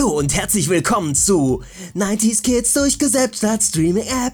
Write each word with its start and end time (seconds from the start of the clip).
Hallo 0.00 0.16
und 0.16 0.34
herzlich 0.34 0.70
willkommen 0.70 1.14
zu 1.14 1.62
90s 1.94 2.42
Kids 2.42 2.72
durchgesetzt 2.72 3.44
als 3.44 3.68
Streaming-App. 3.68 4.32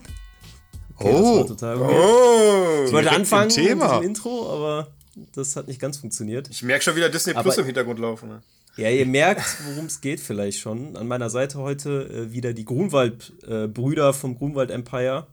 Okay, 0.97 1.13
oh, 1.13 1.43
total 1.43 1.77
oh, 1.79 2.85
ich 2.87 2.93
wollte 2.93 3.11
anfangen 3.11 3.53
mit 3.53 3.67
dem 3.67 4.03
Intro, 4.03 4.49
aber 4.49 4.93
das 5.35 5.57
hat 5.57 5.67
nicht 5.67 5.81
ganz 5.81 5.97
funktioniert. 5.97 6.49
Ich 6.51 6.63
merke 6.63 6.85
schon 6.85 6.94
wieder 6.94 7.08
Disney 7.08 7.33
Plus 7.33 7.47
aber, 7.47 7.58
im 7.58 7.67
Hintergrund 7.67 7.99
laufen. 7.99 8.29
Ne? 8.29 8.43
Ja, 8.76 8.90
ihr 8.90 9.07
merkt, 9.07 9.43
worum 9.67 9.87
es 9.87 10.01
geht 10.01 10.21
vielleicht 10.21 10.61
schon. 10.61 10.97
An 10.97 11.08
meiner 11.08 11.31
Seite 11.31 11.58
heute 11.58 12.04
äh, 12.12 12.33
wieder 12.33 12.53
die 12.53 12.65
Grunwald-Brüder 12.65 14.11
äh, 14.11 14.12
vom 14.12 14.39
Grunwald 14.39 14.71
Empire. 14.71 15.26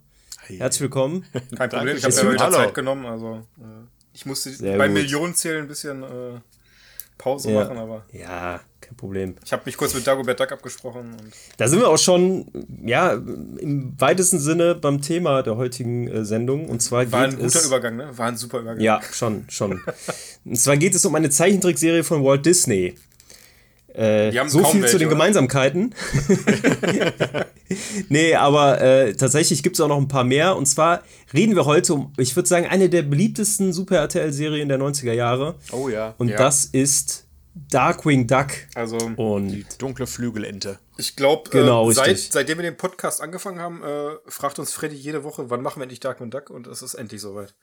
Hey. 0.48 0.58
Herzlich 0.58 0.82
willkommen. 0.82 1.26
Kein 1.56 1.70
Problem, 1.70 1.96
ich 1.96 2.04
habe 2.04 2.24
mir 2.24 2.34
wieder 2.34 2.52
Zeit 2.52 2.74
genommen. 2.74 3.06
Also, 3.06 3.46
äh, 3.60 3.86
ich 4.14 4.26
musste 4.26 4.50
Sehr 4.50 4.80
beim 4.80 4.94
Millionenzählen 4.94 5.62
ein 5.62 5.68
bisschen 5.68 6.02
äh, 6.02 6.40
Pause 7.20 7.52
ja. 7.52 7.64
machen, 7.64 7.78
aber. 7.78 8.06
Ja, 8.12 8.62
kein 8.94 8.96
Problem. 8.96 9.36
Ich 9.44 9.52
habe 9.52 9.64
mich 9.66 9.78
kurz 9.78 9.94
mit 9.94 10.06
Dagobert 10.06 10.40
Duck 10.40 10.52
abgesprochen. 10.52 11.16
da 11.58 11.68
sind 11.68 11.80
wir 11.80 11.90
auch 11.90 11.98
schon, 11.98 12.46
ja, 12.84 13.14
im 13.14 13.94
weitesten 13.98 14.40
Sinne 14.40 14.76
beim 14.76 15.02
Thema 15.02 15.42
der 15.44 15.58
heutigen 15.58 16.08
äh, 16.08 16.26
Sendung. 16.26 16.70
Und 16.70 16.82
zwar 16.82 17.12
War 17.12 17.24
ein 17.24 17.36
guter 17.36 17.60
es, 17.60 17.66
Übergang, 17.66 17.98
ne? 17.98 18.18
War 18.18 18.28
ein 18.28 18.38
super 18.38 18.60
Übergang. 18.60 18.82
Ja, 18.82 19.02
schon, 19.12 19.46
schon. 19.50 19.82
und 20.46 20.58
zwar 20.58 20.78
geht 20.78 20.96
es 20.96 21.06
um 21.06 21.16
eine 21.16 21.30
Zeichentrickserie 21.30 22.04
von 22.04 22.24
Walt 22.24 22.46
Disney. 22.46 22.96
Äh, 23.94 24.32
so 24.48 24.64
viel 24.64 24.82
welche, 24.82 24.94
zu 24.94 24.98
den 24.98 25.08
oder? 25.08 25.16
Gemeinsamkeiten. 25.16 25.94
nee, 28.10 28.34
aber 28.34 28.82
äh, 28.82 29.14
tatsächlich 29.14 29.62
gibt 29.62 29.76
es 29.76 29.82
auch 29.82 29.88
noch 29.88 30.00
ein 30.00 30.08
paar 30.08 30.24
mehr. 30.24 30.56
Und 30.56 30.66
zwar 30.66 31.04
reden 31.32 31.56
wir 31.56 31.66
heute 31.66 31.94
um, 31.94 32.12
ich 32.18 32.36
würde 32.36 32.50
sagen, 32.50 32.66
eine 32.66 32.90
der 32.90 33.04
beliebtesten 33.04 33.72
Super 33.72 33.98
RTL-Serien 33.98 34.68
der 34.68 34.80
90er 34.80 35.14
Jahre. 35.14 35.56
Oh 35.72 35.90
ja. 35.90 36.16
Und 36.18 36.30
ja. 36.30 36.38
das 36.38 36.66
ist 36.66 37.23
Darkwing 37.56 38.28
Duck. 38.28 38.48
Also 38.76 38.98
und 38.98 39.50
die 39.50 39.66
dunkle 39.78 40.08
Flügelente. 40.08 40.80
Ich 40.98 41.16
glaube, 41.16 41.50
genau, 41.50 41.90
äh, 41.90 41.94
seit, 41.94 42.18
seitdem 42.18 42.58
wir 42.58 42.64
den 42.64 42.78
Podcast 42.78 43.22
angefangen 43.22 43.60
haben, 43.60 43.84
äh, 43.84 44.16
fragt 44.28 44.60
uns 44.60 44.74
Freddy 44.74 44.96
jede 44.96 45.24
Woche, 45.24 45.50
wann 45.50 45.62
machen 45.62 45.80
wir 45.80 45.84
endlich 45.84 46.00
Darkwing 46.00 46.32
Duck? 46.32 46.50
Und 46.50 46.68
es 46.68 46.82
ist 46.82 46.96
endlich 46.96 47.22
soweit. 47.22 47.54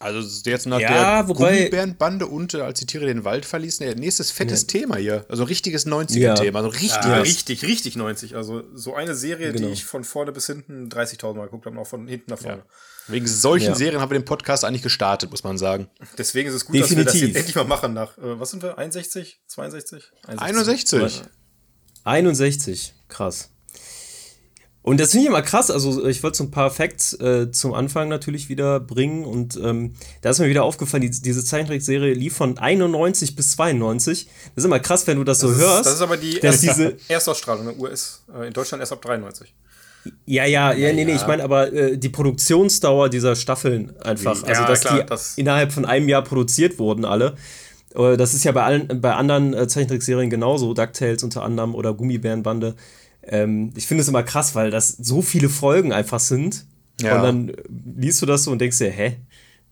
Also 0.00 0.20
jetzt 0.50 0.66
nach 0.66 0.80
ja, 0.80 1.22
der 1.22 1.28
wobei, 1.28 1.56
Gummibärenbande 1.56 2.26
und 2.26 2.54
äh, 2.54 2.62
als 2.62 2.80
die 2.80 2.86
Tiere 2.86 3.06
den 3.06 3.24
Wald 3.24 3.44
verließen, 3.44 3.86
ja, 3.86 3.94
nächstes 3.94 4.32
fettes 4.32 4.62
ja. 4.62 4.66
Thema 4.66 4.96
hier. 4.96 5.24
Also 5.28 5.44
richtiges 5.44 5.86
90er-Thema. 5.86 6.58
Also 6.58 6.70
richtig, 6.70 7.04
ja, 7.04 7.18
richtig, 7.18 7.64
richtig 7.64 7.96
90. 7.96 8.34
Also 8.34 8.64
so 8.74 8.94
eine 8.94 9.14
Serie, 9.14 9.52
genau. 9.52 9.68
die 9.68 9.72
ich 9.72 9.84
von 9.84 10.02
vorne 10.02 10.32
bis 10.32 10.46
hinten 10.46 10.88
30.000 10.88 11.34
Mal 11.34 11.44
geguckt 11.44 11.66
habe, 11.66 11.78
auch 11.78 11.86
von 11.86 12.08
hinten 12.08 12.32
nach 12.32 12.38
vorne. 12.38 12.64
Wegen 13.06 13.26
solchen 13.26 13.74
Serien 13.74 14.00
haben 14.00 14.10
wir 14.10 14.18
den 14.18 14.24
Podcast 14.24 14.64
eigentlich 14.64 14.82
gestartet, 14.82 15.30
muss 15.30 15.44
man 15.44 15.58
sagen. 15.58 15.88
Deswegen 16.16 16.48
ist 16.48 16.54
es 16.54 16.64
gut, 16.64 16.74
Definitiv. 16.74 17.04
dass 17.04 17.14
wir 17.14 17.20
das 17.20 17.28
jetzt 17.28 17.36
endlich 17.36 17.56
mal 17.56 17.64
machen 17.64 17.92
nach, 17.92 18.16
äh, 18.16 18.40
was 18.40 18.50
sind 18.50 18.62
wir, 18.62 18.78
61, 18.78 19.40
62? 19.46 20.10
61. 20.26 21.00
61. 21.00 21.22
61, 22.04 22.94
krass. 23.08 23.50
Und 24.84 25.00
das 25.00 25.12
finde 25.12 25.22
ich 25.22 25.28
immer 25.28 25.40
krass. 25.40 25.70
Also, 25.70 26.06
ich 26.06 26.22
wollte 26.22 26.36
so 26.36 26.44
ein 26.44 26.50
paar 26.50 26.70
Facts 26.70 27.14
äh, 27.14 27.50
zum 27.50 27.72
Anfang 27.72 28.10
natürlich 28.10 28.50
wieder 28.50 28.80
bringen. 28.80 29.24
Und 29.24 29.56
ähm, 29.56 29.94
da 30.20 30.28
ist 30.28 30.40
mir 30.40 30.48
wieder 30.48 30.62
aufgefallen, 30.62 31.00
die, 31.00 31.10
diese 31.10 31.42
Zeichentrickserie 31.42 32.12
lief 32.12 32.36
von 32.36 32.58
91 32.58 33.34
bis 33.34 33.52
92. 33.52 34.26
Das 34.26 34.62
ist 34.62 34.64
immer 34.66 34.80
krass, 34.80 35.06
wenn 35.06 35.16
du 35.16 35.24
das, 35.24 35.38
das 35.38 35.48
so 35.48 35.56
ist, 35.56 35.62
hörst. 35.62 35.86
Das 35.86 35.94
ist 35.94 36.02
aber 36.02 36.18
die 36.18 36.38
erst, 36.38 36.62
diese 36.62 36.98
Erstausstrahlung 37.08 37.70
in 37.70 37.80
US. 37.80 38.24
Äh, 38.34 38.48
in 38.48 38.52
Deutschland 38.52 38.82
erst 38.82 38.92
ab 38.92 39.00
93. 39.00 39.54
Ja, 40.26 40.44
ja, 40.44 40.72
ja, 40.72 40.92
nee, 40.92 41.04
nee, 41.04 41.14
ich 41.14 41.26
meine 41.26 41.42
aber 41.42 41.72
äh, 41.72 41.98
die 41.98 42.08
Produktionsdauer 42.08 43.08
dieser 43.08 43.36
Staffeln 43.36 43.98
einfach. 44.00 44.42
Ja, 44.42 44.48
also, 44.48 44.64
dass 44.64 44.80
klar, 44.80 45.00
die 45.00 45.06
das 45.06 45.38
innerhalb 45.38 45.72
von 45.72 45.84
einem 45.84 46.08
Jahr 46.08 46.22
produziert 46.22 46.78
wurden, 46.78 47.04
alle. 47.04 47.34
Äh, 47.94 48.16
das 48.16 48.34
ist 48.34 48.44
ja 48.44 48.52
bei 48.52 48.62
allen, 48.62 49.00
bei 49.00 49.14
anderen 49.14 49.54
äh, 49.54 49.66
Zeichentrickserien 49.66 50.30
genauso, 50.30 50.74
DuckTales 50.74 51.22
unter 51.22 51.42
anderem 51.42 51.74
oder 51.74 51.94
Gummibärenbande. 51.94 52.74
Ähm, 53.22 53.72
ich 53.76 53.86
finde 53.86 54.02
es 54.02 54.08
immer 54.08 54.22
krass, 54.22 54.54
weil 54.54 54.70
das 54.70 54.88
so 54.88 55.22
viele 55.22 55.48
Folgen 55.48 55.92
einfach 55.92 56.20
sind. 56.20 56.66
Ja. 57.00 57.16
Und 57.16 57.22
dann 57.22 57.52
liest 57.96 58.20
du 58.22 58.26
das 58.26 58.44
so 58.44 58.50
und 58.50 58.60
denkst 58.60 58.78
dir, 58.78 58.90
hä? 58.90 59.16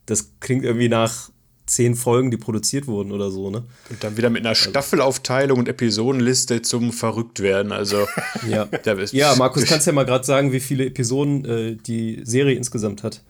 Das 0.07 0.33
klingt 0.41 0.65
irgendwie 0.65 0.89
nach 0.89 1.31
zehn 1.73 1.95
Folgen, 1.95 2.31
die 2.31 2.37
produziert 2.37 2.87
wurden 2.87 3.13
oder 3.13 3.31
so, 3.31 3.51
ne? 3.51 3.65
Und 3.91 4.05
dann 4.05 4.17
wieder 4.17 4.31
mit 4.31 4.43
einer 4.43 4.51
also 4.51 4.71
Staffelaufteilung 4.71 5.59
und 5.59 5.69
Episodenliste 5.69 6.63
zum 6.63 6.93
Verrücktwerden. 6.93 7.73
Also, 7.73 8.07
ja. 8.49 8.69
ja, 9.13 9.35
Markus, 9.37 9.65
kannst 9.67 9.87
ja 9.87 9.93
mal 9.93 10.05
gerade 10.05 10.25
sagen, 10.25 10.53
wie 10.53 10.61
viele 10.61 10.87
Episoden 10.87 11.45
äh, 11.45 11.77
die 11.77 12.21
Serie 12.25 12.57
insgesamt 12.57 13.03
hat. 13.03 13.23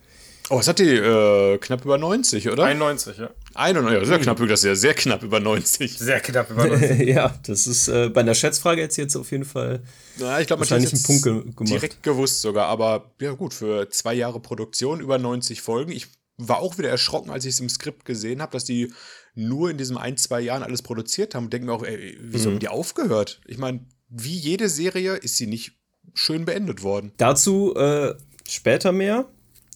Oh, 0.50 0.58
was 0.58 0.66
hat 0.66 0.80
die? 0.80 0.88
Äh, 0.88 1.58
knapp 1.58 1.84
über 1.84 1.98
90, 1.98 2.50
oder? 2.50 2.64
91, 2.64 3.16
ja. 3.16 3.30
91, 3.54 4.00
ja, 4.00 4.04
sehr 4.04 4.18
knapp, 4.18 4.38
das 4.38 4.60
ist 4.60 4.64
ja 4.64 4.74
sehr 4.74 4.94
knapp 4.94 5.22
über 5.22 5.38
90. 5.38 5.98
Sehr 5.98 6.20
knapp 6.20 6.50
über 6.50 6.66
90. 6.66 7.08
ja, 7.08 7.34
das 7.46 7.66
ist 7.66 7.88
äh, 7.88 8.08
bei 8.08 8.22
einer 8.22 8.34
Schätzfrage 8.34 8.80
jetzt 8.80 8.96
jetzt 8.96 9.16
auf 9.16 9.30
jeden 9.30 9.44
Fall 9.44 9.82
ja, 10.18 10.40
ich 10.40 10.46
glaube, 10.46 10.60
wahrscheinlich 10.60 10.92
einen 10.92 11.02
Punkt 11.02 11.22
ge 11.22 11.32
gemacht. 11.32 11.68
Direkt 11.70 12.02
gewusst 12.02 12.42
sogar, 12.42 12.66
aber 12.66 13.12
ja 13.20 13.32
gut, 13.32 13.54
für 13.54 13.88
zwei 13.90 14.14
Jahre 14.14 14.40
Produktion 14.40 15.00
über 15.00 15.18
90 15.18 15.62
Folgen. 15.62 15.92
Ich 15.92 16.08
war 16.48 16.58
auch 16.58 16.78
wieder 16.78 16.88
erschrocken, 16.88 17.30
als 17.30 17.44
ich 17.44 17.54
es 17.54 17.60
im 17.60 17.68
Skript 17.68 18.04
gesehen 18.04 18.42
habe, 18.42 18.52
dass 18.52 18.64
die 18.64 18.92
nur 19.34 19.70
in 19.70 19.78
diesen 19.78 19.96
ein, 19.96 20.16
zwei 20.16 20.40
Jahren 20.40 20.62
alles 20.62 20.82
produziert 20.82 21.34
haben 21.34 21.44
und 21.44 21.52
denke 21.52 21.66
mir 21.66 21.72
auch, 21.72 21.84
ey, 21.84 22.18
wieso 22.20 22.48
mhm. 22.48 22.54
haben 22.54 22.60
die 22.60 22.68
aufgehört? 22.68 23.40
Ich 23.46 23.58
meine, 23.58 23.86
wie 24.08 24.36
jede 24.36 24.68
Serie 24.68 25.14
ist 25.14 25.36
sie 25.36 25.46
nicht 25.46 25.72
schön 26.14 26.44
beendet 26.44 26.82
worden. 26.82 27.12
Dazu 27.16 27.74
äh, 27.74 28.14
später 28.46 28.92
mehr 28.92 29.26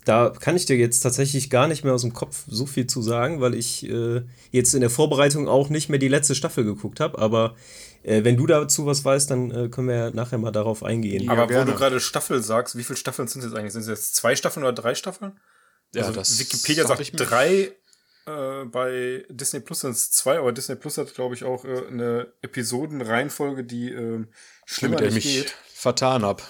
da 0.06 0.30
kann 0.30 0.54
ich 0.54 0.66
dir 0.66 0.76
jetzt 0.76 1.00
tatsächlich 1.00 1.50
gar 1.50 1.66
nicht 1.66 1.82
mehr 1.82 1.92
aus 1.92 2.02
dem 2.02 2.12
Kopf 2.12 2.44
so 2.46 2.64
viel 2.64 2.86
zu 2.86 3.02
sagen, 3.02 3.40
weil 3.40 3.54
ich 3.54 3.90
äh, 3.90 4.22
jetzt 4.52 4.72
in 4.72 4.80
der 4.80 4.88
Vorbereitung 4.88 5.48
auch 5.48 5.68
nicht 5.68 5.88
mehr 5.88 5.98
die 5.98 6.06
letzte 6.06 6.36
Staffel 6.36 6.62
geguckt 6.62 7.00
habe. 7.00 7.18
Aber 7.18 7.56
äh, 8.04 8.22
wenn 8.22 8.36
du 8.36 8.46
dazu 8.46 8.86
was 8.86 9.04
weißt, 9.04 9.28
dann 9.32 9.50
äh, 9.50 9.68
können 9.68 9.88
wir 9.88 10.12
nachher 10.12 10.38
mal 10.38 10.52
darauf 10.52 10.84
eingehen. 10.84 11.24
Ja, 11.24 11.32
aber 11.32 11.48
gerne. 11.48 11.66
wo 11.66 11.72
du 11.72 11.76
gerade 11.76 11.98
Staffel 11.98 12.40
sagst, 12.40 12.78
wie 12.78 12.84
viele 12.84 12.96
Staffeln 12.96 13.26
sind 13.26 13.40
es 13.40 13.46
jetzt 13.46 13.58
eigentlich? 13.58 13.72
Sind 13.72 13.82
es 13.82 13.88
jetzt 13.88 14.14
zwei 14.14 14.36
Staffeln 14.36 14.62
oder 14.62 14.72
drei 14.72 14.94
Staffeln? 14.94 15.40
Ja, 15.96 16.06
also 16.06 16.20
das 16.20 16.38
Wikipedia 16.38 16.86
sagt 16.86 17.10
drei, 17.14 17.72
äh, 18.26 18.64
bei 18.64 19.24
Disney 19.28 19.60
Plus 19.60 19.80
sind 19.80 19.92
es 19.92 20.10
zwei, 20.10 20.38
aber 20.38 20.52
Disney 20.52 20.76
Plus 20.76 20.98
hat, 20.98 21.14
glaube 21.14 21.34
ich, 21.34 21.44
auch 21.44 21.64
äh, 21.64 21.86
eine 21.86 22.32
Episodenreihenfolge, 22.42 23.64
die 23.64 23.90
äh, 23.90 24.24
schlimmer 24.64 24.96
Mit 24.96 25.00
der 25.00 25.10
nicht 25.12 25.24
geht. 25.24 25.54
vertan 25.72 26.24
habe. 26.24 26.42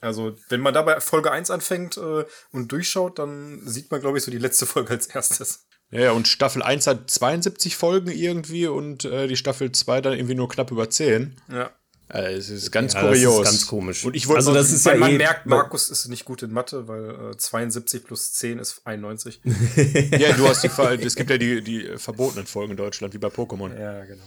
Also, 0.00 0.36
wenn 0.48 0.60
man 0.60 0.74
da 0.74 0.82
bei 0.82 1.00
Folge 1.00 1.30
1 1.30 1.50
anfängt 1.50 1.96
äh, 1.96 2.24
und 2.50 2.72
durchschaut, 2.72 3.20
dann 3.20 3.62
sieht 3.64 3.90
man, 3.90 4.00
glaube 4.00 4.18
ich, 4.18 4.24
so 4.24 4.32
die 4.32 4.38
letzte 4.38 4.66
Folge 4.66 4.90
als 4.90 5.06
erstes. 5.06 5.66
Ja, 5.90 6.00
ja, 6.00 6.12
und 6.12 6.26
Staffel 6.26 6.62
1 6.62 6.86
hat 6.86 7.10
72 7.10 7.76
Folgen 7.76 8.10
irgendwie 8.10 8.66
und 8.66 9.04
äh, 9.04 9.28
die 9.28 9.36
Staffel 9.36 9.70
2 9.70 10.00
dann 10.00 10.14
irgendwie 10.14 10.34
nur 10.34 10.48
knapp 10.48 10.70
über 10.70 10.90
10. 10.90 11.40
Ja. 11.48 11.70
Also, 12.12 12.36
es 12.36 12.50
ist 12.50 12.70
ganz 12.70 12.92
ja, 12.92 13.00
kurios. 13.00 13.38
Das 13.38 13.54
ist 13.54 13.60
ganz 13.60 13.66
komisch. 13.68 14.04
Und 14.04 14.14
ich 14.14 14.28
wollte 14.28 14.40
also, 14.40 14.52
das 14.52 14.70
ist 14.70 14.84
ja 14.84 14.94
man 14.96 15.12
eh 15.12 15.16
merkt, 15.16 15.46
Markus 15.46 15.88
ist 15.88 16.08
nicht 16.08 16.26
gut 16.26 16.42
in 16.42 16.52
Mathe, 16.52 16.86
weil 16.86 17.32
äh, 17.32 17.36
72 17.38 18.04
plus 18.04 18.34
10 18.34 18.58
ist 18.58 18.82
91. 18.84 19.40
ja, 20.18 20.32
du 20.34 20.46
hast 20.46 20.62
die 20.62 20.68
Fall, 20.68 21.00
es 21.00 21.16
gibt 21.16 21.30
ja 21.30 21.38
die, 21.38 21.62
die 21.62 21.88
verbotenen 21.96 22.46
Folgen 22.46 22.72
in 22.72 22.76
Deutschland, 22.76 23.14
wie 23.14 23.18
bei 23.18 23.28
Pokémon. 23.28 23.74
Ja, 23.80 24.04
genau. 24.04 24.24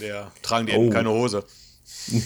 Ja, 0.00 0.32
tragen 0.42 0.66
die 0.66 0.72
oh. 0.72 0.82
eben 0.82 0.90
keine 0.90 1.10
Hose. 1.10 1.44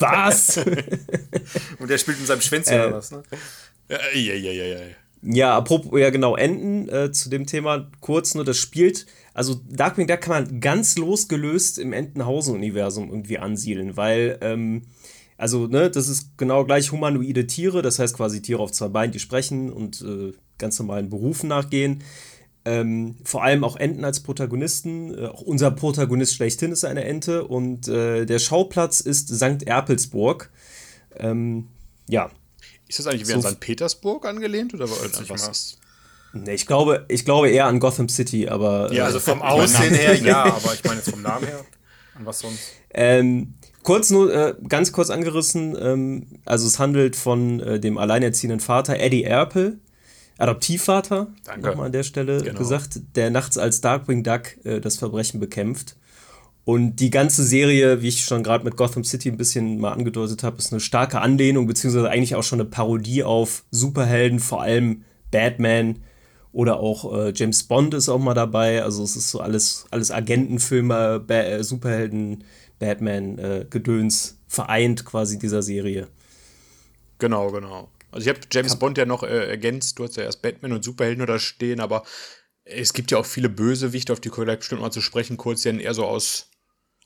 was? 0.00 0.56
Und 1.78 1.88
der 1.88 1.98
spielt 1.98 2.18
in 2.18 2.26
seinem 2.26 2.40
Schwänzchen 2.40 2.74
äh, 2.74 2.86
oder 2.86 2.96
was, 2.96 3.12
ne? 3.12 3.22
Ja, 3.88 3.98
ja, 4.12 4.34
ja, 4.34 4.50
ja, 4.50 4.64
ja. 4.64 4.80
Ja, 5.22 5.56
apropos, 5.56 5.98
ja 5.98 6.10
genau, 6.10 6.36
Enden 6.36 6.88
äh, 6.88 7.12
zu 7.12 7.30
dem 7.30 7.46
Thema 7.46 7.88
kurz 8.00 8.34
nur, 8.34 8.44
das 8.44 8.58
spielt, 8.58 9.06
also 9.34 9.60
Darkwing 9.68 10.06
Duck 10.06 10.20
kann 10.20 10.44
man 10.44 10.60
ganz 10.60 10.96
losgelöst 10.96 11.78
im 11.78 11.92
Entenhausen-Universum 11.92 13.10
irgendwie 13.10 13.38
ansiedeln, 13.38 13.96
weil, 13.96 14.38
ähm, 14.40 14.82
also, 15.36 15.66
ne, 15.66 15.90
das 15.90 16.08
ist 16.08 16.38
genau 16.38 16.64
gleich 16.64 16.92
humanoide 16.92 17.46
Tiere, 17.48 17.82
das 17.82 17.98
heißt 17.98 18.16
quasi 18.16 18.40
Tiere 18.40 18.62
auf 18.62 18.70
zwei 18.70 18.88
Beinen, 18.88 19.12
die 19.12 19.18
sprechen 19.18 19.72
und 19.72 20.00
äh, 20.02 20.32
ganz 20.56 20.78
normalen 20.78 21.10
Berufen 21.10 21.48
nachgehen. 21.48 22.04
Ähm, 22.64 23.16
vor 23.24 23.42
allem 23.42 23.62
auch 23.62 23.76
Enten 23.76 24.04
als 24.04 24.20
Protagonisten. 24.20 25.12
Äh, 25.12 25.26
auch 25.26 25.42
unser 25.42 25.70
Protagonist 25.72 26.34
schlechthin 26.34 26.72
ist 26.72 26.84
eine 26.84 27.04
Ente 27.04 27.46
und 27.46 27.88
äh, 27.88 28.24
der 28.24 28.38
Schauplatz 28.38 29.00
ist 29.00 29.28
St. 29.28 29.64
Erpelsburg. 29.64 30.50
Ähm, 31.16 31.68
ja. 32.08 32.30
Ist 32.88 33.00
das 33.00 33.06
eigentlich 33.08 33.22
wie 33.28 33.32
so 33.32 33.46
an 33.46 33.54
St. 33.54 33.60
Petersburg 33.60 34.24
angelehnt 34.24 34.72
oder 34.72 34.88
was 34.88 35.48
ist? 35.48 35.78
Nee, 36.34 36.54
ich 36.54 36.66
glaube, 36.66 37.04
ich 37.08 37.24
glaube 37.24 37.48
eher 37.48 37.66
an 37.66 37.80
Gotham 37.80 38.08
City, 38.08 38.48
aber. 38.48 38.92
Ja, 38.92 39.04
also 39.04 39.20
vom 39.20 39.40
Aussehen 39.42 39.94
her 39.94 40.14
ja, 40.14 40.44
aber 40.44 40.74
ich 40.74 40.84
meine 40.84 40.96
jetzt 40.96 41.10
vom 41.10 41.22
Namen 41.22 41.46
her. 41.46 41.64
An 42.16 42.26
was 42.26 42.40
sonst? 42.40 42.72
Ähm, 42.90 43.54
kurz 43.82 44.10
nur, 44.10 44.32
äh, 44.32 44.54
ganz 44.68 44.92
kurz 44.92 45.10
angerissen, 45.10 45.76
ähm, 45.80 46.26
also 46.44 46.66
es 46.66 46.78
handelt 46.78 47.16
von 47.16 47.60
äh, 47.60 47.80
dem 47.80 47.98
alleinerziehenden 47.98 48.60
Vater 48.60 48.98
Eddie 48.98 49.24
Erpel, 49.24 49.78
Adoptivvater, 50.38 51.28
nochmal 51.60 51.86
an 51.86 51.92
der 51.92 52.02
Stelle 52.02 52.42
genau. 52.42 52.58
gesagt, 52.58 53.00
der 53.14 53.30
nachts 53.30 53.58
als 53.58 53.80
Darkwing 53.80 54.24
Duck 54.24 54.64
äh, 54.64 54.80
das 54.80 54.96
Verbrechen 54.96 55.40
bekämpft. 55.40 55.96
Und 56.64 56.96
die 56.96 57.10
ganze 57.10 57.44
Serie, 57.44 58.00
wie 58.00 58.08
ich 58.08 58.24
schon 58.24 58.42
gerade 58.42 58.64
mit 58.64 58.76
Gotham 58.76 59.04
City 59.04 59.28
ein 59.28 59.36
bisschen 59.36 59.78
mal 59.78 59.92
angedeutet 59.92 60.42
habe, 60.42 60.56
ist 60.56 60.72
eine 60.72 60.80
starke 60.80 61.20
Anlehnung, 61.20 61.66
beziehungsweise 61.66 62.08
eigentlich 62.08 62.36
auch 62.36 62.42
schon 62.42 62.60
eine 62.60 62.68
Parodie 62.68 63.22
auf 63.22 63.64
Superhelden, 63.70 64.40
vor 64.40 64.62
allem 64.62 65.04
Batman 65.30 65.98
Oder 66.54 66.78
auch 66.78 67.12
äh, 67.12 67.32
James 67.34 67.64
Bond 67.64 67.94
ist 67.94 68.08
auch 68.08 68.20
mal 68.20 68.32
dabei. 68.32 68.84
Also 68.84 69.02
es 69.02 69.16
ist 69.16 69.32
so 69.32 69.40
alles, 69.40 69.86
alles 69.90 70.12
Agentenfilme, 70.12 71.18
ba 71.18 71.34
äh, 71.34 71.64
Superhelden, 71.64 72.44
Batman, 72.78 73.38
äh, 73.38 73.66
Gedöns 73.68 74.38
vereint 74.46 75.04
quasi 75.04 75.36
dieser 75.36 75.64
Serie. 75.64 76.06
Genau, 77.18 77.50
genau. 77.50 77.90
Also 78.12 78.30
ich 78.30 78.36
habe 78.36 78.46
James 78.52 78.70
Kann 78.72 78.78
Bond 78.78 78.98
ja 78.98 79.04
noch 79.04 79.24
äh, 79.24 79.48
ergänzt, 79.48 79.98
du 79.98 80.04
hast 80.04 80.16
ja 80.16 80.22
erst 80.22 80.42
Batman 80.42 80.72
und 80.72 80.84
Superhelden 80.84 81.26
da 81.26 81.40
stehen, 81.40 81.80
aber 81.80 82.04
es 82.62 82.92
gibt 82.92 83.10
ja 83.10 83.18
auch 83.18 83.26
viele 83.26 83.48
Bösewichte, 83.48 84.12
auf 84.12 84.20
die 84.20 84.28
können 84.28 84.42
wir 84.42 84.52
gleich 84.52 84.60
bestimmt 84.60 84.80
mal 84.80 84.92
zu 84.92 85.00
sprechen, 85.00 85.36
kurz, 85.36 85.62
die 85.62 85.70
dann 85.70 85.80
eher 85.80 85.92
so 85.92 86.04
aus, 86.04 86.50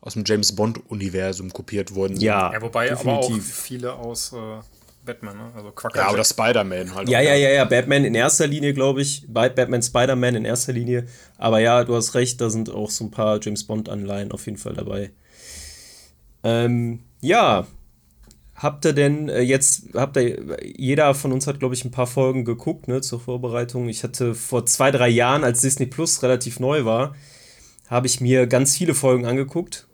aus 0.03 0.13
dem 0.13 0.25
James 0.27 0.55
Bond-Universum 0.55 1.55
kopiert 1.55 1.95
wurden. 1.95 2.21
Ja, 2.21 2.53
ja 2.53 2.61
wobei 2.61 2.91
definitiv. 2.91 3.07
aber 3.09 3.35
auch 3.35 3.41
viele 3.41 3.95
aus 3.95 4.35
äh, 4.35 4.61
Batman, 5.09 5.37
ne? 5.37 5.53
Also 5.57 5.71
Quacker. 5.73 6.01
Ja, 6.01 6.13
oder 6.13 6.23
Spider-Man 6.23 6.95
halt. 6.95 7.09
Ja, 7.09 7.21
ja, 7.21 7.35
ja, 7.35 7.49
ja, 7.49 7.65
Batman 7.65 8.05
in 8.05 8.15
erster 8.15 8.47
Linie, 8.47 8.75
glaube 8.75 9.01
ich. 9.01 9.25
Batman, 9.27 9.83
Spider-Man 9.83 10.35
in 10.35 10.45
erster 10.45 10.75
Linie. 10.75 11.07
Aber 11.39 11.61
ja, 11.61 11.83
du 11.83 11.97
hast 11.97 12.15
recht, 12.15 12.41
da 12.41 12.51
sind 12.51 12.71
auch 12.71 12.91
so 12.91 13.05
ein 13.05 13.11
paar 13.11 13.41
James 13.43 13.65
Bond-Anleihen 13.65 14.33
auf 14.33 14.45
jeden 14.45 14.59
Fall 14.59 14.75
dabei. 14.75 15.11
Ähm, 16.45 17.01
ja, 17.23 17.67
habt 18.55 18.85
ihr 18.85 18.93
denn 18.93 19.31
äh, 19.31 19.41
jetzt, 19.41 19.95
habt 19.95 20.19
ihr, 20.19 20.59
jeder 20.63 21.15
von 21.15 21.33
uns 21.33 21.47
hat, 21.47 21.59
glaube 21.59 21.75
ich, 21.75 21.85
ein 21.87 21.91
paar 21.91 22.07
Folgen 22.07 22.45
geguckt, 22.45 22.87
ne, 22.87 23.01
zur 23.01 23.19
Vorbereitung. 23.19 23.89
Ich 23.89 24.05
hatte 24.05 24.35
vor 24.35 24.67
zwei, 24.67 24.91
drei 24.91 25.09
Jahren, 25.09 25.43
als 25.43 25.63
Disney 25.63 25.87
Plus 25.87 26.23
relativ 26.23 26.61
neu 26.61 26.85
war, 26.85 27.17
habe 27.89 28.07
ich 28.07 28.21
mir 28.21 28.47
ganz 28.47 28.77
viele 28.77 28.93
Folgen 28.95 29.25
angeguckt. 29.25 29.88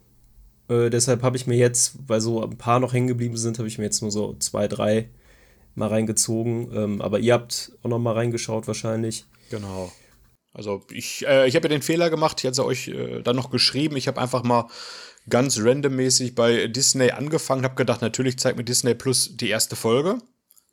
Äh, 0.69 0.91
deshalb 0.91 1.23
habe 1.23 1.37
ich 1.37 1.47
mir 1.47 1.57
jetzt, 1.57 1.97
weil 2.07 2.21
so 2.21 2.43
ein 2.43 2.57
paar 2.57 2.81
noch 2.81 2.93
hängen 2.93 3.09
geblieben 3.09 3.37
sind, 3.37 3.59
habe 3.59 3.69
ich 3.69 3.79
mir 3.79 3.85
jetzt 3.85 4.03
nur 4.03 4.11
so 4.11 4.37
zwei, 4.39 4.69
drei 4.69 5.09
mal 5.75 5.89
reingezogen. 5.89 6.71
Ähm, 6.75 7.03
aber 7.03 7.19
ihr 7.19 7.35
habt 7.35 7.73
auch 7.83 7.89
noch 7.89 7.99
mal 7.99 8.13
reingeschaut 8.13 8.67
wahrscheinlich. 8.67 9.27
Genau. 9.51 9.93
Also 10.53 10.83
ich, 10.91 11.27
äh, 11.27 11.49
ich 11.49 11.57
habe 11.57 11.67
ja 11.67 11.75
den 11.75 11.83
Fehler 11.83 12.11
gemacht, 12.11 12.39
ich 12.41 12.47
hatte 12.47 12.65
euch 12.65 12.89
äh, 12.89 13.23
dann 13.23 13.37
noch 13.37 13.51
geschrieben, 13.51 13.97
ich 13.97 14.07
habe 14.07 14.21
einfach 14.21 14.45
mal 14.45 14.69
ganz 15.29 15.59
randommäßig 15.59 16.35
bei 16.35 16.69
Disney 16.69 17.11
angefangen, 17.11 17.65
habe 17.65 17.75
gedacht, 17.75 18.03
natürlich 18.03 18.39
zeigt 18.39 18.57
mir 18.57 18.65
Disney 18.65 18.95
Plus 18.95 19.37
die 19.37 19.49
erste 19.49 19.75
Folge. 19.75 20.19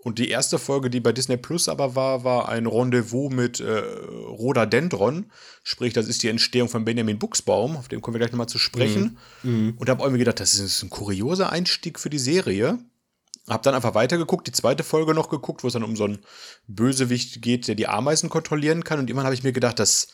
Und 0.03 0.18
die 0.18 0.30
erste 0.30 0.57
Folge, 0.57 0.89
die 0.89 1.00
bei 1.00 1.12
Disney 1.12 1.38
Plus 1.38 1.69
aber 1.69 1.95
war, 1.95 2.24
war 2.24 2.50
ein 2.50 2.65
Rendezvous 2.65 3.31
mit 3.31 3.59
äh, 3.59 3.80
Rhododendron. 3.80 5.31
Sprich, 5.63 5.94
das 5.94 6.07
ist 6.07 6.24
die 6.24 6.30
Entstehung 6.30 6.69
von 6.69 6.86
Benjamin 6.86 7.19
Buchsbaum, 7.19 7.77
auf 7.77 7.88
dem 7.88 8.01
kommen 8.01 8.15
wir 8.15 8.19
gleich 8.19 8.31
nochmal 8.31 8.50
zu 8.50 8.57
sprechen. 8.57 9.19
Mhm. 9.44 9.51
mhm. 9.51 9.74
Und 9.77 9.89
habe 9.89 10.09
mir 10.09 10.18
gedacht, 10.18 10.39
das 10.39 10.56
ist 10.56 10.81
ein 10.81 10.89
kurioser 10.89 11.51
Einstieg 11.51 12.00
für 12.00 12.09
die 12.09 12.19
Serie. 12.19 12.80
Hab 13.48 13.63
dann 13.63 13.75
einfach 13.75 13.94
weitergeguckt, 13.94 14.48
die 14.48 14.51
zweite 14.51 14.83
Folge 14.83 15.13
noch 15.13 15.30
geguckt, 15.30 15.63
wo 15.63 15.68
es 15.68 15.74
dann 15.74 15.83
um 15.83 15.95
so 15.95 16.06
einen 16.06 16.19
Bösewicht 16.68 17.42
geht, 17.42 17.68
der 17.68 17.75
die 17.75 17.88
Ameisen 17.88 18.30
kontrollieren 18.30 18.83
kann. 18.83 19.00
Und 19.00 19.09
irgendwann 19.09 19.25
habe 19.25 19.36
ich 19.36 19.44
mir 19.44 19.51
gedacht, 19.51 19.77
das 19.77 20.09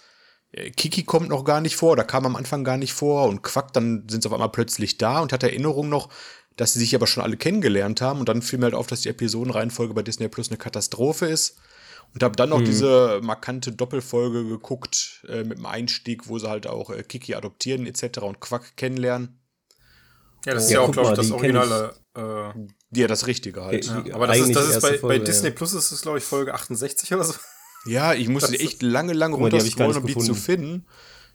äh, 0.51 0.71
Kiki 0.71 1.03
kommt 1.03 1.29
noch 1.29 1.43
gar 1.43 1.61
nicht 1.61 1.75
vor, 1.75 1.95
da 1.95 2.03
kam 2.03 2.25
am 2.25 2.35
Anfang 2.35 2.63
gar 2.63 2.77
nicht 2.77 2.93
vor 2.93 3.27
und 3.27 3.41
Quack, 3.41 3.73
dann 3.73 4.07
sind 4.09 4.23
sie 4.23 4.27
auf 4.27 4.33
einmal 4.33 4.51
plötzlich 4.51 4.97
da 4.97 5.19
und 5.21 5.33
hat 5.33 5.43
Erinnerung 5.43 5.89
noch, 5.89 6.09
dass 6.57 6.73
sie 6.73 6.79
sich 6.79 6.93
aber 6.95 7.07
schon 7.07 7.23
alle 7.23 7.37
kennengelernt 7.37 8.01
haben 8.01 8.19
und 8.19 8.27
dann 8.27 8.41
fiel 8.41 8.59
mir 8.59 8.65
halt 8.65 8.75
auf, 8.75 8.87
dass 8.87 9.01
die 9.01 9.09
Episodenreihenfolge 9.09 9.93
bei 9.93 10.01
Disney 10.01 10.27
Plus 10.27 10.49
eine 10.49 10.57
Katastrophe 10.57 11.27
ist. 11.27 11.57
Und 12.13 12.23
habe 12.23 12.35
dann 12.37 12.49
noch 12.49 12.61
mhm. 12.61 12.65
diese 12.65 13.19
markante 13.21 13.73
Doppelfolge 13.73 14.45
geguckt 14.45 15.25
äh, 15.27 15.43
mit 15.43 15.57
dem 15.57 15.65
Einstieg, 15.65 16.29
wo 16.29 16.39
sie 16.39 16.49
halt 16.49 16.65
auch 16.65 16.89
äh, 16.89 17.03
Kiki 17.03 17.35
adoptieren 17.35 17.85
etc. 17.85 18.19
und 18.19 18.39
Quack 18.39 18.77
kennenlernen. 18.77 19.39
Ja, 20.45 20.53
das 20.53 20.65
ist 20.65 20.71
ja, 20.71 20.79
ja 20.79 20.87
auch, 20.87 20.91
glaube 20.91 21.09
ich, 21.09 21.15
das 21.15 21.31
originale. 21.31 21.93
Äh, 22.15 22.99
ja, 22.99 23.07
das 23.07 23.27
Richtige 23.27 23.65
halt. 23.65 23.85
Ja, 23.85 24.15
aber 24.15 24.27
das 24.27 24.39
ist, 24.39 24.55
das 24.55 24.69
ist 24.69 24.81
bei, 24.81 24.97
Folge, 24.97 25.07
bei 25.07 25.19
Disney 25.19 25.51
Plus 25.51 25.73
ist 25.73 25.91
es, 25.91 26.01
glaube 26.01 26.19
ich, 26.19 26.23
Folge 26.23 26.53
68 26.53 27.13
oder 27.13 27.25
so. 27.25 27.33
Ja, 27.85 28.13
ich 28.13 28.29
musste 28.29 28.53
das 28.53 28.61
echt 28.61 28.81
lange, 28.81 29.13
lange 29.13 29.35
runterscrollen, 29.35 29.97
um 29.97 30.05
die 30.07 30.17
zu 30.17 30.33
finden. 30.33 30.85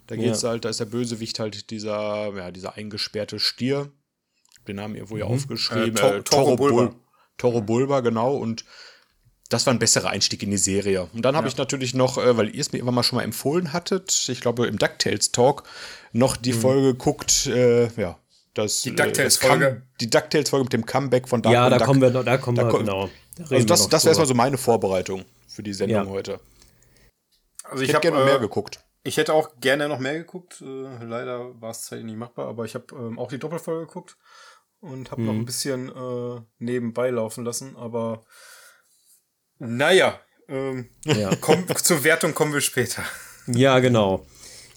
Da 0.06 0.16
geht's 0.16 0.42
ja. 0.42 0.48
halt, 0.48 0.64
da 0.64 0.70
ist 0.70 0.80
der 0.80 0.86
Bösewicht 0.86 1.38
halt 1.38 1.70
dieser, 1.70 2.34
ja, 2.34 2.50
dieser 2.50 2.74
eingesperrte 2.76 3.38
Stier, 3.38 3.92
den 4.68 4.76
Namen 4.76 4.94
irgendwo 4.94 5.16
ja 5.16 5.26
mhm. 5.26 5.32
aufgeschrieben. 5.32 5.96
Äh, 5.96 6.18
äh, 6.18 6.22
Toro, 6.22 6.56
Bulba. 6.56 6.94
Toro 7.38 7.60
Bulba, 7.60 8.00
genau. 8.00 8.36
Und 8.36 8.64
das 9.48 9.66
war 9.66 9.74
ein 9.74 9.78
besserer 9.78 10.10
Einstieg 10.10 10.42
in 10.42 10.50
die 10.50 10.56
Serie. 10.56 11.08
Und 11.12 11.22
dann 11.22 11.36
habe 11.36 11.46
ja. 11.46 11.52
ich 11.52 11.58
natürlich 11.58 11.94
noch, 11.94 12.18
äh, 12.18 12.36
weil 12.36 12.54
ihr 12.54 12.60
es 12.60 12.72
mir 12.72 12.78
immer 12.78 12.92
mal 12.92 13.02
schon 13.02 13.16
mal 13.16 13.22
empfohlen 13.22 13.72
hattet, 13.72 14.28
ich 14.28 14.40
glaube 14.40 14.66
im 14.66 14.78
DuckTales 14.78 15.32
Talk, 15.32 15.64
noch 16.12 16.36
die 16.36 16.52
mhm. 16.52 16.60
Folge 16.60 16.94
guckt, 16.94 17.46
äh, 17.46 17.88
ja, 18.00 18.18
das, 18.54 18.82
die 18.82 18.90
äh, 18.90 18.94
DuckTales-Folge. 18.94 19.82
Die 20.00 20.10
DuckTales-Folge 20.10 20.64
mit 20.64 20.72
dem 20.72 20.86
Comeback 20.86 21.28
von 21.28 21.42
Dark 21.42 21.54
Ja, 21.54 21.70
da 21.70 21.78
Duck. 21.78 21.86
kommen 21.86 22.00
wir, 22.00 22.10
da 22.10 22.38
kommen 22.38 22.56
da 22.56 22.70
wir, 22.70 22.78
genau. 22.78 23.10
Da 23.36 23.44
also 23.50 23.66
das, 23.66 23.88
das 23.88 24.04
wäre 24.04 24.10
erstmal 24.10 24.26
so 24.26 24.34
meine 24.34 24.58
Vorbereitung 24.58 25.24
für 25.48 25.62
die 25.62 25.72
Sendung 25.72 26.06
ja. 26.06 26.10
heute. 26.10 26.40
Also 27.64 27.82
ich, 27.82 27.88
ich 27.88 27.94
hätte 27.94 28.08
gerne 28.08 28.22
äh, 28.22 28.24
mehr 28.26 28.38
geguckt. 28.38 28.80
Ich 29.04 29.16
hätte 29.16 29.32
auch 29.32 29.60
gerne 29.60 29.88
noch 29.88 29.98
mehr 29.98 30.14
geguckt. 30.14 30.60
Äh, 30.60 31.04
leider 31.04 31.60
war 31.60 31.70
es 31.70 31.82
zeitlich 31.82 32.06
nicht 32.06 32.18
machbar, 32.18 32.48
aber 32.48 32.64
ich 32.64 32.74
habe 32.74 32.86
ähm, 32.92 33.18
auch 33.18 33.28
die 33.28 33.38
Doppelfolge 33.38 33.86
geguckt 33.86 34.16
und 34.82 35.10
habe 35.10 35.22
mhm. 35.22 35.26
noch 35.26 35.34
ein 35.34 35.44
bisschen 35.44 35.88
äh, 35.88 36.40
nebenbei 36.58 37.10
laufen 37.10 37.44
lassen. 37.44 37.76
Aber 37.76 38.24
naja, 39.58 40.20
ähm, 40.48 40.88
ja. 41.04 41.34
komm, 41.40 41.64
zur 41.76 42.04
Wertung 42.04 42.34
kommen 42.34 42.52
wir 42.52 42.60
später. 42.60 43.02
Ja, 43.46 43.78
genau. 43.78 44.26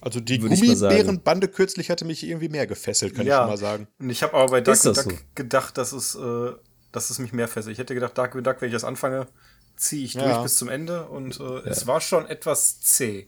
Also 0.01 0.19
die 0.19 0.37
Gummibärenbande 0.37 1.47
kürzlich 1.47 1.89
hatte 1.89 2.05
mich 2.05 2.23
irgendwie 2.23 2.49
mehr 2.49 2.67
gefesselt, 2.67 3.15
kann 3.15 3.25
ja. 3.25 3.37
ich 3.37 3.39
schon 3.41 3.49
mal 3.49 3.57
sagen. 3.57 3.87
Und 3.99 4.09
ich 4.11 4.21
habe 4.21 4.33
aber 4.35 4.51
bei 4.51 4.61
Dark 4.61 4.79
Duck 4.81 4.95
so? 4.95 5.11
gedacht, 5.33 5.77
dass 5.79 5.91
es, 5.91 6.13
äh, 6.13 6.51
dass 6.91 7.09
es 7.09 7.17
mich 7.17 7.33
mehr 7.33 7.47
fesselt. 7.47 7.73
Ich 7.73 7.79
hätte 7.79 7.95
gedacht, 7.95 8.15
Dark 8.15 8.33
Duck, 8.33 8.57
wenn 8.59 8.67
ich 8.67 8.73
das 8.73 8.83
anfange, 8.83 9.27
ziehe 9.75 10.05
ich 10.05 10.13
ja. 10.13 10.25
durch 10.25 10.43
bis 10.43 10.57
zum 10.57 10.69
Ende 10.69 11.07
und 11.07 11.39
äh, 11.39 11.43
ja. 11.43 11.61
es 11.65 11.87
war 11.87 12.01
schon 12.01 12.27
etwas 12.27 12.79
zäh. 12.81 13.25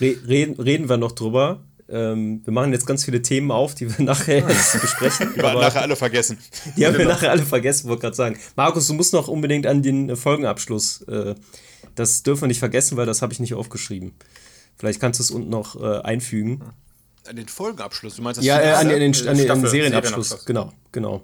reden, 0.00 0.60
reden 0.60 0.88
wir 0.88 0.96
noch 0.96 1.12
drüber. 1.12 1.64
Ähm, 1.92 2.40
wir 2.44 2.52
machen 2.52 2.72
jetzt 2.72 2.86
ganz 2.86 3.04
viele 3.04 3.22
Themen 3.22 3.50
auf, 3.50 3.74
die 3.74 3.88
wir 3.88 4.04
nachher 4.04 4.42
besprechen. 4.42 5.34
Die 5.34 5.42
wir 5.42 5.54
nachher 5.54 5.82
alle 5.82 5.96
vergessen. 5.96 6.38
Die 6.76 6.86
haben 6.86 6.96
wir 6.96 7.06
nachher 7.06 7.30
alle 7.30 7.42
vergessen, 7.42 7.88
wollte 7.88 8.02
gerade 8.02 8.16
sagen. 8.16 8.38
Markus, 8.56 8.86
du 8.86 8.94
musst 8.94 9.12
noch 9.12 9.28
unbedingt 9.28 9.66
an 9.66 9.82
den 9.82 10.16
Folgenabschluss. 10.16 11.02
Äh, 11.02 11.34
das 11.94 12.22
dürfen 12.22 12.42
wir 12.42 12.48
nicht 12.48 12.60
vergessen, 12.60 12.96
weil 12.96 13.06
das 13.06 13.22
habe 13.22 13.32
ich 13.32 13.40
nicht 13.40 13.54
aufgeschrieben. 13.54 14.14
Vielleicht 14.76 15.00
kannst 15.00 15.20
du 15.20 15.22
es 15.22 15.30
unten 15.30 15.50
noch 15.50 15.80
äh, 15.80 16.00
einfügen. 16.00 16.62
An 17.28 17.36
den 17.36 17.48
Folgenabschluss? 17.48 18.16
Du 18.16 18.22
meinst 18.22 18.38
das 18.38 18.44
Ja, 18.44 18.58
äh, 18.58 18.72
an, 18.72 18.88
den, 18.88 19.02
an, 19.02 19.12
den, 19.12 19.28
an 19.28 19.36
den 19.36 19.66
Serienabschluss. 19.66 19.70
Serienabschluss. 19.70 20.44
Genau, 20.46 20.72
genau. 20.90 21.22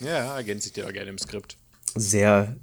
Ja, 0.00 0.36
ergänze 0.36 0.68
ich 0.68 0.74
dir 0.74 0.92
gerne 0.92 1.10
im 1.10 1.18
Skript. 1.18 1.56
Sehr, 1.94 2.56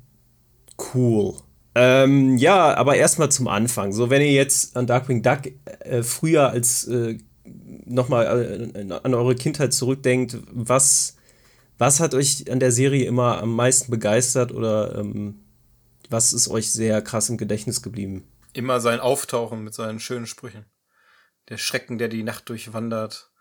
Cool. 0.78 1.36
Ähm, 1.78 2.38
ja, 2.38 2.74
aber 2.76 2.96
erstmal 2.96 3.30
zum 3.30 3.50
Anfang. 3.50 3.92
So, 3.92 4.10
wenn 4.10 4.22
ihr 4.22 4.32
jetzt 4.32 4.78
an 4.78 4.88
Darkwing 4.88 5.22
Duck 5.22 5.42
äh, 5.82 6.04
früher 6.04 6.50
als 6.50 6.88
äh, 6.88 7.18
nochmal 7.44 8.72
äh, 8.74 8.94
an 9.04 9.14
eure 9.14 9.36
Kindheit 9.36 9.74
zurückdenkt, 9.74 10.38
was, 10.52 11.18
was 11.78 12.00
hat 12.00 12.14
euch 12.14 12.50
an 12.50 12.62
der 12.62 12.72
Serie 12.72 13.06
immer 13.06 13.42
am 13.42 13.54
meisten 13.56 13.92
begeistert 13.92 14.54
oder 14.54 14.96
ähm, 14.98 15.42
was 16.10 16.32
ist 16.32 16.48
euch 16.48 16.72
sehr 16.72 17.02
krass 17.02 17.30
im 17.30 17.38
Gedächtnis 17.38 17.82
geblieben? 17.82 18.24
Immer 18.54 18.80
sein 18.80 19.02
Auftauchen 19.02 19.64
mit 19.64 19.74
seinen 19.74 20.00
schönen 20.00 20.28
Sprüchen. 20.28 20.66
Der 21.50 21.58
Schrecken, 21.58 21.98
der 21.98 22.08
die 22.08 22.24
Nacht 22.24 22.48
durchwandert. 22.48 23.32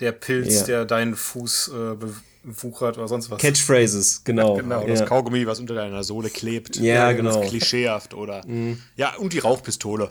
Der 0.00 0.12
Pilz, 0.12 0.60
ja. 0.60 0.66
der 0.66 0.84
deinen 0.86 1.14
Fuß 1.14 1.68
äh, 1.68 1.96
wuchert 2.44 2.98
oder 2.98 3.08
sonst 3.08 3.30
was. 3.30 3.40
Catchphrases, 3.40 4.24
genau. 4.24 4.56
Ja, 4.56 4.62
genau, 4.62 4.80
ja. 4.82 4.86
das 4.86 5.06
Kaugummi, 5.06 5.46
was 5.46 5.60
unter 5.60 5.74
deiner 5.74 6.04
Sohle 6.04 6.30
klebt. 6.30 6.76
Ja, 6.76 6.94
ja 6.94 7.12
genau. 7.12 7.40
Klischeehaft 7.40 8.14
oder. 8.14 8.46
Mhm. 8.46 8.80
Ja, 8.96 9.16
und 9.16 9.32
die 9.32 9.38
Rauchpistole. 9.38 10.10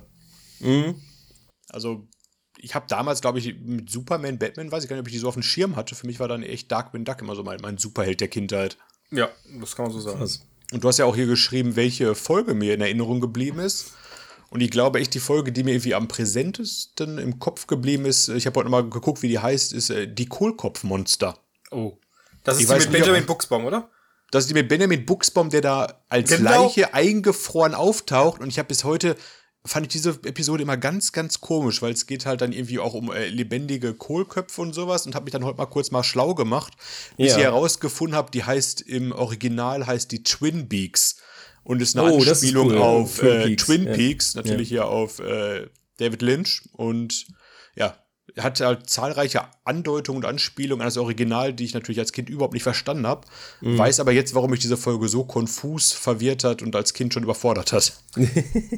Mhm. 0.59 0.95
Also, 1.69 2.07
ich 2.57 2.75
habe 2.75 2.85
damals, 2.87 3.21
glaube 3.21 3.39
ich, 3.39 3.55
mit 3.59 3.89
Superman, 3.89 4.37
Batman, 4.37 4.71
weiß 4.71 4.83
ich 4.83 4.89
gar 4.89 4.95
nicht, 4.95 5.01
ob 5.01 5.07
ich 5.07 5.13
die 5.13 5.19
so 5.19 5.27
auf 5.27 5.33
dem 5.33 5.43
Schirm 5.43 5.75
hatte. 5.75 5.95
Für 5.95 6.07
mich 6.07 6.19
war 6.19 6.27
dann 6.27 6.43
echt 6.43 6.71
Darkwing 6.71 7.05
Duck 7.05 7.21
immer 7.21 7.35
so 7.35 7.43
mein, 7.43 7.59
mein 7.61 7.77
Superheld 7.77 8.21
der 8.21 8.27
Kindheit. 8.27 8.77
Ja, 9.11 9.29
das 9.59 9.75
kann 9.75 9.85
man 9.85 9.93
so 9.93 9.99
sagen. 9.99 10.19
Krass. 10.19 10.41
Und 10.71 10.83
du 10.83 10.87
hast 10.87 10.99
ja 10.99 11.05
auch 11.05 11.15
hier 11.15 11.25
geschrieben, 11.25 11.75
welche 11.75 12.15
Folge 12.15 12.53
mir 12.53 12.73
in 12.73 12.81
Erinnerung 12.81 13.19
geblieben 13.19 13.59
ist. 13.59 13.93
Und 14.49 14.61
ich 14.61 14.69
glaube 14.69 14.99
echt, 14.99 15.13
die 15.13 15.19
Folge, 15.19 15.51
die 15.51 15.63
mir 15.63 15.71
irgendwie 15.71 15.95
am 15.95 16.07
präsentesten 16.07 17.17
im 17.17 17.39
Kopf 17.39 17.67
geblieben 17.67 18.05
ist, 18.05 18.29
ich 18.29 18.45
habe 18.45 18.59
heute 18.59 18.69
mal 18.69 18.87
geguckt, 18.89 19.21
wie 19.21 19.29
die 19.29 19.39
heißt, 19.39 19.73
ist 19.73 19.89
äh, 19.89 20.07
die 20.13 20.25
Kohlkopfmonster. 20.25 21.37
Oh. 21.71 21.97
Das 22.43 22.55
ist 22.59 22.63
ich 22.63 22.67
die 22.67 22.89
mit 22.89 22.91
Benjamin 22.91 23.25
Buchsbaum, 23.25 23.65
oder? 23.65 23.89
Das 24.31 24.45
ist 24.45 24.49
die 24.49 24.53
mit 24.53 24.69
Benjamin 24.69 25.05
Buchsbaum, 25.05 25.49
der 25.49 25.61
da 25.61 26.01
als 26.09 26.29
genau. 26.29 26.63
Leiche 26.63 26.93
eingefroren 26.93 27.75
auftaucht. 27.75 28.41
Und 28.41 28.47
ich 28.47 28.57
habe 28.57 28.67
bis 28.67 28.83
heute, 28.83 29.15
fand 29.65 29.85
ich 29.85 29.91
diese 29.91 30.11
Episode 30.23 30.63
immer 30.63 30.77
ganz, 30.77 31.11
ganz 31.11 31.41
komisch, 31.41 31.81
weil 31.81 31.91
es 31.91 32.07
geht 32.07 32.25
halt 32.25 32.41
dann 32.41 32.53
irgendwie 32.53 32.79
auch 32.79 32.93
um 32.93 33.11
äh, 33.11 33.27
lebendige 33.27 33.93
Kohlköpfe 33.93 34.61
und 34.61 34.73
sowas. 34.73 35.05
Und 35.05 35.15
habe 35.15 35.25
mich 35.25 35.33
dann 35.33 35.43
heute 35.43 35.57
mal 35.57 35.65
kurz 35.65 35.91
mal 35.91 36.03
schlau 36.03 36.33
gemacht, 36.33 36.73
bis 37.17 37.31
ja. 37.31 37.37
ich 37.37 37.43
herausgefunden 37.43 38.15
habe, 38.15 38.31
die 38.31 38.43
heißt 38.43 38.81
im 38.81 39.11
Original 39.11 39.85
heißt 39.85 40.11
die 40.11 40.23
Twin 40.23 40.67
Beaks. 40.69 41.17
Und 41.63 41.81
ist 41.81 41.95
eine 41.95 42.11
oh, 42.11 42.17
Anspielung 42.17 42.71
cool. 42.71 42.77
auf 42.77 43.17
Twin, 43.17 43.27
äh, 43.27 43.45
Peaks. 43.45 43.65
Twin 43.65 43.85
Peaks, 43.85 44.35
natürlich 44.35 44.69
ja. 44.71 44.83
hier 44.83 44.87
auf 44.87 45.19
äh, 45.19 45.67
David 45.97 46.21
Lynch. 46.21 46.63
Und 46.71 47.27
ja, 47.75 48.00
hat 48.37 48.59
halt 48.59 48.89
zahlreiche 48.89 49.43
Andeutungen 49.63 50.23
und 50.23 50.29
Anspielungen 50.29 50.81
an 50.81 50.87
das 50.87 50.97
Original, 50.97 51.53
die 51.53 51.65
ich 51.65 51.73
natürlich 51.73 51.99
als 51.99 52.11
Kind 52.11 52.29
überhaupt 52.29 52.53
nicht 52.53 52.63
verstanden 52.63 53.07
habe. 53.07 53.27
Mhm. 53.61 53.77
Weiß 53.77 53.99
aber 53.99 54.11
jetzt, 54.11 54.33
warum 54.35 54.51
mich 54.51 54.59
diese 54.59 54.77
Folge 54.77 55.07
so 55.07 55.23
konfus 55.23 55.91
verwirrt 55.91 56.43
hat 56.43 56.61
und 56.61 56.75
als 56.75 56.93
Kind 56.93 57.13
schon 57.13 57.23
überfordert 57.23 57.71
hat. 57.73 57.93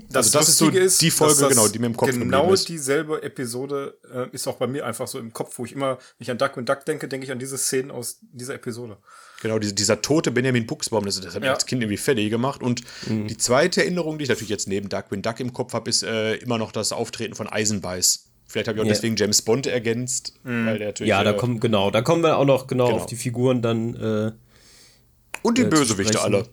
das, 0.09 0.27
also 0.27 0.39
das 0.39 0.49
ist 0.49 0.57
so 0.57 0.69
ist, 0.69 1.01
die 1.01 1.11
Folge, 1.11 1.47
genau, 1.47 1.67
die 1.67 1.79
mir 1.79 1.87
im 1.87 1.97
Kopf 1.97 2.11
Genau 2.11 2.53
dieselbe 2.55 3.21
Episode 3.23 3.97
äh, 4.13 4.29
ist 4.31 4.47
auch 4.47 4.55
bei 4.55 4.67
mir 4.67 4.85
einfach 4.85 5.07
so 5.07 5.19
im 5.19 5.33
Kopf, 5.33 5.57
wo 5.57 5.65
ich 5.65 5.73
immer, 5.73 5.97
wenn 5.97 5.99
ich 6.19 6.31
an 6.31 6.37
Duck 6.37 6.57
und 6.57 6.67
Duck 6.67 6.85
denke, 6.85 7.07
denke 7.07 7.25
ich 7.25 7.31
an 7.31 7.39
diese 7.39 7.57
Szenen 7.57 7.91
aus 7.91 8.19
dieser 8.21 8.55
Episode. 8.55 8.97
Genau, 9.41 9.59
dieser, 9.59 9.73
dieser 9.73 10.01
tote 10.01 10.31
Benjamin 10.31 10.65
Buchsbaum, 10.65 11.05
das, 11.05 11.19
das 11.19 11.33
hat 11.33 11.41
mich 11.41 11.47
ja. 11.47 11.53
als 11.53 11.65
Kind 11.65 11.81
irgendwie 11.81 11.97
fertig 11.97 12.29
gemacht. 12.29 12.61
Und 12.61 12.81
mhm. 13.07 13.27
die 13.27 13.37
zweite 13.37 13.81
Erinnerung, 13.81 14.17
die 14.17 14.23
ich 14.23 14.29
natürlich 14.29 14.49
jetzt 14.49 14.67
neben 14.67 14.89
Duck 14.89 15.05
Duck 15.09 15.39
im 15.39 15.53
Kopf 15.53 15.73
habe, 15.73 15.89
ist 15.89 16.03
äh, 16.03 16.35
immer 16.35 16.57
noch 16.57 16.71
das 16.71 16.91
Auftreten 16.91 17.35
von 17.35 17.47
Eisenbeiß. 17.47 18.32
Vielleicht 18.53 18.67
habe 18.67 18.77
ich 18.77 18.83
auch 18.83 18.85
ja. 18.85 18.93
deswegen 18.93 19.15
James 19.15 19.41
Bond 19.41 19.65
ergänzt, 19.65 20.35
mhm. 20.43 20.67
weil 20.67 20.77
der 20.77 20.89
natürlich. 20.89 21.09
Ja, 21.09 21.23
da 21.23 21.31
äh, 21.31 21.35
kommen, 21.35 21.59
genau, 21.59 21.89
da 21.89 22.03
kommen 22.03 22.21
wir 22.21 22.37
auch 22.37 22.45
noch 22.45 22.67
genau, 22.67 22.85
genau. 22.85 22.97
auf 22.97 23.07
die 23.07 23.15
Figuren 23.15 23.63
dann. 23.63 23.95
Äh, 23.95 24.31
und 25.41 25.57
die 25.57 25.63
äh, 25.63 25.69
Bösewichte 25.69 26.21
alle. 26.21 26.47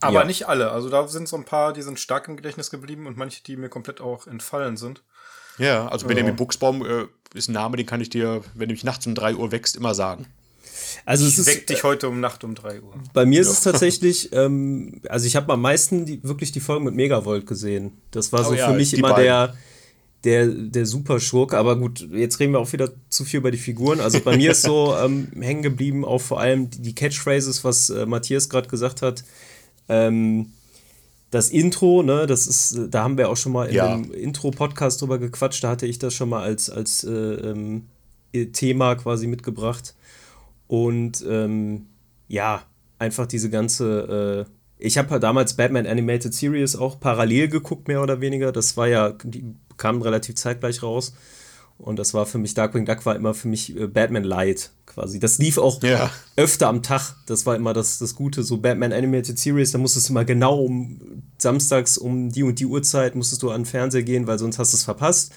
Aber 0.00 0.20
ja. 0.20 0.24
nicht 0.24 0.48
alle. 0.48 0.72
Also 0.72 0.90
da 0.90 1.06
sind 1.06 1.28
so 1.28 1.36
ein 1.36 1.44
paar, 1.44 1.72
die 1.72 1.82
sind 1.82 2.00
stark 2.00 2.26
im 2.26 2.36
Gedächtnis 2.36 2.70
geblieben 2.70 3.06
und 3.06 3.16
manche, 3.16 3.44
die 3.44 3.56
mir 3.56 3.68
komplett 3.68 4.00
auch 4.00 4.26
entfallen 4.26 4.76
sind. 4.76 5.04
Ja, 5.58 5.86
also 5.86 6.08
Benjamin 6.08 6.34
Buchsbaum 6.34 6.84
äh, 6.84 7.06
ist 7.34 7.48
ein 7.48 7.52
Name, 7.52 7.76
den 7.76 7.86
kann 7.86 8.00
ich 8.00 8.10
dir, 8.10 8.42
wenn 8.54 8.68
du 8.68 8.72
mich 8.72 8.82
nachts 8.82 9.06
um 9.06 9.14
3 9.14 9.36
Uhr 9.36 9.52
wächst, 9.52 9.76
immer 9.76 9.94
sagen. 9.94 10.26
Also 11.04 11.24
ich 11.24 11.38
es 11.38 11.46
weck 11.46 11.68
dich 11.68 11.84
heute 11.84 12.08
um 12.08 12.18
Nacht 12.18 12.42
um 12.42 12.56
3 12.56 12.80
Uhr. 12.80 12.94
Bei 13.12 13.26
mir 13.26 13.40
ist 13.40 13.48
es 13.48 13.60
tatsächlich, 13.62 14.32
ähm, 14.32 15.02
also 15.08 15.24
ich 15.26 15.36
habe 15.36 15.52
am 15.52 15.60
meisten 15.60 16.04
die, 16.04 16.20
wirklich 16.24 16.50
die 16.50 16.60
Folgen 16.60 16.84
mit 16.84 16.94
Megavolt 16.94 17.46
gesehen. 17.46 17.92
Das 18.10 18.32
war 18.32 18.42
so 18.42 18.50
oh, 18.50 18.54
ja, 18.54 18.68
für 18.68 18.74
mich 18.74 18.92
immer 18.94 19.10
beiden. 19.10 19.24
der, 19.24 19.56
der, 20.24 20.46
der 20.46 20.86
Superschurke. 20.86 21.56
Aber 21.56 21.78
gut, 21.78 22.08
jetzt 22.12 22.40
reden 22.40 22.52
wir 22.52 22.60
auch 22.60 22.72
wieder 22.72 22.90
zu 23.08 23.24
viel 23.24 23.38
über 23.38 23.50
die 23.50 23.58
Figuren. 23.58 24.00
Also 24.00 24.20
bei 24.20 24.36
mir 24.36 24.52
ist 24.52 24.62
so 24.62 24.94
ähm, 25.02 25.28
hängen 25.40 25.62
geblieben 25.62 26.04
auch 26.04 26.20
vor 26.20 26.40
allem 26.40 26.70
die, 26.70 26.82
die 26.82 26.94
Catchphrases, 26.94 27.64
was 27.64 27.90
äh, 27.90 28.06
Matthias 28.06 28.48
gerade 28.48 28.68
gesagt 28.68 29.02
hat. 29.02 29.24
Ähm, 29.88 30.52
das 31.30 31.50
Intro, 31.50 32.02
ne, 32.02 32.26
das 32.26 32.46
ist, 32.46 32.78
da 32.90 33.04
haben 33.04 33.18
wir 33.18 33.28
auch 33.28 33.36
schon 33.36 33.52
mal 33.52 33.66
in 33.66 33.74
ja. 33.74 33.94
dem 33.94 34.12
Intro-Podcast 34.12 35.02
drüber 35.02 35.18
gequatscht, 35.18 35.62
da 35.62 35.70
hatte 35.70 35.86
ich 35.86 35.98
das 35.98 36.14
schon 36.14 36.30
mal 36.30 36.42
als, 36.42 36.70
als 36.70 37.04
äh, 37.04 37.10
ähm, 37.10 37.86
Thema 38.52 38.94
quasi 38.94 39.26
mitgebracht. 39.26 39.94
Und 40.68 41.24
ähm, 41.28 41.86
ja, 42.28 42.62
einfach 42.98 43.26
diese 43.26 43.50
ganze. 43.50 44.46
Äh, 44.48 44.52
ich 44.80 44.96
habe 44.96 45.18
damals 45.18 45.54
Batman 45.54 45.86
Animated 45.86 46.32
Series 46.32 46.76
auch 46.76 47.00
parallel 47.00 47.48
geguckt, 47.48 47.88
mehr 47.88 48.02
oder 48.02 48.20
weniger. 48.20 48.52
Das 48.52 48.76
war 48.76 48.86
ja, 48.86 49.10
die 49.24 49.54
kamen 49.78 50.02
relativ 50.02 50.34
zeitgleich 50.34 50.82
raus. 50.82 51.14
Und 51.78 51.96
das 51.96 52.12
war 52.12 52.26
für 52.26 52.38
mich, 52.38 52.54
Darkwing 52.54 52.84
Duck 52.84 53.06
war 53.06 53.14
immer 53.14 53.34
für 53.34 53.46
mich 53.46 53.76
äh, 53.76 53.86
Batman 53.86 54.24
Light 54.24 54.72
quasi. 54.84 55.20
Das 55.20 55.38
lief 55.38 55.58
auch 55.58 55.80
ja. 55.82 56.10
öfter 56.36 56.66
am 56.66 56.82
Tag. 56.82 57.14
Das 57.26 57.46
war 57.46 57.54
immer 57.54 57.72
das, 57.72 57.98
das 57.98 58.16
Gute. 58.16 58.42
So 58.42 58.56
Batman 58.56 58.92
Animated 58.92 59.38
Series, 59.38 59.70
da 59.70 59.78
musstest 59.78 60.08
du 60.08 60.12
immer 60.12 60.24
genau 60.24 60.58
um 60.58 61.22
samstags 61.38 61.96
um 61.96 62.30
die 62.30 62.42
und 62.42 62.58
die 62.58 62.66
Uhrzeit 62.66 63.14
musstest 63.14 63.44
du 63.44 63.50
an 63.50 63.60
den 63.60 63.66
Fernseher 63.66 64.02
gehen, 64.02 64.26
weil 64.26 64.40
sonst 64.40 64.58
hast 64.58 64.72
du 64.72 64.76
es 64.76 64.82
verpasst 64.82 65.32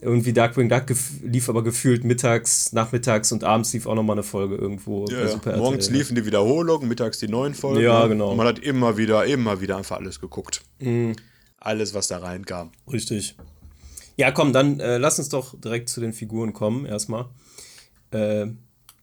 irgendwie 0.00 0.32
Darkwing 0.32 0.68
Duck 0.68 0.86
lief 1.22 1.48
aber 1.48 1.62
gefühlt 1.62 2.04
mittags, 2.04 2.72
nachmittags 2.72 3.32
und 3.32 3.44
abends 3.44 3.72
lief 3.72 3.86
auch 3.86 3.94
nochmal 3.94 4.14
eine 4.14 4.22
Folge 4.22 4.56
irgendwo. 4.56 5.06
Ja, 5.06 5.26
ja. 5.26 5.56
Morgens 5.56 5.90
liefen 5.90 6.14
die 6.14 6.26
Wiederholungen, 6.26 6.88
mittags 6.88 7.18
die 7.18 7.28
neuen 7.28 7.54
Folgen. 7.54 7.82
Ja, 7.82 8.06
genau. 8.06 8.32
Und 8.32 8.36
man 8.36 8.46
hat 8.46 8.58
immer 8.58 8.96
wieder, 8.96 9.24
immer 9.24 9.60
wieder 9.60 9.76
einfach 9.76 9.96
alles 9.98 10.20
geguckt. 10.20 10.62
Mhm. 10.80 11.14
Alles, 11.58 11.94
was 11.94 12.08
da 12.08 12.18
reinkam. 12.18 12.72
Richtig. 12.92 13.36
Ja, 14.16 14.30
komm, 14.30 14.52
dann 14.52 14.80
äh, 14.80 14.98
lass 14.98 15.18
uns 15.18 15.28
doch 15.28 15.58
direkt 15.58 15.88
zu 15.88 16.00
den 16.00 16.12
Figuren 16.12 16.52
kommen, 16.52 16.86
erstmal. 16.86 17.26
Äh, 18.10 18.46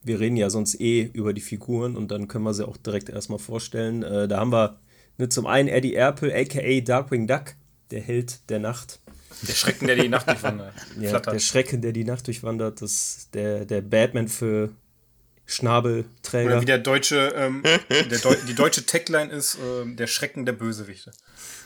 wir 0.03 0.19
reden 0.19 0.37
ja 0.37 0.49
sonst 0.49 0.79
eh 0.79 1.09
über 1.13 1.33
die 1.33 1.41
Figuren 1.41 1.95
und 1.95 2.09
dann 2.11 2.27
können 2.27 2.43
wir 2.43 2.53
sie 2.53 2.67
auch 2.67 2.77
direkt 2.77 3.09
erstmal 3.09 3.39
vorstellen. 3.39 4.03
Äh, 4.03 4.27
da 4.27 4.39
haben 4.39 4.51
wir 4.51 4.79
ne, 5.17 5.29
zum 5.29 5.45
einen 5.45 5.67
Eddie 5.67 5.95
Erpel, 5.95 6.31
aka 6.33 6.81
Darkwing 6.81 7.27
Duck, 7.27 7.55
der 7.91 8.01
Held 8.01 8.49
der 8.49 8.59
Nacht. 8.59 8.99
Der 9.47 9.53
Schrecken, 9.53 9.87
der 9.87 9.95
die 9.95 10.09
Nacht 10.09 10.27
durchwandert. 10.29 10.73
ja, 10.99 11.19
der 11.19 11.39
Schrecken, 11.39 11.81
der 11.81 11.91
die 11.91 12.03
Nacht 12.03 12.27
durchwandert, 12.27 12.81
das 12.81 13.29
der, 13.33 13.65
der 13.65 13.81
Batman 13.81 14.27
für 14.27 14.69
Schnabelträger. 15.45 16.51
Oder 16.51 16.61
wie 16.61 16.65
der 16.65 16.77
deutsche, 16.77 17.33
ähm, 17.35 17.63
der 17.89 18.19
Deu 18.19 18.35
die 18.47 18.55
deutsche 18.55 18.85
Tagline 18.85 19.31
ist, 19.31 19.55
äh, 19.55 19.95
der 19.95 20.07
Schrecken 20.07 20.45
der 20.45 20.53
Bösewichte. 20.53 21.11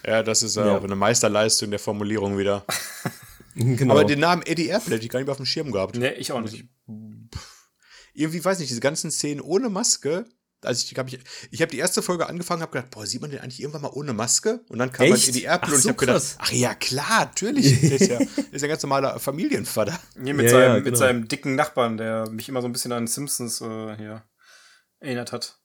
Ja, 0.06 0.24
das 0.24 0.44
ist 0.44 0.58
äh, 0.58 0.62
ja. 0.62 0.78
auch 0.78 0.84
eine 0.84 0.96
Meisterleistung 0.96 1.70
der 1.70 1.80
Formulierung 1.80 2.38
wieder. 2.38 2.66
genau. 3.56 3.94
Aber 3.94 4.06
den 4.06 4.20
Namen 4.20 4.44
Eddie 4.44 4.68
Airplay 4.68 4.96
hätte 4.96 5.06
ich 5.06 5.10
gar 5.10 5.20
nicht 5.20 5.28
mehr 5.28 5.32
auf 5.32 5.38
dem 5.38 5.46
Schirm 5.46 5.72
gehabt. 5.72 5.96
Nee, 5.96 6.14
ich 6.14 6.32
auch 6.32 6.42
nicht. 6.42 6.66
Irgendwie 8.14 8.44
weiß 8.44 8.60
nicht, 8.60 8.70
diese 8.70 8.80
ganzen 8.80 9.12
Szenen 9.12 9.42
ohne 9.42 9.70
Maske, 9.70 10.26
also 10.66 10.86
ich 10.90 10.98
habe 10.98 11.10
ich, 11.10 11.20
ich 11.52 11.62
hab 11.62 11.70
die 11.70 11.78
erste 11.78 12.02
Folge 12.02 12.28
angefangen, 12.28 12.62
habe 12.62 12.72
gedacht, 12.72 12.92
boah, 12.92 13.06
sieht 13.06 13.22
man 13.22 13.30
den 13.30 13.40
eigentlich 13.40 13.60
irgendwann 13.60 13.84
mal 13.84 13.92
ohne 13.94 14.14
Maske? 14.14 14.62
Und 14.70 14.80
dann 14.80 14.92
kam 14.92 15.06
Echt? 15.06 15.14
man 15.14 15.22
in 15.28 15.34
die 15.34 15.46
Apple 15.46 15.74
und 15.74 15.80
ich 15.80 15.88
habe 15.88 15.98
gedacht, 15.98 16.36
ach 16.38 16.52
ja, 16.52 16.74
klar, 16.74 17.26
natürlich. 17.26 17.80
Der 17.82 18.02
ist 18.02 18.08
ja, 18.08 18.20
ist 18.20 18.62
ja 18.62 18.64
ein 18.64 18.70
ganz 18.70 18.84
normaler 18.84 19.20
Familienvater. 19.20 20.00
Nee, 20.16 20.34
mit, 20.34 20.46
ja, 20.46 20.52
seinem, 20.52 20.62
ja, 20.62 20.74
genau. 20.76 20.90
mit 20.90 20.98
seinem 20.98 21.28
dicken 21.28 21.56
Nachbarn, 21.56 21.98
der 21.98 22.30
mich 22.30 22.50
immer 22.50 22.62
so 22.62 22.68
ein 22.68 22.74
bisschen 22.74 22.92
an 22.92 23.08
Simpsons 23.08 23.62
äh, 23.62 23.98
hier 23.98 24.24
erinnert 25.00 25.32
hat. 25.32 25.60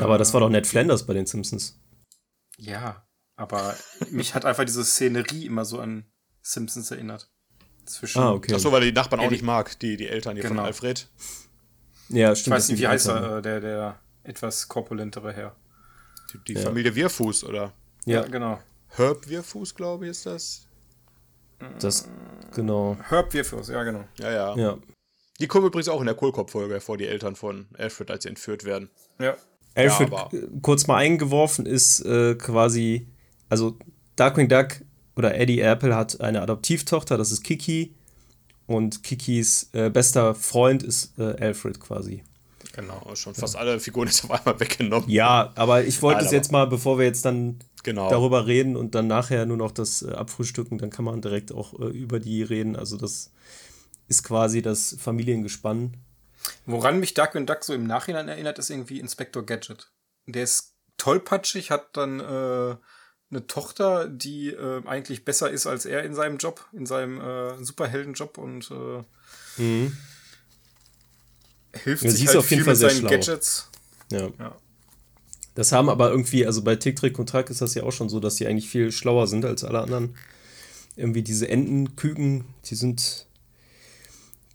Aber 0.00 0.18
das 0.18 0.34
war 0.34 0.40
doch 0.40 0.50
Ned 0.50 0.66
Flanders 0.66 1.06
bei 1.06 1.14
den 1.14 1.26
Simpsons. 1.26 1.80
Ja, 2.58 3.06
aber 3.36 3.76
mich 4.10 4.34
hat 4.34 4.44
einfach 4.44 4.64
diese 4.64 4.84
Szenerie 4.84 5.46
immer 5.46 5.64
so 5.64 5.78
an 5.78 6.10
Simpsons 6.46 6.90
erinnert. 6.90 7.28
Zwischen 7.84 8.20
ah, 8.20 8.32
okay. 8.32 8.54
Achso, 8.54 8.70
weil 8.72 8.82
er 8.82 8.86
die 8.86 8.92
Nachbarn 8.92 9.20
auch 9.20 9.30
nicht 9.30 9.42
mag, 9.42 9.78
die, 9.80 9.96
die 9.96 10.08
Eltern 10.08 10.34
hier 10.34 10.42
genau. 10.42 10.56
von 10.56 10.66
Alfred. 10.66 11.08
Ja, 12.08 12.34
stimmt. 12.34 12.46
Ich 12.46 12.52
weiß 12.52 12.68
nicht, 12.70 12.80
wie 12.80 12.88
heißt 12.88 13.08
er, 13.08 13.38
äh, 13.38 13.42
der, 13.42 13.60
der 13.60 14.00
etwas 14.22 14.68
korpulentere 14.68 15.32
Herr. 15.32 15.56
Die, 16.32 16.38
die 16.44 16.52
ja. 16.54 16.60
Familie 16.60 16.94
Wirfuß, 16.94 17.44
oder? 17.44 17.72
Ja, 18.04 18.20
ja 18.20 18.22
genau. 18.22 18.60
Herb 18.90 19.28
Wirfuß, 19.28 19.74
glaube 19.74 20.04
ich, 20.04 20.12
ist 20.12 20.26
das. 20.26 20.66
Das, 21.80 22.08
genau. 22.54 22.96
Herb 23.08 23.32
Wirfuß, 23.32 23.68
ja, 23.68 23.82
genau. 23.82 24.04
Ja, 24.18 24.30
ja. 24.30 24.56
ja. 24.56 24.78
Die 25.40 25.46
kommen 25.46 25.66
übrigens 25.66 25.88
auch 25.88 26.00
in 26.00 26.06
der 26.06 26.14
Kohlkopf-Folge 26.14 26.80
vor, 26.80 26.96
die 26.96 27.06
Eltern 27.06 27.36
von 27.36 27.66
Alfred, 27.76 28.10
als 28.10 28.22
sie 28.22 28.28
entführt 28.28 28.64
werden. 28.64 28.90
Ja. 29.18 29.36
Alfred, 29.74 30.10
ja, 30.10 30.28
kurz 30.62 30.86
mal 30.86 30.96
eingeworfen, 30.96 31.66
ist 31.66 32.00
äh, 32.06 32.34
quasi, 32.36 33.08
also 33.48 33.76
Darkwing 34.16 34.48
Duck 34.48 34.80
oder 35.16 35.34
Eddie 35.34 35.60
Apple 35.60 35.94
hat 35.94 36.20
eine 36.20 36.42
Adoptivtochter, 36.42 37.16
das 37.16 37.32
ist 37.32 37.42
Kiki. 37.42 37.94
Und 38.66 39.02
Kikis 39.02 39.70
äh, 39.72 39.90
bester 39.90 40.34
Freund 40.34 40.82
ist 40.82 41.18
äh, 41.18 41.36
Alfred 41.40 41.80
quasi. 41.80 42.22
Genau, 42.72 43.14
schon 43.14 43.34
fast 43.34 43.54
ja. 43.54 43.60
alle 43.60 43.80
Figuren 43.80 44.08
ist 44.08 44.24
auf 44.24 44.30
einmal 44.30 44.60
weggenommen. 44.60 45.08
Ja, 45.08 45.52
aber 45.54 45.84
ich 45.84 46.02
wollte 46.02 46.24
es 46.24 46.30
jetzt 46.32 46.52
mal, 46.52 46.66
bevor 46.66 46.98
wir 46.98 47.06
jetzt 47.06 47.24
dann 47.24 47.60
genau. 47.82 48.10
darüber 48.10 48.46
reden 48.46 48.76
und 48.76 48.94
dann 48.94 49.06
nachher 49.06 49.46
nur 49.46 49.56
noch 49.56 49.70
das 49.70 50.02
äh, 50.02 50.10
abfrühstücken, 50.10 50.78
dann 50.78 50.90
kann 50.90 51.04
man 51.04 51.22
direkt 51.22 51.52
auch 51.52 51.78
äh, 51.80 51.86
über 51.86 52.20
die 52.20 52.42
reden. 52.42 52.76
Also 52.76 52.98
das 52.98 53.32
ist 54.08 54.24
quasi 54.24 54.60
das 54.60 54.96
Familiengespann. 54.98 55.96
Woran 56.66 57.00
mich 57.00 57.14
Darkwing 57.14 57.46
Duck 57.46 57.64
so 57.64 57.72
im 57.72 57.86
Nachhinein 57.86 58.28
erinnert, 58.28 58.58
ist 58.58 58.70
irgendwie 58.70 59.00
Inspector 59.00 59.44
Gadget. 59.44 59.90
Der 60.26 60.42
ist 60.42 60.74
tollpatschig, 60.98 61.70
hat 61.70 61.96
dann 61.96 62.20
äh, 62.20 62.76
eine 63.30 63.46
Tochter, 63.46 64.08
die 64.08 64.50
äh, 64.50 64.82
eigentlich 64.86 65.24
besser 65.24 65.50
ist 65.50 65.66
als 65.66 65.84
er 65.84 66.04
in 66.04 66.14
seinem 66.14 66.38
Job, 66.38 66.64
in 66.72 66.86
seinem 66.86 67.20
äh, 67.20 67.62
Superheldenjob 67.62 68.38
und 68.38 68.70
äh, 68.70 69.62
mhm. 69.62 69.96
hilft 71.72 72.04
ja, 72.04 72.10
sich 72.10 72.26
halt 72.28 72.36
auf 72.36 72.50
jeden 72.50 72.64
Fall 72.64 72.74
mit 72.74 72.80
seinen 72.80 72.98
schlau. 72.98 73.10
Gadgets. 73.10 73.68
Ja. 74.12 74.28
ja. 74.38 74.56
Das 75.56 75.72
haben 75.72 75.88
aber 75.88 76.10
irgendwie, 76.10 76.46
also 76.46 76.62
bei 76.62 76.76
Tick, 76.76 76.96
Trick 76.96 77.18
und 77.18 77.28
Track 77.28 77.50
ist 77.50 77.62
das 77.62 77.74
ja 77.74 77.82
auch 77.82 77.90
schon 77.90 78.08
so, 78.08 78.20
dass 78.20 78.36
die 78.36 78.46
eigentlich 78.46 78.68
viel 78.68 78.92
schlauer 78.92 79.26
sind 79.26 79.44
als 79.44 79.64
alle 79.64 79.80
anderen. 79.80 80.14
Irgendwie 80.96 81.22
diese 81.22 81.48
Entenküken, 81.48 82.44
die 82.66 82.74
sind, 82.74 83.26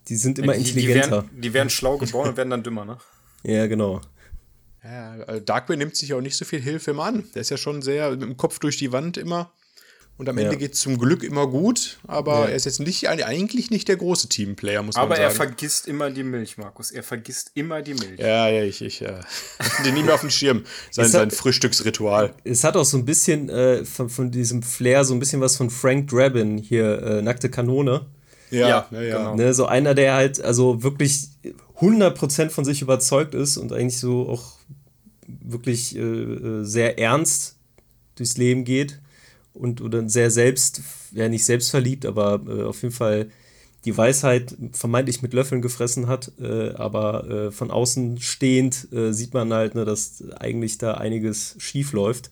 die 0.08 0.16
sind 0.16 0.38
immer 0.38 0.54
die, 0.54 0.60
intelligenter. 0.60 1.06
Die 1.06 1.10
werden, 1.10 1.40
die 1.40 1.52
werden 1.52 1.70
schlau 1.70 1.98
geboren 1.98 2.28
und 2.30 2.36
werden 2.36 2.50
dann 2.50 2.62
dümmer, 2.62 2.84
ne? 2.84 2.98
Ja, 3.42 3.66
genau. 3.66 4.00
Ja, 4.84 5.12
also 5.26 5.40
Darkwing 5.40 5.78
nimmt 5.78 5.96
sich 5.96 6.12
auch 6.14 6.20
nicht 6.20 6.36
so 6.36 6.44
viel 6.44 6.60
Hilfe 6.60 6.90
immer 6.90 7.04
an. 7.04 7.24
Der 7.34 7.42
ist 7.42 7.50
ja 7.50 7.56
schon 7.56 7.82
sehr 7.82 8.10
mit 8.10 8.22
dem 8.22 8.36
Kopf 8.36 8.58
durch 8.58 8.76
die 8.78 8.92
Wand 8.92 9.16
immer. 9.16 9.52
Und 10.18 10.28
am 10.28 10.38
ja. 10.38 10.44
Ende 10.44 10.56
geht 10.56 10.74
es 10.74 10.80
zum 10.80 10.98
Glück 10.98 11.22
immer 11.24 11.46
gut, 11.46 11.98
aber 12.06 12.40
ja. 12.40 12.48
er 12.48 12.54
ist 12.54 12.66
jetzt 12.66 12.80
nicht, 12.80 13.08
eigentlich 13.08 13.70
nicht 13.70 13.88
der 13.88 13.96
große 13.96 14.28
Teamplayer, 14.28 14.82
muss 14.82 14.94
aber 14.94 15.08
man 15.08 15.16
sagen. 15.16 15.26
Aber 15.26 15.32
er 15.32 15.36
vergisst 15.36 15.88
immer 15.88 16.10
die 16.10 16.22
Milch, 16.22 16.58
Markus. 16.58 16.90
Er 16.90 17.02
vergisst 17.02 17.50
immer 17.54 17.80
die 17.80 17.94
Milch. 17.94 18.20
Ja, 18.20 18.48
ja, 18.48 18.62
ich, 18.62 18.82
ich 18.82 19.00
äh, 19.02 19.14
den 19.84 19.94
nie 19.94 20.02
mehr 20.02 20.14
auf 20.14 20.20
dem 20.20 20.30
Schirm. 20.30 20.64
Sein, 20.90 21.06
hat, 21.06 21.12
sein 21.12 21.30
Frühstücksritual. 21.30 22.34
Es 22.44 22.62
hat 22.62 22.76
auch 22.76 22.84
so 22.84 22.98
ein 22.98 23.04
bisschen 23.04 23.48
äh, 23.48 23.84
von, 23.84 24.10
von, 24.10 24.30
diesem 24.30 24.62
Flair, 24.62 25.04
so 25.04 25.14
ein 25.14 25.18
bisschen 25.18 25.40
was 25.40 25.56
von 25.56 25.70
Frank 25.70 26.08
Drabin 26.08 26.58
hier, 26.58 27.02
äh, 27.02 27.22
Nackte 27.22 27.48
Kanone. 27.48 28.06
Ja, 28.50 28.68
ja, 28.68 28.88
ja. 28.90 29.00
ja. 29.00 29.18
Genau. 29.18 29.34
Ne, 29.34 29.54
so 29.54 29.64
einer, 29.64 29.94
der 29.94 30.14
halt 30.14 30.42
also 30.42 30.82
wirklich 30.82 31.30
100% 31.80 32.50
von 32.50 32.64
sich 32.64 32.82
überzeugt 32.82 33.34
ist 33.34 33.56
und 33.56 33.72
eigentlich 33.72 33.98
so 33.98 34.28
auch 34.28 34.52
wirklich 35.40 35.96
äh, 35.96 36.00
äh, 36.00 36.64
sehr 36.64 36.98
ernst 36.98 37.56
durchs 38.16 38.36
Leben 38.36 38.64
geht 38.64 39.00
und 39.54 39.80
oder 39.80 40.08
sehr 40.08 40.30
selbst, 40.30 40.82
ja 41.12 41.28
nicht 41.28 41.44
selbstverliebt, 41.44 42.06
aber 42.06 42.42
äh, 42.46 42.62
auf 42.64 42.82
jeden 42.82 42.94
Fall 42.94 43.28
die 43.84 43.96
Weisheit 43.96 44.56
vermeintlich 44.72 45.22
mit 45.22 45.32
Löffeln 45.32 45.60
gefressen 45.60 46.06
hat, 46.06 46.30
äh, 46.40 46.70
aber 46.74 47.28
äh, 47.28 47.50
von 47.50 47.70
außen 47.70 48.20
stehend 48.20 48.92
äh, 48.92 49.12
sieht 49.12 49.34
man 49.34 49.52
halt, 49.52 49.74
ne, 49.74 49.84
dass 49.84 50.22
eigentlich 50.38 50.78
da 50.78 50.94
einiges 50.94 51.56
schief 51.58 51.92
läuft. 51.92 52.30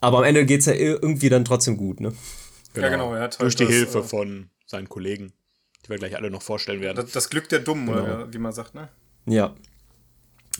Aber 0.00 0.18
am 0.18 0.24
Ende 0.24 0.46
geht 0.46 0.60
es 0.60 0.66
ja 0.66 0.74
irgendwie 0.74 1.28
dann 1.28 1.44
trotzdem 1.44 1.76
gut, 1.76 2.00
ne? 2.00 2.12
Genau. 2.72 2.86
Ja, 2.86 2.92
genau. 2.92 3.14
Er 3.14 3.22
hat 3.22 3.32
halt 3.32 3.42
Durch 3.42 3.56
die 3.56 3.64
das, 3.64 3.74
Hilfe 3.74 3.98
äh, 3.98 4.02
von 4.02 4.48
seinen 4.64 4.88
Kollegen, 4.88 5.32
die 5.84 5.90
wir 5.90 5.98
gleich 5.98 6.16
alle 6.16 6.30
noch 6.30 6.42
vorstellen 6.42 6.80
werden. 6.80 6.96
Das, 6.96 7.10
das 7.10 7.30
Glück 7.30 7.48
der 7.48 7.58
Dummen, 7.58 7.86
genau. 7.86 8.02
oder 8.02 8.32
wie 8.32 8.38
man 8.38 8.52
sagt, 8.52 8.74
ne? 8.74 8.88
Ja. 9.26 9.54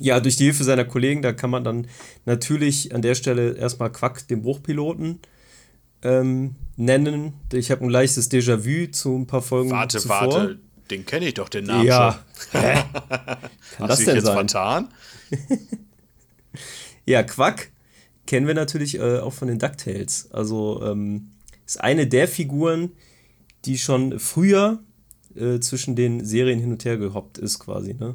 Ja, 0.01 0.19
durch 0.19 0.37
die 0.37 0.45
Hilfe 0.45 0.65
seiner 0.65 0.87
Kollegen, 0.87 1.21
da 1.21 1.33
kann 1.33 1.51
man 1.51 1.63
dann 1.63 1.87
natürlich 2.25 2.95
an 2.95 3.03
der 3.03 3.15
Stelle 3.15 3.53
erstmal 3.53 3.93
Quack, 3.93 4.27
den 4.29 4.41
Bruchpiloten, 4.41 5.21
ähm, 6.03 6.57
nennen. 6.77 7.35
Ich 7.53 7.71
habe 7.71 7.85
ein 7.85 7.91
leichtes 7.91 8.31
Déjà-vu 8.31 8.91
zu 8.91 9.15
ein 9.15 9.27
paar 9.27 9.43
Folgen 9.43 9.71
Warte, 9.71 9.99
zuvor. 9.99 10.33
warte, 10.33 10.59
den 10.91 11.05
kenne 11.05 11.29
ich 11.29 11.35
doch, 11.35 11.51
den 11.51 11.67
Namen 11.67 11.87
ja. 11.87 12.25
schon. 12.51 12.61
Hä? 12.63 12.83
Kann 13.11 13.39
Hast 13.79 13.91
das 13.91 14.05
denn 14.05 14.15
jetzt 14.17 14.25
sein? 14.25 14.49
vertan? 14.49 14.89
ja, 17.07 17.23
Quack 17.23 17.71
kennen 18.27 18.47
wir 18.47 18.55
natürlich 18.55 18.99
äh, 18.99 19.19
auch 19.19 19.35
von 19.35 19.49
den 19.49 19.59
DuckTales. 19.59 20.31
Also 20.33 20.83
ähm, 20.83 21.33
ist 21.67 21.81
eine 21.81 22.07
der 22.07 22.27
Figuren, 22.27 22.93
die 23.67 23.77
schon 23.77 24.19
früher 24.19 24.79
äh, 25.35 25.61
zwischen 25.61 25.95
den 25.95 26.25
Serien 26.25 26.59
hin 26.59 26.73
und 26.73 26.85
her 26.85 26.97
gehoppt 26.97 27.39
ist, 27.39 27.59
quasi, 27.59 27.95
ne? 27.95 28.15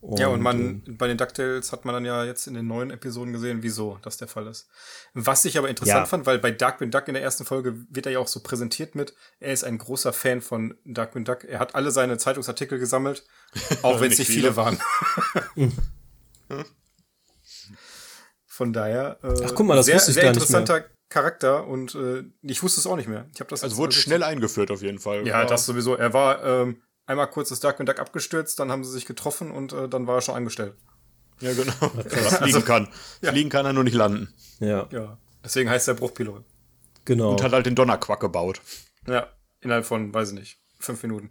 Und, 0.00 0.18
ja, 0.18 0.28
und 0.28 0.40
man, 0.40 0.82
äh, 0.86 0.92
bei 0.92 1.06
den 1.08 1.18
DuckTales 1.18 1.72
hat 1.72 1.84
man 1.84 1.94
dann 1.94 2.04
ja 2.06 2.24
jetzt 2.24 2.46
in 2.46 2.54
den 2.54 2.66
neuen 2.66 2.90
Episoden 2.90 3.32
gesehen, 3.32 3.62
wieso 3.62 3.98
das 4.02 4.16
der 4.16 4.28
Fall 4.28 4.46
ist. 4.46 4.68
Was 5.12 5.44
ich 5.44 5.58
aber 5.58 5.68
interessant 5.68 6.00
ja. 6.00 6.06
fand, 6.06 6.24
weil 6.24 6.38
bei 6.38 6.50
Darkwing 6.50 6.90
Duck 6.90 7.08
in 7.08 7.14
der 7.14 7.22
ersten 7.22 7.44
Folge 7.44 7.84
wird 7.90 8.06
er 8.06 8.12
ja 8.12 8.18
auch 8.18 8.28
so 8.28 8.40
präsentiert 8.40 8.94
mit, 8.94 9.14
er 9.40 9.52
ist 9.52 9.62
ein 9.62 9.76
großer 9.76 10.12
Fan 10.12 10.40
von 10.40 10.74
Darkwing 10.84 11.24
Duck. 11.24 11.44
Er 11.44 11.58
hat 11.58 11.74
alle 11.74 11.90
seine 11.90 12.16
Zeitungsartikel 12.16 12.78
gesammelt, 12.78 13.26
auch 13.82 14.00
wenn 14.00 14.10
es 14.10 14.18
nicht 14.18 14.28
viele, 14.28 14.54
viele 14.54 14.56
waren. 14.56 14.78
Von 18.46 18.72
daher, 18.72 19.18
äh, 19.22 19.34
Ach, 19.44 19.54
guck 19.54 19.66
mal, 19.66 19.76
das 19.76 19.86
sehr, 19.86 20.00
sehr 20.00 20.24
interessanter 20.24 20.84
Charakter 21.08 21.66
und 21.66 21.94
äh, 21.94 22.24
ich 22.42 22.62
wusste 22.62 22.80
es 22.80 22.86
auch 22.86 22.96
nicht 22.96 23.08
mehr. 23.08 23.26
Ich 23.34 23.44
das 23.46 23.64
also 23.64 23.76
wurde 23.76 23.92
schnell 23.92 24.22
eingeführt 24.22 24.70
auf 24.70 24.82
jeden 24.82 24.98
Fall. 24.98 25.26
Ja, 25.26 25.44
das 25.44 25.66
sowieso. 25.66 25.96
Er 25.96 26.12
war 26.12 26.44
ähm, 26.44 26.82
einmal 27.10 27.28
kurz 27.28 27.48
das 27.48 27.60
Darkwing 27.60 27.86
Duck 27.86 27.98
abgestürzt, 27.98 28.58
dann 28.60 28.70
haben 28.70 28.84
sie 28.84 28.92
sich 28.92 29.04
getroffen 29.04 29.50
und 29.50 29.72
äh, 29.72 29.88
dann 29.88 30.06
war 30.06 30.16
er 30.16 30.20
schon 30.20 30.36
angestellt. 30.36 30.74
Ja, 31.40 31.52
genau. 31.52 31.72
Was 31.80 32.36
fliegen 32.36 32.64
kann. 32.64 32.88
Ja. 33.20 33.32
Fliegen 33.32 33.50
kann 33.50 33.66
er 33.66 33.72
nur 33.72 33.84
nicht 33.84 33.94
landen. 33.94 34.32
Ja. 34.60 34.88
ja. 34.92 35.18
Deswegen 35.44 35.68
heißt 35.68 35.88
er 35.88 35.94
Bruchpilot. 35.94 36.44
Genau. 37.04 37.32
Und 37.32 37.42
hat 37.42 37.52
halt 37.52 37.66
den 37.66 37.74
Donnerquack 37.74 38.20
gebaut. 38.20 38.60
Ja, 39.08 39.28
innerhalb 39.60 39.86
von, 39.86 40.14
weiß 40.14 40.30
ich 40.30 40.38
nicht, 40.38 40.58
fünf 40.78 41.02
Minuten. 41.02 41.30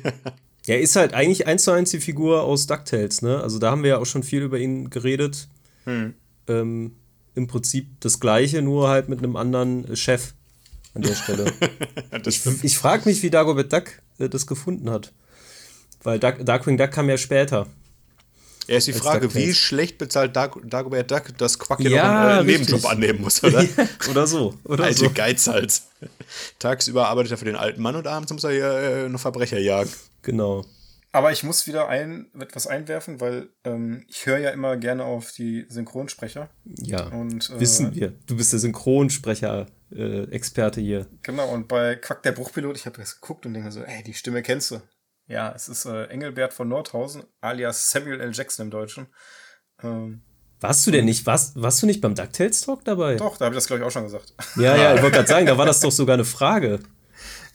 er 0.66 0.80
ist 0.80 0.96
halt 0.96 1.14
eigentlich 1.14 1.46
eins 1.46 1.64
zu 1.64 1.70
eins 1.70 1.90
die 1.90 2.00
Figur 2.00 2.42
aus 2.42 2.66
DuckTales, 2.66 3.22
ne? 3.22 3.40
Also 3.40 3.58
da 3.58 3.70
haben 3.70 3.82
wir 3.82 3.90
ja 3.90 3.98
auch 3.98 4.06
schon 4.06 4.22
viel 4.22 4.42
über 4.42 4.58
ihn 4.58 4.90
geredet. 4.90 5.48
Hm. 5.84 6.14
Ähm, 6.48 6.96
Im 7.34 7.46
Prinzip 7.46 8.00
das 8.00 8.18
gleiche, 8.18 8.62
nur 8.62 8.88
halt 8.88 9.08
mit 9.08 9.18
einem 9.18 9.36
anderen 9.36 9.94
Chef 9.94 10.34
an 10.94 11.02
der 11.02 11.14
Stelle. 11.14 11.52
ich 12.26 12.46
ich 12.62 12.78
frage 12.78 13.08
mich, 13.08 13.22
wie 13.22 13.30
Dagobert 13.30 13.72
Duck 13.72 13.84
äh, 14.18 14.28
das 14.28 14.46
gefunden 14.46 14.90
hat. 14.90 15.12
Weil 16.02 16.18
Dark, 16.18 16.44
Darkwing 16.44 16.76
Duck 16.76 16.90
kam 16.90 17.08
ja 17.08 17.18
später. 17.18 17.66
Ja, 18.66 18.76
ist 18.76 18.86
die 18.86 18.94
Frage, 18.94 19.34
wie 19.34 19.52
schlecht 19.52 19.98
bezahlt 19.98 20.34
Dark, 20.34 20.56
Dagobert 20.64 21.10
Duck, 21.10 21.36
dass 21.36 21.58
Quack 21.58 21.80
hier 21.80 21.90
ja, 21.90 22.12
noch 22.12 22.38
einen 22.38 22.48
äh, 22.48 22.52
Nebenjob 22.52 22.84
annehmen 22.86 23.20
muss, 23.20 23.42
oder? 23.42 23.62
ja, 23.76 23.88
oder 24.10 24.26
so. 24.26 24.54
Oder 24.64 24.84
Alte 24.84 25.00
so. 25.00 25.10
Geizhals. 25.10 25.88
Tagsüber 26.58 27.08
arbeitet 27.08 27.32
er 27.32 27.38
für 27.38 27.44
den 27.44 27.56
alten 27.56 27.82
Mann 27.82 27.96
und 27.96 28.06
abends 28.06 28.32
muss 28.32 28.44
er 28.44 28.52
hier 28.52 28.72
äh, 29.04 29.08
noch 29.08 29.20
Verbrecher 29.20 29.58
jagen. 29.58 29.90
Genau. 30.22 30.64
Aber 31.14 31.30
ich 31.30 31.44
muss 31.44 31.68
wieder 31.68 31.88
ein, 31.88 32.26
etwas 32.40 32.66
einwerfen, 32.66 33.20
weil 33.20 33.50
ähm, 33.62 34.04
ich 34.08 34.26
höre 34.26 34.38
ja 34.38 34.50
immer 34.50 34.76
gerne 34.76 35.04
auf 35.04 35.30
die 35.30 35.64
Synchronsprecher. 35.68 36.50
Ja, 36.64 37.06
und, 37.06 37.50
äh, 37.50 37.60
wissen 37.60 37.94
wir. 37.94 38.14
Du 38.26 38.36
bist 38.36 38.52
der 38.52 38.58
Synchronsprecher-Experte 38.58 40.80
äh, 40.80 40.84
hier. 40.84 41.06
Genau, 41.22 41.48
und 41.50 41.68
bei 41.68 41.94
Quack 41.94 42.24
der 42.24 42.32
Bruchpilot, 42.32 42.76
ich 42.76 42.86
habe 42.86 42.98
das 42.98 43.20
geguckt 43.20 43.46
und 43.46 43.54
denke 43.54 43.70
so, 43.70 43.84
ey, 43.84 44.02
die 44.02 44.12
Stimme 44.12 44.42
kennst 44.42 44.72
du. 44.72 44.80
Ja, 45.28 45.52
es 45.54 45.68
ist 45.68 45.84
äh, 45.84 46.06
Engelbert 46.06 46.52
von 46.52 46.66
Nordhausen, 46.66 47.22
alias 47.40 47.92
Samuel 47.92 48.20
L. 48.20 48.32
Jackson 48.34 48.66
im 48.66 48.72
Deutschen. 48.72 49.06
Ähm, 49.84 50.22
warst 50.58 50.84
du 50.84 50.90
denn 50.90 51.04
nicht, 51.04 51.26
warst, 51.26 51.54
warst 51.54 51.80
du 51.80 51.86
nicht 51.86 52.00
beim 52.00 52.16
DuckTales 52.16 52.62
Talk 52.62 52.84
dabei? 52.84 53.14
Doch, 53.14 53.36
da 53.36 53.44
habe 53.44 53.54
ich 53.54 53.58
das, 53.58 53.68
glaube 53.68 53.82
ich, 53.82 53.86
auch 53.86 53.92
schon 53.92 54.02
gesagt. 54.02 54.34
Ja, 54.56 54.76
ja, 54.76 54.96
ich 54.96 55.00
wollte 55.00 55.14
gerade 55.18 55.28
sagen, 55.28 55.46
da 55.46 55.56
war 55.56 55.66
das 55.66 55.78
doch 55.78 55.92
sogar 55.92 56.14
eine 56.14 56.24
Frage. 56.24 56.80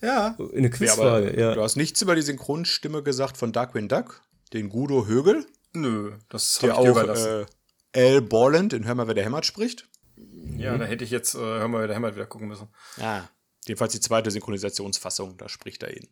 Ja. 0.01 0.37
Eine 0.55 0.69
Quizfrage, 0.69 1.33
ja, 1.33 1.49
ja. 1.49 1.55
Du 1.55 1.61
hast 1.61 1.75
nichts 1.75 2.01
über 2.01 2.15
die 2.15 2.21
Synchronstimme 2.21 3.03
gesagt 3.03 3.37
von 3.37 3.51
Darkwing 3.51 3.87
Duck, 3.87 4.21
den 4.53 4.69
Guido 4.69 5.05
Högel. 5.05 5.45
Nö, 5.73 6.13
das 6.29 6.61
habe 6.61 6.71
ich 6.71 6.77
auch 6.77 7.15
äh, 7.15 7.45
Al 7.95 8.21
Borland 8.21 8.73
in 8.73 8.85
Hör 8.85 8.95
mal, 8.95 9.07
wer 9.07 9.13
der 9.13 9.25
hämmert 9.25 9.45
spricht. 9.45 9.87
Ja, 10.57 10.73
mhm. 10.73 10.79
da 10.79 10.85
hätte 10.85 11.03
ich 11.03 11.11
jetzt 11.11 11.35
äh, 11.35 11.39
Hör 11.39 11.67
mal, 11.67 11.81
wer 11.81 11.87
der 11.87 11.95
hämmert 11.95 12.15
wieder 12.15 12.25
gucken 12.25 12.47
müssen. 12.47 12.67
Ja, 12.97 13.29
jedenfalls 13.67 13.93
die 13.93 13.99
zweite 13.99 14.31
Synchronisationsfassung, 14.31 15.37
da 15.37 15.49
spricht 15.49 15.83
er 15.83 15.95
ihn. 15.95 16.07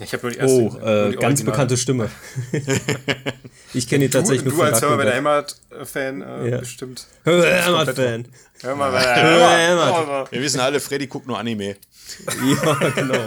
Ich 0.00 0.12
habe 0.12 0.22
nur 0.22 0.32
die 0.32 0.38
erste. 0.38 0.60
Oh, 0.60 0.78
äh, 0.78 1.10
die 1.10 1.16
ganz 1.16 1.44
bekannte 1.44 1.76
Stimme. 1.76 2.10
ich 3.74 3.88
kenne 3.88 4.06
ihn 4.06 4.10
tatsächlich 4.10 4.42
du, 4.42 4.56
nur 4.56 4.66
Du 4.66 4.72
als 4.72 4.82
Hör 4.82 4.90
mal, 4.90 4.98
wer 4.98 5.04
der 5.04 5.14
hämmert-Fan 5.14 6.22
äh, 6.22 6.50
ja. 6.50 6.58
bestimmt. 6.58 7.06
Hör 7.22 7.36
mal, 7.36 7.42
wer 7.42 7.50
der 7.50 7.64
hämmert-Fan. 7.64 8.28
Hör 8.62 8.76
mal, 8.76 8.90
der 8.90 9.68
hämmert. 9.68 10.32
Wir 10.32 10.40
wissen 10.42 10.60
alle, 10.60 10.80
Freddy 10.80 11.06
guckt 11.06 11.28
nur 11.28 11.38
Anime. 11.38 11.76
ja, 12.26 12.74
genau. 12.90 13.20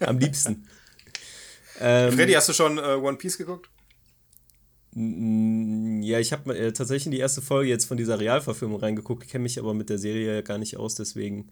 Am 0.00 0.18
liebsten. 0.18 0.68
Ähm, 1.80 2.12
Freddy, 2.12 2.34
hast 2.34 2.48
du 2.48 2.52
schon 2.52 2.78
äh, 2.78 2.82
One 2.82 3.16
Piece 3.16 3.36
geguckt? 3.36 3.68
Ja, 4.94 6.18
ich 6.18 6.32
habe 6.32 6.56
äh, 6.56 6.72
tatsächlich 6.72 7.06
in 7.06 7.12
die 7.12 7.18
erste 7.18 7.42
Folge 7.42 7.70
jetzt 7.70 7.86
von 7.86 7.96
dieser 7.96 8.20
Realverfilmung 8.20 8.78
reingeguckt, 8.78 9.28
kenne 9.28 9.42
mich 9.42 9.58
aber 9.58 9.74
mit 9.74 9.88
der 9.88 9.98
Serie 9.98 10.42
gar 10.42 10.58
nicht 10.58 10.76
aus, 10.76 10.94
deswegen 10.94 11.50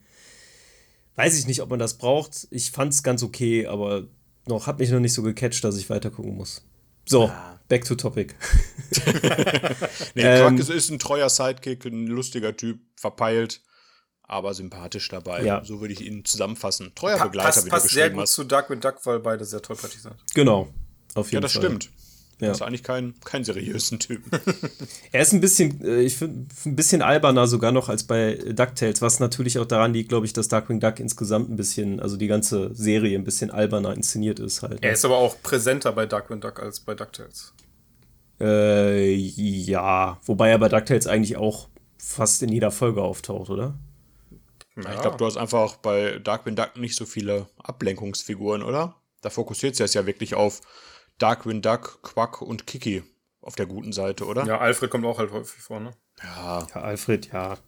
weiß 1.17 1.39
ich 1.39 1.47
nicht, 1.47 1.63
ob 1.63 1.71
man 1.71 1.79
das 1.79 1.97
braucht. 1.97 2.47
Ich 2.51 2.71
fand 2.71 2.93
es 2.93 3.03
ganz 3.03 3.23
okay, 3.23 3.67
aber 3.67 4.09
noch 4.51 4.67
hat 4.67 4.79
mich 4.79 4.91
noch 4.91 5.01
nicht 5.01 5.15
so 5.15 5.23
gecatcht, 5.23 5.65
dass 5.65 5.77
ich 5.77 5.89
weiter 5.91 6.11
gucken 6.11 6.37
muss. 6.37 6.63
So, 7.07 7.29
ah. 7.29 7.59
back 7.69 7.85
to 7.85 7.95
topic. 7.95 8.35
nee, 10.15 10.23
ähm, 10.23 10.57
Quack 10.57 10.69
ist 10.69 10.91
ein 10.91 10.99
treuer 10.99 11.29
Sidekick, 11.29 11.85
ein 11.87 12.07
lustiger 12.07 12.57
Typ, 12.57 12.81
verpeilt 12.97 13.63
aber 14.31 14.55
sympathisch 14.55 15.09
dabei. 15.09 15.43
Ja. 15.43 15.65
So 15.65 15.81
würde 15.81 15.93
ich 15.93 16.01
ihn 16.03 16.25
zusammenfassen. 16.25 16.93
Treuer 16.95 17.19
pa 17.19 17.25
Begleiter, 17.25 17.49
passt, 17.49 17.67
wie 17.67 17.71
passt 17.71 17.89
sehr 17.89 18.11
gut 18.11 18.23
hast. 18.23 18.35
zu 18.35 18.45
Darkwing 18.45 18.81
Duck, 18.81 19.05
weil 19.05 19.19
beide 19.19 19.45
sehr 19.45 19.61
tollpatschig 19.61 20.03
sind. 20.03 20.15
Genau, 20.35 20.73
auf 21.15 21.27
jeden 21.33 21.35
Ja, 21.35 21.41
das 21.41 21.55
Fall. 21.55 21.63
stimmt. 21.63 21.91
Ja. 22.41 22.49
Das 22.49 22.59
ist 22.59 22.63
eigentlich 22.63 22.83
kein, 22.83 23.15
kein 23.25 23.45
seriösen 23.45 23.99
Typ. 23.99 24.23
er 25.13 25.23
ist 25.23 25.33
ein 25.33 25.41
bisschen, 25.41 25.85
äh, 25.85 26.01
ich 26.01 26.17
finde, 26.17 26.47
ein 26.65 26.77
bisschen 26.77 27.03
alberner 27.03 27.47
sogar 27.47 27.71
noch 27.71 27.89
als 27.89 28.05
bei 28.05 28.35
DuckTales, 28.35 29.03
was 29.03 29.21
natürlich 29.21 29.59
auch 29.59 29.67
daran 29.67 29.93
liegt, 29.93 30.09
glaube 30.09 30.25
ich, 30.25 30.33
dass 30.33 30.49
Darkwing 30.49 30.81
Duck 30.81 31.01
insgesamt 31.01 31.51
ein 31.51 31.57
bisschen, 31.57 32.01
also 32.01 32.17
die 32.17 32.29
ganze 32.29 32.75
Serie 32.75 33.19
ein 33.19 33.25
bisschen 33.25 33.51
alberner 33.51 33.93
inszeniert 33.93 34.39
ist 34.39 34.63
halt. 34.63 34.81
Ne? 34.81 34.89
Er 34.89 34.93
ist 34.93 35.05
aber 35.05 35.19
auch 35.19 35.37
präsenter 35.43 35.93
bei 35.93 36.07
Darkwing 36.07 36.41
Duck 36.41 36.61
als 36.61 36.81
bei 36.81 36.95
DuckTales. 36.95 37.53
Äh, 38.41 39.15
ja, 39.15 40.19
wobei 40.25 40.49
er 40.49 40.59
bei 40.59 40.71
DuckTales 40.71 41.07
eigentlich 41.07 41.37
auch 41.37 41.69
fast 41.99 42.43
in 42.43 42.51
jeder 42.51 42.71
Folge 42.71 43.03
auftaucht, 43.03 43.51
oder? 43.51 43.75
Ja. 44.77 44.95
Ich 44.95 45.01
glaube, 45.03 45.19
du 45.19 45.27
hast 45.27 45.37
einfach 45.37 45.77
bei 45.77 46.19
Darkwing 46.19 46.57
Duck 46.57 46.77
nicht 46.77 46.97
so 46.97 47.05
viele 47.05 47.49
Ablenkungsfiguren, 47.59 48.63
oder? 48.63 48.97
Da 49.21 49.29
fokussiert 49.29 49.77
sich 49.77 49.93
ja 49.93 50.07
wirklich 50.07 50.35
auf 50.35 50.63
Darkwing 51.21 51.63
Duck, 51.63 52.01
Quack 52.03 52.43
und 52.43 52.67
Kiki 52.67 53.03
auf 53.41 53.55
der 53.55 53.67
guten 53.67 53.93
Seite, 53.93 54.27
oder? 54.27 54.45
Ja, 54.45 54.59
Alfred 54.59 54.91
kommt 54.91 55.05
auch 55.05 55.19
halt 55.19 55.31
häufig 55.31 55.63
vor, 55.63 55.81
ne? 55.81 55.93
Ja. 56.23 56.67
Ja, 56.75 56.81
Alfred, 56.81 57.33
ja. 57.33 57.59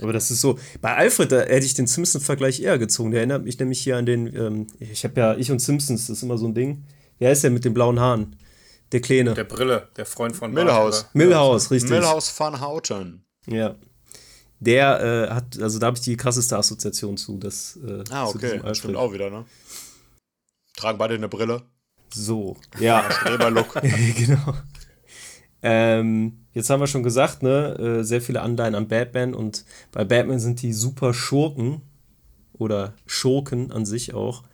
Aber 0.00 0.12
das 0.12 0.30
ist 0.30 0.40
so. 0.40 0.58
Bei 0.80 0.94
Alfred, 0.94 1.32
da 1.32 1.40
hätte 1.40 1.66
ich 1.66 1.74
den 1.74 1.86
Simpsons-Vergleich 1.86 2.60
eher 2.60 2.78
gezogen. 2.78 3.10
Der 3.10 3.20
erinnert 3.20 3.44
mich 3.44 3.58
nämlich 3.58 3.80
hier 3.80 3.96
an 3.96 4.06
den. 4.06 4.34
Ähm, 4.36 4.66
ich 4.78 5.04
habe 5.04 5.18
ja, 5.20 5.34
ich 5.36 5.50
und 5.50 5.60
Simpsons, 5.60 6.06
das 6.06 6.18
ist 6.18 6.22
immer 6.22 6.36
so 6.36 6.46
ein 6.46 6.54
Ding. 6.54 6.84
Wer 7.18 7.32
ist 7.32 7.42
der 7.42 7.50
mit 7.50 7.64
den 7.64 7.72
blauen 7.72 7.98
Haaren? 7.98 8.36
Der 8.92 9.00
Kleine. 9.00 9.34
Der 9.34 9.44
Brille, 9.44 9.88
der 9.96 10.06
Freund 10.06 10.36
von 10.36 10.52
Millhouse. 10.52 11.06
Millhouse, 11.14 11.70
richtig. 11.70 11.90
Millhouse 11.90 12.38
van 12.38 12.60
Houten. 12.60 13.24
Ja 13.46 13.74
der 14.60 15.28
äh, 15.30 15.34
hat, 15.34 15.60
also 15.60 15.78
da 15.78 15.86
habe 15.86 15.96
ich 15.96 16.02
die 16.02 16.16
krasseste 16.16 16.56
Assoziation 16.56 17.16
zu. 17.16 17.38
Das, 17.38 17.78
äh, 17.86 18.04
ah, 18.10 18.26
okay, 18.26 18.60
das 18.62 18.78
stimmt 18.78 18.96
auch 18.96 19.12
wieder, 19.12 19.30
ne? 19.30 19.44
Tragen 20.76 20.98
beide 20.98 21.14
eine 21.14 21.28
Brille. 21.28 21.62
So, 22.12 22.56
ja. 22.78 23.10
Streberlook. 23.10 23.80
genau. 24.16 24.54
Ähm, 25.62 26.38
jetzt 26.52 26.70
haben 26.70 26.80
wir 26.80 26.86
schon 26.86 27.02
gesagt, 27.02 27.42
ne, 27.42 27.98
äh, 28.00 28.04
sehr 28.04 28.20
viele 28.20 28.42
Anleihen 28.42 28.74
an 28.74 28.88
Batman 28.88 29.34
und 29.34 29.64
bei 29.92 30.04
Batman 30.04 30.38
sind 30.38 30.62
die 30.62 30.72
super 30.72 31.12
Schurken 31.12 31.82
oder 32.52 32.94
Schurken 33.06 33.72
an 33.72 33.84
sich 33.86 34.14
auch. 34.14 34.44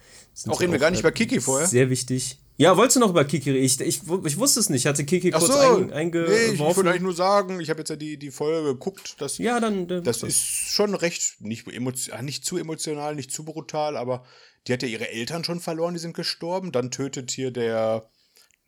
Auch 0.49 0.61
reden 0.61 0.73
wir 0.73 0.79
gar 0.79 0.91
nicht 0.91 1.01
über 1.01 1.13
Kiki 1.13 1.41
vorher. 1.41 1.69
Sehr 1.69 1.91
wichtig. 1.91 2.39
Ja, 2.57 2.77
wolltest 2.77 2.97
du 2.97 3.01
noch 3.01 3.11
über 3.11 3.25
Kiki 3.25 3.51
reden? 3.51 3.65
Ich, 3.65 3.81
ich, 3.81 4.03
ich 4.25 4.39
wusste 4.39 4.61
es 4.61 4.71
nicht. 4.71 4.83
Ich 4.83 4.87
hatte 4.87 5.05
Kiki 5.05 5.31
kurz 5.31 5.47
so, 5.47 5.77
ein, 5.77 5.93
eingeworfen. 5.93 6.35
Nee, 6.35 6.47
ich, 6.47 6.53
ich 6.55 6.61
wollte 6.61 6.89
eigentlich 6.89 7.03
nur 7.03 7.15
sagen, 7.15 7.61
ich 7.61 7.71
habe 7.71 7.81
jetzt 7.81 7.89
ja 7.89 7.97
die, 7.97 8.19
die 8.19 8.31
Folge 8.31 8.69
geguckt. 8.69 9.21
Dass, 9.21 9.39
ja, 9.39 9.59
dann. 9.59 9.89
dann 9.89 10.05
das 10.05 10.23
ist 10.23 10.39
schon 10.39 10.95
recht, 10.95 11.41
nicht, 11.41 11.67
emotion, 11.67 12.25
nicht 12.25 12.45
zu 12.45 12.59
emotional, 12.59 13.15
nicht 13.15 13.33
zu 13.33 13.45
brutal, 13.45 13.97
aber 13.97 14.25
die 14.67 14.73
hat 14.73 14.83
ja 14.83 14.89
ihre 14.89 15.11
Eltern 15.11 15.45
schon 15.45 15.61
verloren, 15.61 15.95
die 15.95 16.01
sind 16.01 16.15
gestorben. 16.15 16.73
Dann 16.73 16.91
tötet 16.91 17.31
hier 17.31 17.51
der. 17.51 18.11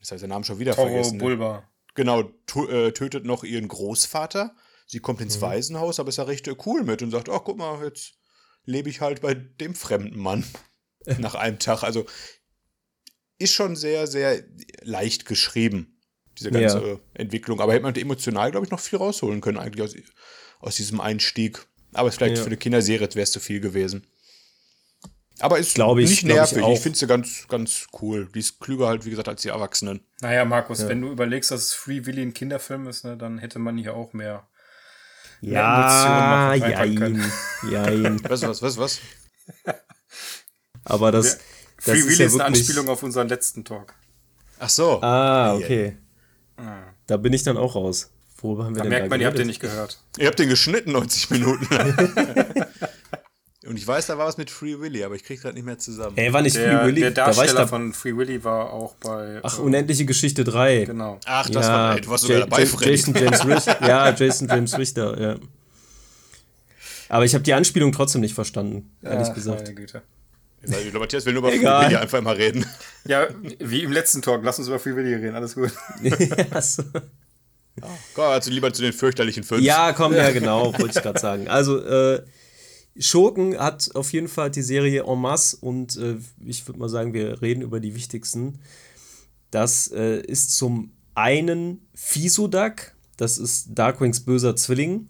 Das 0.00 0.12
heißt, 0.12 0.22
der 0.22 0.28
Name 0.28 0.44
schon 0.44 0.59
wieder 0.59 0.74
Toro 0.74 0.88
vergessen. 0.88 1.16
Ne? 1.18 1.22
Bulba. 1.22 1.68
Genau, 1.94 2.33
äh, 2.68 2.92
tötet 2.92 3.24
noch 3.24 3.44
ihren 3.44 3.68
Großvater. 3.68 4.54
Sie 4.87 4.98
kommt 4.98 5.20
ins 5.20 5.37
mhm. 5.37 5.42
Waisenhaus, 5.42 6.00
aber 6.00 6.09
ist 6.09 6.18
ja 6.18 6.24
recht 6.24 6.48
cool 6.66 6.83
mit 6.83 7.02
und 7.02 7.11
sagt: 7.11 7.28
Ach, 7.28 7.42
guck 7.44 7.57
mal, 7.57 7.83
jetzt 7.85 8.14
lebe 8.64 8.90
ich 8.90 9.00
halt 9.00 9.20
bei 9.20 9.35
dem 9.35 9.74
fremden 9.74 10.18
Mann. 10.18 10.44
Nach 11.18 11.35
einem 11.35 11.59
Tag. 11.59 11.83
Also 11.83 12.07
ist 13.38 13.52
schon 13.52 13.76
sehr, 13.76 14.07
sehr 14.07 14.42
leicht 14.83 15.26
geschrieben, 15.26 16.00
diese 16.38 16.50
ganze 16.50 16.87
ja. 16.87 17.00
Entwicklung. 17.14 17.61
Aber 17.61 17.72
hätte 17.72 17.83
man 17.83 17.94
emotional, 17.94 18.50
glaube 18.50 18.66
ich, 18.66 18.70
noch 18.70 18.80
viel 18.80 18.98
rausholen 18.98 19.40
können, 19.40 19.59
eigentlich 19.59 19.83
aus, 19.83 19.94
aus 20.61 20.76
diesem 20.76 21.00
Einstieg. 21.00 21.66
Aber 21.92 22.09
es 22.09 22.16
vielleicht 22.16 22.37
ja. 22.37 22.42
für 22.42 22.48
eine 22.48 22.57
Kinderserie 22.57 23.09
wäre 23.14 23.22
es 23.22 23.33
zu 23.33 23.40
viel 23.40 23.61
gewesen. 23.61 24.07
Aber 25.40 25.59
ist 25.59 25.77
ich, 25.77 25.85
nicht 25.97 26.25
nervig. 26.25 26.59
Ich, 26.59 26.68
ich 26.68 26.81
finde 26.81 26.99
sie 26.99 27.07
ganz, 27.07 27.49
ganz 27.49 27.87
cool. 28.01 28.29
Die 28.35 28.38
ist 28.38 28.61
klüger 28.61 28.87
halt, 28.87 29.05
wie 29.05 29.11
gesagt, 29.11 29.29
als 29.29 29.42
die 29.42 29.49
Erwachsenen. 29.49 30.01
Naja, 30.20 30.44
Markus, 30.44 30.81
ja. 30.81 30.88
wenn 30.88 31.01
du 31.01 31.11
überlegst, 31.11 31.51
dass 31.51 31.73
Free 31.73 32.07
Willy 32.07 32.23
ein 32.23 32.35
Kinderfilm 32.35 32.87
ist, 32.87 33.05
ne, 33.05 33.16
dann 33.16 33.38
hätte 33.38 33.59
man 33.59 33.77
hier 33.77 33.94
auch 33.94 34.12
mehr, 34.12 34.47
ja, 35.40 36.55
mehr 36.57 36.68
jein, 36.68 37.33
jein. 37.70 38.20
Was, 38.29 38.42
was, 38.42 38.62
was, 38.62 38.79
was? 38.79 39.01
Aber 40.85 41.11
das, 41.11 41.38
Free 41.79 41.94
Willy 41.94 42.12
ist, 42.12 42.18
ja 42.20 42.27
ist 42.27 42.35
eine 42.35 42.44
Anspielung 42.44 42.88
auf 42.88 43.03
unseren 43.03 43.29
letzten 43.29 43.64
Talk. 43.64 43.94
Ach 44.61 44.68
so. 44.68 45.03
Ah, 45.03 45.55
okay. 45.55 45.97
Ah. 46.57 46.85
Da 47.07 47.16
bin 47.16 47.33
ich 47.33 47.42
dann 47.42 47.57
auch 47.57 47.75
raus. 47.75 48.11
Worüber 48.40 48.66
haben 48.66 48.75
wir 48.75 48.79
da 48.79 48.83
denn 48.85 48.90
merkt 48.90 49.07
da 49.07 49.11
man, 49.11 49.20
ihr 49.20 49.27
habt 49.27 49.38
den 49.38 49.47
nicht 49.47 49.61
gehört. 49.61 49.99
Ihr 50.16 50.27
habt 50.29 50.38
den 50.38 50.49
geschnitten 50.49 50.92
90 50.92 51.31
Minuten 51.31 51.66
Und 53.66 53.77
ich 53.77 53.87
weiß, 53.87 54.07
da 54.07 54.18
war 54.18 54.27
was 54.27 54.37
mit 54.37 54.50
Free 54.50 54.79
Willy, 54.79 55.05
aber 55.05 55.14
ich 55.14 55.24
krieg's 55.24 55.42
gerade 55.42 55.55
nicht 55.55 55.64
mehr 55.64 55.79
zusammen. 55.79 56.16
Ey, 56.16 56.33
war 56.33 56.42
nicht 56.42 56.57
der, 56.57 56.81
Free 56.81 56.87
Willy? 56.87 57.00
Der 57.00 57.11
Darsteller 57.12 57.53
da 57.55 57.66
von 57.66 57.92
Free 57.94 58.14
Willy 58.14 58.44
war 58.44 58.72
auch 58.72 58.94
bei. 58.96 59.40
Ach, 59.42 59.59
äh, 59.59 59.62
Unendliche 59.62 60.05
Geschichte 60.05 60.44
3. 60.44 60.85
Genau. 60.85 61.18
Ach, 61.24 61.48
das 61.48 61.66
ja, 61.66 61.72
war. 61.72 61.94
Ey, 61.94 62.00
du 62.03 62.11
warst 62.11 62.24
sogar 62.24 62.40
dabei, 62.40 62.66
Freddy. 62.66 62.90
Jason 62.90 63.14
James 63.14 63.44
Richter. 63.46 63.88
ja, 63.88 64.14
Jason 64.14 64.48
James 64.48 64.79
Richter, 64.79 65.20
ja. 65.20 65.37
Aber 67.09 67.24
ich 67.24 67.35
habe 67.35 67.44
die 67.44 67.55
Anspielung 67.55 67.92
trotzdem 67.92 68.20
nicht 68.20 68.35
verstanden, 68.35 68.90
ehrlich 69.03 69.29
ja, 69.29 69.35
gesagt. 69.35 69.62
Meine 69.62 69.74
Güte. 69.74 70.03
Ich 70.62 70.92
Matthias 70.94 71.27
will 71.27 71.35
nur 71.35 71.42
über 71.42 71.53
Egal. 71.53 71.85
Free 71.85 71.90
Willy 71.90 72.03
einfach 72.03 72.20
mal 72.22 72.37
reden. 72.37 72.66
Ja, 73.07 73.29
wie 73.59 73.83
im 73.83 73.92
letzten 73.92 74.22
Talk. 74.22 74.42
Lass 74.44 74.59
uns 74.59 74.68
über 74.68 74.79
Free 74.79 74.96
Willy 74.96 75.12
reden. 75.14 75.35
Alles 75.35 75.55
gut. 75.55 75.70
ja, 76.03 76.62
so. 76.62 76.83
komm, 78.14 78.24
also 78.24 78.50
lieber 78.50 78.72
zu 78.72 78.81
den 78.81 78.94
fürchterlichen 78.94 79.42
fünf. 79.42 79.61
Ja, 79.61 79.92
komm, 79.92 80.14
ja, 80.14 80.31
genau, 80.31 80.72
wollte 80.79 80.96
ich 80.96 81.03
gerade 81.03 81.20
sagen. 81.20 81.46
Also, 81.46 81.85
äh, 81.85 82.22
Schurken 82.98 83.59
hat 83.59 83.90
auf 83.94 84.12
jeden 84.12 84.28
Fall 84.28 84.50
die 84.50 84.62
Serie 84.62 85.04
en 85.04 85.20
masse 85.20 85.57
und 85.61 85.96
äh, 85.96 86.16
ich 86.44 86.66
würde 86.66 86.78
mal 86.78 86.88
sagen, 86.88 87.12
wir 87.12 87.42
reden 87.42 87.62
über 87.62 87.80
die 87.80 87.94
wichtigsten. 87.94 88.61
Das 89.50 89.88
äh, 89.88 90.20
ist 90.20 90.57
zum 90.57 90.92
einen 91.14 91.87
Fisodak, 91.94 92.94
das 93.16 93.38
ist 93.38 93.68
Darkwings 93.74 94.20
böser 94.20 94.57
Zwilling. 94.57 95.09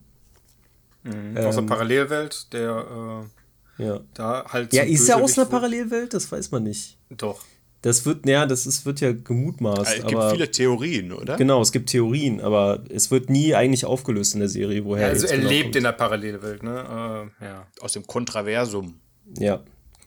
Mhm, 1.02 1.36
ähm, 1.36 1.46
aus 1.46 1.54
der 1.54 1.62
ähm, 1.62 1.66
Parallelwelt, 1.66 2.52
der 2.52 3.26
äh 3.30 3.84
ja. 3.84 4.00
Da 4.14 4.44
halt 4.48 4.72
ja, 4.72 4.84
ist 4.84 5.08
er 5.08 5.16
aus 5.16 5.36
einer 5.36 5.48
Parallelwelt? 5.48 6.14
Das 6.14 6.30
weiß 6.30 6.50
man 6.52 6.62
nicht. 6.62 6.96
Doch. 7.10 7.44
Das 7.84 8.06
wird, 8.06 8.24
ja, 8.26 8.46
das 8.46 8.64
ist, 8.64 8.86
wird 8.86 9.02
ja 9.02 9.12
gemutmaßt. 9.12 9.98
Es 9.98 10.06
gibt 10.06 10.22
viele 10.30 10.50
Theorien, 10.50 11.12
oder? 11.12 11.36
Genau, 11.36 11.60
es 11.60 11.70
gibt 11.70 11.90
Theorien, 11.90 12.40
aber 12.40 12.82
es 12.88 13.10
wird 13.10 13.28
nie 13.28 13.54
eigentlich 13.54 13.84
aufgelöst 13.84 14.32
in 14.32 14.40
der 14.40 14.48
Serie, 14.48 14.86
woher. 14.86 15.08
Ja, 15.08 15.12
also 15.12 15.26
er 15.26 15.36
genau 15.36 15.50
lebt 15.50 15.64
kommt. 15.64 15.76
in 15.76 15.82
der 15.82 15.92
Parallelwelt, 15.92 16.62
ne? 16.62 17.28
Äh, 17.40 17.44
ja. 17.44 17.66
Aus 17.80 17.92
dem 17.92 18.06
Kontraversum. 18.06 18.98
Ja. 19.38 19.62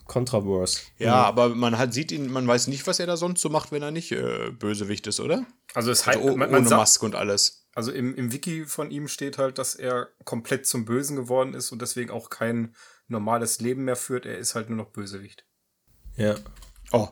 Contraverse. 0.05 0.79
Ja, 0.97 1.05
ja, 1.05 1.23
aber 1.25 1.49
man 1.49 1.77
hat, 1.77 1.93
sieht 1.93 2.11
ihn, 2.11 2.31
man 2.31 2.47
weiß 2.47 2.65
nicht, 2.65 2.87
was 2.87 2.99
er 2.99 3.05
da 3.05 3.15
sonst 3.15 3.41
so 3.41 3.49
macht, 3.49 3.71
wenn 3.71 3.83
er 3.83 3.91
nicht 3.91 4.11
äh, 4.11 4.49
Bösewicht 4.57 5.05
ist, 5.05 5.19
oder? 5.19 5.45
Also 5.75 5.91
es 5.91 6.07
also, 6.07 6.35
man, 6.35 6.49
man 6.49 6.65
ohne 6.65 6.75
Maske 6.75 7.05
und 7.05 7.13
alles. 7.13 7.67
Also 7.75 7.91
im, 7.91 8.15
im 8.15 8.33
Wiki 8.33 8.65
von 8.65 8.89
ihm 8.89 9.07
steht 9.07 9.37
halt, 9.37 9.59
dass 9.59 9.75
er 9.75 10.07
komplett 10.23 10.65
zum 10.65 10.85
Bösen 10.85 11.15
geworden 11.15 11.53
ist 11.53 11.71
und 11.71 11.79
deswegen 11.83 12.09
auch 12.09 12.31
kein 12.31 12.73
normales 13.07 13.59
Leben 13.59 13.83
mehr 13.83 13.95
führt. 13.95 14.25
Er 14.25 14.39
ist 14.39 14.55
halt 14.55 14.69
nur 14.69 14.77
noch 14.77 14.89
Bösewicht. 14.89 15.45
Ja. 16.15 16.33
Oh, 16.91 17.09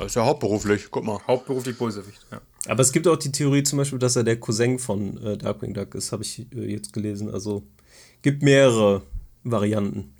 ist 0.00 0.16
ja 0.16 0.24
hauptberuflich, 0.24 0.86
guck 0.90 1.04
mal. 1.04 1.20
Hauptberuflich 1.26 1.76
Bösewicht, 1.76 2.26
ja. 2.30 2.40
Aber 2.66 2.80
es 2.80 2.92
gibt 2.92 3.06
auch 3.08 3.16
die 3.16 3.32
Theorie 3.32 3.62
zum 3.62 3.78
Beispiel, 3.78 3.98
dass 3.98 4.16
er 4.16 4.24
der 4.24 4.38
Cousin 4.38 4.78
von 4.78 5.22
äh, 5.22 5.36
Darkwing 5.36 5.74
Duck 5.74 5.94
ist, 5.94 6.12
habe 6.12 6.22
ich 6.22 6.46
äh, 6.54 6.72
jetzt 6.72 6.92
gelesen. 6.92 7.32
Also 7.32 7.62
gibt 8.22 8.42
mehrere 8.42 9.02
Varianten. 9.44 10.14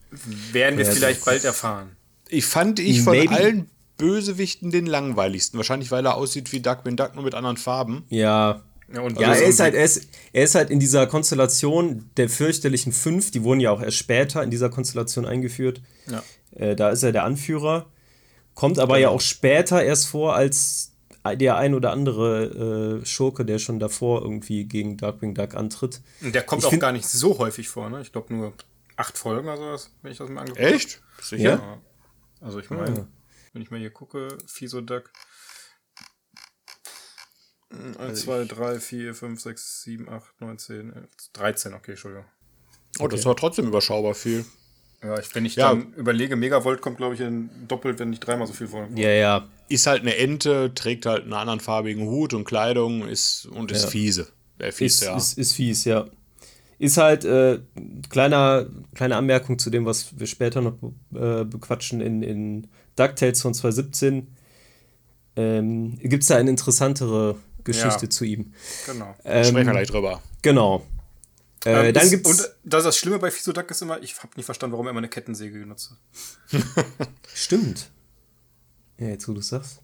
Werden 0.52 0.78
wir 0.78 0.84
ja, 0.84 0.90
vielleicht 0.90 1.24
bald 1.24 1.44
erfahren. 1.44 1.96
Ich 2.28 2.44
fand 2.44 2.80
ich 2.80 3.02
von 3.02 3.16
Maybe. 3.16 3.32
allen 3.32 3.70
Bösewichten 3.96 4.70
den 4.70 4.86
langweiligsten. 4.86 5.58
Wahrscheinlich, 5.58 5.90
weil 5.90 6.04
er 6.04 6.16
aussieht 6.16 6.52
wie 6.52 6.60
Darkwing 6.60 6.96
Duck, 6.96 7.14
nur 7.14 7.24
mit 7.24 7.34
anderen 7.34 7.56
Farben. 7.56 8.04
Ja, 8.08 8.62
ja, 8.92 9.00
und 9.00 9.18
ja 9.18 9.32
er, 9.32 9.46
ist 9.46 9.60
halt, 9.60 9.74
er, 9.74 9.84
ist, 9.84 10.08
er 10.32 10.44
ist 10.44 10.54
halt 10.54 10.70
in 10.70 10.80
dieser 10.80 11.06
Konstellation 11.06 12.10
der 12.16 12.28
fürchterlichen 12.28 12.92
Fünf, 12.92 13.30
die 13.30 13.42
wurden 13.42 13.60
ja 13.60 13.70
auch 13.70 13.80
erst 13.80 13.96
später 13.96 14.42
in 14.42 14.50
dieser 14.50 14.68
Konstellation 14.68 15.24
eingeführt. 15.24 15.80
Ja. 16.10 16.22
Äh, 16.54 16.76
da 16.76 16.90
ist 16.90 17.02
er 17.02 17.12
der 17.12 17.24
Anführer. 17.24 17.86
Kommt 18.54 18.78
aber 18.78 18.96
genau. 18.96 19.08
ja 19.08 19.14
auch 19.14 19.20
später 19.20 19.82
erst 19.82 20.08
vor 20.08 20.34
als 20.34 20.92
der 21.24 21.56
ein 21.56 21.74
oder 21.74 21.92
andere 21.92 23.00
äh, 23.02 23.06
Schurke, 23.06 23.44
der 23.44 23.58
schon 23.58 23.78
davor 23.78 24.22
irgendwie 24.22 24.64
gegen 24.64 24.96
Darkwing 24.96 25.34
Duck 25.34 25.54
antritt. 25.54 26.02
Und 26.20 26.34
der 26.34 26.42
kommt 26.42 26.62
ich 26.62 26.68
auch 26.68 26.78
gar 26.78 26.92
nicht 26.92 27.08
so 27.08 27.38
häufig 27.38 27.68
vor, 27.68 27.88
ne? 27.90 28.00
Ich 28.00 28.12
glaube 28.12 28.34
nur 28.34 28.52
acht 28.96 29.16
Folgen 29.16 29.48
oder 29.48 29.56
sowas, 29.56 29.90
wenn 30.02 30.12
ich 30.12 30.18
das 30.18 30.28
mal 30.28 30.40
angeguckt 30.40 30.64
habe. 30.64 30.74
Echt? 30.74 31.02
Sicher? 31.20 31.42
Ja. 31.42 31.82
Also 32.40 32.58
ich 32.58 32.70
meine, 32.70 32.96
ja. 32.96 33.08
wenn 33.52 33.62
ich 33.62 33.70
mal 33.70 33.78
hier 33.78 33.90
gucke, 33.90 34.36
Fiso 34.46 34.80
Duck. 34.80 35.10
1, 37.98 38.20
2, 38.22 38.44
3, 38.44 38.80
4, 38.80 39.14
5, 39.14 39.40
6, 39.40 39.82
7, 39.82 40.08
8, 40.08 40.40
9, 40.40 40.58
10, 40.58 40.92
11, 40.92 41.08
13, 41.32 41.74
okay, 41.74 41.92
Entschuldigung. 41.92 42.26
Oh, 42.98 43.08
das 43.08 43.24
war 43.24 43.34
trotzdem 43.34 43.66
überschaubar 43.66 44.14
viel. 44.14 44.44
Ja, 45.02 45.18
ich, 45.18 45.34
wenn 45.34 45.44
ich 45.44 45.56
ja. 45.56 45.70
dann 45.70 45.92
überlege, 45.94 46.36
Megavolt 46.36 46.80
kommt, 46.80 46.96
glaube 46.96 47.14
ich, 47.14 47.20
in 47.20 47.50
doppelt, 47.66 47.98
wenn 47.98 48.10
nicht 48.10 48.20
dreimal 48.20 48.46
so 48.46 48.52
viel 48.52 48.68
vor. 48.68 48.86
Ja, 48.94 49.10
ja. 49.10 49.48
Ist 49.68 49.86
halt 49.86 50.02
eine 50.02 50.16
Ente, 50.16 50.72
trägt 50.74 51.06
halt 51.06 51.24
einen 51.24 51.32
anderen 51.32 51.60
farbigen 51.60 52.06
Hut 52.06 52.34
und 52.34 52.44
Kleidung 52.44 53.06
ist, 53.08 53.46
und 53.46 53.72
ist 53.72 53.84
ja. 53.84 53.90
fiese. 53.90 54.28
Äh, 54.58 54.70
fies, 54.70 54.94
ist, 54.94 55.04
ja. 55.04 55.16
Ist, 55.16 55.38
ist 55.38 55.52
fies, 55.54 55.84
ja. 55.84 56.06
Ist 56.78 56.96
halt, 56.98 57.24
äh, 57.24 57.60
kleiner, 58.10 58.66
kleine 58.94 59.16
Anmerkung 59.16 59.58
zu 59.58 59.70
dem, 59.70 59.86
was 59.86 60.18
wir 60.18 60.26
später 60.26 60.60
noch 60.60 60.76
äh, 61.14 61.44
bequatschen 61.44 62.00
in, 62.00 62.22
in 62.22 62.68
DuckTales 62.96 63.40
von 63.42 63.54
2017. 63.54 64.28
Ähm, 65.34 65.98
Gibt 65.98 66.22
es 66.22 66.28
da 66.28 66.36
eine 66.36 66.50
interessantere 66.50 67.36
Geschichte 67.64 68.06
ja, 68.06 68.10
zu 68.10 68.24
ihm. 68.24 68.52
Genau. 68.86 69.14
Ähm, 69.24 69.44
Sprechen 69.44 69.66
wir 69.66 69.72
gleich 69.72 69.88
drüber. 69.88 70.22
Genau. 70.42 70.84
Äh, 71.64 71.88
ähm, 71.88 71.94
dann 71.94 72.04
ist, 72.04 72.10
gibt's 72.10 72.30
und 72.30 72.50
das, 72.64 72.84
das 72.84 72.96
Schlimme 72.96 73.18
bei 73.18 73.30
Fisodak 73.30 73.70
ist 73.70 73.82
immer, 73.82 74.02
ich 74.02 74.16
habe 74.18 74.32
nicht 74.36 74.46
verstanden, 74.46 74.72
warum 74.72 74.86
er 74.86 74.90
immer 74.90 74.98
eine 74.98 75.08
Kettensäge 75.08 75.58
genutzt 75.58 75.92
hat. 76.50 76.62
Stimmt. 77.34 77.90
Ja, 78.98 79.08
jetzt 79.08 79.28
wo 79.28 79.32
du 79.32 79.40
sagst. 79.40 79.80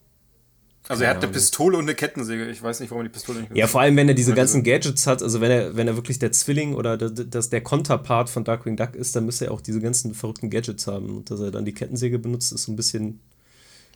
Also 0.88 1.04
er 1.04 1.10
hat 1.10 1.22
eine 1.22 1.30
Pistole 1.30 1.76
und 1.76 1.84
eine 1.84 1.94
Kettensäge. 1.94 2.46
Ich 2.50 2.62
weiß 2.62 2.80
nicht, 2.80 2.90
warum 2.90 3.02
er 3.02 3.08
die 3.08 3.12
Pistole 3.12 3.40
nicht 3.40 3.54
Ja, 3.54 3.66
vor 3.66 3.82
allem, 3.82 3.94
wenn 3.96 4.08
er 4.08 4.14
diese 4.14 4.32
ganzen 4.32 4.62
Gadgets 4.64 5.06
hat, 5.06 5.22
also 5.22 5.40
wenn 5.42 5.50
er, 5.50 5.76
wenn 5.76 5.86
er 5.86 5.96
wirklich 5.96 6.18
der 6.18 6.32
Zwilling 6.32 6.74
oder 6.74 6.96
das, 6.96 7.50
der 7.50 7.60
Konterpart 7.60 8.30
von 8.30 8.44
Darkwing 8.44 8.76
Duck 8.76 8.94
ist, 8.94 9.14
dann 9.14 9.26
müsste 9.26 9.46
er 9.46 9.52
auch 9.52 9.60
diese 9.60 9.80
ganzen 9.80 10.14
verrückten 10.14 10.48
Gadgets 10.48 10.86
haben. 10.86 11.18
Und 11.18 11.30
dass 11.30 11.40
er 11.40 11.50
dann 11.50 11.66
die 11.66 11.74
Kettensäge 11.74 12.18
benutzt, 12.18 12.52
ist 12.52 12.62
so 12.62 12.72
ein 12.72 12.76
bisschen 12.76 13.20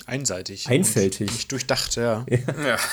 einseitig. 0.05 0.69
Einfältig. 0.69 1.33
Nicht 1.33 1.51
durchdacht, 1.51 1.97
ja. 1.97 2.27
ja. 2.29 2.39
ja. 2.63 2.77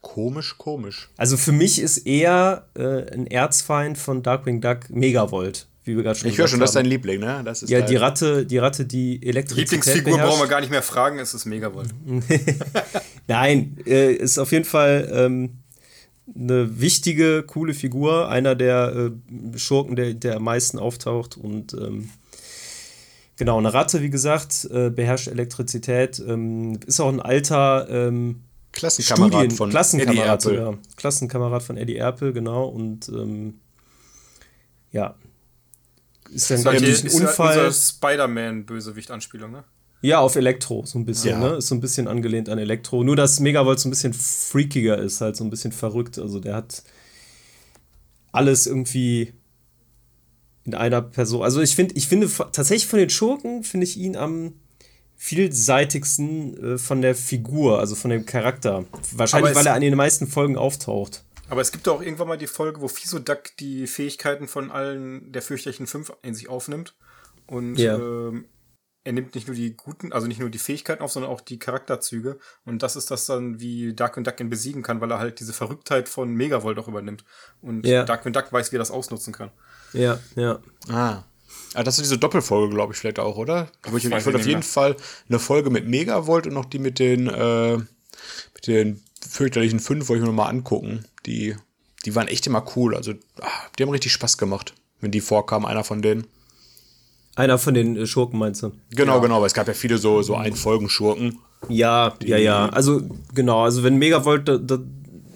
komisch, 0.00 0.56
komisch. 0.58 1.10
Also 1.16 1.36
für 1.36 1.52
mich 1.52 1.80
ist 1.80 1.98
eher 1.98 2.66
äh, 2.74 3.12
ein 3.12 3.26
Erzfeind 3.26 3.98
von 3.98 4.22
Darkwing 4.22 4.60
Duck 4.60 4.90
Megavolt. 4.90 5.66
Wie 5.84 5.96
wir 5.96 6.02
gerade 6.02 6.18
schon 6.18 6.30
Ich 6.30 6.38
höre 6.38 6.48
schon, 6.48 6.54
haben. 6.54 6.60
das 6.60 6.70
ist 6.70 6.76
dein 6.76 6.86
Liebling, 6.86 7.20
ne? 7.20 7.42
Das 7.44 7.62
ist 7.62 7.68
ja, 7.68 7.82
die 7.82 7.96
Ratte, 7.96 8.46
die 8.46 8.56
Ratte, 8.56 8.86
die 8.86 9.22
Elektrizität 9.22 9.70
Lieblingsfigur 9.72 10.12
beherrscht. 10.14 10.30
brauchen 10.30 10.42
wir 10.42 10.48
gar 10.48 10.60
nicht 10.60 10.70
mehr 10.70 10.82
fragen, 10.82 11.18
es 11.18 11.34
ist 11.34 11.44
Megavolt. 11.44 11.90
Nein, 13.28 13.76
äh, 13.86 14.14
ist 14.14 14.38
auf 14.38 14.50
jeden 14.52 14.64
Fall 14.64 15.10
ähm, 15.12 15.58
eine 16.34 16.80
wichtige, 16.80 17.42
coole 17.42 17.74
Figur. 17.74 18.30
Einer 18.30 18.54
der 18.54 19.10
äh, 19.54 19.58
Schurken, 19.58 19.94
der, 19.94 20.14
der 20.14 20.36
am 20.36 20.44
meisten 20.44 20.78
auftaucht 20.78 21.36
und 21.36 21.74
ähm, 21.74 22.08
Genau, 23.36 23.58
eine 23.58 23.74
Ratte, 23.74 24.00
wie 24.00 24.10
gesagt, 24.10 24.68
äh, 24.70 24.90
beherrscht 24.90 25.26
Elektrizität, 25.26 26.22
ähm, 26.24 26.78
ist 26.86 27.00
auch 27.00 27.08
ein 27.08 27.20
alter 27.20 27.88
ähm, 27.90 28.44
Klassenkamerad 28.74 29.32
Studien, 29.32 29.50
von 29.52 29.70
Klassenkamerad, 29.70 30.46
Eddie 30.46 30.56
Ja. 30.56 30.74
Klassenkamerad 30.96 31.62
von 31.62 31.76
Eddie 31.76 31.96
Erpel, 31.96 32.32
genau. 32.32 32.66
Und 32.66 33.08
ähm, 33.08 33.60
ja, 34.90 35.14
ist 36.30 36.50
dann 36.50 36.62
natürlich 36.62 37.04
ein 37.04 37.22
Unfall. 37.22 37.56
Ja 37.56 37.72
Spider-Man-Bösewicht-Anspielung, 37.72 39.52
ne? 39.52 39.64
Ja, 40.00 40.18
auf 40.18 40.36
Elektro, 40.36 40.84
so 40.84 40.98
ein 40.98 41.06
bisschen, 41.06 41.40
ja. 41.40 41.50
ne? 41.50 41.56
Ist 41.56 41.68
so 41.68 41.74
ein 41.74 41.80
bisschen 41.80 42.08
angelehnt 42.08 42.48
an 42.48 42.58
Elektro. 42.58 43.04
Nur, 43.04 43.16
dass 43.16 43.40
Megavolt 43.40 43.80
so 43.80 43.88
ein 43.88 43.90
bisschen 43.90 44.12
freakiger 44.12 44.98
ist, 44.98 45.20
halt 45.20 45.36
so 45.36 45.44
ein 45.44 45.50
bisschen 45.50 45.72
verrückt. 45.72 46.18
Also 46.18 46.40
der 46.40 46.56
hat 46.56 46.82
alles 48.32 48.66
irgendwie 48.66 49.32
in 50.64 50.74
einer 50.74 51.00
Person. 51.00 51.42
Also 51.42 51.60
ich 51.60 51.74
finde, 51.74 51.94
ich 51.94 52.08
finde 52.08 52.28
tatsächlich 52.52 52.86
von 52.86 52.98
den 52.98 53.10
Schurken 53.10 53.62
finde 53.62 53.84
ich 53.84 53.96
ihn 53.96 54.16
am 54.16 54.54
vielseitigsten 55.16 56.74
äh, 56.74 56.78
von 56.78 57.02
der 57.02 57.14
Figur, 57.14 57.78
also 57.78 57.94
von 57.94 58.10
dem 58.10 58.26
Charakter. 58.26 58.84
Wahrscheinlich, 59.12 59.54
weil 59.54 59.66
er 59.66 59.74
an 59.74 59.80
den 59.80 59.94
meisten 59.96 60.26
Folgen 60.26 60.56
auftaucht. 60.56 61.24
Aber 61.48 61.60
es 61.60 61.72
gibt 61.72 61.88
auch 61.88 62.00
irgendwann 62.00 62.28
mal 62.28 62.38
die 62.38 62.46
Folge, 62.46 62.80
wo 62.80 62.88
Fisodak 62.88 63.56
die 63.58 63.86
Fähigkeiten 63.86 64.48
von 64.48 64.70
allen 64.70 65.30
der 65.32 65.42
fürchterlichen 65.42 65.86
fünf 65.86 66.12
in 66.22 66.34
sich 66.34 66.48
aufnimmt. 66.48 66.94
Und 67.46 67.76
ja. 67.76 67.96
ähm, 67.96 68.46
er 69.04 69.12
nimmt 69.12 69.34
nicht 69.34 69.46
nur 69.46 69.54
die 69.54 69.76
guten, 69.76 70.12
also 70.12 70.26
nicht 70.26 70.40
nur 70.40 70.48
die 70.48 70.58
Fähigkeiten 70.58 71.02
auf, 71.02 71.12
sondern 71.12 71.30
auch 71.30 71.42
die 71.42 71.58
Charakterzüge. 71.58 72.38
Und 72.64 72.82
das 72.82 72.96
ist 72.96 73.10
das 73.10 73.26
dann, 73.26 73.60
wie 73.60 73.94
Darkwing 73.94 74.24
Duck 74.24 74.40
ihn 74.40 74.48
besiegen 74.48 74.82
kann, 74.82 75.00
weil 75.02 75.10
er 75.10 75.18
halt 75.18 75.40
diese 75.40 75.52
Verrücktheit 75.52 76.08
von 76.08 76.34
Megavolt 76.34 76.78
auch 76.78 76.88
übernimmt. 76.88 77.24
Und 77.60 77.86
ja. 77.86 78.04
Darkwing 78.04 78.32
Duck 78.32 78.50
weiß, 78.50 78.72
wie 78.72 78.76
er 78.76 78.78
das 78.78 78.90
ausnutzen 78.90 79.34
kann. 79.34 79.50
Ja, 79.92 80.18
ja. 80.36 80.60
Ah. 80.88 81.24
Ah, 81.74 81.82
das 81.82 81.98
ist 81.98 82.04
diese 82.04 82.18
Doppelfolge, 82.18 82.72
glaube 82.72 82.92
ich, 82.92 82.98
vielleicht 82.98 83.18
auch, 83.18 83.36
oder? 83.36 83.68
Aber 83.82 83.96
ich, 83.96 84.04
ich 84.04 84.24
würde 84.24 84.38
auf 84.38 84.46
jeden 84.46 84.62
Fall 84.62 84.96
eine 85.28 85.38
Folge 85.40 85.70
mit 85.70 85.88
Megavolt 85.88 86.46
und 86.46 86.54
noch 86.54 86.66
die 86.66 86.78
mit 86.78 86.98
den, 86.98 87.28
äh, 87.28 87.76
mit 87.76 88.66
den 88.66 89.02
fürchterlichen 89.28 89.80
fünf 89.80 90.08
wollte 90.08 90.20
ich 90.20 90.22
mir 90.22 90.32
nochmal 90.32 90.50
angucken. 90.50 91.04
Die, 91.26 91.56
die 92.04 92.14
waren 92.14 92.28
echt 92.28 92.46
immer 92.46 92.64
cool. 92.76 92.94
Also, 92.94 93.12
ah, 93.40 93.48
die 93.76 93.82
haben 93.82 93.90
richtig 93.90 94.12
Spaß 94.12 94.38
gemacht, 94.38 94.74
wenn 95.00 95.10
die 95.10 95.20
vorkamen, 95.20 95.66
einer 95.66 95.82
von 95.82 96.00
denen. 96.00 96.26
Einer 97.34 97.58
von 97.58 97.74
den 97.74 97.96
äh, 97.96 98.06
Schurken 98.06 98.38
meinst 98.38 98.62
du? 98.62 98.72
Genau, 98.90 99.16
ja. 99.16 99.20
genau, 99.20 99.40
weil 99.40 99.48
es 99.48 99.54
gab 99.54 99.66
ja 99.66 99.74
viele 99.74 99.98
so, 99.98 100.22
so 100.22 100.36
Ein-Folgen-Schurken. 100.36 101.40
Ja, 101.68 102.14
ja, 102.22 102.36
ja. 102.36 102.68
Also, 102.68 103.02
genau, 103.34 103.64
also 103.64 103.82
wenn 103.82 103.96
Megavolt 103.96 104.46
da, 104.46 104.58
da 104.58 104.78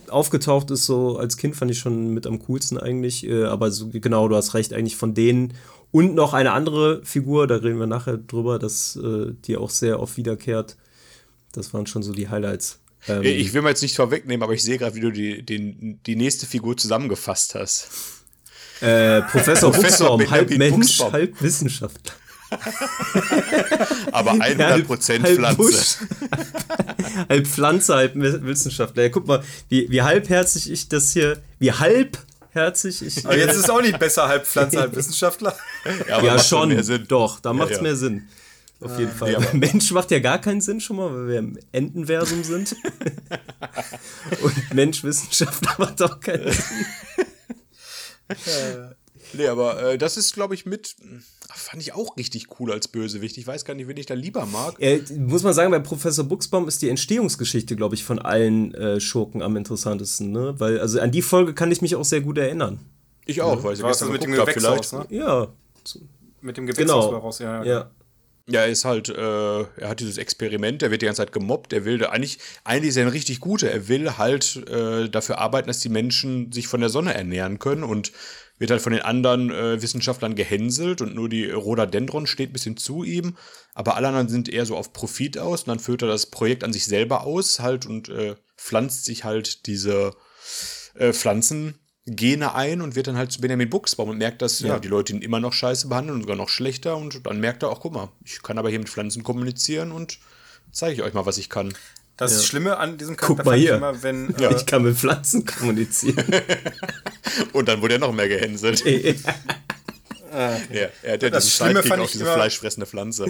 aufgetaucht 0.09 0.71
ist, 0.71 0.87
so 0.87 1.19
als 1.19 1.37
Kind 1.37 1.57
fand 1.57 1.71
ich 1.71 1.79
schon 1.79 2.15
mit 2.15 2.27
am 2.27 2.39
coolsten 2.41 2.79
eigentlich. 2.79 3.27
Äh, 3.27 3.45
aber 3.45 3.71
so, 3.71 3.89
genau, 3.93 4.29
du 4.29 4.37
hast 4.37 4.55
recht, 4.55 4.73
eigentlich 4.73 4.97
von 4.97 5.15
denen. 5.15 5.55
Und 5.91 6.15
noch 6.15 6.35
eine 6.35 6.53
andere 6.53 7.03
Figur, 7.05 7.47
da 7.47 7.57
reden 7.57 7.79
wir 7.79 7.87
nachher 7.87 8.19
drüber, 8.19 8.59
dass 8.59 8.97
äh, 8.97 9.33
die 9.47 9.57
auch 9.57 9.71
sehr 9.71 10.01
oft 10.01 10.17
wiederkehrt. 10.17 10.77
Das 11.53 11.73
waren 11.73 11.87
schon 11.87 12.03
so 12.03 12.13
die 12.13 12.29
Highlights. 12.29 12.79
Ähm, 13.07 13.23
ich 13.23 13.55
will 13.55 13.63
mal 13.63 13.71
jetzt 13.71 13.83
nicht 13.83 13.97
vorwegnehmen, 13.97 14.43
aber 14.43 14.53
ich 14.53 14.63
sehe 14.63 14.77
gerade, 14.79 14.95
wie 14.95 15.01
du 15.01 15.11
die, 15.11 15.43
die, 15.43 15.99
die 16.05 16.17
nächste 16.17 16.47
Figur 16.47 16.77
zusammengefasst 16.77 17.55
hast. 17.55 17.89
Äh, 18.81 19.23
Professor, 19.23 19.73
Professor 19.73 20.17
Buchsbaum, 20.17 20.31
halb 20.31 20.51
Mensch, 20.51 20.75
Buchsbaum. 20.75 21.13
halb 21.13 21.43
Wissenschaftler. 21.43 22.13
Aber 24.13 24.33
100% 24.35 25.23
halb, 25.23 25.37
Pflanze. 25.37 25.99
Halb, 26.31 27.29
halb 27.29 27.47
Pflanze, 27.47 27.95
halb 27.95 28.13
Wissenschaftler. 28.15 29.05
Ja, 29.05 29.09
guck 29.09 29.27
mal, 29.27 29.43
wie, 29.69 29.91
wie 29.91 30.03
halbherzig 30.03 30.71
ich 30.71 30.89
das 30.89 31.13
hier, 31.13 31.39
wie 31.59 31.73
halbherzig 32.59 33.03
ich. 33.03 33.25
Aber 33.25 33.37
jetzt 33.37 33.55
ist 33.55 33.65
es 33.65 33.71
auch 33.71 33.81
nicht 33.81 33.99
besser, 33.99 34.29
halb 34.29 34.47
Pflanze, 34.47 34.81
halb 34.81 34.95
Wissenschaftler. 34.97 35.57
Ja, 36.09 36.23
ja 36.23 36.39
schon, 36.39 36.83
doch, 37.09 37.41
da 37.41 37.53
macht 37.53 37.71
es 37.71 37.77
ja, 37.77 37.77
ja. 37.79 37.83
mehr 37.83 37.97
Sinn. 37.97 38.29
Auf 38.81 38.97
jeden 38.99 39.13
Fall. 39.13 39.33
Ja, 39.33 39.41
Mensch 39.55 39.91
macht 39.91 40.11
ja 40.13 40.21
gar 40.21 40.41
keinen 40.41 40.61
Sinn 40.61 40.81
schon 40.81 40.97
mal, 40.97 41.13
weil 41.13 41.29
wir 41.29 41.39
im 41.39 41.59
Entenversum 41.73 42.45
sind. 42.45 42.77
Und 44.43 44.75
Mensch 44.75 45.03
Wissenschaftler 45.03 45.75
macht 45.79 46.01
auch 46.03 46.21
keinen 46.21 46.53
Sinn. 46.53 46.87
Nee, 49.33 49.47
aber 49.47 49.83
äh, 49.83 49.99
das 49.99 50.17
ist, 50.17 50.35
glaube 50.35 50.55
ich, 50.55 50.67
mit. 50.67 50.97
Fand 51.51 51.83
ich 51.83 51.95
auch 51.95 52.17
richtig 52.17 52.61
cool 52.61 52.73
als 52.73 52.89
Bösewicht. 52.89 53.39
Ich 53.39 53.47
weiß 53.47 53.65
gar 53.65 53.75
nicht, 53.75 53.89
wen 53.89 53.97
ich 53.97 54.07
da 54.07 54.15
lieber 54.15 54.47
mag. 54.47 54.75
Äh, 54.81 55.01
muss 55.17 55.43
man 55.43 55.55
sagen, 55.55 55.71
bei 55.71 55.79
Professor 55.79 56.25
Buchsbaum 56.25 56.69
ist 56.69 56.83
die 56.83 56.91
Entstehungsgeschichte, 56.91 57.75
glaube 57.75 57.95
ich, 57.95 58.05
von 58.05 58.19
allen 58.19 58.75
äh, 58.75 59.01
Schurken 59.01 59.43
am 59.43 59.57
interessantesten. 59.57 60.31
Ne? 60.31 60.55
Weil, 60.59 60.79
also 60.79 61.01
an 61.01 61.11
die 61.11 61.23
Folge 61.23 61.55
kann 61.55 61.73
ich 61.73 61.81
mich 61.81 61.97
auch 61.97 62.05
sehr 62.05 62.21
gut 62.21 62.39
erinnern. 62.39 62.79
Ich 63.25 63.41
auch, 63.43 63.57
ja. 63.57 63.65
weil 63.65 63.75
ich 63.75 63.83
gestern 63.83 64.13
mit 64.13 64.23
dem 64.23 64.33
Gewächshaus, 64.33 64.93
ne? 64.93 65.07
Ja. 65.11 65.49
Mit 66.41 66.57
dem 66.57 66.67
Gewächshaus 66.67 67.07
genau. 67.07 67.19
raus, 67.19 67.39
ja. 67.41 67.65
ja. 67.65 67.91
Ja, 68.51 68.63
er 68.63 68.69
ist 68.69 68.87
halt, 68.87 69.11
äh, 69.11 69.61
er 69.61 69.89
hat 69.89 70.01
dieses 70.01 70.17
Experiment, 70.17 70.83
er 70.83 70.91
wird 70.91 71.03
die 71.03 71.07
ganze 71.07 71.21
Zeit 71.21 71.33
gemobbt, 71.33 71.75
er 71.75 71.85
will 71.85 72.07
eigentlich, 72.07 72.39
eigentlich 72.65 72.89
ist 72.89 72.97
er 72.97 73.05
ein 73.05 73.11
richtig 73.13 73.41
guter, 73.41 73.71
er 73.71 73.89
will 73.89 74.17
halt 74.17 74.57
äh, 74.71 75.11
dafür 75.11 75.37
arbeiten, 75.37 75.69
dass 75.69 75.81
die 75.81 75.91
Menschen 75.91 76.51
sich 76.51 76.67
von 76.67 76.81
der 76.81 76.89
Sonne 76.89 77.13
ernähren 77.13 77.59
können 77.59 77.85
und 77.85 78.11
wird 78.59 78.71
halt 78.71 78.83
von 78.83 78.93
den 78.93 79.03
anderen 79.03 79.51
äh, 79.51 79.81
Wissenschaftlern 79.81 80.35
gehänselt 80.35 81.01
und 81.01 81.15
nur 81.15 81.29
die 81.29 81.51
Rhododendron 81.51 82.27
steht 82.27 82.51
ein 82.51 82.53
bisschen 82.53 82.77
zu 82.77 83.05
ihm, 83.05 83.37
aber 83.75 83.97
alle 83.97 84.09
anderen 84.09 84.29
sind 84.29 84.49
eher 84.49 84.67
so 84.67 84.77
auf 84.77 84.93
Profit 84.93 85.39
aus 85.39 85.63
und 85.63 85.69
dann 85.69 85.79
führt 85.79 86.03
er 86.03 86.09
das 86.09 86.27
Projekt 86.27 86.65
an 86.65 86.73
sich 86.73 86.87
selber 86.87 87.25
aus 87.25 87.61
halt 87.61 87.87
und 87.87 88.09
äh, 88.09 88.37
pflanzt 88.57 89.05
sich 89.05 89.25
halt 89.25 89.67
diese 89.67 90.15
äh, 90.95 91.13
Pflanzen 91.13 91.79
Gene 92.11 92.55
ein 92.55 92.81
und 92.81 92.97
wird 92.97 93.07
dann 93.07 93.17
halt 93.17 93.33
zu 93.33 93.41
Benjamin 93.41 93.71
Buchsbaum 93.71 94.09
und 94.09 94.19
merkt, 94.19 94.43
dass 94.43 94.61
ja. 94.61 94.69
ja. 94.69 94.79
die 94.79 94.89
Leute 94.89 95.13
ihn 95.13 95.23
immer 95.23 95.41
noch 95.41 95.53
scheiße 95.53 95.89
behandeln 95.89 96.17
und 96.17 96.23
sogar 96.23 96.37
noch 96.37 96.49
schlechter. 96.49 96.97
Und 96.97 97.27
dann 97.27 97.41
merkt 97.41 97.63
er 97.63 97.71
auch, 97.71 97.81
guck 97.81 97.93
mal, 97.93 98.11
ich 98.25 98.43
kann 98.43 98.59
aber 98.59 98.71
hier 98.71 98.79
mit 98.79 98.89
Pflanzen 98.89 99.23
kommunizieren 99.23 99.93
und 99.93 100.19
zeige 100.73 100.95
ich 100.95 101.03
euch 101.03 101.15
mal, 101.15 101.27
was 101.27 101.39
ich 101.39 101.51
kann. 101.51 101.75
Das 102.19 102.33
ja. 102.33 102.43
Schlimme 102.43 102.77
an 102.77 102.99
diesem 102.99 103.17
Charakter 103.17 103.45
Guck 103.45 103.47
mal 103.47 103.57
hier. 103.57 103.77
Immer, 103.77 104.03
wenn, 104.03 104.35
ja. 104.41 104.51
ich 104.51 104.67
kann 104.67 104.83
mit 104.83 104.99
Pflanzen 104.99 105.47
kommunizieren. 105.47 106.27
und 107.53 107.69
dann 107.69 107.81
wurde 107.81 107.95
er 107.95 108.01
noch 108.01 108.13
mehr 108.13 108.29
gehänselt. 108.29 108.85
ja, 108.85 108.99
er 110.33 111.13
hat 111.13 111.23
ja 111.23 111.31
das 111.31 111.45
diesen 111.45 111.67
Schlimme 111.67 111.83
fand 111.85 112.03
auch 112.03 112.11
diese 112.11 112.27
fleischfressende 112.27 112.87
Pflanze. 112.87 113.27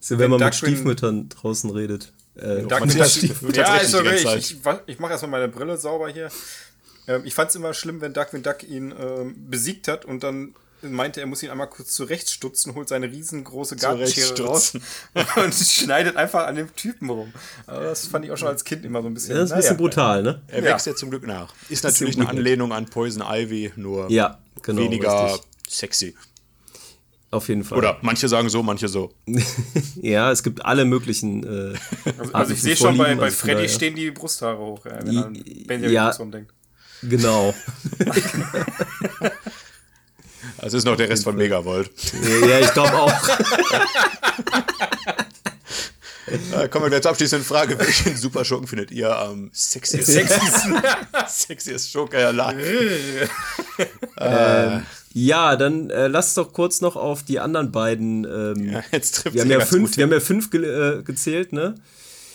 So, 0.00 0.18
wenn 0.18 0.30
man 0.30 0.38
mit 0.38 0.54
Stiefmüttern 0.54 1.30
draußen 1.30 1.70
redet. 1.70 2.12
Äh, 2.38 2.66
ja, 2.68 3.76
ist 3.78 3.94
okay. 3.94 4.36
Ich, 4.36 4.52
ich, 4.52 4.58
ich 4.86 4.98
mache 4.98 5.12
erstmal 5.12 5.30
meine 5.30 5.48
Brille 5.48 5.78
sauber 5.78 6.10
hier. 6.10 6.28
Ähm, 7.08 7.22
ich 7.24 7.34
fand 7.34 7.48
es 7.48 7.56
immer 7.56 7.72
schlimm, 7.72 8.02
wenn 8.02 8.12
Darkwing 8.12 8.42
Duck 8.42 8.62
ihn 8.62 8.94
ähm, 9.00 9.34
besiegt 9.48 9.88
hat 9.88 10.04
und 10.04 10.22
dann 10.22 10.54
meinte, 10.92 11.20
er 11.20 11.26
muss 11.26 11.42
ihn 11.42 11.50
einmal 11.50 11.68
kurz 11.68 11.94
zurechtstutzen, 11.94 12.74
holt 12.74 12.88
seine 12.88 13.10
riesengroße 13.10 13.76
Gartenschere 13.76 14.42
raus 14.44 14.72
und 15.36 15.54
schneidet 15.54 16.16
einfach 16.16 16.46
an 16.46 16.56
dem 16.56 16.74
Typen 16.76 17.10
rum. 17.10 17.32
Aber 17.66 17.84
das 17.84 18.06
fand 18.06 18.24
ich 18.24 18.30
auch 18.30 18.36
schon 18.36 18.48
als 18.48 18.64
Kind 18.64 18.84
immer 18.84 19.02
so 19.02 19.08
ein 19.08 19.14
bisschen. 19.14 19.34
Ja, 19.34 19.40
das 19.40 19.50
ist 19.50 19.52
ein 19.52 19.60
bisschen 19.60 19.76
brutal, 19.76 20.22
ne? 20.22 20.42
Er 20.48 20.62
ja. 20.62 20.70
wächst 20.70 20.86
ja 20.86 20.94
zum 20.94 21.10
Glück 21.10 21.26
nach. 21.26 21.52
Ist 21.68 21.84
natürlich 21.84 22.16
eine 22.16 22.28
Anlehnung 22.28 22.72
an 22.72 22.86
Poison 22.86 23.22
Ivy, 23.26 23.72
nur 23.76 24.10
ja, 24.10 24.38
genau, 24.62 24.82
weniger 24.82 25.26
richtig. 25.26 25.42
sexy. 25.68 26.14
Auf 27.30 27.48
jeden 27.48 27.64
Fall. 27.64 27.78
Oder 27.78 27.98
manche 28.02 28.28
sagen 28.28 28.48
so, 28.48 28.62
manche 28.62 28.88
so. 28.88 29.12
ja, 29.96 30.30
es 30.30 30.42
gibt 30.42 30.64
alle 30.64 30.84
möglichen. 30.84 31.42
Äh, 31.42 31.74
also, 32.18 32.32
also 32.32 32.52
ich 32.52 32.62
sehe 32.62 32.76
schon, 32.76 32.96
bei, 32.96 33.14
bei 33.14 33.24
also 33.24 33.36
Freddy 33.36 33.68
stehen 33.68 33.94
die 33.94 34.10
Brusthaare 34.10 34.58
hoch, 34.58 34.86
äh, 34.86 35.00
wenn 35.02 35.16
er 35.16 35.26
an 35.26 35.44
Benjamin 35.66 35.92
ja, 35.92 36.12
denkt. 36.12 36.52
Genau. 37.02 37.54
Das 40.60 40.74
ist 40.74 40.84
noch 40.84 40.96
der 40.96 41.08
Rest 41.08 41.24
von 41.24 41.36
Megavolt. 41.36 41.90
Ja, 42.48 42.60
ich 42.60 42.72
glaube 42.72 42.94
auch. 42.94 43.12
Ja, 46.52 46.68
kommen 46.68 46.84
wir 46.84 46.90
gleich 46.90 47.02
zur 47.02 47.12
abschließenden 47.12 47.46
Frage. 47.46 47.78
Welchen 47.78 48.16
Superschurken 48.16 48.66
findet 48.66 48.90
ihr 48.90 49.16
am 49.16 49.50
sexiesten? 49.52 50.28
Sexiest 51.28 51.90
Schurke 51.90 52.26
allein. 52.26 52.58
ähm, 54.18 54.82
ja, 55.12 55.56
dann 55.56 55.90
äh, 55.90 56.08
lass 56.08 56.34
doch 56.34 56.52
kurz 56.52 56.80
noch 56.80 56.96
auf 56.96 57.22
die 57.22 57.40
anderen 57.40 57.72
beiden. 57.72 58.24
Ähm, 58.24 58.72
ja, 58.72 58.82
jetzt 58.92 59.16
trifft 59.16 59.34
wir, 59.34 59.42
haben 59.42 59.50
ja 59.50 59.60
fünf, 59.60 59.96
wir 59.96 60.04
haben 60.04 60.12
ja 60.12 60.20
fünf 60.20 60.50
ge 60.50 60.64
äh, 60.64 61.02
gezählt, 61.02 61.52
ne? 61.52 61.76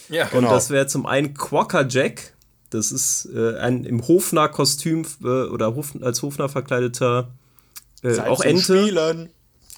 Ja, 0.10 0.26
genau. 0.26 0.48
Und 0.48 0.56
das 0.56 0.70
wäre 0.70 0.88
zum 0.88 1.06
einen 1.06 1.34
Quacker 1.34 1.88
Jack. 1.88 2.34
Das 2.70 2.92
ist 2.92 3.28
äh, 3.36 3.58
ein 3.58 3.84
im 3.84 4.08
Hofner-Kostüm 4.08 5.06
äh, 5.24 5.28
oder 5.28 5.76
Hof, 5.76 5.94
als 6.02 6.22
Hofner 6.22 6.48
verkleideter 6.48 7.30
äh, 8.04 8.14
Zeit 8.14 8.28
auch 8.28 8.42
zum 8.42 8.50
Ente. 8.50 8.64
Spielen. 8.64 9.30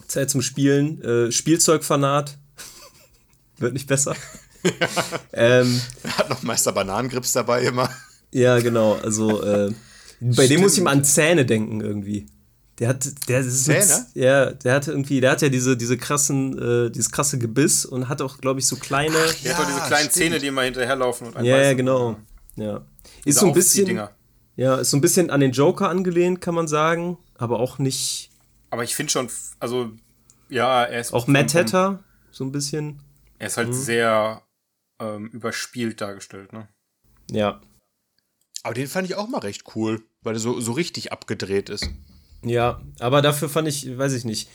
Zeit 0.07 0.29
zum 0.29 0.41
Spielen. 0.41 1.01
Äh, 1.01 1.31
Spielzeugfanat. 1.31 2.37
Wird 3.57 3.73
nicht 3.73 3.87
besser. 3.87 4.15
ähm, 5.33 5.81
Hat 6.17 6.29
noch 6.29 6.43
Meister 6.43 6.71
Bananengrips 6.71 7.33
dabei 7.33 7.63
immer. 7.63 7.89
Ja, 8.31 8.59
genau. 8.59 8.93
Also 8.95 9.43
äh, 9.43 9.73
bei 10.19 10.47
dem 10.47 10.61
muss 10.61 10.77
ich 10.77 10.83
mal 10.83 10.91
an 10.91 11.03
Zähne 11.03 11.45
denken 11.45 11.81
irgendwie. 11.81 12.25
Der 12.79 12.87
hat, 12.87 13.05
der 13.27 13.41
ist 13.41 13.65
Zähne? 13.65 13.79
Mit, 13.79 14.23
ja, 14.23 14.51
der 14.51 14.73
hat 14.73 14.87
irgendwie, 14.87 15.21
der 15.21 15.31
hat 15.31 15.41
ja 15.41 15.49
diese, 15.49 15.77
diese 15.77 15.97
krassen, 15.97 16.57
äh, 16.87 16.89
dieses 16.89 17.11
krasse 17.11 17.37
Gebiss 17.37 17.85
und 17.85 18.09
hat 18.09 18.21
auch, 18.21 18.39
glaube 18.39 18.59
ich, 18.59 18.67
so 18.67 18.77
kleine. 18.77 19.15
Ach, 19.15 19.43
ja, 19.43 19.57
hat 19.57 19.67
diese 19.67 19.79
kleinen 19.81 20.09
stimmt. 20.09 20.13
Zähne, 20.13 20.39
die 20.39 20.47
immer 20.47 20.63
hinterherlaufen 20.63 21.33
und 21.33 21.43
Ja, 21.43 21.61
ja, 21.61 21.73
genau. 21.73 22.17
Ja. 22.55 22.83
Ist 23.25 23.39
so 23.39 23.47
ein 23.47 23.53
bisschen. 23.53 24.01
Ja, 24.55 24.75
ist 24.75 24.91
so 24.91 24.97
ein 24.97 25.01
bisschen 25.01 25.29
an 25.29 25.39
den 25.39 25.51
Joker 25.51 25.89
angelehnt, 25.89 26.39
kann 26.41 26.53
man 26.53 26.67
sagen, 26.67 27.17
aber 27.43 27.59
auch 27.59 27.79
nicht. 27.79 28.31
Aber 28.69 28.83
ich 28.83 28.95
finde 28.95 29.11
schon, 29.11 29.29
also, 29.59 29.91
ja, 30.49 30.83
er 30.83 30.99
ist. 30.99 31.13
Auch 31.13 31.27
Matt 31.27 31.53
Hatter, 31.53 32.03
so 32.31 32.43
ein 32.43 32.51
bisschen. 32.51 32.99
Er 33.39 33.47
ist 33.47 33.57
halt 33.57 33.69
mhm. 33.69 33.73
sehr 33.73 34.41
ähm, 34.99 35.27
überspielt 35.27 36.01
dargestellt, 36.01 36.53
ne? 36.53 36.67
Ja. 37.29 37.61
Aber 38.63 38.73
den 38.73 38.87
fand 38.87 39.07
ich 39.07 39.15
auch 39.15 39.27
mal 39.27 39.39
recht 39.39 39.75
cool, 39.75 40.03
weil 40.21 40.35
er 40.35 40.39
so, 40.39 40.59
so 40.61 40.71
richtig 40.71 41.11
abgedreht 41.11 41.69
ist. 41.69 41.89
Ja, 42.45 42.81
aber 42.99 43.21
dafür 43.21 43.47
fand 43.47 43.67
ich, 43.67 43.97
weiß 43.97 44.13
ich 44.13 44.25
nicht. 44.25 44.49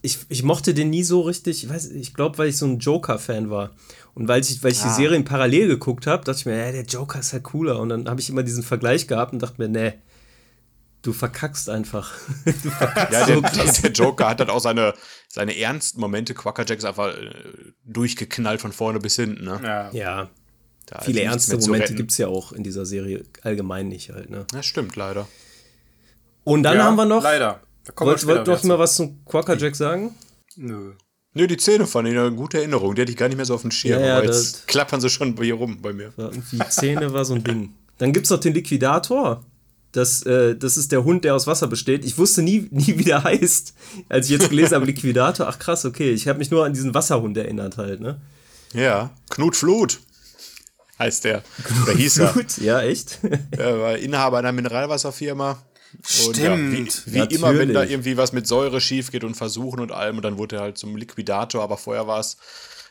Ich, 0.00 0.18
ich 0.28 0.42
mochte 0.42 0.72
den 0.72 0.90
nie 0.90 1.04
so 1.04 1.20
richtig, 1.22 1.64
ich, 1.64 1.70
weiß, 1.70 1.90
ich 1.90 2.14
glaube, 2.14 2.38
weil 2.38 2.48
ich 2.48 2.56
so 2.56 2.66
ein 2.66 2.78
Joker-Fan 2.78 3.50
war. 3.50 3.70
Und 4.14 4.28
weil 4.28 4.40
ich, 4.40 4.62
weil 4.62 4.72
ich 4.72 4.80
ah. 4.80 4.88
die 4.88 4.94
Serien 4.94 5.24
parallel 5.24 5.68
geguckt 5.68 6.06
habe, 6.06 6.24
dachte 6.24 6.38
ich 6.38 6.46
mir, 6.46 6.56
ja, 6.56 6.72
der 6.72 6.84
Joker 6.84 7.20
ist 7.20 7.32
halt 7.32 7.42
cooler. 7.42 7.80
Und 7.80 7.90
dann 7.90 8.08
habe 8.08 8.20
ich 8.20 8.30
immer 8.30 8.42
diesen 8.42 8.62
Vergleich 8.62 9.06
gehabt 9.06 9.32
und 9.34 9.42
dachte 9.42 9.60
mir, 9.60 9.68
nee, 9.68 9.92
du 11.04 11.12
verkackst 11.12 11.68
einfach. 11.68 12.12
du 12.44 12.70
verkackst 12.70 13.12
ja, 13.12 13.26
der, 13.26 13.72
so 13.72 13.82
der, 13.82 13.92
Joker 13.92 14.28
hat 14.28 14.40
dann 14.40 14.50
auch 14.50 14.60
seine, 14.60 14.94
seine 15.28 15.56
ernsten 15.56 16.00
Momente. 16.00 16.34
Quackerjack 16.34 16.78
ist 16.78 16.84
einfach 16.84 17.16
äh, 17.16 17.30
durchgeknallt 17.84 18.60
von 18.60 18.72
vorne 18.72 18.98
bis 18.98 19.16
hinten. 19.16 19.44
Ne? 19.44 19.60
Ja. 19.62 19.90
ja. 19.92 20.30
Viele 21.02 21.22
ernste 21.22 21.56
Momente 21.58 21.94
gibt 21.94 22.10
es 22.10 22.18
ja 22.18 22.28
auch 22.28 22.52
in 22.52 22.62
dieser 22.62 22.84
Serie 22.84 23.24
allgemein 23.42 23.88
nicht 23.88 24.10
halt. 24.10 24.30
Ne? 24.30 24.46
Das 24.52 24.66
stimmt, 24.66 24.96
leider. 24.96 25.28
Und 26.42 26.62
dann 26.62 26.76
ja, 26.76 26.84
haben 26.84 26.96
wir 26.96 27.06
noch. 27.06 27.22
Leider. 27.22 27.60
Wollt, 27.96 28.26
wollt 28.26 28.48
doch 28.48 28.62
mal 28.64 28.78
was 28.78 28.96
zum 28.96 29.24
Quackerjack 29.24 29.76
sagen? 29.76 30.14
Nö. 30.56 30.92
Nö, 31.32 31.46
die 31.46 31.56
Zähne 31.56 31.86
fand 31.86 32.08
ich 32.08 32.16
eine 32.16 32.32
gute 32.32 32.58
Erinnerung. 32.58 32.94
Die 32.94 33.02
hatte 33.02 33.10
ich 33.10 33.16
gar 33.16 33.28
nicht 33.28 33.36
mehr 33.36 33.46
so 33.46 33.54
auf 33.54 33.62
dem 33.62 33.72
Schirm. 33.72 34.00
Ja, 34.00 34.06
ja, 34.06 34.16
aber 34.18 34.26
jetzt 34.26 34.66
klappern 34.68 35.00
sie 35.00 35.10
schon 35.10 35.36
hier 35.40 35.54
rum 35.54 35.82
bei 35.82 35.92
mir. 35.92 36.12
Die 36.52 36.58
Zähne 36.68 37.12
war 37.12 37.24
so 37.24 37.34
ein 37.34 37.42
Ding. 37.42 37.74
Dann 37.98 38.12
gibt 38.12 38.26
es 38.26 38.30
noch 38.30 38.38
den 38.38 38.54
Liquidator. 38.54 39.44
Das, 39.94 40.22
äh, 40.24 40.56
das 40.56 40.76
ist 40.76 40.92
der 40.92 41.04
Hund, 41.04 41.24
der 41.24 41.34
aus 41.34 41.46
Wasser 41.46 41.68
besteht. 41.68 42.04
Ich 42.04 42.18
wusste 42.18 42.42
nie, 42.42 42.68
nie 42.70 42.98
wie 42.98 43.04
der 43.04 43.24
heißt, 43.24 43.74
als 44.08 44.26
ich 44.26 44.32
jetzt 44.32 44.50
gelesen 44.50 44.74
habe, 44.74 44.86
Liquidator. 44.86 45.46
Ach 45.48 45.58
krass, 45.58 45.84
okay. 45.84 46.10
Ich 46.12 46.28
habe 46.28 46.38
mich 46.38 46.50
nur 46.50 46.64
an 46.64 46.72
diesen 46.72 46.94
Wasserhund 46.94 47.36
erinnert 47.36 47.76
halt, 47.76 48.00
ne? 48.00 48.20
Ja, 48.72 49.10
Knut 49.30 49.56
Flut 49.56 50.00
heißt 50.98 51.24
der. 51.24 51.42
Knut 51.62 51.82
Oder 51.84 51.96
hieß 51.96 52.18
er. 52.18 52.34
Ja, 52.60 52.82
echt? 52.82 53.20
Er 53.52 53.78
war 53.80 53.96
Inhaber 53.98 54.38
einer 54.38 54.52
Mineralwasserfirma 54.52 55.62
Stimmt. 56.02 57.06
Ja, 57.06 57.12
wie, 57.12 57.30
wie 57.30 57.34
immer, 57.34 57.56
wenn 57.56 57.72
da 57.72 57.84
irgendwie 57.84 58.16
was 58.16 58.32
mit 58.32 58.46
Säure 58.46 58.80
schief 58.80 59.12
geht 59.12 59.24
und 59.24 59.36
Versuchen 59.36 59.80
und 59.80 59.92
allem, 59.92 60.16
und 60.16 60.22
dann 60.24 60.38
wurde 60.38 60.56
er 60.56 60.62
halt 60.62 60.78
zum 60.78 60.96
Liquidator, 60.96 61.62
aber 61.62 61.76
vorher 61.76 62.06
war 62.06 62.20
es 62.20 62.36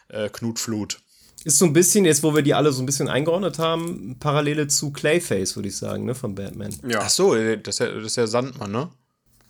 äh, 0.09 0.29
Knutflut. 0.29 1.01
Ist 1.43 1.59
so 1.59 1.65
ein 1.65 1.73
bisschen, 1.73 2.05
jetzt 2.05 2.23
wo 2.23 2.33
wir 2.33 2.41
die 2.41 2.53
alle 2.53 2.71
so 2.71 2.81
ein 2.81 2.85
bisschen 2.85 3.09
eingeordnet 3.09 3.59
haben, 3.59 4.15
Parallele 4.19 4.67
zu 4.67 4.91
Clayface, 4.91 5.55
würde 5.55 5.69
ich 5.69 5.75
sagen, 5.75 6.05
ne, 6.05 6.15
von 6.15 6.35
Batman. 6.35 6.73
Ja. 6.87 7.01
Ach 7.01 7.09
so, 7.09 7.35
äh, 7.35 7.57
das 7.57 7.75
ist 7.75 7.79
ja, 7.79 7.93
das 7.93 8.05
ist 8.05 8.15
ja 8.15 8.27
Sandmann, 8.27 8.71
ne? 8.71 8.89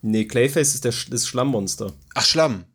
Nee, 0.02 0.26
Clayface 0.26 0.76
ist 0.76 0.86
der 0.86 0.94
das 1.10 1.28
Schlammmonster. 1.28 1.94
Ach, 2.16 2.26
Schlamm. 2.26 2.66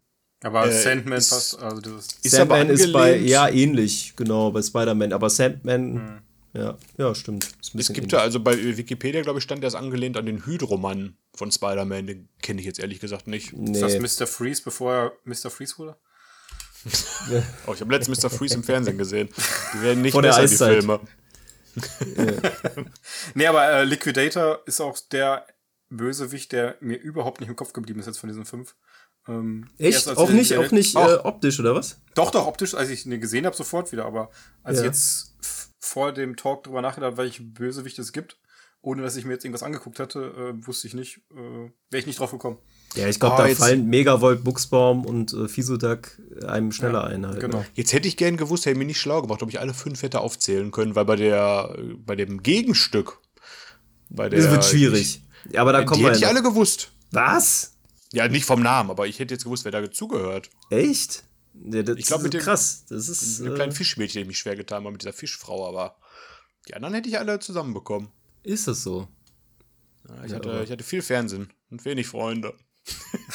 Aber 0.43 0.67
äh, 0.67 0.83
Sandman 0.83 1.19
ist, 1.19 1.31
passt, 1.31 1.59
also 1.61 1.81
das 1.81 2.07
ist 2.23 2.31
Sandman 2.31 2.71
ist 2.71 2.93
bei, 2.93 3.17
ja, 3.17 3.49
ähnlich, 3.49 4.15
genau, 4.15 4.53
bei 4.53 4.63
Spider-Man, 4.63 5.13
aber 5.13 5.29
Sandman. 5.31 5.95
Hm 5.95 6.19
ja, 6.55 6.77
ja, 6.97 7.15
stimmt. 7.15 7.49
Es 7.75 7.93
gibt 7.93 8.13
ja, 8.13 8.21
also 8.21 8.41
bei 8.41 8.57
Wikipedia, 8.77 9.23
glaube 9.23 9.39
ich, 9.39 9.45
stand 9.45 9.63
der 9.63 9.69
ist 9.69 9.75
angelehnt 9.75 10.17
an 10.17 10.27
den 10.27 10.47
Hydroman 10.47 11.15
von 11.35 11.53
Spider-Man. 11.53 12.07
Den 12.07 12.29
kenne 12.43 12.61
ich 12.61 12.67
jetzt 12.67 12.81
ehrlich 12.81 13.01
gesagt 13.01 13.27
nicht. 13.27 13.53
Nee. 13.53 13.79
Ist 13.81 13.83
das 13.83 14.21
Mr. 14.21 14.27
Freeze, 14.27 14.63
bevor 14.65 14.93
er 14.93 15.13
Mr. 15.25 15.51
Freeze 15.51 15.79
wurde? 15.79 15.97
oh, 17.67 17.75
ich 17.75 17.81
habe 17.81 17.93
letztens 17.93 18.23
Mr. 18.23 18.31
Freeze 18.31 18.55
im 18.55 18.65
Fernsehen 18.65 18.99
gesehen. 18.99 19.29
Die 19.75 19.83
werden 19.83 20.03
nicht 20.03 20.13
Vor 20.13 20.23
besser, 20.23 20.47
die 20.47 20.57
Filme. 20.57 21.01
nee, 23.35 23.47
aber 23.47 23.71
äh, 23.71 23.85
Liquidator 23.85 24.61
ist 24.67 24.81
auch 24.81 24.99
der 25.13 25.47
Bösewicht, 25.91 26.53
der 26.53 26.77
mir 26.81 26.97
überhaupt 26.97 27.41
nicht 27.41 27.49
im 27.49 27.57
Kopf 27.57 27.73
geblieben 27.73 28.01
ist 28.01 28.07
jetzt 28.07 28.19
von 28.19 28.29
diesen 28.29 28.45
fünf. 28.45 28.75
Ähm, 29.27 29.69
Echt? 29.79 30.09
Auch 30.09 30.31
nicht, 30.31 30.57
auch 30.57 30.71
nicht 30.71 30.97
äh, 30.97 31.19
optisch, 31.23 31.61
oder 31.61 31.75
was? 31.75 32.01
Doch, 32.15 32.31
doch, 32.31 32.47
optisch, 32.47 32.75
als 32.75 32.89
ich 32.89 33.07
ihn 33.07 33.21
gesehen 33.21 33.47
habe, 33.47 33.57
sofort 33.57 33.93
wieder. 33.93 34.07
Aber 34.07 34.31
als 34.63 34.79
ja. 34.79 34.85
ich 34.85 34.87
jetzt 34.87 35.37
vor 35.79 36.13
dem 36.13 36.37
Talk 36.37 36.65
drüber 36.65 36.83
nachgedacht, 36.83 37.17
welche 37.17 37.43
Bösewichte 37.43 38.03
es 38.03 38.13
gibt, 38.13 38.39
ohne 38.81 39.03
dass 39.03 39.17
ich 39.17 39.25
mir 39.25 39.35
jetzt 39.35 39.45
irgendwas 39.45 39.63
angeguckt 39.63 40.01
hatte, 40.01 40.55
äh, 40.57 40.67
wusste 40.67 40.87
ich 40.87 40.95
nicht, 40.95 41.19
äh, 41.31 41.71
wäre 41.91 42.01
ich 42.01 42.07
nicht 42.07 42.19
drauf 42.19 42.31
gekommen. 42.31 42.59
Ja, 42.95 43.09
ich 43.09 43.21
glaube, 43.21 43.43
oh, 43.43 43.47
da 43.47 43.55
fallen 43.55 43.87
Megavolt, 43.87 44.43
Buchsbaum 44.45 45.05
und 45.05 45.33
äh, 45.33 45.49
Fisodak 45.49 46.21
einem 46.47 46.73
schneller 46.73 47.03
ja, 47.03 47.15
ein. 47.15 47.27
Halt, 47.27 47.41
genau. 47.41 47.59
Ne? 47.59 47.67
Jetzt 47.75 47.93
hätte 47.93 48.09
ich 48.09 48.17
gern 48.17 48.37
gewusst, 48.37 48.67
hätte 48.67 48.79
mir 48.79 48.87
nicht 48.87 49.01
schlau 49.01 49.23
gemacht, 49.23 49.43
ob 49.43 49.51
ich 49.51 49.61
alle 49.61 49.75
fünf 49.75 50.03
hätte 50.03 50.21
aufzählen 50.21 50.71
können, 50.71 50.95
weil 50.95 51.05
bei 51.05 51.17
der, 51.17 51.77
bei 52.05 52.17
dem 52.17 52.43
Gegenstück, 52.43 53.21
bei 54.09 54.29
der. 54.29 54.41
Das 54.41 54.51
wird 54.51 54.65
schwierig. 54.65 55.23
Ich, 55.45 55.53
ja, 55.53 55.61
aber 55.61 55.73
da 55.73 55.85
kommen 55.85 55.99
die 55.99 56.05
wir. 56.05 56.11
hätte 56.11 56.21
ich 56.21 56.27
alle 56.27 56.43
gewusst. 56.43 56.91
Was? 57.11 57.75
Ja, 58.13 58.27
nicht 58.29 58.47
vom 58.47 58.63
Namen, 58.63 58.91
aber 58.91 59.07
ich 59.07 59.19
hätte 59.19 59.35
jetzt 59.35 59.45
gewusst, 59.45 59.65
wer 59.65 59.73
da 59.73 59.81
dazugehört. 59.81 60.49
Echt? 60.71 61.25
Ja, 61.55 61.83
das 61.83 61.97
ich 61.97 62.07
glaube, 62.07 62.25
mit 62.25 62.35
dem, 62.35 62.41
krass. 62.41 62.85
Das 62.89 63.09
ist. 63.09 63.41
Mit 63.41 63.51
dem 63.51 63.55
kleinen 63.55 63.73
äh, 63.73 63.75
Fischmädchen 63.75 64.21
hätte 64.21 64.23
ich 64.23 64.29
mich 64.29 64.39
schwer 64.39 64.57
getan, 64.57 64.83
mal 64.83 64.93
mit 64.93 65.03
dieser 65.03 65.13
Fischfrau, 65.13 65.69
aber 65.69 65.97
die 66.67 66.75
anderen 66.75 66.95
hätte 66.95 67.09
ich 67.09 67.19
alle 67.19 67.39
zusammenbekommen. 67.39 68.09
Ist 68.43 68.67
das 68.67 68.83
so? 68.83 69.09
Ja, 70.09 70.25
ich, 70.25 70.33
hatte, 70.33 70.63
ich 70.65 70.71
hatte 70.71 70.85
viel 70.85 71.03
Fernsehen 71.03 71.53
und 71.71 71.85
wenig 71.85 72.07
Freunde. 72.07 72.55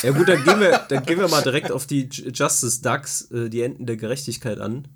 Ja, 0.02 0.12
gut, 0.12 0.28
dann 0.28 0.44
gehen 0.44 0.60
wir, 0.60 0.86
dann 0.90 1.06
gehen 1.06 1.20
wir 1.20 1.28
mal 1.28 1.42
direkt 1.42 1.72
auf 1.72 1.86
die 1.88 2.10
Justice 2.10 2.82
Ducks, 2.82 3.32
äh, 3.32 3.50
die 3.50 3.62
Enden 3.62 3.86
der 3.86 3.98
Gerechtigkeit 3.98 4.60
an, 4.60 4.88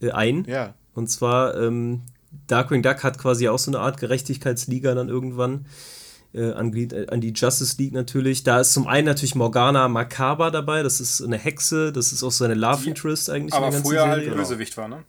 äh, 0.00 0.10
ein. 0.10 0.44
Ja. 0.44 0.74
Und 0.94 1.08
zwar, 1.08 1.56
ähm, 1.56 2.02
Darkwing 2.46 2.82
Duck 2.82 3.02
hat 3.02 3.18
quasi 3.18 3.48
auch 3.48 3.58
so 3.58 3.70
eine 3.70 3.80
Art 3.80 3.98
Gerechtigkeitsliga 3.98 4.94
dann 4.94 5.08
irgendwann 5.08 5.66
äh, 6.32 6.52
an, 6.52 6.72
äh, 6.74 7.06
an, 7.08 7.20
die 7.20 7.32
Justice 7.32 7.76
League 7.78 7.92
natürlich. 7.92 8.44
Da 8.44 8.60
ist 8.60 8.72
zum 8.72 8.86
einen 8.86 9.06
natürlich 9.06 9.34
Morgana 9.34 9.88
Macabre 9.88 10.50
dabei, 10.50 10.82
das 10.82 11.00
ist 11.00 11.22
eine 11.22 11.38
Hexe, 11.38 11.92
das 11.92 12.12
ist 12.12 12.22
auch 12.22 12.30
so 12.30 12.44
eine 12.44 12.54
Love 12.54 12.88
Interest 12.88 13.30
eigentlich. 13.30 13.54
Aber 13.54 13.72
früher 13.72 14.06
halt 14.06 14.22
Serie. 14.22 14.30
halt 14.30 14.38
Bösewicht 14.38 14.76
war, 14.76 14.88
ne? 14.88 15.04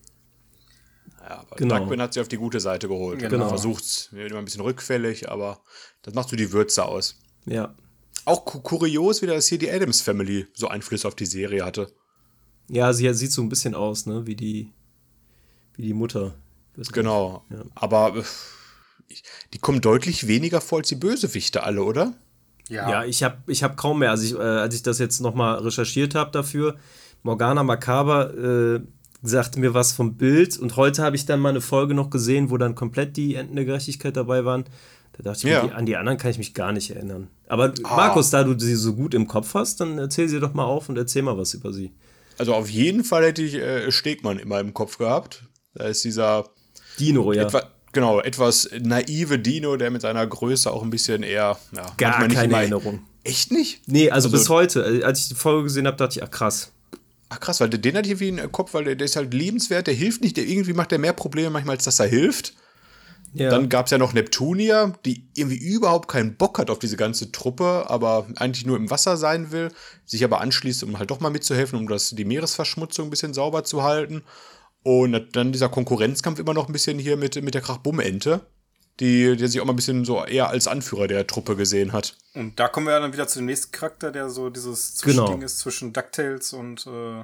Ja, 1.21 1.39
aber 1.41 1.55
genau. 1.55 1.77
Darkwing 1.77 2.01
hat 2.01 2.13
sie 2.13 2.21
auf 2.21 2.27
die 2.27 2.37
gute 2.37 2.59
Seite 2.59 2.87
geholt. 2.87 3.19
Genau. 3.19 3.29
genau. 3.29 3.49
Versucht 3.49 3.83
es, 3.83 4.09
immer 4.11 4.39
ein 4.39 4.45
bisschen 4.45 4.61
rückfällig, 4.61 5.29
aber 5.29 5.61
das 6.01 6.13
macht 6.13 6.29
so 6.29 6.35
die 6.35 6.51
Würze 6.51 6.83
aus. 6.85 7.19
Ja. 7.45 7.75
Auch 8.25 8.45
kurios, 8.45 9.21
wie 9.21 9.27
das 9.27 9.47
hier 9.47 9.57
die 9.57 9.71
Adams 9.71 10.01
Family 10.01 10.47
so 10.53 10.67
Einfluss 10.67 11.05
auf 11.05 11.15
die 11.15 11.25
Serie 11.25 11.65
hatte. 11.65 11.91
Ja, 12.69 12.93
sie 12.93 13.11
sieht 13.13 13.31
so 13.31 13.41
ein 13.41 13.49
bisschen 13.49 13.75
aus, 13.75 14.05
ne, 14.05 14.25
wie 14.27 14.35
die, 14.35 14.71
wie 15.75 15.81
die 15.81 15.93
Mutter. 15.93 16.35
Genau. 16.93 17.43
Ja. 17.49 17.63
Aber 17.75 18.15
äh, 18.15 18.23
die 19.53 19.59
kommen 19.59 19.81
deutlich 19.81 20.27
weniger 20.27 20.61
vor 20.61 20.79
als 20.79 20.87
die 20.87 20.95
Bösewichte 20.95 21.63
alle, 21.63 21.83
oder? 21.83 22.13
Ja, 22.69 22.89
ja 22.89 23.03
ich 23.03 23.23
habe 23.23 23.37
ich 23.47 23.63
hab 23.63 23.75
kaum 23.75 23.99
mehr. 23.99 24.11
Also 24.11 24.23
ich, 24.23 24.33
äh, 24.33 24.43
als 24.43 24.75
ich 24.75 24.83
das 24.83 24.99
jetzt 24.99 25.19
nochmal 25.19 25.59
recherchiert 25.59 26.15
habe 26.15 26.31
dafür, 26.31 26.77
Morgana 27.23 27.63
Macaber 27.63 28.33
äh, 28.33 28.81
sagte 29.21 29.59
mir 29.59 29.73
was 29.73 29.91
vom 29.91 30.15
Bild 30.15 30.57
und 30.57 30.75
heute 30.77 31.03
habe 31.03 31.15
ich 31.15 31.25
dann 31.25 31.39
mal 31.39 31.49
eine 31.49 31.61
Folge 31.61 31.93
noch 31.93 32.09
gesehen, 32.09 32.49
wo 32.49 32.57
dann 32.57 32.75
komplett 32.75 33.17
die 33.17 33.35
Enden 33.35 33.55
der 33.55 33.65
Gerechtigkeit 33.65 34.15
dabei 34.15 34.45
waren. 34.45 34.65
Da 35.13 35.23
dachte 35.23 35.47
ich 35.47 35.53
ja. 35.53 35.63
mir, 35.63 35.75
an 35.75 35.85
die 35.85 35.97
anderen 35.97 36.17
kann 36.17 36.31
ich 36.31 36.37
mich 36.37 36.53
gar 36.53 36.71
nicht 36.71 36.91
erinnern. 36.91 37.27
Aber 37.47 37.73
ah. 37.83 37.95
Markus, 37.95 38.29
da 38.29 38.43
du 38.43 38.57
sie 38.57 38.75
so 38.75 38.93
gut 38.93 39.13
im 39.13 39.27
Kopf 39.27 39.53
hast, 39.53 39.81
dann 39.81 39.97
erzähl 39.97 40.29
sie 40.29 40.39
doch 40.39 40.53
mal 40.53 40.65
auf 40.65 40.89
und 40.89 40.97
erzähl 40.97 41.21
mal 41.21 41.37
was 41.37 41.53
über 41.53 41.73
sie. 41.73 41.91
Also 42.37 42.53
auf 42.53 42.69
jeden 42.69 43.03
Fall 43.03 43.25
hätte 43.25 43.41
ich 43.41 43.55
äh, 43.55 43.91
Stegmann 43.91 44.39
immer 44.39 44.59
im 44.59 44.73
Kopf 44.73 44.97
gehabt. 44.97 45.43
Da 45.73 45.85
ist 45.85 46.03
dieser 46.03 46.49
Dino, 46.99 47.33
ja. 47.33 47.43
Etwa, 47.43 47.63
genau, 47.91 48.19
etwas 48.19 48.69
naive 48.79 49.39
Dino, 49.39 49.77
der 49.77 49.91
mit 49.91 50.01
seiner 50.01 50.25
Größe 50.25 50.71
auch 50.71 50.83
ein 50.83 50.89
bisschen 50.89 51.23
eher. 51.23 51.57
Ja, 51.75 51.85
Gar 51.97 52.27
keine 52.27 52.53
Erinnerung. 52.53 53.01
Echt 53.23 53.51
nicht? 53.51 53.87
Nee, 53.87 54.09
also, 54.09 54.27
also 54.27 54.37
bis 54.37 54.49
heute. 54.49 54.81
Äh, 54.81 55.03
als 55.03 55.19
ich 55.19 55.27
die 55.29 55.35
Folge 55.35 55.63
gesehen 55.63 55.87
habe, 55.87 55.97
dachte 55.97 56.19
ich, 56.19 56.23
ach 56.23 56.31
krass. 56.31 56.71
Ach 57.29 57.39
krass, 57.39 57.61
weil 57.61 57.69
den 57.69 57.95
hat 57.95 58.05
irgendwie 58.05 58.27
einen 58.27 58.51
Kopf, 58.51 58.73
weil 58.73 58.83
der, 58.83 58.95
der, 58.95 59.05
ist 59.05 59.15
halt 59.15 59.33
liebenswert, 59.33 59.87
der 59.87 59.93
hilft 59.93 60.21
nicht, 60.21 60.35
der 60.35 60.45
irgendwie 60.45 60.73
macht 60.73 60.91
der 60.91 60.99
mehr 60.99 61.13
Probleme 61.13 61.49
manchmal, 61.49 61.75
als 61.75 61.85
dass 61.85 61.99
er 61.99 62.07
hilft. 62.07 62.53
Ja. 63.33 63.49
Dann 63.49 63.69
gab 63.69 63.85
es 63.85 63.91
ja 63.91 63.97
noch 63.97 64.13
Neptunia, 64.13 64.93
die 65.05 65.25
irgendwie 65.35 65.57
überhaupt 65.57 66.09
keinen 66.09 66.35
Bock 66.35 66.59
hat 66.59 66.69
auf 66.69 66.79
diese 66.79 66.97
ganze 66.97 67.31
Truppe, 67.31 67.85
aber 67.87 68.27
eigentlich 68.35 68.65
nur 68.65 68.75
im 68.75 68.89
Wasser 68.89 69.15
sein 69.15 69.51
will, 69.51 69.71
sich 70.05 70.23
aber 70.23 70.41
anschließt, 70.41 70.83
um 70.83 70.99
halt 70.99 71.11
doch 71.11 71.21
mal 71.21 71.29
mitzuhelfen, 71.29 71.79
um 71.79 71.87
das, 71.87 72.09
die 72.09 72.25
Meeresverschmutzung 72.25 73.07
ein 73.07 73.09
bisschen 73.09 73.33
sauber 73.33 73.63
zu 73.63 73.83
halten. 73.83 74.23
Und 74.83 75.35
dann 75.35 75.51
dieser 75.51 75.69
Konkurrenzkampf 75.69 76.39
immer 76.39 76.53
noch 76.53 76.67
ein 76.67 76.73
bisschen 76.73 76.99
hier 76.99 77.15
mit, 77.15 77.41
mit 77.41 77.53
der 77.53 77.61
Krachbumm-Ente, 77.61 78.41
die, 78.99 79.37
die 79.37 79.47
sich 79.47 79.61
auch 79.61 79.65
mal 79.65 79.73
ein 79.73 79.77
bisschen 79.77 80.03
so 80.03 80.25
eher 80.25 80.49
als 80.49 80.67
Anführer 80.67 81.07
der 81.07 81.25
Truppe 81.27 81.55
gesehen 81.55 81.93
hat. 81.93 82.17
Und 82.33 82.59
da 82.59 82.67
kommen 82.67 82.87
wir 82.87 82.99
dann 82.99 83.13
wieder 83.13 83.27
zu 83.27 83.39
dem 83.39 83.45
nächsten 83.45 83.71
Charakter, 83.71 84.11
der 84.11 84.29
so 84.29 84.49
dieses 84.49 84.95
Zwischending 84.95 85.35
genau. 85.35 85.45
ist 85.45 85.59
zwischen 85.59 85.93
DuckTales 85.93 86.53
und 86.53 86.85
äh, 86.87 87.23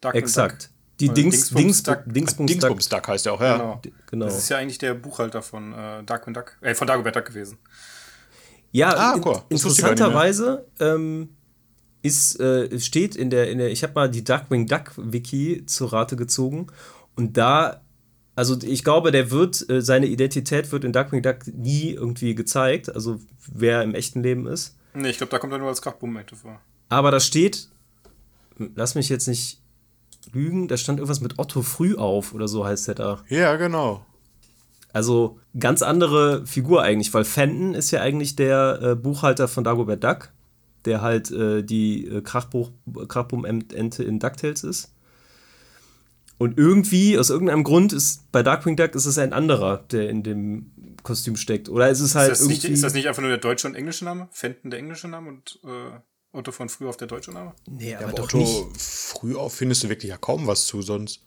Duck 0.00 0.14
Exakt. 0.14 0.70
Die 1.02 1.08
Dings, 1.08 1.50
Dings, 1.50 1.82
Duck. 1.82 2.04
Dingsbums, 2.06 2.48
Dingsbums 2.52 2.88
Duck. 2.88 3.08
heißt 3.08 3.26
ja 3.26 3.32
auch, 3.32 3.40
ja. 3.40 3.56
Genau. 3.56 3.82
genau. 4.08 4.26
Das 4.26 4.38
ist 4.38 4.48
ja 4.48 4.58
eigentlich 4.58 4.78
der 4.78 4.94
Buchhalter 4.94 5.42
von 5.42 5.72
äh, 5.72 6.04
Darkwing 6.04 6.32
Duck, 6.32 6.56
äh, 6.60 6.76
von 6.76 6.86
Dagobert 6.86 7.16
Duck 7.16 7.24
gewesen. 7.24 7.58
Ja, 8.70 8.94
ah, 8.96 9.20
cool. 9.24 9.42
interessanterweise 9.48 10.64
ähm, 10.78 11.30
ist, 12.02 12.38
äh, 12.38 12.78
steht 12.78 13.16
in 13.16 13.30
der, 13.30 13.50
in 13.50 13.58
der, 13.58 13.72
ich 13.72 13.82
habe 13.82 13.94
mal 13.94 14.08
die 14.08 14.22
Darkwing 14.22 14.68
Duck 14.68 14.92
Wiki 14.96 15.66
zur 15.66 15.92
Rate 15.92 16.14
gezogen 16.14 16.68
und 17.16 17.36
da, 17.36 17.82
also 18.36 18.56
ich 18.62 18.84
glaube, 18.84 19.10
der 19.10 19.32
wird, 19.32 19.68
äh, 19.68 19.82
seine 19.82 20.06
Identität 20.06 20.70
wird 20.70 20.84
in 20.84 20.92
Darkwing 20.92 21.22
Duck 21.22 21.48
nie 21.52 21.90
irgendwie 21.90 22.36
gezeigt, 22.36 22.94
also 22.94 23.20
wer 23.52 23.82
im 23.82 23.96
echten 23.96 24.22
Leben 24.22 24.46
ist. 24.46 24.76
Nee, 24.94 25.10
ich 25.10 25.18
glaube, 25.18 25.32
da 25.32 25.40
kommt 25.40 25.52
er 25.52 25.58
nur 25.58 25.68
als 25.68 25.82
Krachbummette 25.82 26.36
vor. 26.36 26.60
Aber 26.88 27.10
da 27.10 27.18
steht, 27.18 27.68
lass 28.76 28.94
mich 28.94 29.08
jetzt 29.08 29.26
nicht 29.26 29.61
lügen, 30.32 30.68
da 30.68 30.76
stand 30.76 30.98
irgendwas 30.98 31.20
mit 31.20 31.38
Otto 31.38 31.62
früh 31.62 31.96
auf 31.96 32.34
oder 32.34 32.48
so 32.48 32.64
heißt 32.64 32.88
der 32.88 32.94
da. 32.94 33.24
Ja, 33.28 33.56
genau. 33.56 34.04
Also 34.92 35.38
ganz 35.58 35.82
andere 35.82 36.46
Figur 36.46 36.82
eigentlich, 36.82 37.12
weil 37.14 37.24
Fenton 37.24 37.74
ist 37.74 37.90
ja 37.90 38.00
eigentlich 38.00 38.36
der 38.36 38.78
äh, 38.82 38.94
Buchhalter 38.94 39.48
von 39.48 39.64
Dagobert 39.64 40.04
Duck, 40.04 40.30
der 40.84 41.00
halt 41.00 41.30
äh, 41.30 41.62
die 41.62 42.06
äh, 42.06 42.20
Krachbum-Ente 42.20 44.04
in 44.04 44.18
DuckTales 44.18 44.64
ist. 44.64 44.92
Und 46.38 46.58
irgendwie, 46.58 47.18
aus 47.18 47.30
irgendeinem 47.30 47.62
Grund, 47.62 47.92
ist 47.92 48.30
bei 48.32 48.42
Darkwing 48.42 48.76
Duck 48.76 48.96
ist 48.96 49.06
es 49.06 49.16
ein 49.16 49.32
anderer, 49.32 49.84
der 49.92 50.10
in 50.10 50.24
dem 50.24 50.72
Kostüm 51.04 51.36
steckt. 51.36 51.68
Oder 51.68 51.88
ist 51.88 52.00
es 52.00 52.16
halt 52.16 52.32
ist 52.32 52.40
das 52.40 52.48
irgendwie. 52.48 52.66
Nicht, 52.66 52.74
ist 52.74 52.82
das 52.82 52.94
nicht 52.94 53.06
einfach 53.06 53.22
nur 53.22 53.30
der 53.30 53.38
deutsche 53.38 53.68
und 53.68 53.76
englische 53.76 54.04
Name? 54.04 54.28
Fenton 54.32 54.70
der 54.70 54.80
englische 54.80 55.06
Name 55.06 55.28
und 55.28 55.60
äh, 55.64 56.00
Otto 56.32 56.50
von 56.50 56.68
früh 56.68 56.88
auf 56.88 56.96
der 56.96 57.08
deutsche 57.08 57.30
Name? 57.30 57.54
Nee, 57.66 57.94
aber, 57.94 58.02
ja, 58.02 58.08
aber 58.08 58.16
doch 58.16 58.24
Otto 58.24 58.38
nicht. 58.38 58.80
früh 58.80 59.36
auf 59.36 59.54
findest 59.54 59.84
du 59.84 59.88
wirklich 59.88 60.10
ja 60.10 60.16
kaum 60.16 60.46
was 60.46 60.66
zu 60.66 60.82
sonst. 60.82 61.20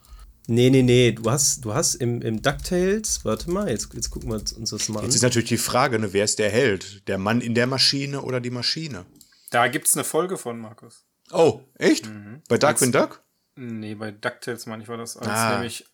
Nee, 0.48 0.70
nee, 0.70 0.84
nee. 0.84 1.12
Du 1.12 1.30
hast, 1.30 1.66
du 1.66 1.74
hast 1.74 1.96
im, 1.96 2.22
im 2.22 2.42
DuckTales, 2.42 3.26
warte 3.26 3.50
mal, 3.50 3.70
jetzt, 3.70 3.94
jetzt 3.94 4.10
gucken 4.10 4.30
wir 4.30 4.36
uns 4.36 4.70
das 4.70 4.90
mal 4.90 5.00
an. 5.00 5.06
Jetzt 5.06 5.16
ist 5.16 5.22
natürlich 5.22 5.50
die 5.50 5.58
Frage, 5.58 6.00
ne, 6.00 6.14
wer 6.14 6.24
ist 6.24 6.40
der 6.40 6.50
Held? 6.50 7.08
Der 7.08 7.18
Mann 7.18 7.42
in 7.42 7.56
der 7.56 7.68
Maschine 7.68 8.22
oder 8.22 8.40
die 8.40 8.52
Maschine? 8.52 9.06
Da 9.50 9.68
gibt 9.68 9.88
es 9.88 9.96
eine 9.96 10.04
Folge 10.04 10.38
von, 10.38 10.60
Markus. 10.60 11.06
Oh, 11.32 11.62
echt? 11.76 12.08
Mhm. 12.08 12.42
Bei 12.48 12.58
Darkwing 12.58 12.92
Duck? 12.92 13.24
Nee, 13.56 13.96
bei 13.96 14.12
DuckTales, 14.12 14.66
meine 14.66 14.84
ich, 14.84 14.90
war 14.90 14.98
das. 14.98 15.18
Als 15.18 15.28
ah. 15.30 15.54
nämlich, 15.56 15.86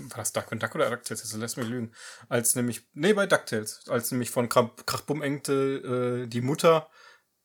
war 0.00 0.18
das 0.18 0.32
Darkwing 0.32 0.58
Duck 0.58 0.74
oder 0.74 0.90
DuckTales? 0.90 1.22
Jetzt 1.22 1.34
lässt 1.34 1.56
mich 1.56 1.68
lügen. 1.68 1.92
Als 2.28 2.54
nämlich, 2.56 2.82
nee, 2.92 3.14
bei 3.14 3.26
DuckTales. 3.26 3.88
Als 3.88 4.10
nämlich 4.10 4.30
von 4.30 4.48
Krachbumengte 4.48 6.24
äh, 6.24 6.26
die 6.26 6.42
Mutter 6.42 6.88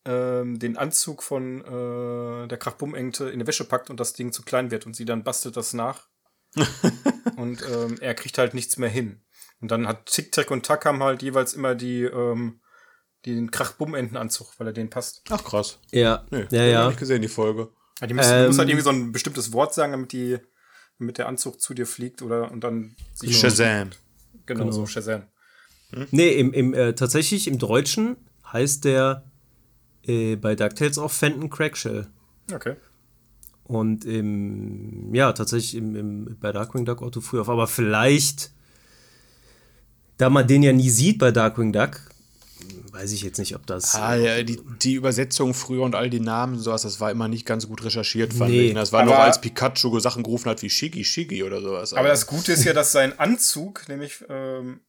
ähm, 0.04 0.58
den 0.58 0.76
Anzug 0.76 1.22
von 1.22 1.60
äh, 1.62 2.48
der 2.48 2.58
Krachbumengte 2.58 3.30
in 3.30 3.38
die 3.38 3.46
Wäsche 3.46 3.64
packt 3.64 3.90
und 3.90 4.00
das 4.00 4.12
Ding 4.12 4.32
zu 4.32 4.42
klein 4.42 4.70
wird 4.70 4.86
und 4.86 4.94
sie 4.94 5.04
dann 5.04 5.24
bastelt 5.24 5.56
das 5.56 5.72
nach. 5.72 6.08
und 7.36 7.62
ähm, 7.68 7.96
er 8.00 8.14
kriegt 8.14 8.38
halt 8.38 8.54
nichts 8.54 8.76
mehr 8.76 8.88
hin. 8.88 9.22
Und 9.60 9.70
dann 9.70 9.88
hat 9.88 10.06
Tick, 10.06 10.30
Tack 10.32 10.50
und 10.50 10.66
Tack 10.66 10.84
haben 10.84 11.02
halt 11.02 11.22
jeweils 11.22 11.54
immer 11.54 11.74
die, 11.74 12.02
ähm, 12.02 12.60
den 13.24 13.50
Krachbummentenanzug, 13.50 14.52
weil 14.58 14.68
er 14.68 14.72
den 14.72 14.90
passt. 14.90 15.22
Ach 15.30 15.42
krass. 15.42 15.78
Ja. 15.90 16.26
Nee, 16.30 16.46
ja, 16.50 16.64
ja. 16.64 16.84
Hab 16.84 16.92
ich 16.92 16.98
gesehen, 16.98 17.22
die 17.22 17.28
Folge. 17.28 17.70
Ja, 18.00 18.06
die 18.06 18.14
müssen, 18.14 18.32
ähm, 18.32 18.40
du 18.42 18.46
musst 18.48 18.58
halt 18.58 18.68
irgendwie 18.68 18.84
so 18.84 18.90
ein 18.90 19.12
bestimmtes 19.12 19.52
Wort 19.52 19.74
sagen, 19.74 19.92
damit 19.92 20.12
die, 20.12 20.38
damit 20.98 21.18
der 21.18 21.28
Anzug 21.28 21.60
zu 21.60 21.74
dir 21.74 21.86
fliegt 21.86 22.22
oder 22.22 22.50
und 22.50 22.62
dann 22.62 22.94
sich 23.14 23.38
Shazam. 23.38 23.90
Genau, 24.46 24.64
genau, 24.64 24.72
so 24.72 24.86
Shazam. 24.86 25.24
Hm? 25.90 26.08
Nee, 26.10 26.32
im, 26.32 26.52
im, 26.52 26.74
äh, 26.74 26.94
tatsächlich 26.94 27.48
im 27.48 27.58
Deutschen 27.58 28.16
heißt 28.52 28.84
der 28.84 29.30
äh, 30.06 30.36
bei 30.36 30.54
DuckTales 30.54 30.98
auch 30.98 31.10
Fenton 31.10 31.50
Crackshell. 31.50 32.06
Okay. 32.52 32.76
Und 33.64 34.04
im, 34.04 35.14
ja, 35.14 35.32
tatsächlich 35.32 35.74
im, 35.74 35.96
im, 35.96 36.36
bei 36.38 36.52
Darkwing 36.52 36.84
Duck 36.84 37.00
Otto 37.00 37.20
früher 37.20 37.42
auf. 37.42 37.48
Aber 37.48 37.66
vielleicht, 37.66 38.52
da 40.18 40.28
man 40.28 40.46
den 40.46 40.62
ja 40.62 40.72
nie 40.72 40.90
sieht 40.90 41.18
bei 41.18 41.30
Darkwing 41.30 41.72
Duck, 41.72 42.00
weiß 42.92 43.12
ich 43.12 43.22
jetzt 43.22 43.38
nicht, 43.38 43.56
ob 43.56 43.66
das. 43.66 43.94
Ah, 43.94 44.14
ja, 44.14 44.42
die, 44.42 44.60
die 44.82 44.94
Übersetzung 44.94 45.54
früher 45.54 45.82
und 45.82 45.94
all 45.94 46.10
die 46.10 46.20
Namen 46.20 46.54
und 46.54 46.60
sowas, 46.60 46.82
das 46.82 47.00
war 47.00 47.10
immer 47.10 47.28
nicht 47.28 47.46
ganz 47.46 47.66
gut 47.66 47.82
recherchiert, 47.84 48.34
fand 48.34 48.50
nee, 48.50 48.68
ich. 48.68 48.74
Das 48.74 48.92
war 48.92 49.04
noch 49.04 49.18
als 49.18 49.40
Pikachu 49.40 49.98
Sachen 49.98 50.22
gerufen 50.22 50.50
hat 50.50 50.62
wie 50.62 50.70
Shiggy, 50.70 51.04
Shiggy 51.04 51.42
oder 51.42 51.60
sowas. 51.62 51.92
Aber, 51.92 52.00
aber 52.00 52.08
das 52.10 52.26
Gute 52.26 52.52
ist 52.52 52.64
ja, 52.64 52.74
dass 52.74 52.92
sein 52.92 53.18
Anzug 53.18 53.88
nämlich 53.88 54.24
ähm, 54.28 54.80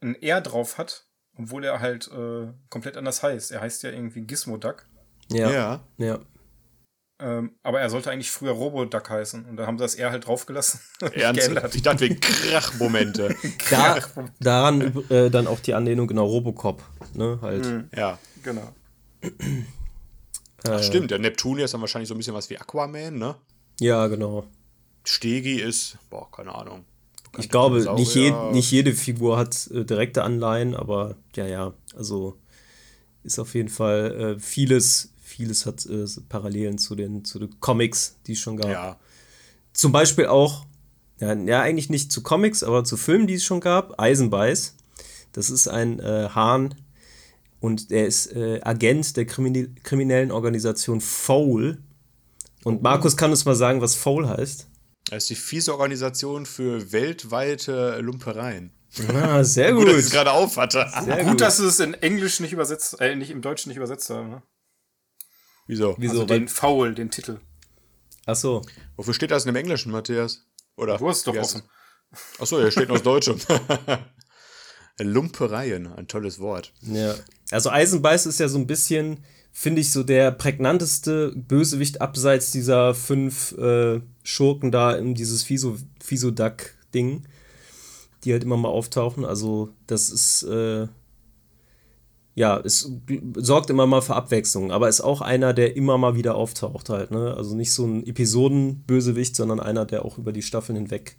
ein 0.00 0.14
R 0.16 0.40
drauf 0.42 0.76
hat, 0.76 1.06
obwohl 1.36 1.64
er 1.64 1.80
halt 1.80 2.10
äh, 2.12 2.52
komplett 2.68 2.96
anders 2.96 3.22
heißt. 3.22 3.52
Er 3.52 3.60
heißt 3.60 3.82
ja 3.82 3.90
irgendwie 3.90 4.22
Gizmo 4.22 4.56
Duck. 4.56 4.86
Ja. 5.30 5.50
Ja. 5.50 5.80
ja. 5.98 6.18
Ähm, 7.18 7.52
aber 7.62 7.80
er 7.80 7.88
sollte 7.88 8.10
eigentlich 8.10 8.30
früher 8.32 8.50
Roboduck 8.50 9.08
heißen. 9.08 9.44
Und 9.44 9.56
da 9.56 9.66
haben 9.66 9.78
sie 9.78 9.84
das 9.84 9.94
eher 9.94 10.10
halt 10.10 10.26
draufgelassen. 10.26 10.80
Ernsthaft? 11.12 11.74
Ich 11.74 11.82
dachte 11.82 12.00
wegen 12.00 12.18
Krachmomente. 12.18 13.36
da, 13.70 13.98
daran 14.40 15.04
äh, 15.08 15.30
dann 15.30 15.46
auch 15.46 15.60
die 15.60 15.74
Anlehnung, 15.74 16.08
genau, 16.08 16.26
Robocop. 16.26 16.82
Ne, 17.14 17.38
halt. 17.40 17.64
Mhm. 17.64 17.88
Ja. 17.94 18.18
Genau. 18.42 18.74
Ach, 20.68 20.82
stimmt, 20.82 21.12
der 21.12 21.20
Neptunier 21.20 21.66
ist 21.66 21.74
dann 21.74 21.80
wahrscheinlich 21.80 22.08
so 22.08 22.14
ein 22.14 22.18
bisschen 22.18 22.34
was 22.34 22.50
wie 22.50 22.58
Aquaman, 22.58 23.16
ne? 23.16 23.36
Ja, 23.78 24.08
genau. 24.08 24.46
Stegi 25.04 25.60
ist, 25.60 25.98
boah, 26.10 26.28
keine 26.30 26.52
Ahnung. 26.54 26.84
Ich 27.38 27.48
glaube, 27.48 27.94
nicht, 27.94 28.14
je, 28.14 28.32
nicht 28.52 28.70
jede 28.70 28.92
Figur 28.92 29.38
hat 29.38 29.70
äh, 29.72 29.84
direkte 29.84 30.22
Anleihen, 30.22 30.74
aber 30.74 31.16
ja, 31.34 31.46
ja, 31.46 31.72
also 31.96 32.36
ist 33.24 33.38
auf 33.38 33.54
jeden 33.54 33.70
Fall 33.70 34.36
äh, 34.36 34.38
vieles 34.38 35.12
vieles 35.32 35.66
hat 35.66 35.86
äh, 35.86 36.04
Parallelen 36.28 36.78
zu 36.78 36.94
den, 36.94 37.24
zu 37.24 37.38
den 37.38 37.58
Comics, 37.60 38.16
die 38.26 38.32
es 38.32 38.38
schon 38.38 38.56
gab. 38.56 38.70
Ja. 38.70 38.96
Zum 39.72 39.92
Beispiel 39.92 40.26
auch, 40.26 40.66
ja, 41.18 41.32
ja, 41.34 41.62
eigentlich 41.62 41.90
nicht 41.90 42.12
zu 42.12 42.22
Comics, 42.22 42.62
aber 42.62 42.84
zu 42.84 42.96
Filmen, 42.96 43.26
die 43.26 43.34
es 43.34 43.44
schon 43.44 43.60
gab. 43.60 44.00
Eisenbeiß. 44.00 44.76
Das 45.32 45.48
ist 45.50 45.68
ein 45.68 45.98
äh, 45.98 46.28
Hahn 46.34 46.74
und 47.60 47.90
er 47.90 48.06
ist 48.06 48.34
äh, 48.34 48.60
Agent 48.62 49.16
der 49.16 49.24
Krimin 49.24 49.74
kriminellen 49.82 50.30
Organisation 50.30 51.00
Foul. 51.00 51.78
Und 52.64 52.78
oh. 52.78 52.80
Markus 52.82 53.16
kann 53.16 53.30
uns 53.30 53.44
mal 53.44 53.54
sagen, 53.54 53.80
was 53.80 53.94
Foul 53.94 54.28
heißt. 54.28 54.68
Das 55.12 55.24
ist 55.24 55.28
die 55.28 55.34
fiese 55.34 55.72
Organisation 55.72 56.46
für 56.46 56.90
weltweite 56.90 57.98
Lumpereien. 58.00 58.72
Ah, 59.12 59.44
sehr 59.44 59.74
gut. 59.74 59.80
gut 59.80 59.88
dass 59.88 59.98
ich 59.98 60.06
es 60.06 60.10
gerade 60.10 60.32
auf 60.32 60.56
hatte. 60.56 60.90
Sehr 61.04 61.18
gut, 61.18 61.32
gut, 61.32 61.40
dass 61.42 61.58
es 61.58 61.80
in 61.80 61.92
Englisch 61.92 62.40
nicht 62.40 62.54
übersetzt, 62.54 62.98
äh, 62.98 63.14
nicht 63.14 63.30
im 63.30 63.42
Deutschen 63.42 63.68
nicht 63.68 63.76
übersetzt 63.76 64.08
haben. 64.08 64.30
Ne? 64.30 64.42
Wieso? 65.66 65.96
Wieso? 65.98 66.12
Also 66.14 66.24
den 66.24 66.48
Foul, 66.48 66.94
den 66.94 67.10
Titel. 67.10 67.40
Ach 68.24 68.36
so. 68.36 68.62
Wofür 68.96 69.12
steht 69.12 69.30
das 69.30 69.44
denn 69.44 69.50
im 69.50 69.56
Englischen, 69.56 69.92
Matthias? 69.92 70.46
Oder? 70.76 70.96
Du 70.96 71.06
hast 71.06 71.26
doch 71.26 71.36
offen. 71.36 71.60
Ach 72.38 72.46
so, 72.46 72.58
hier 72.58 72.70
steht 72.70 72.88
noch 72.88 73.00
Deutschem. 73.00 73.38
Lumpereien, 74.98 75.92
ein 75.92 76.08
tolles 76.08 76.38
Wort. 76.38 76.72
Ja. 76.80 77.16
Also 77.50 77.68
Eisenbeiß 77.68 78.24
ist 78.24 78.40
ja 78.40 78.48
so 78.48 78.56
ein 78.56 78.66
bisschen, 78.66 79.22
finde 79.52 79.82
ich, 79.82 79.92
so 79.92 80.02
der 80.02 80.32
prägnanteste 80.32 81.32
Bösewicht 81.36 82.00
abseits 82.00 82.50
dieser 82.50 82.94
fünf 82.94 83.52
äh, 83.52 84.00
Schurken 84.24 84.72
da 84.72 84.92
in 84.92 85.14
dieses 85.14 85.44
Fiso, 85.44 85.76
Fiso-Duck-Ding, 86.02 87.22
die 88.24 88.32
halt 88.32 88.42
immer 88.42 88.56
mal 88.56 88.70
auftauchen. 88.70 89.24
Also, 89.24 89.68
das 89.86 90.08
ist, 90.08 90.42
äh, 90.44 90.88
ja, 92.34 92.58
es 92.60 92.90
sorgt 93.36 93.68
immer 93.68 93.86
mal 93.86 94.00
für 94.00 94.16
Abwechslung, 94.16 94.72
aber 94.72 94.88
ist 94.88 95.02
auch 95.02 95.20
einer, 95.20 95.52
der 95.52 95.76
immer 95.76 95.98
mal 95.98 96.16
wieder 96.16 96.34
auftaucht 96.34 96.88
halt, 96.88 97.10
ne? 97.10 97.34
Also 97.36 97.54
nicht 97.54 97.72
so 97.72 97.84
ein 97.84 98.06
Episodenbösewicht, 98.06 99.36
sondern 99.36 99.60
einer, 99.60 99.84
der 99.84 100.06
auch 100.06 100.16
über 100.16 100.32
die 100.32 100.42
Staffeln 100.42 100.76
hinweg 100.76 101.18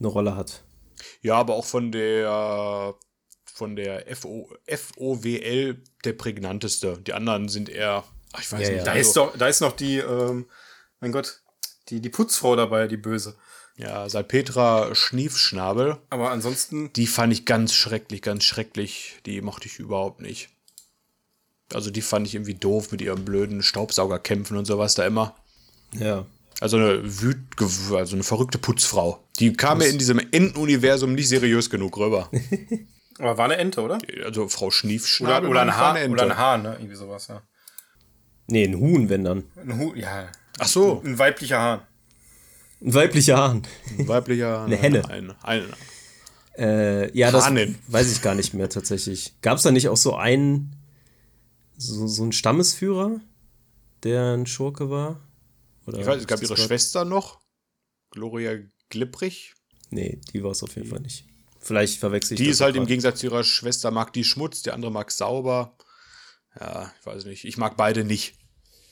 eine 0.00 0.08
Rolle 0.08 0.36
hat. 0.36 0.64
Ja, 1.22 1.36
aber 1.36 1.54
auch 1.54 1.64
von 1.64 1.92
der 1.92 2.94
von 3.58 3.74
der 3.74 4.04
FO, 4.14 4.48
FOWL 4.66 5.82
der 6.04 6.12
prägnanteste. 6.12 6.98
Die 6.98 7.12
anderen 7.12 7.48
sind 7.48 7.68
eher, 7.68 8.04
ach, 8.32 8.40
ich 8.40 8.52
weiß 8.52 8.62
ja, 8.62 8.68
nicht. 8.68 8.78
Ja. 8.78 8.84
Da, 8.84 8.92
ist 8.92 9.16
doch, 9.16 9.36
da 9.36 9.48
ist 9.48 9.60
noch 9.60 9.72
die, 9.72 9.98
ähm, 9.98 10.46
mein 11.00 11.10
Gott, 11.10 11.42
die, 11.88 12.00
die 12.00 12.08
Putzfrau 12.08 12.54
dabei, 12.54 12.86
die 12.86 12.96
böse. 12.96 13.36
Ja, 13.76 14.08
Salpetra 14.08 14.94
Schniefschnabel. 14.94 15.98
Aber 16.10 16.30
ansonsten. 16.30 16.92
Die 16.94 17.06
fand 17.06 17.32
ich 17.32 17.44
ganz 17.46 17.74
schrecklich, 17.74 18.22
ganz 18.22 18.44
schrecklich. 18.44 19.18
Die 19.26 19.40
mochte 19.40 19.66
ich 19.66 19.78
überhaupt 19.78 20.20
nicht. 20.20 20.50
Also 21.72 21.90
die 21.90 22.02
fand 22.02 22.26
ich 22.26 22.34
irgendwie 22.34 22.54
doof 22.54 22.92
mit 22.92 23.00
ihrem 23.00 23.24
blöden 23.24 23.62
Staubsaugerkämpfen 23.62 24.56
und 24.56 24.64
sowas 24.64 24.94
da 24.94 25.06
immer. 25.06 25.36
Ja. 25.92 26.26
Also 26.60 26.76
eine 26.76 27.22
wüt 27.22 27.38
also 27.60 28.16
eine 28.16 28.24
verrückte 28.24 28.58
Putzfrau. 28.58 29.22
Die 29.38 29.52
kam 29.52 29.78
mir 29.78 29.86
in 29.86 29.98
diesem 29.98 30.18
Entenuniversum 30.18 31.14
nicht 31.14 31.28
seriös 31.28 31.70
genug 31.70 31.98
rüber. 31.98 32.30
Aber 33.18 33.38
war 33.38 33.44
eine 33.46 33.56
Ente, 33.56 33.82
oder? 33.82 33.98
Also 34.24 34.48
Frau 34.48 34.70
Schniefschnabel. 34.70 35.48
Oder, 35.48 35.62
oder 35.62 35.62
ein 35.62 35.76
Hahn, 35.76 36.10
oder 36.10 36.22
ein 36.24 36.36
Hahn, 36.36 36.62
ne? 36.62 36.76
Irgendwie 36.78 36.94
sowas, 36.94 37.28
ja. 37.28 37.42
Nee, 38.46 38.64
ein 38.64 38.78
Huhn, 38.78 39.08
wenn 39.08 39.24
dann. 39.24 39.44
Ein 39.56 39.78
Huhn, 39.78 39.96
ja. 39.96 40.28
Ach 40.58 40.68
so. 40.68 41.02
Ein 41.04 41.18
weiblicher 41.18 41.60
Hahn. 41.60 41.82
Ein 42.80 42.94
weiblicher 42.94 43.36
Hahn. 43.36 43.62
Ein 43.98 44.08
weiblicher 44.08 44.60
Hahn. 44.60 44.66
Eine 44.66 44.76
Henne. 44.76 45.08
Ein, 45.08 45.34
ein, 45.42 45.64
äh, 46.56 47.16
ja, 47.16 47.30
das 47.30 47.48
weiß 47.88 48.12
ich 48.12 48.22
gar 48.22 48.34
nicht 48.34 48.54
mehr 48.54 48.68
tatsächlich. 48.68 49.40
Gab 49.42 49.58
es 49.58 49.62
da 49.62 49.70
nicht 49.70 49.88
auch 49.88 49.96
so 49.96 50.16
einen, 50.16 50.74
so, 51.76 52.06
so 52.08 52.22
einen 52.22 52.32
Stammesführer, 52.32 53.20
der 54.02 54.34
ein 54.34 54.46
Schurke 54.46 54.90
war? 54.90 55.20
Oder 55.86 56.00
ich 56.00 56.06
weiß, 56.06 56.20
es 56.20 56.26
gab 56.26 56.42
ihre 56.42 56.56
Schwester 56.56 57.04
noch, 57.04 57.40
Gloria 58.10 58.58
Glipprich. 58.90 59.54
Nee, 59.90 60.20
die 60.32 60.42
war 60.42 60.50
es 60.50 60.62
auf 60.62 60.74
jeden 60.74 60.88
Fall 60.88 61.00
nicht. 61.00 61.26
Vielleicht 61.68 62.00
verwechsel 62.00 62.32
ich 62.32 62.38
Die 62.38 62.48
ist 62.48 62.62
halt 62.62 62.76
im 62.76 62.86
Gegensatz 62.86 63.20
zu 63.20 63.26
ihrer 63.26 63.44
Schwester 63.44 63.90
mag 63.90 64.10
die 64.14 64.24
Schmutz, 64.24 64.62
die 64.62 64.70
andere 64.70 64.90
mag 64.90 65.10
sauber. 65.10 65.76
Ja, 66.58 66.90
ich 66.98 67.06
weiß 67.06 67.26
nicht. 67.26 67.44
Ich 67.44 67.58
mag 67.58 67.76
beide 67.76 68.04
nicht. 68.04 68.36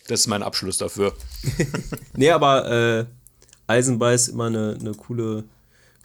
Das 0.09 0.21
ist 0.21 0.27
mein 0.27 0.43
Abschluss 0.43 0.77
dafür. 0.77 1.17
nee, 2.13 2.31
aber 2.31 2.71
äh, 2.71 3.07
Eisenbeiß 3.67 4.29
immer 4.29 4.49
eine, 4.49 4.77
eine 4.79 4.93
coole, 4.93 5.45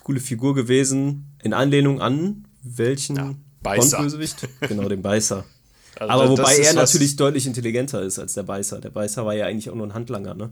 coole 0.01 0.21
Figur 0.21 0.55
gewesen. 0.55 1.35
In 1.43 1.53
Anlehnung 1.53 1.99
an 1.99 2.47
welchen 2.63 3.17
ja, 3.17 3.35
Bond-Bösewicht? 3.63 4.47
genau, 4.61 4.87
den 4.87 5.01
Beißer. 5.01 5.43
Also 5.99 6.13
Aber 6.13 6.29
wobei 6.29 6.55
er 6.55 6.73
natürlich 6.73 7.17
deutlich 7.17 7.45
intelligenter 7.45 8.01
ist 8.01 8.17
als 8.17 8.33
der 8.33 8.43
Beißer. 8.43 8.79
Der 8.79 8.89
Beißer 8.89 9.25
war 9.25 9.35
ja 9.35 9.45
eigentlich 9.45 9.69
auch 9.69 9.75
nur 9.75 9.85
ein 9.85 9.93
Handlanger, 9.93 10.33
ne? 10.33 10.51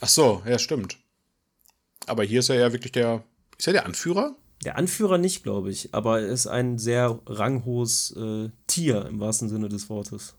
Ach 0.00 0.08
so, 0.08 0.40
ja, 0.46 0.58
stimmt. 0.58 0.98
Aber 2.06 2.22
hier 2.22 2.38
ist 2.38 2.48
er 2.48 2.56
ja 2.56 2.72
wirklich 2.72 2.92
der. 2.92 3.24
Ist 3.58 3.66
er 3.66 3.72
der 3.72 3.86
Anführer? 3.86 4.36
Der 4.64 4.76
Anführer 4.76 5.18
nicht, 5.18 5.42
glaube 5.42 5.70
ich, 5.70 5.92
aber 5.92 6.20
er 6.20 6.28
ist 6.28 6.46
ein 6.46 6.78
sehr 6.78 7.20
ranghohes 7.26 8.14
äh, 8.16 8.48
Tier 8.66 9.06
im 9.06 9.20
wahrsten 9.20 9.48
Sinne 9.48 9.68
des 9.68 9.88
Wortes. 9.90 10.34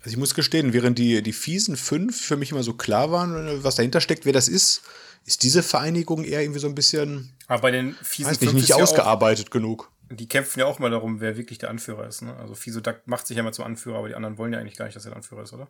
Also 0.00 0.10
ich 0.10 0.18
muss 0.18 0.34
gestehen, 0.34 0.72
während 0.72 0.98
die, 0.98 1.22
die 1.22 1.32
fiesen 1.32 1.76
fünf 1.76 2.20
für 2.20 2.36
mich 2.36 2.52
immer 2.52 2.62
so 2.62 2.74
klar 2.74 3.10
waren, 3.10 3.64
was 3.64 3.76
dahinter 3.76 4.00
steckt, 4.00 4.24
wer 4.24 4.32
das 4.32 4.46
ist, 4.46 4.82
ist 5.24 5.42
diese 5.42 5.62
Vereinigung 5.62 6.22
eher 6.22 6.42
irgendwie 6.42 6.60
so 6.60 6.68
ein 6.68 6.76
bisschen. 6.76 7.32
Aber 7.48 7.62
bei 7.62 7.70
den 7.72 7.94
fiesen 8.02 8.30
weiß 8.30 8.40
nicht, 8.40 8.52
nicht 8.54 8.74
ausgearbeitet 8.74 9.46
ja 9.46 9.48
auch, 9.48 9.52
genug. 9.52 9.90
Die 10.10 10.28
kämpfen 10.28 10.60
ja 10.60 10.66
auch 10.66 10.78
mal 10.78 10.90
darum, 10.90 11.20
wer 11.20 11.36
wirklich 11.36 11.58
der 11.58 11.70
Anführer 11.70 12.06
ist. 12.06 12.22
Ne? 12.22 12.36
Also 12.36 12.54
Fisodak 12.54 13.08
macht 13.08 13.26
sich 13.26 13.36
ja 13.36 13.42
mal 13.42 13.52
zum 13.52 13.64
Anführer, 13.64 13.98
aber 13.98 14.08
die 14.08 14.14
anderen 14.14 14.38
wollen 14.38 14.52
ja 14.52 14.60
eigentlich 14.60 14.76
gar 14.76 14.84
nicht, 14.84 14.94
dass 14.94 15.04
er 15.04 15.10
der 15.10 15.16
Anführer 15.16 15.42
ist, 15.42 15.52
oder? 15.52 15.68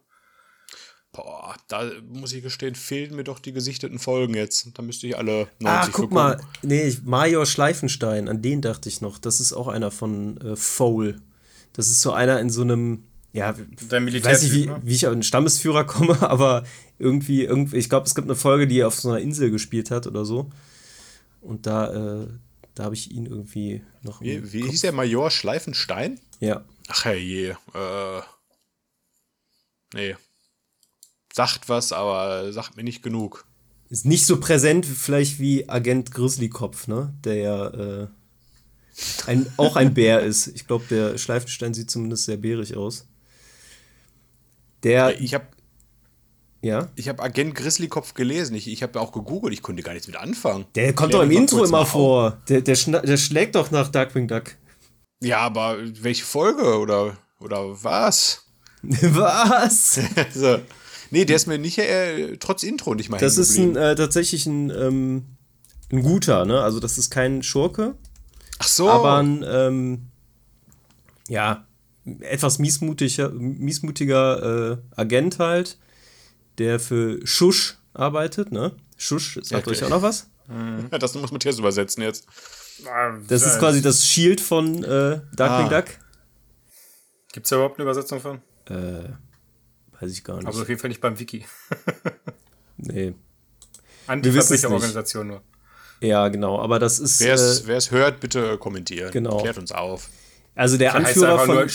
Boah, 1.16 1.56
da 1.68 1.90
muss 2.12 2.32
ich 2.32 2.42
gestehen, 2.42 2.74
fehlen 2.74 3.16
mir 3.16 3.24
doch 3.24 3.38
die 3.38 3.52
gesichteten 3.52 3.98
Folgen 3.98 4.34
jetzt. 4.34 4.68
Da 4.74 4.82
müsste 4.82 5.06
ich 5.06 5.16
alle 5.16 5.48
90 5.60 5.64
Ah, 5.64 5.88
guck 5.90 6.12
mal, 6.12 6.40
nee, 6.62 6.94
Major 7.04 7.46
Schleifenstein, 7.46 8.28
an 8.28 8.42
den 8.42 8.60
dachte 8.60 8.90
ich 8.90 9.00
noch. 9.00 9.18
Das 9.18 9.40
ist 9.40 9.54
auch 9.54 9.68
einer 9.68 9.90
von 9.90 10.38
äh, 10.42 10.56
Foul. 10.56 11.22
Das 11.72 11.88
ist 11.88 12.02
so 12.02 12.12
einer 12.12 12.38
in 12.40 12.50
so 12.50 12.62
einem, 12.62 13.04
ja, 13.32 13.54
Der 13.90 14.00
Militär 14.00 14.32
weiß 14.32 14.42
nicht, 14.42 14.52
wie, 14.52 14.66
ne? 14.66 14.80
wie 14.82 14.94
ich 14.94 15.06
auf 15.06 15.12
einen 15.12 15.22
Stammesführer 15.22 15.84
komme, 15.84 16.20
aber 16.28 16.64
irgendwie, 16.98 17.44
irgendwie 17.44 17.78
ich 17.78 17.88
glaube, 17.88 18.06
es 18.06 18.14
gibt 18.14 18.26
eine 18.26 18.36
Folge, 18.36 18.66
die 18.66 18.80
er 18.80 18.88
auf 18.88 19.00
so 19.00 19.08
einer 19.08 19.20
Insel 19.20 19.50
gespielt 19.50 19.90
hat 19.90 20.06
oder 20.06 20.26
so. 20.26 20.50
Und 21.40 21.66
da, 21.66 22.24
äh, 22.24 22.26
da 22.74 22.84
habe 22.84 22.94
ich 22.94 23.10
ihn 23.10 23.24
irgendwie 23.24 23.82
noch. 24.02 24.20
Wie, 24.20 24.52
wie 24.52 24.68
hieß 24.68 24.82
der 24.82 24.92
Major 24.92 25.30
Schleifenstein? 25.30 26.20
Ja. 26.40 26.62
Ach 26.88 27.06
je, 27.06 27.50
äh. 27.50 28.20
Nee, 29.94 30.16
sagt 31.36 31.68
was, 31.68 31.92
aber 31.92 32.50
sagt 32.52 32.76
mir 32.76 32.82
nicht 32.82 33.02
genug. 33.02 33.44
Ist 33.90 34.06
nicht 34.06 34.26
so 34.26 34.40
präsent 34.40 34.86
vielleicht 34.86 35.38
wie 35.38 35.68
Agent 35.68 36.10
Grizzlykopf, 36.10 36.88
ne? 36.88 37.14
Der 37.24 37.34
ja 37.36 37.66
äh, 37.68 38.06
ein, 39.26 39.46
auch 39.58 39.76
ein 39.76 39.92
Bär 39.92 40.20
ist. 40.20 40.48
Ich 40.48 40.66
glaube, 40.66 40.86
der 40.90 41.18
Schleifenstein 41.18 41.74
sieht 41.74 41.90
zumindest 41.90 42.24
sehr 42.24 42.38
bärig 42.38 42.76
aus. 42.76 43.06
Der. 44.82 45.20
Ich 45.20 45.34
habe 45.34 45.46
ja? 46.62 46.88
Ich 46.96 47.08
habe 47.08 47.22
Agent 47.22 47.54
Grizzlykopf 47.54 48.14
gelesen. 48.14 48.56
Ich, 48.56 48.66
ich 48.66 48.82
habe 48.82 48.98
auch 48.98 49.12
gegoogelt. 49.12 49.52
Ich 49.52 49.62
konnte 49.62 49.82
gar 49.82 49.92
nichts 49.92 50.08
mit 50.08 50.16
anfangen. 50.16 50.64
Der 50.74 50.94
kommt 50.94 51.12
doch 51.12 51.22
im 51.22 51.30
Intro 51.30 51.62
immer 51.64 51.84
vor. 51.84 52.42
Der, 52.48 52.62
der, 52.62 52.76
der 52.76 53.16
schlägt 53.18 53.54
doch 53.54 53.70
nach 53.70 53.88
Darkwing 53.88 54.26
Duck. 54.26 54.56
Ja, 55.22 55.40
aber 55.40 55.76
welche 56.02 56.24
Folge 56.24 56.78
oder, 56.78 57.18
oder 57.40 57.84
was? 57.84 58.46
was? 58.82 60.00
so. 60.34 60.60
Nee, 61.10 61.24
der 61.24 61.36
ist 61.36 61.46
mir 61.46 61.58
nicht, 61.58 61.78
äh, 61.78 62.36
trotz 62.38 62.62
Intro 62.62 62.94
nicht 62.94 63.10
mal 63.10 63.18
Das 63.18 63.38
ist 63.38 63.56
ein, 63.58 63.76
äh, 63.76 63.94
tatsächlich 63.94 64.46
ein, 64.46 64.70
ähm, 64.70 65.24
ein 65.92 66.02
guter, 66.02 66.44
ne? 66.44 66.62
Also, 66.62 66.80
das 66.80 66.98
ist 66.98 67.10
kein 67.10 67.42
Schurke. 67.42 67.94
Ach 68.58 68.68
so. 68.68 68.90
Aber 68.90 69.18
ein, 69.18 69.44
ähm, 69.46 70.06
ja, 71.28 71.66
etwas 72.20 72.58
miesmutiger, 72.58 73.30
miesmutiger 73.30 74.72
äh, 74.72 75.00
Agent 75.00 75.38
halt, 75.38 75.78
der 76.58 76.80
für 76.80 77.24
Schusch 77.26 77.78
arbeitet, 77.94 78.52
ne? 78.52 78.72
Schusch, 78.96 79.38
sagt 79.42 79.66
okay. 79.66 79.76
euch 79.76 79.84
auch 79.84 79.90
noch 79.90 80.02
was? 80.02 80.28
Mhm. 80.48 80.88
Das 80.90 81.14
muss 81.14 81.32
Matthias 81.32 81.58
übersetzen 81.58 82.02
jetzt. 82.02 82.26
Das 83.28 83.44
ist 83.44 83.58
quasi 83.58 83.82
das 83.82 84.04
Shield 84.06 84.40
von 84.40 84.84
äh, 84.84 85.20
Darkwing 85.34 85.72
ah. 85.72 85.80
Duck. 85.80 85.86
Gibt 87.32 87.46
es 87.46 87.50
da 87.50 87.56
überhaupt 87.56 87.78
eine 87.78 87.84
Übersetzung 87.84 88.20
von? 88.20 88.40
Äh, 88.68 89.08
Weiß 90.00 90.12
ich 90.12 90.24
gar 90.24 90.36
nicht. 90.36 90.46
Aber 90.46 90.60
auf 90.60 90.68
jeden 90.68 90.80
Fall 90.80 90.88
nicht 90.88 91.00
beim 91.00 91.18
Wiki. 91.18 91.44
nee. 92.76 93.14
Antiverbrecher 94.06 94.70
Organisation 94.70 95.26
nur. 95.26 95.42
Ja, 96.00 96.28
genau. 96.28 96.60
Aber 96.60 96.78
das 96.78 96.98
ist. 96.98 97.20
Wer 97.20 97.34
es 97.34 97.88
äh, 97.88 97.90
hört, 97.90 98.20
bitte 98.20 98.58
kommentieren. 98.58 99.10
Genau. 99.10 99.38
Klärt 99.38 99.58
uns 99.58 99.72
auf. 99.72 100.08
Also 100.54 100.76
der 100.76 100.94
Anführer 100.94 101.38
von. 101.38 101.70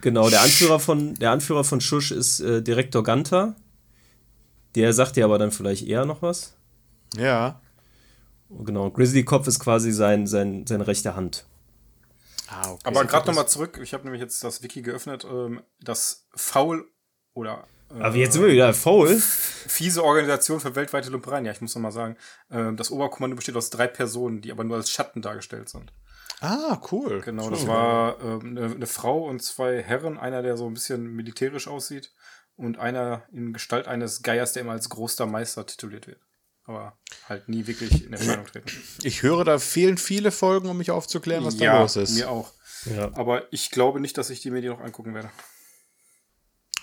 Genau, 0.00 0.30
der 0.30 0.42
Anführer 0.42 0.78
von, 0.78 1.14
der 1.16 1.32
Anführer 1.32 1.64
von 1.64 1.80
Schusch 1.80 2.12
ist 2.12 2.40
äh, 2.40 2.62
Direktor 2.62 3.02
Ganter. 3.02 3.56
Der 4.76 4.92
sagt 4.92 5.16
dir 5.16 5.24
aber 5.24 5.38
dann 5.38 5.50
vielleicht 5.50 5.86
eher 5.86 6.04
noch 6.04 6.22
was. 6.22 6.54
Ja. 7.16 7.60
Genau, 8.48 8.90
Grizzly 8.90 9.24
Kopf 9.24 9.48
ist 9.48 9.58
quasi 9.58 9.90
sein, 9.90 10.26
sein, 10.26 10.66
seine 10.66 10.86
rechte 10.86 11.16
Hand. 11.16 11.46
Ah, 12.48 12.70
okay. 12.70 12.82
Aber 12.84 13.04
gerade 13.04 13.26
nochmal 13.26 13.48
zurück, 13.48 13.78
ich 13.82 13.92
habe 13.92 14.04
nämlich 14.04 14.22
jetzt 14.22 14.42
das 14.42 14.62
Wiki 14.62 14.82
geöffnet, 14.82 15.26
ähm, 15.30 15.62
das 15.80 16.28
Faul 16.34 16.88
oder. 17.38 17.66
Äh, 17.90 18.02
Aber 18.02 18.16
jetzt 18.16 18.34
sind 18.34 18.42
wir 18.42 18.52
wieder 18.52 18.74
faul. 18.74 19.16
Fiese 19.16 20.04
Organisation 20.04 20.60
für 20.60 20.74
weltweite 20.74 21.10
Lumpereien. 21.10 21.44
Ja, 21.44 21.52
ich 21.52 21.60
muss 21.60 21.74
noch 21.74 21.82
mal 21.82 21.92
sagen, 21.92 22.16
äh, 22.50 22.72
das 22.74 22.90
Oberkommando 22.90 23.36
besteht 23.36 23.56
aus 23.56 23.70
drei 23.70 23.86
Personen, 23.86 24.40
die 24.40 24.52
aber 24.52 24.64
nur 24.64 24.76
als 24.76 24.90
Schatten 24.90 25.22
dargestellt 25.22 25.68
sind. 25.68 25.92
Ah, 26.40 26.80
cool. 26.92 27.20
Genau, 27.22 27.46
cool. 27.46 27.50
das 27.50 27.66
war 27.66 28.20
äh, 28.20 28.40
eine, 28.40 28.86
Frau 28.86 29.24
und 29.24 29.42
zwei 29.42 29.82
Herren. 29.82 30.18
Einer, 30.18 30.42
der 30.42 30.56
so 30.56 30.66
ein 30.66 30.74
bisschen 30.74 31.14
militärisch 31.14 31.66
aussieht 31.66 32.12
und 32.56 32.78
einer 32.78 33.22
in 33.32 33.52
Gestalt 33.52 33.88
eines 33.88 34.22
Geiers, 34.22 34.52
der 34.52 34.62
immer 34.62 34.72
als 34.72 34.88
großer 34.88 35.26
Meister 35.26 35.66
tituliert 35.66 36.06
wird. 36.06 36.20
Aber 36.64 36.98
halt 37.28 37.48
nie 37.48 37.66
wirklich 37.66 38.04
in 38.04 38.12
Erscheinung 38.12 38.46
treten. 38.46 38.70
Ich 39.02 39.22
höre, 39.22 39.44
da 39.44 39.58
fehlen 39.58 39.96
viele 39.96 40.30
Folgen, 40.30 40.68
um 40.68 40.76
mich 40.76 40.90
aufzuklären, 40.90 41.44
was 41.44 41.58
ja, 41.58 41.72
da 41.72 41.80
los 41.80 41.96
ist. 41.96 42.16
mir 42.16 42.30
auch. 42.30 42.52
Ja. 42.84 43.10
Aber 43.14 43.50
ich 43.52 43.70
glaube 43.70 44.00
nicht, 44.00 44.18
dass 44.18 44.30
ich 44.30 44.40
die 44.40 44.50
mir 44.50 44.60
die 44.60 44.68
noch 44.68 44.80
angucken 44.80 45.14
werde. 45.14 45.30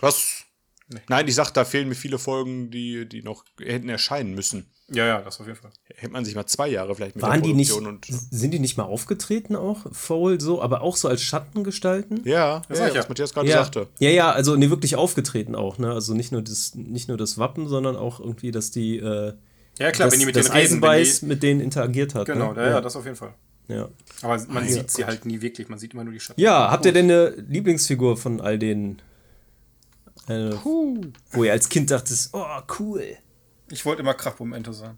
Was? 0.02 0.45
Nee. 0.88 1.00
Nein, 1.10 1.28
ich 1.28 1.36
sag, 1.36 1.52
da 1.52 1.66
fehlen 1.66 1.90
mir 1.90 1.96
viele 1.96 2.20
Folgen, 2.20 2.70
die, 2.70 3.08
die 3.08 3.24
noch 3.24 3.44
hätten 3.60 3.90
erscheinen 3.90 4.36
müssen. 4.36 4.68
Ja, 4.88 5.08
ja, 5.08 5.22
das 5.22 5.40
auf 5.40 5.48
jeden 5.48 5.58
Fall. 5.58 5.72
Hätte 5.96 6.14
man 6.14 6.24
sich 6.26 6.36
mal 6.36 6.46
zwei 6.46 6.68
Jahre 6.68 6.94
vielleicht 6.94 7.16
mit 7.16 7.24
Waren 7.24 7.42
der 7.42 7.50
Produktion 7.50 7.84
die 7.84 8.12
nicht, 8.12 8.12
und 8.12 8.32
sind 8.32 8.52
die 8.52 8.60
nicht 8.60 8.78
mal 8.78 8.84
aufgetreten 8.84 9.56
auch, 9.56 9.88
Foul, 9.92 10.40
so, 10.40 10.62
aber 10.62 10.82
auch 10.82 10.96
so 10.96 11.08
als 11.08 11.24
Schattengestalten? 11.24 12.22
Ja, 12.24 12.62
das 12.70 12.78
ja, 12.78 12.88
ja, 12.90 12.96
was 12.96 13.10
Matthias 13.10 13.34
gerade 13.34 13.50
ja. 13.50 13.64
sagte. 13.64 13.88
Ja, 13.98 14.12
ja, 14.12 14.32
also 14.32 14.56
nee, 14.56 14.70
wirklich 14.70 14.96
aufgetreten 14.96 15.56
auch, 15.56 15.80
ne? 15.80 15.92
Also 15.92 16.14
nicht 16.14 16.32
nur 16.32 16.44
das, 16.44 16.76
nicht 16.76 17.08
nur 17.08 17.18
das 17.18 17.40
Wappen, 17.40 17.68
sondern 17.68 17.96
auch 17.96 18.20
irgendwie, 18.20 18.52
dass 18.52 18.70
die, 18.70 18.98
äh, 18.98 19.34
ja 19.80 19.92
klar, 19.92 20.08
das, 20.08 20.14
wenn 20.14 20.20
die 20.20 20.28
mit 20.28 20.36
das 20.36 20.48
den 20.48 20.54
Eisenbeiß 20.54 21.24
mit 21.24 21.42
denen 21.42 21.62
interagiert 21.62 22.14
hat. 22.14 22.28
Genau, 22.28 22.54
ne? 22.54 22.62
ja, 22.62 22.70
ja, 22.70 22.82
das 22.82 22.96
auf 22.96 23.06
jeden 23.06 23.18
Fall. 23.18 23.34
Ja. 23.68 23.90
Aber 24.22 24.38
man 24.50 24.64
ah, 24.64 24.68
sieht 24.68 24.92
sie 24.92 25.06
halt 25.06 25.26
nie 25.26 25.42
wirklich, 25.42 25.68
man 25.68 25.80
sieht 25.80 25.94
immer 25.94 26.04
nur 26.04 26.14
die 26.14 26.20
Schatten. 26.20 26.40
Ja, 26.40 26.70
habt 26.70 26.86
ihr 26.86 26.92
denn 26.92 27.06
eine 27.06 27.30
Lieblingsfigur 27.30 28.18
von 28.18 28.40
all 28.40 28.60
denen? 28.60 29.02
Eine, 30.28 30.60
wo 30.64 31.44
ihr 31.44 31.52
als 31.52 31.70
Kind 31.70 31.92
dachtet, 31.92 32.30
oh, 32.34 32.46
cool. 32.80 33.18
Ich 33.70 33.86
wollte 33.86 34.02
immer 34.02 34.14
Krachbommente 34.14 34.74
sein. 34.74 34.98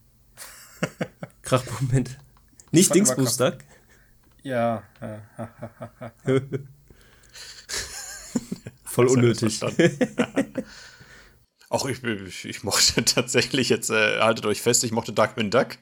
Krachbommente. 1.42 2.16
Nicht 2.72 2.94
Dingsbooster? 2.94 3.58
Ja. 4.44 4.84
Voll 8.84 9.08
unnötig. 9.08 9.60
Auch 11.70 11.86
ich, 11.86 12.02
ich, 12.02 12.46
ich, 12.46 12.64
mochte 12.64 13.04
tatsächlich 13.04 13.68
jetzt, 13.70 13.90
äh, 13.90 14.20
haltet 14.20 14.46
euch 14.46 14.62
fest, 14.62 14.86
ich 14.86 14.92
mochte 14.92 15.12
Darkwing 15.12 15.52
Duck. 15.52 15.78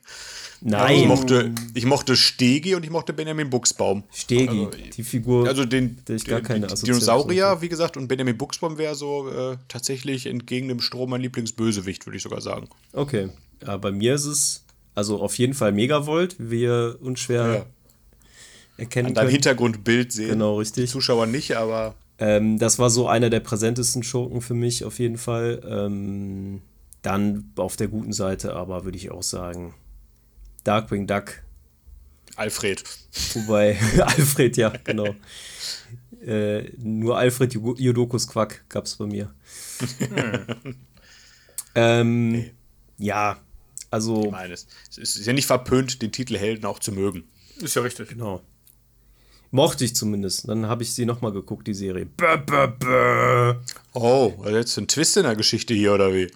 Nein. 0.61 1.01
Ich 1.01 1.07
mochte, 1.07 1.51
ich 1.73 1.85
mochte 1.85 2.15
Stegi 2.15 2.75
und 2.75 2.83
ich 2.83 2.89
mochte 2.89 3.13
Benjamin 3.13 3.49
Buchsbaum. 3.49 4.03
Stegi, 4.13 4.65
also, 4.65 4.71
die 4.95 5.03
Figur, 5.03 5.47
also 5.47 5.65
den, 5.65 5.97
der 6.07 6.15
ich 6.15 6.25
gar 6.25 6.41
den, 6.41 6.45
keine 6.45 6.67
Dinosaurier, 6.67 7.61
wie 7.61 7.69
gesagt, 7.69 7.97
und 7.97 8.07
Benjamin 8.07 8.37
Buchsbaum 8.37 8.77
wäre 8.77 8.95
so 8.95 9.29
äh, 9.29 9.57
tatsächlich 9.67 10.25
entgegen 10.25 10.67
dem 10.67 10.79
Strom 10.79 11.09
mein 11.09 11.21
Lieblingsbösewicht, 11.21 12.05
würde 12.05 12.17
ich 12.17 12.23
sogar 12.23 12.41
sagen. 12.41 12.67
Okay, 12.93 13.29
ja, 13.65 13.77
bei 13.77 13.91
mir 13.91 14.15
ist 14.15 14.25
es 14.25 14.63
also 14.95 15.21
auf 15.21 15.37
jeden 15.37 15.53
Fall 15.53 15.71
Megavolt, 15.71 16.37
wie 16.39 16.61
wir 16.61 16.97
unschwer 17.01 17.53
ja. 17.53 17.65
erkennen 18.77 19.09
An 19.09 19.13
deinem 19.13 19.29
Hintergrundbild 19.29 20.11
sehen. 20.11 20.29
Genau, 20.29 20.57
richtig. 20.59 20.85
Die 20.85 20.91
Zuschauer 20.91 21.27
nicht, 21.27 21.57
aber 21.57 21.95
ähm, 22.17 22.59
das 22.59 22.79
war 22.79 22.89
so 22.89 23.07
einer 23.07 23.29
der 23.29 23.41
präsentesten 23.41 24.03
Schurken 24.03 24.41
für 24.41 24.53
mich 24.53 24.85
auf 24.85 24.99
jeden 24.99 25.17
Fall. 25.17 25.61
Ähm, 25.67 26.61
dann 27.01 27.51
auf 27.57 27.75
der 27.75 27.87
guten 27.87 28.13
Seite 28.13 28.55
aber 28.55 28.83
würde 28.83 28.97
ich 28.97 29.11
auch 29.11 29.21
sagen 29.21 29.75
Darkwing 30.65 31.07
Duck. 31.07 31.41
Alfred. 32.35 32.83
Wobei, 33.33 33.79
Alfred, 34.01 34.57
ja, 34.57 34.73
genau. 34.83 35.15
äh, 36.21 36.69
nur 36.77 37.17
Alfred 37.17 37.53
Jodokus 37.53 38.27
Quack 38.27 38.65
gab 38.67 38.85
es 38.85 38.95
bei 38.97 39.05
mir. 39.05 39.33
ähm, 41.75 42.31
nee. 42.31 42.53
Ja, 42.97 43.37
also. 43.91 44.25
Ich 44.25 44.31
meine, 44.31 44.53
es 44.53 44.67
ist 44.97 45.25
ja 45.25 45.33
nicht 45.33 45.45
verpönt, 45.45 46.01
den 46.01 46.11
Titel 46.11 46.37
Helden 46.37 46.65
auch 46.65 46.79
zu 46.79 46.91
mögen. 46.91 47.23
Ist 47.57 47.75
ja 47.75 47.81
richtig. 47.81 48.09
Genau. 48.09 48.41
Mochte 49.51 49.85
ich 49.85 49.95
zumindest. 49.95 50.49
Dann 50.49 50.65
habe 50.67 50.83
ich 50.83 50.93
sie 50.93 51.05
nochmal 51.05 51.31
geguckt, 51.31 51.67
die 51.67 51.73
Serie. 51.73 52.05
Bäh, 52.05 52.37
bäh, 52.37 52.67
bäh. 52.67 53.53
Oh, 53.93 54.33
jetzt 54.49 54.77
ein 54.77 54.87
Twist 54.87 55.15
in 55.15 55.23
der 55.23 55.35
Geschichte 55.35 55.73
hier, 55.73 55.93
oder 55.93 56.13
wie? 56.13 56.29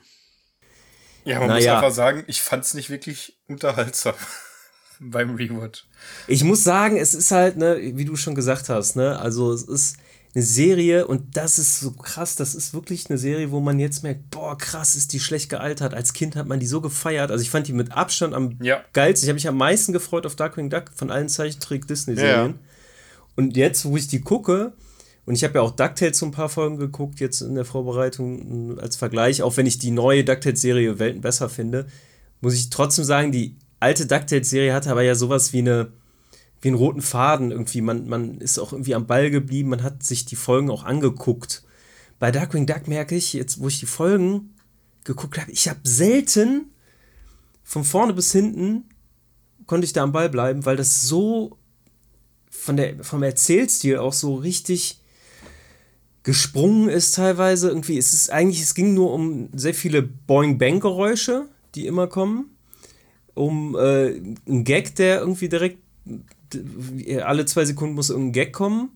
Ja, 1.30 1.40
man 1.40 1.50
naja. 1.50 1.74
muss 1.74 1.84
einfach 1.84 1.96
sagen, 1.96 2.24
ich 2.28 2.42
fand 2.42 2.66
es 2.66 2.74
nicht 2.74 2.90
wirklich 2.90 3.38
unterhaltsam 3.48 4.16
beim 5.00 5.36
Rewatch. 5.36 5.86
Ich 6.28 6.44
muss 6.44 6.64
sagen, 6.64 6.98
es 6.98 7.14
ist 7.14 7.32
halt, 7.32 7.58
ne, 7.58 7.78
wie 7.96 8.06
du 8.06 8.16
schon 8.16 8.36
gesagt 8.36 8.70
hast, 8.70 8.96
ne, 8.96 9.20
also 9.20 9.54
es 9.54 9.64
ist, 9.64 9.98
eine 10.36 10.44
Serie 10.44 11.08
und 11.08 11.36
das 11.38 11.58
ist 11.58 11.80
so 11.80 11.92
krass, 11.92 12.36
das 12.36 12.54
ist 12.54 12.74
wirklich 12.74 13.10
eine 13.10 13.18
Serie, 13.18 13.52
wo 13.52 13.60
man 13.60 13.80
jetzt 13.80 14.04
merkt, 14.04 14.30
boah, 14.30 14.58
krass, 14.58 14.96
ist 14.96 15.12
die 15.14 15.20
schlecht 15.20 15.50
gealtert. 15.50 15.96
Als 15.96 16.14
Kind 16.14 16.36
hat 16.36 16.48
man 16.48 16.60
die 16.60 16.68
so 16.68 16.82
gefeiert. 16.82 17.32
Also 17.32 17.42
ich 17.42 17.50
fand 17.50 17.68
die 17.68 17.74
mit 17.74 17.94
Abstand 17.94 18.36
am 18.36 18.58
ja. 18.62 18.84
geilsten. 18.94 19.26
Ich 19.26 19.30
habe 19.30 19.36
mich 19.36 19.48
am 19.48 19.58
meisten 19.58 19.92
gefreut 19.92 20.28
auf 20.28 20.36
Darkwing 20.36 20.70
Duck 20.70 20.92
von 20.94 21.10
allen 21.10 21.30
Zeichentrick-Disney-Serien. 21.30 22.52
Ja. 22.52 22.60
Und 23.36 23.58
jetzt, 23.58 23.86
wo 23.86 23.98
ich 23.98 24.08
die 24.08 24.22
gucke, 24.22 24.74
und 25.30 25.36
ich 25.36 25.44
habe 25.44 25.60
ja 25.60 25.62
auch 25.62 25.70
DuckTales 25.70 26.18
so 26.18 26.26
ein 26.26 26.32
paar 26.32 26.50
Folgen 26.50 26.78
geguckt, 26.78 27.20
jetzt 27.20 27.42
in 27.42 27.54
der 27.54 27.64
Vorbereitung 27.64 28.80
als 28.80 28.96
Vergleich, 28.96 29.44
auch 29.44 29.58
wenn 29.58 29.68
ich 29.68 29.78
die 29.78 29.92
neue 29.92 30.24
DuckTales-Serie 30.24 30.98
Welten 30.98 31.22
besser 31.22 31.50
finde, 31.50 31.86
muss 32.42 32.56
ich 32.56 32.72
trotzdem 32.72 33.06
sagen, 33.06 33.32
die 33.32 33.56
alte 33.80 34.08
DuckTales-Serie 34.08 34.74
hatte 34.74 34.90
aber 34.90 35.04
ja 35.04 35.14
sowas 35.14 35.54
wie 35.54 35.60
eine 35.60 35.92
wie 36.62 36.70
einen 36.70 36.78
roten 36.78 37.04
Faden 37.04 37.52
irgendwie. 37.52 37.82
Man, 37.82 38.08
man 38.08 38.42
ist 38.42 38.58
auch 38.58 38.72
irgendwie 38.72 38.96
am 38.96 39.06
Ball 39.06 39.30
geblieben, 39.30 39.70
man 39.70 39.84
hat 39.84 40.02
sich 40.02 40.26
die 40.26 40.36
Folgen 40.36 40.72
auch 40.72 40.84
angeguckt. 40.84 41.62
Bei 42.18 42.32
Darkwing 42.32 42.66
Duck 42.66 42.88
merke 42.88 43.14
ich, 43.14 43.34
jetzt 43.34 43.60
wo 43.60 43.68
ich 43.68 43.80
die 43.80 43.86
Folgen 43.86 44.56
geguckt 45.04 45.40
habe, 45.40 45.52
ich 45.52 45.70
habe 45.70 45.82
selten 45.84 46.72
von 47.64 47.84
vorne 47.84 48.14
bis 48.14 48.32
hinten 48.32 48.86
konnte 49.68 49.86
ich 49.86 49.94
da 49.94 50.02
am 50.02 50.12
Ball 50.12 50.30
bleiben, 50.30 50.66
weil 50.66 50.76
das 50.76 51.04
so 51.04 51.60
von 52.50 52.78
der, 52.78 53.04
vom 53.04 53.22
Erzählstil 53.22 54.00
auch 54.00 54.14
so 54.14 54.34
richtig 54.34 55.00
gesprungen 56.24 56.89
ist 56.89 57.15
teilweise. 57.15 57.70
Irgendwie, 57.70 57.97
es 57.97 58.13
ist 58.13 58.32
eigentlich, 58.32 58.61
es 58.61 58.76
ging 58.76 58.93
nur 58.93 59.13
um 59.13 59.49
sehr 59.53 59.74
viele 59.74 60.01
Boing-Bang-Geräusche, 60.01 61.45
die 61.76 61.88
immer 61.88 62.07
kommen. 62.07 62.55
Um 63.34 63.76
äh, 63.76 64.22
einen 64.47 64.63
Gag, 64.63 64.95
der 64.95 65.20
irgendwie 65.20 65.49
direkt 65.49 65.78
alle 67.24 67.45
zwei 67.45 67.65
Sekunden 67.65 67.95
muss 67.95 68.09
irgendein 68.09 68.34
Gag 68.34 68.53
kommen. 68.53 68.89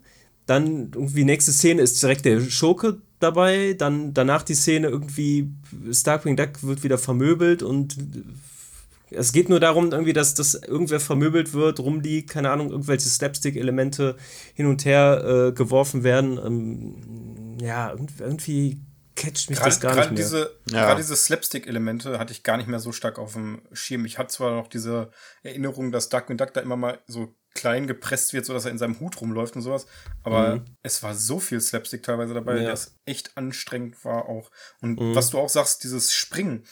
Dann 0.45 0.91
irgendwie 0.93 1.24
nächste 1.24 1.53
Szene 1.53 1.82
ist 1.82 2.01
direkt 2.01 2.26
der 2.26 2.41
Schurke 2.41 3.01
dabei. 3.19 3.74
Dann 3.74 4.13
danach 4.13 4.43
die 4.43 4.55
Szene 4.55 4.88
irgendwie 4.88 5.49
Starkwing 5.91 6.36
Duck 6.36 6.63
wird 6.63 6.84
wieder 6.84 6.97
vermöbelt 6.97 7.63
und 7.63 7.95
es 9.16 9.32
geht 9.32 9.49
nur 9.49 9.59
darum, 9.59 9.91
irgendwie, 9.91 10.14
dass, 10.14 10.34
dass 10.34 10.55
irgendwer 10.55 10.99
vermöbelt 10.99 11.53
wird, 11.53 11.80
rumliegt, 11.80 12.30
keine 12.30 12.49
Ahnung, 12.49 12.72
irgendwelche 12.72 13.07
Slapstick-Elemente 13.07 14.18
hin 14.53 14.66
und 14.66 14.86
her 14.86 15.24
äh, 15.24 15.51
geworfen 15.51 16.03
werden. 16.03 16.38
Ähm, 16.38 17.57
ja, 17.59 17.95
irgendwie 18.20 18.82
catcht 19.16 19.49
mich 19.49 19.59
grad, 19.59 19.68
das 19.68 19.80
gar 19.80 19.95
nicht 19.95 20.11
mehr. 20.11 20.18
Diese, 20.18 20.59
ja. 20.70 20.86
Gerade 20.86 21.01
diese 21.01 21.16
Slapstick-Elemente 21.16 22.20
hatte 22.20 22.34
ich 22.34 22.43
gar 22.43 22.57
nicht 22.57 22.68
mehr 22.68 22.80
so 22.80 22.91
stark 22.91 23.20
auf 23.20 23.34
dem 23.34 23.61
Schirm. 23.72 24.05
Ich 24.05 24.18
hatte 24.18 24.34
zwar 24.34 24.55
noch 24.55 24.68
diese 24.68 25.11
Erinnerung, 25.43 25.91
dass 25.91 26.09
Duck 26.09 26.30
und 26.30 26.39
Duck 26.39 26.53
da 26.53 26.61
immer 26.61 26.78
mal 26.78 26.99
so 27.07 27.36
klein 27.53 27.86
gepresst 27.86 28.34
wird, 28.34 28.45
sodass 28.45 28.66
er 28.66 28.72
in 28.72 28.78
seinem 28.78 28.99
Hut 28.99 29.22
rumläuft 29.22 29.55
und 29.55 29.61
sowas. 29.61 29.86
Aber 30.24 30.55
mhm. 30.55 30.66
es 30.82 31.03
war 31.03 31.14
so 31.14 31.39
viel 31.39 31.61
Slapstick 31.61 32.03
teilweise 32.03 32.34
dabei, 32.34 32.57
ja. 32.57 32.70
dass 32.70 32.95
echt 33.05 33.38
anstrengend 33.38 34.03
war 34.03 34.28
auch. 34.28 34.49
Und 34.82 34.99
mhm. 34.99 35.16
was 35.16 35.30
du 35.30 35.38
auch 35.38 35.49
sagst, 35.49 35.84
dieses 35.84 36.14
Springen, 36.14 36.66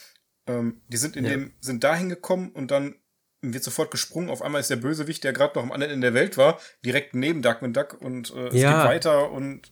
ähm, 0.51 0.81
die 0.87 0.97
sind 0.97 1.15
in 1.15 1.25
ja. 1.25 1.31
dem, 1.31 1.53
sind 1.59 1.83
dahin 1.83 2.09
gekommen 2.09 2.51
und 2.51 2.71
dann 2.71 2.95
wird 3.41 3.63
sofort 3.63 3.91
gesprungen. 3.91 4.29
Auf 4.29 4.41
einmal 4.41 4.61
ist 4.61 4.69
der 4.69 4.75
Bösewicht, 4.75 5.23
der 5.23 5.33
gerade 5.33 5.57
noch 5.57 5.63
am 5.63 5.71
anderen 5.71 5.93
Ende 5.93 6.11
der 6.11 6.13
Welt 6.13 6.37
war, 6.37 6.59
direkt 6.85 7.15
neben 7.15 7.41
Duckman 7.41 7.73
Duck 7.73 7.99
und 7.99 8.33
äh, 8.35 8.47
es 8.47 8.55
ja. 8.55 8.83
geht 8.83 8.91
weiter 8.91 9.31
und 9.31 9.71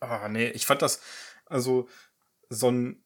ah 0.00 0.28
nee, 0.28 0.48
ich 0.48 0.66
fand 0.66 0.82
das 0.82 1.00
also 1.46 1.88
so 2.48 2.68
einen 2.68 3.04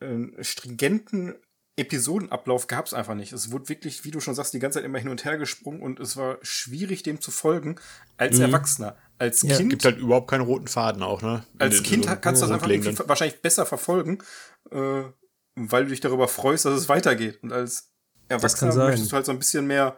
äh, 0.00 0.42
stringenten 0.42 1.34
Episodenablauf 1.78 2.68
gab 2.68 2.86
es 2.86 2.94
einfach 2.94 3.14
nicht. 3.14 3.34
Es 3.34 3.50
wurde 3.50 3.68
wirklich, 3.68 4.04
wie 4.06 4.10
du 4.10 4.20
schon 4.20 4.34
sagst, 4.34 4.54
die 4.54 4.58
ganze 4.58 4.78
Zeit 4.78 4.86
immer 4.86 4.98
hin 4.98 5.10
und 5.10 5.26
her 5.26 5.36
gesprungen 5.36 5.82
und 5.82 6.00
es 6.00 6.16
war 6.16 6.38
schwierig, 6.40 7.02
dem 7.02 7.20
zu 7.20 7.30
folgen 7.30 7.76
als 8.16 8.38
mhm. 8.38 8.44
Erwachsener. 8.44 8.96
Als 9.18 9.42
ja. 9.42 9.56
Kind. 9.56 9.70
gibt 9.70 9.84
halt 9.84 9.98
überhaupt 9.98 10.30
keinen 10.30 10.42
roten 10.42 10.68
Faden 10.68 11.02
auch, 11.02 11.20
ne? 11.20 11.44
Als 11.58 11.82
Kind 11.82 12.04
so 12.04 12.16
kannst 12.16 12.42
du 12.42 12.46
das 12.46 12.64
einfach 12.64 13.08
wahrscheinlich 13.08 13.42
besser 13.42 13.66
verfolgen, 13.66 14.22
äh, 14.70 15.02
weil 15.56 15.84
du 15.84 15.90
dich 15.90 16.00
darüber 16.00 16.28
freust, 16.28 16.64
dass 16.64 16.78
es 16.78 16.88
weitergeht. 16.88 17.42
Und 17.42 17.52
als 17.52 17.90
Erwachsener 18.28 18.74
möchtest 18.74 19.10
du 19.10 19.16
halt 19.16 19.26
so 19.26 19.32
ein 19.32 19.38
bisschen 19.38 19.66
mehr 19.66 19.96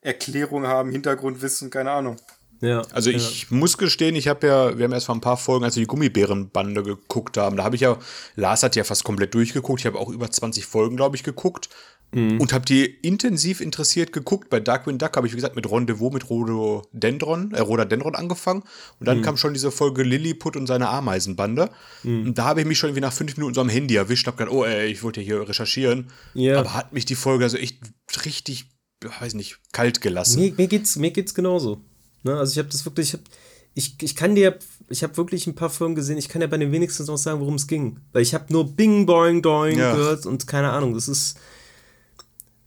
Erklärung 0.00 0.66
haben, 0.66 0.90
Hintergrundwissen, 0.90 1.70
keine 1.70 1.90
Ahnung. 1.90 2.16
Ja, 2.60 2.82
also 2.92 3.10
ich 3.10 3.50
ja. 3.50 3.56
muss 3.56 3.76
gestehen, 3.76 4.14
ich 4.14 4.28
habe 4.28 4.46
ja, 4.46 4.78
wir 4.78 4.84
haben 4.84 4.92
erst 4.92 5.06
vor 5.06 5.16
ein 5.16 5.20
paar 5.20 5.36
Folgen, 5.36 5.64
als 5.64 5.74
wir 5.74 5.82
die 5.82 5.88
Gummibärenbande 5.88 6.84
geguckt 6.84 7.36
haben, 7.36 7.56
da 7.56 7.64
habe 7.64 7.74
ich 7.74 7.80
ja, 7.82 7.98
Lars 8.36 8.62
hat 8.62 8.76
ja 8.76 8.84
fast 8.84 9.02
komplett 9.02 9.34
durchgeguckt, 9.34 9.80
ich 9.80 9.86
habe 9.86 9.98
auch 9.98 10.08
über 10.08 10.30
20 10.30 10.64
Folgen, 10.64 10.96
glaube 10.96 11.16
ich, 11.16 11.24
geguckt 11.24 11.68
mhm. 12.12 12.40
und 12.40 12.52
habe 12.52 12.64
die 12.64 12.84
intensiv 12.84 13.60
interessiert 13.60 14.12
geguckt. 14.12 14.50
Bei 14.50 14.60
Darkwing 14.60 14.98
Duck 14.98 15.16
habe 15.16 15.26
ich, 15.26 15.32
wie 15.32 15.36
gesagt, 15.36 15.56
mit 15.56 15.70
Rendezvous 15.70 16.12
mit 16.12 16.28
Rhododendron, 16.28 17.52
äh, 17.52 17.60
Rhododendron 17.60 18.14
angefangen 18.14 18.62
und 19.00 19.06
dann 19.06 19.18
mhm. 19.18 19.22
kam 19.22 19.36
schon 19.36 19.52
diese 19.52 19.70
Folge 19.70 20.02
Lilliput 20.02 20.56
und 20.56 20.66
seine 20.66 20.88
Ameisenbande 20.88 21.70
mhm. 22.02 22.28
und 22.28 22.38
da 22.38 22.44
habe 22.44 22.60
ich 22.60 22.66
mich 22.66 22.78
schon 22.78 22.90
irgendwie 22.90 23.02
nach 23.02 23.12
fünf 23.12 23.36
Minuten 23.36 23.54
so 23.54 23.60
am 23.60 23.68
Handy 23.68 23.96
erwischt 23.96 24.26
und 24.26 24.34
habe 24.34 24.44
gedacht, 24.44 24.56
oh 24.56 24.64
ey, 24.64 24.90
ich 24.90 25.02
wollte 25.02 25.20
ja 25.20 25.26
hier 25.26 25.48
recherchieren, 25.48 26.08
ja. 26.34 26.58
aber 26.58 26.74
hat 26.74 26.92
mich 26.92 27.04
die 27.04 27.14
Folge 27.14 27.44
also 27.44 27.56
echt 27.56 27.78
richtig, 28.24 28.66
weiß 29.20 29.34
nicht, 29.34 29.58
kalt 29.72 30.00
gelassen. 30.00 30.40
Mir, 30.40 30.54
mir, 30.56 30.68
geht's, 30.68 30.96
mir 30.96 31.10
geht's 31.10 31.34
genauso. 31.34 31.80
Ne? 32.22 32.36
Also 32.36 32.52
ich 32.52 32.58
habe 32.58 32.68
das 32.68 32.84
wirklich, 32.84 33.08
ich, 33.08 33.14
hab, 33.14 33.20
ich, 33.74 33.96
ich 34.02 34.16
kann 34.16 34.34
dir, 34.34 34.58
ich 34.88 35.02
habe 35.02 35.16
wirklich 35.16 35.46
ein 35.46 35.54
paar 35.54 35.70
Filme 35.70 35.94
gesehen, 35.94 36.18
ich 36.18 36.28
kann 36.28 36.42
ja 36.42 36.46
bei 36.46 36.58
den 36.58 36.72
wenigsten 36.72 37.04
noch 37.06 37.16
sagen, 37.16 37.40
worum 37.40 37.54
es 37.54 37.66
ging. 37.66 37.98
Weil 38.12 38.22
ich 38.22 38.34
habe 38.34 38.52
nur 38.52 38.76
Bing, 38.76 39.06
Boing, 39.06 39.42
Doing 39.42 39.78
ja. 39.78 39.94
gehört 39.94 40.26
und 40.26 40.46
keine 40.46 40.70
Ahnung, 40.70 40.94
das 40.94 41.08
ist, 41.08 41.36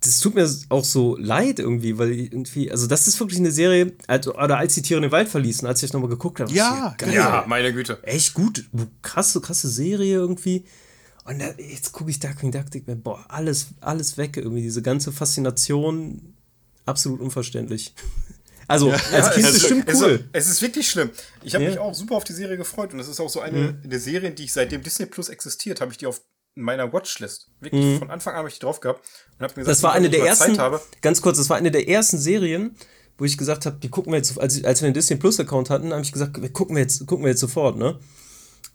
das 0.06 0.20
tut 0.20 0.36
mir 0.36 0.47
auch 0.70 0.84
so 0.84 1.18
leid 1.18 1.60
irgendwie, 1.60 1.97
weil 1.97 2.12
irgendwie, 2.12 2.72
also 2.72 2.86
das 2.86 3.08
ist 3.08 3.20
wirklich 3.20 3.39
eine 3.39 3.51
Serie, 3.51 3.93
also, 4.08 4.36
oder 4.36 4.58
als 4.58 4.76
die 4.76 4.82
Tiere 4.82 4.99
in 4.99 5.03
den 5.03 5.12
Wald 5.12 5.28
verließen, 5.28 5.68
als 5.68 5.82
ich 5.82 5.93
nochmal 5.93 6.10
geguckt 6.10 6.39
habe. 6.39 6.51
Ja, 6.51 6.93
geil. 6.97 7.14
ja, 7.14 7.43
meine 7.47 7.74
Güte. 7.74 7.99
Echt 8.03 8.34
gut, 8.34 8.66
krasse, 9.01 9.41
krasse 9.41 9.68
Serie 9.68 10.16
irgendwie. 10.16 10.66
Und 11.24 11.39
da, 11.39 11.51
jetzt 11.58 11.91
gucke 11.91 12.12
ich 12.12 12.20
Darkwing 12.20 12.51
Duck, 12.51 12.70
denke 12.70 12.91
mir, 12.91 12.97
boah, 12.97 13.26
alles, 13.30 13.68
alles 13.82 14.18
weg 14.18 14.38
irgendwie, 14.38 14.62
diese 14.62 14.84
ganze 14.84 15.12
Faszination, 15.12 16.36
absolut 16.86 17.20
unverständlich. 17.20 17.93
Also, 18.68 18.89
ja, 18.89 18.95
als 19.12 19.36
Kind 19.36 19.45
ist 19.45 19.53
bestimmt 19.53 19.86
cool. 19.93 20.28
Es, 20.34 20.45
es, 20.45 20.53
ist 20.53 20.62
wirklich 20.64 20.89
schlimm. 20.89 21.12
Ich 21.43 21.53
habe 21.53 21.66
ja. 21.66 21.70
mich 21.70 21.78
auch 21.78 21.93
super 21.93 22.16
auf 22.16 22.24
die 22.24 22.34
Serie 22.34 22.58
gefreut 22.58 22.93
und 22.93 22.99
es 22.99 23.08
ist 23.08 23.20
auch 23.20 23.30
so 23.30 23.39
eine 23.39 23.78
mhm. 23.84 23.88
der 23.88 23.99
Serien, 23.99 24.34
die 24.34 24.45
ich 24.45 24.53
seitdem 24.53 24.82
Disney 24.82 25.06
Plus 25.06 25.30
existiert, 25.30 25.82
habe 25.82 25.91
ich 25.91 25.99
die 25.99 26.08
auf 26.08 26.20
meiner 26.56 26.91
Watchlist. 26.91 27.49
Wirklich 27.60 27.86
mhm. 27.86 27.99
von 27.99 28.10
Anfang 28.10 28.34
an 28.34 28.39
habe 28.39 28.49
ich 28.49 28.56
die 28.56 28.62
drauf 28.62 28.80
gehabt 28.80 29.01
und 29.38 29.43
habe 29.43 29.53
mir 29.56 29.66
gesagt, 29.66 29.68
das 29.68 29.84
war 29.84 29.93
eine 29.93 30.10
der 30.10 30.26
ersten, 30.26 30.58
ganz 31.01 31.22
kurz, 31.22 31.38
das 31.38 31.49
war 31.49 31.58
eine 31.58 31.72
der 31.72 31.88
ersten 31.88 32.18
Serien, 32.18 32.76
wo 33.18 33.26
ich 33.26 33.38
gesagt 33.38 33.66
habe, 33.66 33.78
die 33.78 33.89
gucken 33.89 34.12
wir 34.12 34.18
jetzt, 34.18 34.39
als, 34.39 34.64
als 34.64 34.82
wir 34.82 34.89
den 34.89 34.93
Disney 34.93 35.18
Plus 35.18 35.39
Account 35.39 35.70
hatten, 35.70 35.91
habe 35.91 36.01
ich 36.01 36.12
gesagt, 36.12 36.34
gucken 36.53 36.76
wir 36.76 36.82
jetzt, 36.82 37.06
gucken 37.06 37.26
wir 37.26 37.30
jetzt 37.30 37.41
sofort, 37.41 37.78
ne? 37.78 37.99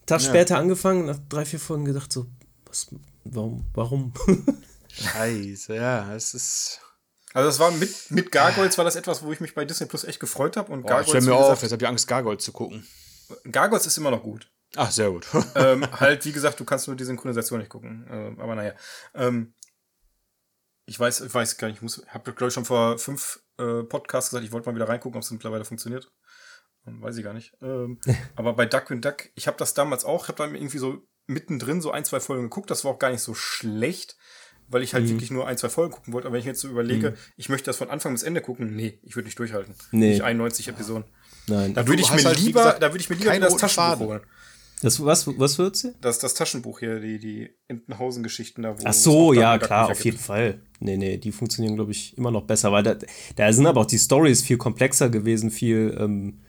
Tag 0.07 0.21
ja. 0.23 0.29
später 0.29 0.59
angefangen, 0.59 1.07
nach 1.07 1.19
drei, 1.29 1.45
vier 1.45 1.61
Folgen 1.61 1.85
gedacht 1.85 2.13
so, 2.13 2.27
was, 2.67 2.89
warum, 3.25 3.65
warum? 3.75 4.13
Scheiße, 4.93 5.75
ja, 5.75 6.15
es 6.15 6.35
ist 6.35 6.81
also 7.33 7.49
das 7.49 7.59
war 7.61 7.71
mit, 7.71 8.11
mit 8.11 8.33
Gargoyles 8.33 8.77
war 8.77 8.85
das 8.85 8.97
etwas, 8.97 9.23
wo 9.23 9.33
ich 9.33 9.41
mich 9.41 9.55
bei 9.55 9.65
Disney 9.65 9.87
Plus 9.87 10.05
echt 10.05 10.19
gefreut 10.19 10.57
habe. 10.57 10.73
Und 10.73 10.81
oh, 10.81 10.87
Gargoyles, 10.87 11.09
stell 11.09 11.21
mir 11.23 11.37
auf, 11.37 11.63
jetzt 11.63 11.71
habe 11.71 11.83
ich 11.83 11.89
Angst, 11.89 12.09
Gargoyles 12.09 12.43
zu 12.43 12.53
gucken. 12.53 12.87
Gargoyles 13.51 13.87
ist 13.87 13.99
immer 13.99 14.11
noch 14.11 14.23
gut. 14.23 14.51
Ach, 14.77 14.91
sehr 14.91 15.11
gut. 15.11 15.27
ähm, 15.55 15.85
halt, 16.01 16.25
wie 16.25 16.33
gesagt, 16.33 16.61
du 16.61 16.65
kannst 16.65 16.87
nur 16.87 16.97
die 16.97 17.05
Synchronisation 17.05 17.59
nicht 17.59 17.71
gucken. 17.71 18.07
Äh, 18.09 18.41
aber 18.41 18.55
naja. 18.55 18.75
Ähm, 19.15 19.55
ich 20.87 20.99
weiß, 20.99 21.21
ich 21.23 21.33
weiß 21.33 21.57
gar 21.57 21.69
nicht, 21.69 21.77
ich 21.77 21.83
muss, 21.83 22.05
habe 22.09 22.33
glaube 22.33 22.49
ich 22.49 22.55
schon 22.55 22.65
vor 22.65 22.99
fünf 22.99 23.41
äh, 23.59 23.83
Podcasts 23.85 24.31
gesagt, 24.31 24.45
ich 24.45 24.53
wollte 24.53 24.69
mal 24.69 24.75
wieder 24.75 24.89
reingucken, 24.89 25.19
ob 25.19 25.23
es 25.23 25.31
mittlerweile 25.31 25.65
funktioniert. 25.65 26.13
Ähm, 26.87 27.01
weiß 27.01 27.17
ich 27.17 27.25
gar 27.25 27.35
nicht. 27.35 27.57
Ähm, 27.63 28.01
aber 28.37 28.55
bei 28.55 28.67
Duckwing 28.67 29.01
Duck, 29.01 29.31
ich 29.35 29.47
habe 29.47 29.57
das 29.57 29.75
damals 29.75 30.05
auch, 30.05 30.25
ich 30.25 30.29
habe 30.29 30.39
dann 30.39 30.55
irgendwie 30.55 30.79
so 30.79 31.07
mittendrin 31.27 31.81
so 31.81 31.93
ein, 31.93 32.05
zwei 32.05 32.19
Folgen 32.19 32.45
geguckt, 32.45 32.71
das 32.71 32.85
war 32.85 32.93
auch 32.93 32.99
gar 32.99 33.11
nicht 33.11 33.23
so 33.23 33.35
schlecht 33.35 34.17
weil 34.71 34.83
ich 34.83 34.95
halt 34.95 35.05
mhm. 35.05 35.11
wirklich 35.11 35.31
nur 35.31 35.47
ein, 35.47 35.59
zwei 35.59 35.69
Folgen 35.69 35.93
gucken 35.93 36.13
wollte. 36.13 36.29
Aber 36.29 36.35
wenn 36.35 36.41
ich 36.41 36.47
jetzt 36.47 36.61
so 36.61 36.69
überlege, 36.69 37.11
mhm. 37.11 37.17
ich 37.37 37.49
möchte 37.49 37.67
das 37.67 37.77
von 37.77 37.91
Anfang 37.91 38.13
bis 38.13 38.23
Ende 38.23 38.41
gucken, 38.41 38.75
nee, 38.75 38.99
ich 39.03 39.17
würde 39.17 39.27
nicht 39.27 39.39
durchhalten. 39.39 39.75
Nee. 39.91 40.11
Nicht 40.11 40.23
91 40.23 40.69
Episoden. 40.69 41.05
Nein. 41.49 41.75
Da 41.75 41.87
würde 41.87 42.01
ich, 42.01 42.11
mir 42.13 42.25
halt 42.25 42.39
lieber, 42.39 42.61
gesagt, 42.61 42.83
da 42.83 42.93
würde 42.93 43.01
ich 43.01 43.11
mir 43.11 43.17
lieber 43.17 43.39
das 43.39 43.57
Taschenbuch 43.57 44.07
holen. 44.07 44.21
Das, 44.83 45.05
was, 45.05 45.27
was 45.39 45.59
würdest 45.59 45.85
du? 45.85 45.95
Das, 46.01 46.19
das 46.19 46.35
Taschenbuch 46.35 46.81
hier, 46.81 47.01
die, 47.01 47.19
die 47.19 47.51
Entenhausen-Geschichten 47.69 48.63
da, 48.63 48.79
wo. 48.79 48.83
Ach 48.85 48.93
so, 48.93 49.33
ja, 49.33 49.59
klar, 49.59 49.91
auf 49.91 50.05
jeden 50.05 50.19
Fall. 50.19 50.61
Nee, 50.79 50.97
nee, 50.97 51.19
die 51.19 51.33
funktionieren, 51.33 51.77
glaube 51.77 51.93
ich, 51.93 52.17
immer 52.17 52.31
noch 52.31 52.45
besser, 52.45 52.73
weil 52.73 52.83
da, 52.83 52.97
da 53.37 53.53
sind 53.53 53.67
aber 53.67 53.83
auch 53.83 53.87
die 53.87 53.99
Stories 53.99 54.43
viel 54.43 54.57
komplexer 54.57 55.11
gewesen, 55.11 55.51
viel, 55.51 55.95
ähm, 55.99 56.41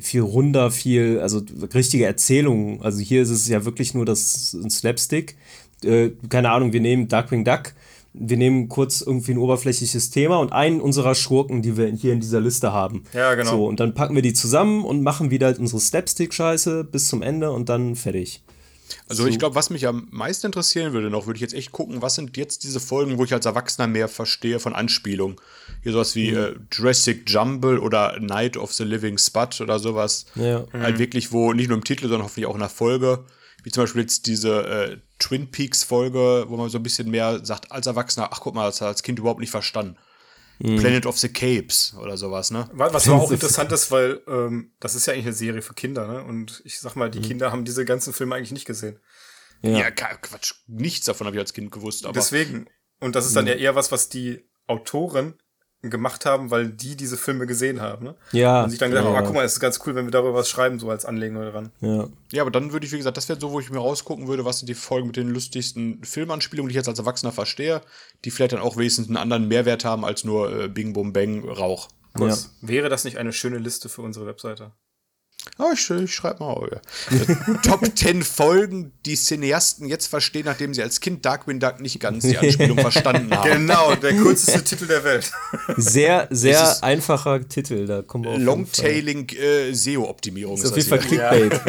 viel 0.00 0.20
runder, 0.20 0.70
viel, 0.70 1.18
also 1.20 1.42
richtige 1.74 2.06
Erzählungen. 2.06 2.80
Also 2.82 3.00
hier 3.00 3.22
ist 3.22 3.30
es 3.30 3.48
ja 3.48 3.64
wirklich 3.64 3.94
nur 3.94 4.04
das 4.04 4.52
ein 4.52 4.70
Slapstick 4.70 5.36
äh, 5.84 6.12
keine 6.28 6.50
Ahnung, 6.50 6.72
wir 6.72 6.80
nehmen 6.80 7.08
Darkwing 7.08 7.44
Duck, 7.44 7.72
wir 8.14 8.36
nehmen 8.36 8.68
kurz 8.68 9.00
irgendwie 9.00 9.32
ein 9.32 9.38
oberflächliches 9.38 10.10
Thema 10.10 10.38
und 10.38 10.52
einen 10.52 10.80
unserer 10.80 11.16
Schurken, 11.16 11.62
die 11.62 11.76
wir 11.76 11.88
hier 11.88 12.12
in 12.12 12.20
dieser 12.20 12.40
Liste 12.40 12.72
haben. 12.72 13.02
Ja, 13.12 13.34
genau. 13.34 13.50
So, 13.50 13.66
und 13.66 13.80
dann 13.80 13.92
packen 13.92 14.14
wir 14.14 14.22
die 14.22 14.32
zusammen 14.32 14.84
und 14.84 15.02
machen 15.02 15.32
wieder 15.32 15.54
unsere 15.58 15.80
Slapstick-Scheiße 15.80 16.84
bis 16.84 17.08
zum 17.08 17.22
Ende 17.22 17.50
und 17.50 17.68
dann 17.68 17.96
fertig. 17.96 18.42
Also 19.08 19.24
so. 19.24 19.28
ich 19.28 19.38
glaube, 19.38 19.56
was 19.56 19.70
mich 19.70 19.86
am 19.86 20.06
meisten 20.10 20.46
interessieren 20.46 20.92
würde 20.92 21.10
noch, 21.10 21.26
würde 21.26 21.38
ich 21.38 21.40
jetzt 21.40 21.54
echt 21.54 21.72
gucken, 21.72 22.02
was 22.02 22.14
sind 22.14 22.36
jetzt 22.36 22.62
diese 22.64 22.80
Folgen, 22.80 23.18
wo 23.18 23.24
ich 23.24 23.32
als 23.32 23.46
Erwachsener 23.46 23.88
mehr 23.88 24.08
verstehe 24.08 24.60
von 24.60 24.74
Anspielung. 24.74 25.40
Hier 25.82 25.92
sowas 25.92 26.14
wie 26.14 26.30
mhm. 26.30 26.36
äh, 26.36 26.52
Jurassic 26.72 27.28
Jumble 27.28 27.80
oder 27.80 28.20
Night 28.20 28.56
of 28.56 28.72
the 28.72 28.84
Living 28.84 29.18
Spud 29.18 29.60
oder 29.60 29.78
sowas. 29.78 30.26
Ja. 30.36 30.66
Halt 30.72 30.96
mhm. 30.96 30.98
wirklich, 31.00 31.32
wo 31.32 31.52
nicht 31.52 31.68
nur 31.68 31.78
im 31.78 31.84
Titel, 31.84 32.02
sondern 32.02 32.22
hoffentlich 32.22 32.46
auch 32.46 32.54
in 32.54 32.60
der 32.60 32.68
Folge, 32.68 33.24
wie 33.64 33.70
zum 33.70 33.82
Beispiel 33.82 34.02
jetzt 34.02 34.26
diese 34.26 34.62
äh, 34.66 34.96
Twin 35.18 35.50
Peaks 35.50 35.82
Folge, 35.82 36.44
wo 36.48 36.56
man 36.56 36.68
so 36.68 36.78
ein 36.78 36.82
bisschen 36.82 37.10
mehr 37.10 37.44
sagt 37.44 37.72
als 37.72 37.86
Erwachsener, 37.86 38.28
ach 38.30 38.40
guck 38.40 38.54
mal, 38.54 38.66
das 38.66 38.80
hat 38.80 38.88
als 38.88 39.02
Kind 39.02 39.18
überhaupt 39.18 39.40
nicht 39.40 39.50
verstanden. 39.50 39.96
Mhm. 40.58 40.76
Planet 40.76 41.06
of 41.06 41.18
the 41.18 41.28
Capes 41.28 41.96
oder 42.00 42.16
sowas, 42.16 42.50
ne? 42.50 42.68
Was 42.74 43.08
aber 43.08 43.22
auch 43.22 43.30
interessant 43.32 43.72
ist, 43.72 43.90
weil 43.90 44.20
ähm, 44.28 44.72
das 44.80 44.94
ist 44.94 45.06
ja 45.06 45.14
eigentlich 45.14 45.26
eine 45.26 45.34
Serie 45.34 45.62
für 45.62 45.74
Kinder, 45.74 46.06
ne? 46.06 46.22
Und 46.22 46.62
ich 46.64 46.78
sag 46.78 46.94
mal, 46.94 47.10
die 47.10 47.18
mhm. 47.18 47.24
Kinder 47.24 47.50
haben 47.50 47.64
diese 47.64 47.84
ganzen 47.84 48.12
Filme 48.12 48.36
eigentlich 48.36 48.52
nicht 48.52 48.66
gesehen. 48.66 49.00
Ja, 49.62 49.70
ja 49.70 49.90
Quatsch, 49.90 50.54
nichts 50.66 51.06
davon 51.06 51.26
habe 51.26 51.36
ich 51.36 51.40
als 51.40 51.54
Kind 51.54 51.72
gewusst. 51.72 52.04
Aber 52.04 52.12
Deswegen. 52.12 52.66
Und 53.00 53.16
das 53.16 53.26
ist 53.26 53.34
dann 53.34 53.46
mhm. 53.46 53.50
ja 53.50 53.54
eher 53.56 53.74
was, 53.74 53.90
was 53.90 54.10
die 54.10 54.44
Autoren 54.66 55.34
gemacht 55.90 56.26
haben, 56.26 56.50
weil 56.50 56.68
die 56.68 56.96
diese 56.96 57.16
Filme 57.16 57.46
gesehen 57.46 57.80
haben. 57.80 58.04
Ne? 58.04 58.14
Ja. 58.32 58.64
Und 58.64 58.70
sich 58.70 58.78
dann 58.78 58.90
gedacht, 58.90 59.06
ja. 59.06 59.18
oh, 59.18 59.24
guck 59.24 59.34
mal, 59.34 59.44
es 59.44 59.54
ist 59.54 59.60
ganz 59.60 59.80
cool, 59.86 59.94
wenn 59.94 60.06
wir 60.06 60.10
darüber 60.10 60.34
was 60.34 60.48
schreiben, 60.48 60.78
so 60.78 60.90
als 60.90 61.04
Anlegung 61.04 61.42
dran. 61.42 61.70
Ja. 61.80 62.08
Ja, 62.32 62.42
aber 62.42 62.50
dann 62.50 62.72
würde 62.72 62.86
ich, 62.86 62.92
wie 62.92 62.96
gesagt, 62.96 63.16
das 63.16 63.28
wäre 63.28 63.40
so, 63.40 63.52
wo 63.52 63.60
ich 63.60 63.70
mir 63.70 63.78
rausgucken 63.78 64.28
würde, 64.28 64.44
was 64.44 64.58
sind 64.58 64.68
die 64.68 64.74
Folgen 64.74 65.08
mit 65.08 65.16
den 65.16 65.28
lustigsten 65.28 66.02
Filmanspielungen, 66.04 66.68
die 66.68 66.72
ich 66.72 66.76
jetzt 66.76 66.88
als 66.88 66.98
Erwachsener 66.98 67.32
verstehe, 67.32 67.80
die 68.24 68.30
vielleicht 68.30 68.52
dann 68.52 68.60
auch 68.60 68.76
wenigstens 68.76 69.08
einen 69.08 69.16
anderen 69.16 69.48
Mehrwert 69.48 69.84
haben 69.84 70.04
als 70.04 70.24
nur 70.24 70.64
äh, 70.64 70.68
Bing 70.68 70.92
Bum 70.92 71.12
Bang 71.12 71.48
Rauch. 71.48 71.88
Ja. 72.18 72.36
Wäre 72.60 72.88
das 72.88 73.04
nicht 73.04 73.18
eine 73.18 73.32
schöne 73.32 73.58
Liste 73.58 73.88
für 73.88 74.02
unsere 74.02 74.26
Webseite? 74.26 74.72
Oh, 75.58 75.70
ich, 75.72 75.88
ich 75.88 76.12
schreibe 76.12 76.42
mal. 76.42 76.54
Oh, 76.54 76.66
ja. 76.66 77.56
Top 77.62 77.84
10 77.96 78.22
Folgen, 78.22 78.92
die 79.06 79.14
Cineasten 79.14 79.86
jetzt 79.86 80.08
verstehen, 80.08 80.46
nachdem 80.46 80.74
sie 80.74 80.82
als 80.82 81.00
Kind 81.00 81.24
Darkwing 81.24 81.60
Duck 81.60 81.80
nicht 81.80 82.00
ganz 82.00 82.24
die 82.24 82.36
Anspielung 82.36 82.78
verstanden 82.80 83.32
haben. 83.32 83.48
Genau, 83.48 83.94
der 83.94 84.14
kürzeste 84.14 84.64
Titel 84.64 84.86
der 84.86 85.04
Welt. 85.04 85.30
Sehr, 85.76 86.26
sehr 86.30 86.82
einfacher 86.82 87.46
Titel. 87.48 87.86
Da 87.86 88.02
kommen 88.02 88.24
wir 88.24 88.38
Longtailing 88.38 89.28
äh, 89.28 89.72
SEO-Optimierung. 89.72 90.56
Ist 90.56 90.70
auf 90.70 90.76
jeden 90.76 90.88
Fall 90.88 90.98
Clickbait. 90.98 91.60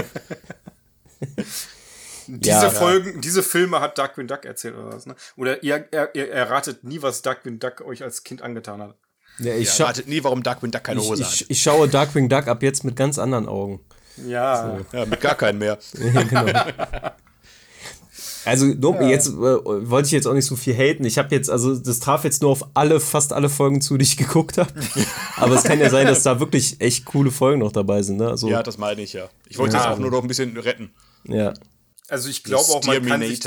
Diese 2.28 2.49
ja, 2.49 2.69
Folgen, 2.71 3.15
ja. 3.15 3.21
diese 3.21 3.43
Filme 3.43 3.82
hat 3.82 3.99
Darkwing 3.99 4.26
Duck 4.26 4.45
erzählt 4.45 4.76
oder 4.76 4.93
was, 4.93 5.05
ne? 5.05 5.15
Oder 5.36 5.61
ihr, 5.61 5.88
ihr, 5.91 6.09
ihr 6.13 6.32
erratet 6.32 6.84
nie, 6.84 7.03
was 7.03 7.21
Darkwing 7.21 7.59
Duck 7.59 7.82
euch 7.82 8.01
als 8.01 8.23
Kind 8.23 8.41
angetan 8.41 8.82
hat. 8.82 8.95
Ja, 9.39 9.55
ich 9.55 9.77
ja, 9.77 9.91
nie, 10.05 10.23
warum 10.23 10.43
Darkwing 10.43 10.71
Duck 10.71 10.83
keine 10.83 11.01
Hose 11.01 11.21
ich, 11.21 11.27
ich, 11.27 11.41
hat. 11.41 11.49
Ich 11.49 11.61
schaue 11.61 11.89
Darkwing 11.89 12.29
Duck 12.29 12.47
ab 12.47 12.63
jetzt 12.63 12.83
mit 12.83 12.95
ganz 12.95 13.19
anderen 13.19 13.47
Augen. 13.47 13.81
Ja. 14.27 14.79
So. 14.91 14.97
Ja, 14.97 15.05
mit 15.05 15.19
gar 15.19 15.36
keinen 15.36 15.59
mehr. 15.59 15.77
ja, 16.13 16.23
genau. 16.23 16.45
Also 18.45 18.67
ja. 18.67 19.07
jetzt 19.07 19.27
äh, 19.27 19.31
wollte 19.33 20.05
ich 20.05 20.11
jetzt 20.11 20.27
auch 20.27 20.33
nicht 20.33 20.45
so 20.45 20.55
viel 20.55 20.75
haten. 20.75 21.03
Ich 21.03 21.17
habe 21.17 21.33
jetzt, 21.33 21.49
also 21.49 21.75
das 21.75 21.99
traf 21.99 22.23
jetzt 22.23 22.43
nur 22.43 22.51
auf 22.51 22.67
alle, 22.75 22.99
fast 22.99 23.33
alle 23.33 23.49
Folgen 23.49 23.81
zu, 23.81 23.97
die 23.97 24.03
ich 24.03 24.17
geguckt 24.17 24.57
habe. 24.57 24.71
Aber 25.36 25.55
es 25.55 25.63
kann 25.63 25.79
ja 25.79 25.89
sein, 25.89 26.05
dass 26.05 26.23
da 26.23 26.39
wirklich 26.39 26.79
echt 26.79 27.05
coole 27.05 27.31
Folgen 27.31 27.59
noch 27.59 27.71
dabei 27.71 28.03
sind. 28.03 28.17
Ne? 28.17 28.29
Also, 28.29 28.47
ja, 28.47 28.61
das 28.61 28.77
meine 28.77 29.01
ich 29.01 29.13
ja. 29.13 29.29
Ich 29.49 29.57
wollte 29.57 29.75
ja. 29.75 29.83
jetzt 29.83 29.91
auch 29.91 29.99
nur 29.99 30.11
noch 30.11 30.21
ein 30.21 30.27
bisschen 30.27 30.55
retten. 30.57 30.93
Ja. 31.23 31.53
Also 32.07 32.29
ich 32.29 32.43
glaube 32.43 32.65
auch, 32.71 32.83
man 32.86 33.03
kann 33.03 33.21
sich, 33.21 33.39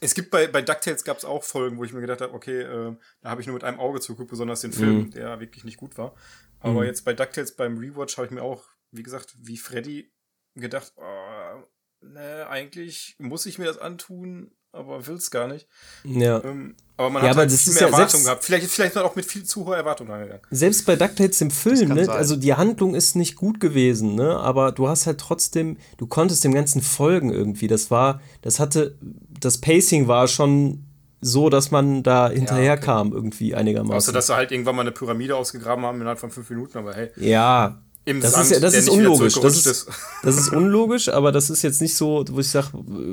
es 0.00 0.14
gibt 0.14 0.30
bei, 0.30 0.46
bei 0.46 0.62
DuckTales 0.62 1.04
gab 1.04 1.16
es 1.16 1.24
auch 1.24 1.44
Folgen, 1.44 1.78
wo 1.78 1.84
ich 1.84 1.92
mir 1.92 2.00
gedacht 2.00 2.20
habe, 2.20 2.34
okay, 2.34 2.62
äh, 2.62 2.96
da 3.20 3.30
habe 3.30 3.40
ich 3.40 3.46
nur 3.46 3.54
mit 3.54 3.64
einem 3.64 3.80
Auge 3.80 4.00
zugeguckt, 4.00 4.30
besonders 4.30 4.60
den 4.60 4.72
Film, 4.72 4.96
mhm. 4.96 5.10
der 5.10 5.40
wirklich 5.40 5.64
nicht 5.64 5.78
gut 5.78 5.98
war. 5.98 6.14
Aber 6.60 6.80
mhm. 6.80 6.86
jetzt 6.86 7.04
bei 7.04 7.12
DuckTales 7.12 7.56
beim 7.56 7.78
Rewatch 7.78 8.16
habe 8.16 8.26
ich 8.26 8.32
mir 8.32 8.42
auch, 8.42 8.64
wie 8.90 9.02
gesagt, 9.02 9.34
wie 9.38 9.56
Freddy 9.56 10.12
gedacht, 10.54 10.92
oh, 10.96 11.62
ne, 12.00 12.46
eigentlich 12.48 13.16
muss 13.18 13.46
ich 13.46 13.58
mir 13.58 13.66
das 13.66 13.78
antun, 13.78 14.54
aber 14.76 15.06
will 15.06 15.16
es 15.16 15.30
gar 15.30 15.48
nicht. 15.48 15.66
Ja. 16.04 16.42
Ähm, 16.44 16.74
aber 16.96 17.10
man 17.10 17.22
ja, 17.22 17.30
hat 17.30 17.36
aber 17.36 17.42
halt 17.42 17.52
viel 17.52 17.72
mehr 17.74 17.82
ja 17.82 17.88
Erwartungen 17.88 18.24
gehabt. 18.24 18.44
Vielleicht, 18.44 18.66
vielleicht 18.68 18.94
man 18.94 19.04
auch 19.04 19.16
mit 19.16 19.26
viel 19.26 19.44
zu 19.44 19.66
hoher 19.66 19.76
Erwartung 19.76 20.10
angegangen. 20.10 20.40
Selbst 20.50 20.86
bei 20.86 20.96
DuckTales 20.96 21.40
im 21.42 21.50
Film, 21.50 21.90
ne? 21.90 22.08
also 22.08 22.36
die 22.36 22.54
Handlung 22.54 22.94
ist 22.94 23.16
nicht 23.16 23.36
gut 23.36 23.60
gewesen, 23.60 24.14
ne? 24.14 24.38
aber 24.38 24.72
du 24.72 24.88
hast 24.88 25.06
halt 25.06 25.18
trotzdem, 25.18 25.76
du 25.98 26.06
konntest 26.06 26.42
dem 26.44 26.54
Ganzen 26.54 26.80
folgen 26.80 27.30
irgendwie. 27.30 27.66
Das 27.66 27.90
war, 27.90 28.20
das 28.40 28.60
hatte, 28.60 28.96
das 29.40 29.58
Pacing 29.58 30.08
war 30.08 30.26
schon 30.26 30.84
so, 31.20 31.50
dass 31.50 31.70
man 31.70 32.02
da 32.02 32.30
hinterherkam 32.30 33.08
ja, 33.08 33.12
okay. 33.12 33.16
irgendwie 33.16 33.54
einigermaßen. 33.54 33.96
Außer, 33.96 34.12
dass 34.12 34.28
sie 34.28 34.36
halt 34.36 34.52
irgendwann 34.52 34.76
mal 34.76 34.82
eine 34.82 34.92
Pyramide 34.92 35.36
ausgegraben 35.36 35.84
haben 35.84 36.00
innerhalb 36.00 36.18
von 36.18 36.30
fünf 36.30 36.48
Minuten, 36.48 36.78
aber 36.78 36.94
hey. 36.94 37.10
Ja, 37.16 37.78
im 38.06 38.20
das 38.20 38.32
Sand, 38.32 38.44
ist 38.44 38.50
ja, 38.52 38.60
das 38.60 38.74
ist 38.74 38.88
unlogisch. 38.88 39.34
Das 39.34 39.56
ist, 39.56 39.66
ist. 39.66 39.88
das 40.22 40.38
ist 40.38 40.52
unlogisch, 40.52 41.08
aber 41.08 41.32
das 41.32 41.50
ist 41.50 41.62
jetzt 41.62 41.82
nicht 41.82 41.96
so, 41.96 42.24
wo 42.30 42.38
ich 42.38 42.48
sage, 42.48 42.68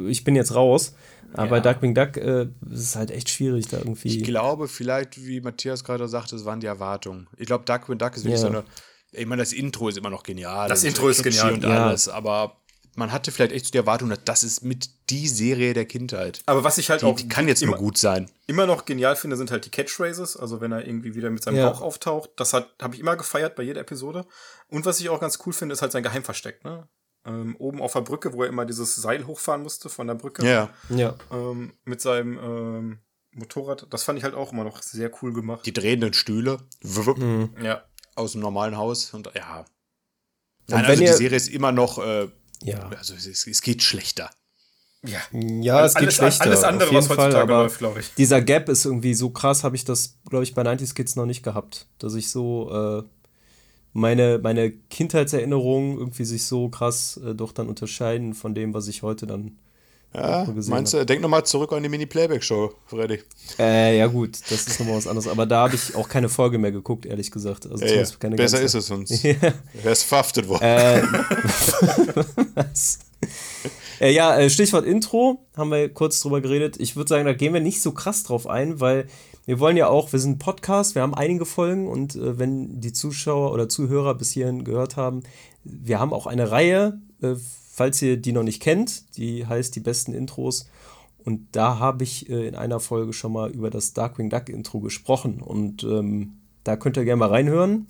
ich 0.08 0.24
bin 0.24 0.36
jetzt 0.36 0.54
raus. 0.54 0.94
Aber 1.34 1.58
ja. 1.58 1.62
Darkwing 1.62 1.96
Duck 1.96 2.18
äh, 2.18 2.44
ist 2.70 2.80
es 2.80 2.96
halt 2.96 3.12
echt 3.12 3.30
schwierig 3.30 3.68
da 3.68 3.78
irgendwie. 3.78 4.08
Ich 4.08 4.24
glaube, 4.24 4.68
vielleicht, 4.68 5.26
wie 5.26 5.42
Matthias 5.42 5.84
gerade 5.84 6.08
sagte, 6.08 6.36
es 6.36 6.46
waren 6.46 6.60
die 6.60 6.68
Erwartungen. 6.68 7.28
Ich 7.38 7.48
glaube, 7.48 7.66
Darkwing 7.66 7.98
Duck 7.98 8.16
ist 8.16 8.24
wirklich 8.24 8.42
ja. 8.42 8.48
so 8.48 8.48
eine. 8.48 8.64
Ich 9.12 9.26
meine, 9.26 9.42
das 9.42 9.54
Intro 9.54 9.90
ist 9.90 9.98
immer 9.98 10.10
noch 10.10 10.24
genial. 10.24 10.70
Das, 10.70 10.82
das 10.82 10.90
Intro 10.90 11.10
ist 11.10 11.24
genial. 11.24 11.54
Und 11.54 11.64
ja. 11.64 11.88
alles, 11.88 12.10
aber 12.10 12.58
man 12.96 13.12
hatte 13.12 13.32
vielleicht 13.32 13.52
echt 13.52 13.66
so 13.66 13.72
die 13.72 13.78
Erwartung, 13.78 14.14
das 14.24 14.44
ist 14.44 14.64
mit 14.64 14.90
die 15.10 15.28
Serie 15.28 15.74
der 15.74 15.86
Kindheit. 15.86 16.42
Aber 16.46 16.64
was 16.64 16.78
ich 16.78 16.90
halt 16.90 17.02
die, 17.02 17.06
auch. 17.06 17.16
Die 17.16 17.28
kann 17.28 17.48
jetzt 17.48 17.62
immer, 17.62 17.74
nur 17.74 17.80
gut 17.80 17.98
sein. 17.98 18.30
Immer 18.48 18.66
noch 18.66 18.86
genial 18.86 19.16
finde, 19.16 19.36
sind 19.36 19.52
halt 19.52 19.66
die 19.66 19.70
Catchphrases. 19.70 20.38
Also, 20.38 20.62
wenn 20.62 20.72
er 20.72 20.86
irgendwie 20.86 21.16
wieder 21.16 21.30
mit 21.30 21.44
seinem 21.44 21.58
ja. 21.58 21.70
Bauch 21.70 21.82
auftaucht. 21.82 22.32
Das 22.36 22.54
habe 22.54 22.68
ich 22.94 23.00
immer 23.00 23.16
gefeiert 23.16 23.56
bei 23.56 23.64
jeder 23.64 23.82
Episode. 23.82 24.26
Und 24.68 24.86
was 24.86 25.00
ich 25.00 25.10
auch 25.10 25.20
ganz 25.20 25.40
cool 25.46 25.54
finde, 25.54 25.74
ist 25.74 25.82
halt 25.82 25.92
sein 25.92 26.04
Geheimversteck, 26.04 26.64
ne? 26.64 26.88
Ähm, 27.26 27.56
oben 27.58 27.82
auf 27.82 27.94
der 27.94 28.02
Brücke, 28.02 28.34
wo 28.34 28.44
er 28.44 28.50
immer 28.50 28.66
dieses 28.66 28.96
Seil 28.96 29.26
hochfahren 29.26 29.64
musste 29.64 29.90
von 29.90 30.08
der 30.08 30.16
Brücke. 30.16 30.46
Ja. 30.46 30.70
ja. 30.90 31.16
Ähm, 31.32 31.74
mit 31.86 32.02
seinem 32.02 32.38
ähm, 32.38 33.00
Motorrad. 33.32 33.88
Das 33.90 34.04
fand 34.04 34.18
ich 34.18 34.26
halt 34.26 34.36
auch 34.36 34.52
immer 34.52 34.64
noch 34.64 34.82
sehr 34.82 35.10
cool 35.22 35.34
gemacht. 35.34 35.66
Die 35.66 35.74
drehenden 35.74 36.14
Stühle. 36.14 36.60
Mhm. 36.82 37.52
Ja. 37.62 37.84
Aus 38.16 38.34
dem 38.34 38.42
normalen 38.42 38.78
Haus. 38.78 39.14
Und 39.14 39.32
ja. 39.36 39.66
Nein, 40.68 40.86
also 40.86 41.02
die 41.02 41.08
Serie 41.08 41.38
ist 41.38 41.50
immer 41.50 41.72
noch. 41.72 41.98
Äh, 41.98 42.30
ja. 42.62 42.90
Also 42.90 43.14
es, 43.14 43.48
es 43.48 43.62
geht 43.62 43.84
schlechter. 43.84 44.30
Ja, 45.06 45.20
ja 45.32 45.86
es 45.86 45.96
geht 45.96 46.04
alles, 46.04 46.16
schlechter. 46.16 46.46
Alles 46.46 46.64
andere, 46.64 46.94
was 46.94 47.10
heutzutage 47.10 47.34
Fall, 47.34 47.48
läuft, 47.48 47.78
glaube 47.80 48.00
ich. 48.00 48.14
Dieser 48.16 48.42
Gap 48.42 48.70
ist 48.70 48.86
irgendwie 48.86 49.14
so 49.14 49.32
krass, 49.32 49.64
habe 49.64 49.76
ich 49.76 49.84
das, 49.84 50.18
glaube 50.30 50.44
ich, 50.44 50.54
bei 50.54 50.62
90s 50.62 50.94
Kids 50.94 51.16
noch 51.16 51.26
nicht 51.26 51.44
gehabt. 51.44 51.88
Dass 52.00 52.16
ich 52.16 52.30
so 52.30 52.72
äh, 52.72 53.04
meine, 53.94 54.40
meine 54.42 54.72
Kindheitserinnerungen 54.72 55.98
irgendwie 55.98 56.26
sich 56.26 56.46
so 56.46 56.70
krass 56.70 57.20
äh, 57.26 57.36
doch 57.36 57.52
dann 57.52 57.70
unterscheiden 57.70 58.34
von 58.34 58.54
dem, 58.56 58.74
was 58.74 58.88
ich 58.88 59.04
heute 59.04 59.28
dann 59.28 59.58
ja, 60.16 60.48
meinst 60.68 60.94
du, 60.94 61.04
denk 61.06 61.24
nochmal 61.24 61.44
zurück 61.44 61.74
an 61.74 61.82
die 61.82 61.90
Mini-Playback-Show, 61.90 62.72
Freddy. 62.86 63.20
Äh, 63.58 63.98
ja 63.98 64.06
gut, 64.06 64.40
das 64.50 64.68
ist 64.68 64.80
nochmal 64.80 64.98
was 64.98 65.08
anderes. 65.08 65.28
Aber 65.28 65.48
da 65.48 65.64
habe 65.64 65.76
ich 65.76 65.96
auch 65.96 66.08
keine 66.08 66.30
Folge 66.30 66.60
mehr 66.60 66.72
geguckt, 66.72 67.08
ehrlich 67.08 67.32
gesagt. 67.32 67.66
Also 67.66 67.84
ja, 67.84 67.94
ja. 67.94 68.02
Besser 68.02 68.28
ganze. 68.30 68.58
ist 68.60 68.74
es 68.76 68.86
sonst. 68.86 69.24
ja. 69.24 69.34
Er 69.84 69.92
ist 69.92 70.04
verhaftet 70.04 70.48
worden. 70.48 70.64
Äh, 70.64 71.02
was? 72.54 73.00
Äh, 74.00 74.12
ja, 74.12 74.38
äh, 74.38 74.52
Stichwort 74.52 74.86
Intro, 74.86 75.40
haben 75.58 75.72
wir 75.72 75.90
kurz 75.90 76.20
drüber 76.20 76.42
geredet. 76.42 76.76
Ich 76.80 76.96
würde 76.96 77.10
sagen, 77.10 77.26
da 77.26 77.34
gehen 77.34 77.54
wir 77.54 77.62
nicht 77.62 77.82
so 77.82 77.92
krass 77.92 78.24
drauf 78.24 78.46
ein, 78.46 78.80
weil 78.80 79.08
wir 79.46 79.60
wollen 79.60 79.78
ja 79.78 79.88
auch, 79.88 80.12
wir 80.12 80.20
sind 80.20 80.32
ein 80.32 80.40
Podcast, 80.40 80.96
wir 80.96 81.02
haben 81.02 81.14
einige 81.14 81.46
Folgen 81.46 81.88
und 81.88 82.16
äh, 82.16 82.40
wenn 82.40 82.80
die 82.80 82.94
Zuschauer 82.94 83.52
oder 83.52 83.70
Zuhörer 83.70 84.16
bis 84.16 84.32
hierhin 84.32 84.64
gehört 84.64 84.96
haben, 84.96 85.24
wir 85.64 86.00
haben 86.00 86.14
auch 86.14 86.28
eine 86.28 86.52
Reihe 86.52 87.00
äh, 87.22 87.36
falls 87.74 88.00
ihr 88.04 88.18
die 88.18 88.34
noch 88.34 88.44
nicht 88.44 88.62
kennt, 88.62 89.18
die 89.18 89.48
heißt 89.48 89.76
die 89.76 89.80
besten 89.80 90.14
Intros. 90.14 90.70
Und 91.18 91.56
da 91.56 91.80
habe 91.80 92.04
ich 92.04 92.30
äh, 92.30 92.48
in 92.48 92.56
einer 92.56 92.80
Folge 92.80 93.14
schon 93.14 93.34
mal 93.34 93.50
über 93.50 93.72
das 93.72 93.94
Darkwing 93.94 94.30
Duck 94.30 94.50
Intro 94.50 94.80
gesprochen. 94.80 95.42
Und 95.42 95.84
ähm, 95.84 96.40
da 96.64 96.76
könnt 96.76 96.98
ihr 96.98 97.06
gerne 97.06 97.20
mal 97.20 97.30
reinhören. 97.30 97.88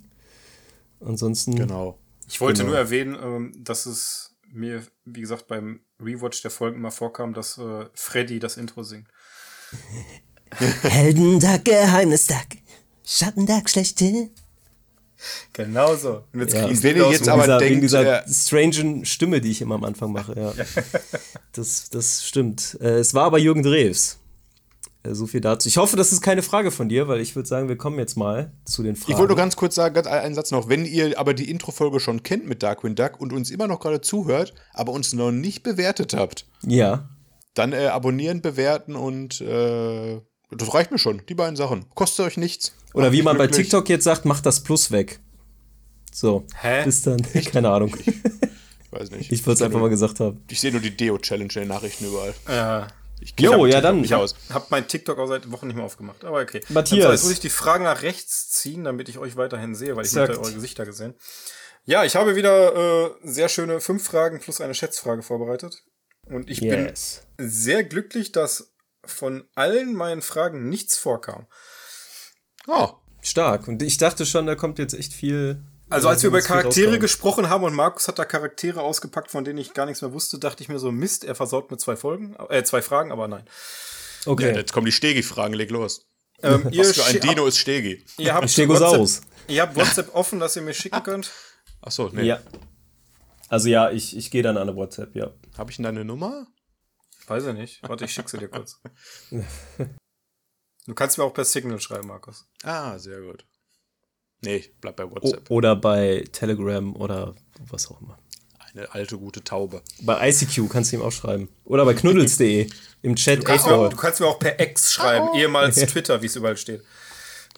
Ansonsten. 1.01 1.55
Genau. 1.55 1.99
Ich 2.29 2.39
wollte 2.39 2.61
genau. 2.61 2.71
nur 2.71 2.79
erwähnen, 2.79 3.17
ähm, 3.21 3.51
dass 3.57 3.85
es 3.85 4.37
mir, 4.47 4.83
wie 5.03 5.19
gesagt, 5.19 5.47
beim 5.47 5.81
Rewatch 5.99 6.41
der 6.43 6.51
Folgen 6.51 6.77
immer 6.77 6.91
vorkam, 6.91 7.33
dass 7.33 7.57
äh, 7.57 7.85
Freddy 7.93 8.39
das 8.39 8.55
Intro 8.55 8.83
singt. 8.83 9.07
Heldenduck, 10.83 11.65
Geheimnisduck, 11.65 12.47
Schattenduck 13.05 13.69
schlechthin. 13.69 14.29
Genau 15.53 15.95
so. 15.95 16.23
Und 16.33 16.41
jetzt 16.41 16.53
ja. 16.53 16.69
Wenn 16.69 16.97
ihr 16.97 17.11
jetzt 17.11 17.29
aber 17.29 17.43
dieser, 17.43 17.57
denkt, 17.57 17.83
dieser 17.83 18.25
äh, 18.25 18.29
strangen 18.29 19.05
Stimme, 19.05 19.41
die 19.41 19.51
ich 19.51 19.61
immer 19.61 19.75
am 19.75 19.83
Anfang 19.83 20.11
mache, 20.11 20.35
ja. 20.37 20.53
das, 21.53 21.89
das 21.89 22.25
stimmt. 22.25 22.77
Äh, 22.81 22.99
es 22.99 23.13
war 23.13 23.25
aber 23.25 23.39
Jürgen 23.39 23.63
Drews. 23.63 24.17
Äh, 25.03 25.13
so 25.13 25.27
viel 25.27 25.41
dazu. 25.41 25.67
Ich 25.67 25.77
hoffe, 25.77 25.95
das 25.95 26.11
ist 26.11 26.21
keine 26.21 26.41
Frage 26.41 26.71
von 26.71 26.89
dir, 26.89 27.07
weil 27.07 27.21
ich 27.21 27.35
würde 27.35 27.47
sagen, 27.47 27.67
wir 27.69 27.77
kommen 27.77 27.99
jetzt 27.99 28.15
mal 28.15 28.51
zu 28.65 28.83
den 28.83 28.95
Fragen. 28.95 29.11
Ich 29.11 29.17
wollte 29.17 29.29
nur 29.29 29.37
ganz 29.37 29.55
kurz 29.55 29.75
sagen, 29.75 29.93
ganz 29.95 30.07
einen 30.07 30.35
Satz 30.35 30.51
noch. 30.51 30.69
Wenn 30.69 30.85
ihr 30.85 31.17
aber 31.19 31.33
die 31.33 31.49
Intro-Folge 31.49 31.99
schon 31.99 32.23
kennt 32.23 32.47
mit 32.47 32.63
Darkwing 32.63 32.95
Duck 32.95 33.19
und 33.19 33.33
uns 33.33 33.51
immer 33.51 33.67
noch 33.67 33.79
gerade 33.79 34.01
zuhört, 34.01 34.53
aber 34.73 34.91
uns 34.91 35.13
noch 35.13 35.31
nicht 35.31 35.63
bewertet 35.63 36.13
habt, 36.13 36.45
ja. 36.65 37.09
dann 37.53 37.73
äh, 37.73 37.87
abonnieren, 37.87 38.41
bewerten 38.41 38.95
und 38.95 39.41
äh, 39.41 40.21
das 40.55 40.73
reicht 40.73 40.91
mir 40.91 40.99
schon, 40.99 41.21
die 41.27 41.35
beiden 41.35 41.55
Sachen. 41.55 41.85
Kostet 41.95 42.25
euch 42.25 42.37
nichts. 42.37 42.73
Oder 42.93 43.11
wie 43.11 43.21
man 43.21 43.37
glücklich. 43.37 43.57
bei 43.57 43.63
TikTok 43.63 43.89
jetzt 43.89 44.03
sagt, 44.03 44.25
macht 44.25 44.45
das 44.45 44.61
Plus 44.61 44.91
weg. 44.91 45.19
So. 46.11 46.45
Hä? 46.59 46.83
Bis 46.85 47.01
dann. 47.01 47.21
Keine 47.51 47.69
Ahnung. 47.69 47.95
weiß 48.91 49.11
nicht. 49.11 49.31
Ich 49.31 49.45
wollte 49.45 49.57
es 49.57 49.61
einfach 49.63 49.79
mal 49.79 49.89
gesagt 49.89 50.19
haben. 50.19 50.43
Ich 50.49 50.59
sehe 50.59 50.71
nur 50.71 50.81
die 50.81 50.95
Deo-Challenge 50.95 51.51
in 51.53 51.61
den 51.61 51.67
Nachrichten 51.67 52.05
überall. 52.05 52.33
Ja. 52.47 52.87
Ich 53.19 53.33
jo, 53.39 53.65
ja 53.65 53.79
dann. 53.79 54.03
Ich 54.03 54.11
habe 54.11 54.27
hab 54.49 54.69
mein 54.69 54.87
TikTok 54.87 55.17
auch 55.17 55.27
seit 55.27 55.49
Wochen 55.51 55.67
nicht 55.67 55.77
mehr 55.77 55.85
aufgemacht. 55.85 56.25
Aber 56.25 56.41
okay. 56.41 56.61
Matthias. 56.69 57.11
Jetzt 57.11 57.23
muss 57.23 57.31
ich 57.31 57.39
die 57.39 57.49
Fragen 57.49 57.85
nach 57.85 58.01
rechts 58.01 58.49
ziehen, 58.49 58.83
damit 58.83 59.07
ich 59.07 59.17
euch 59.17 59.37
weiterhin 59.37 59.75
sehe, 59.75 59.95
weil 59.95 60.05
ich 60.05 60.15
habe 60.15 60.37
eure 60.37 60.53
Gesichter 60.53 60.85
gesehen. 60.85 61.13
Ja, 61.85 62.03
ich 62.03 62.15
habe 62.15 62.35
wieder 62.35 62.75
äh, 62.75 63.11
sehr 63.23 63.49
schöne 63.49 63.79
fünf 63.79 64.03
Fragen 64.03 64.39
plus 64.39 64.61
eine 64.61 64.73
Schätzfrage 64.73 65.21
vorbereitet. 65.21 65.83
Und 66.25 66.49
ich 66.49 66.59
yes. 66.59 67.23
bin 67.37 67.49
sehr 67.49 67.83
glücklich, 67.83 68.31
dass 68.31 68.72
von 69.05 69.43
allen 69.55 69.95
meinen 69.95 70.21
Fragen 70.21 70.69
nichts 70.69 70.97
vorkam. 70.97 71.47
Oh, 72.67 72.89
stark. 73.21 73.67
Und 73.67 73.81
ich 73.81 73.97
dachte 73.97 74.25
schon, 74.25 74.45
da 74.45 74.55
kommt 74.55 74.79
jetzt 74.79 74.93
echt 74.93 75.13
viel. 75.13 75.63
Also 75.89 76.07
als 76.07 76.23
wir 76.23 76.29
über 76.29 76.41
Charaktere 76.41 76.97
gesprochen 76.97 77.49
haben 77.49 77.63
und 77.63 77.73
Markus 77.73 78.07
hat 78.07 78.17
da 78.17 78.25
Charaktere 78.25 78.81
ausgepackt, 78.81 79.29
von 79.29 79.43
denen 79.43 79.59
ich 79.59 79.73
gar 79.73 79.85
nichts 79.85 80.01
mehr 80.01 80.13
wusste, 80.13 80.39
dachte 80.39 80.63
ich 80.63 80.69
mir 80.69 80.79
so, 80.79 80.91
Mist, 80.91 81.23
er 81.23 81.35
versaut 81.35 81.69
mit 81.69 81.81
zwei 81.81 81.95
Folgen, 81.95 82.35
äh, 82.49 82.63
zwei 82.63 82.81
Fragen, 82.81 83.11
aber 83.11 83.27
nein. 83.27 83.43
Okay. 84.25 84.49
Ja, 84.49 84.57
jetzt 84.57 84.73
kommen 84.73 84.85
die 84.85 84.91
Stegi-Fragen, 84.91 85.53
leg 85.53 85.69
los. 85.69 86.07
Ähm, 86.41 86.65
Was 86.65 86.91
für 86.91 87.05
ein 87.05 87.19
Dino 87.19 87.45
ist 87.45 87.57
Stegi? 87.57 88.03
Ihr 88.17 88.33
habt 88.33 88.49
Stegosaurus. 88.49 89.17
WhatsApp, 89.17 89.49
ihr 89.49 89.61
habt 89.61 89.75
WhatsApp 89.77 90.15
offen, 90.15 90.39
dass 90.39 90.55
ihr 90.55 90.61
mir 90.61 90.73
schicken 90.73 91.03
könnt. 91.03 91.31
Ach 91.81 91.91
so, 91.91 92.09
nee. 92.09 92.23
Ja. 92.23 92.41
Also 93.49 93.69
ja, 93.69 93.91
ich, 93.91 94.17
ich 94.17 94.31
gehe 94.31 94.41
dann 94.41 94.57
an 94.57 94.67
eine 94.67 94.75
WhatsApp, 94.75 95.15
ja. 95.15 95.31
Habe 95.57 95.69
ich 95.69 95.77
denn 95.77 95.83
deine 95.83 96.03
Nummer? 96.03 96.47
Weiß 97.27 97.45
ich 97.45 97.53
nicht. 97.53 97.81
Warte, 97.83 98.05
ich 98.05 98.13
schicke 98.13 98.29
sie 98.29 98.37
dir 98.37 98.49
kurz. 98.49 98.81
du 99.31 100.93
kannst 100.93 101.17
mir 101.17 101.23
auch 101.23 101.33
per 101.33 101.45
Signal 101.45 101.79
schreiben, 101.79 102.07
Markus. 102.07 102.45
Ah, 102.63 102.97
sehr 102.97 103.21
gut. 103.21 103.45
Nee, 104.41 104.73
bleib 104.81 104.97
bei 104.97 105.09
WhatsApp. 105.09 105.49
O 105.49 105.55
oder 105.55 105.75
bei 105.75 106.25
Telegram 106.31 106.95
oder 106.95 107.33
was 107.67 107.89
auch 107.89 108.01
immer. 108.01 108.17
Eine 108.73 108.91
alte 108.91 109.17
gute 109.17 109.43
Taube. 109.43 109.83
Bei 110.01 110.29
ICQ 110.29 110.69
kannst 110.69 110.91
du 110.91 110.97
ihm 110.97 111.01
auch 111.03 111.11
schreiben. 111.11 111.47
Oder 111.63 111.85
bei 111.85 111.93
knuddels.de 111.93 112.67
im 113.03 113.15
Chat. 113.15 113.39
Du 113.39 113.43
kannst, 113.43 113.67
auch, 113.67 113.89
du 113.89 113.95
kannst, 113.95 114.19
mir 114.19 114.27
auch 114.27 114.39
per 114.39 114.59
X 114.59 114.93
schreiben, 114.93 115.29
oh. 115.31 115.37
ehemals 115.37 115.75
Twitter, 115.75 116.21
wie 116.21 116.25
es 116.25 116.35
überall 116.35 116.57
steht. 116.57 116.83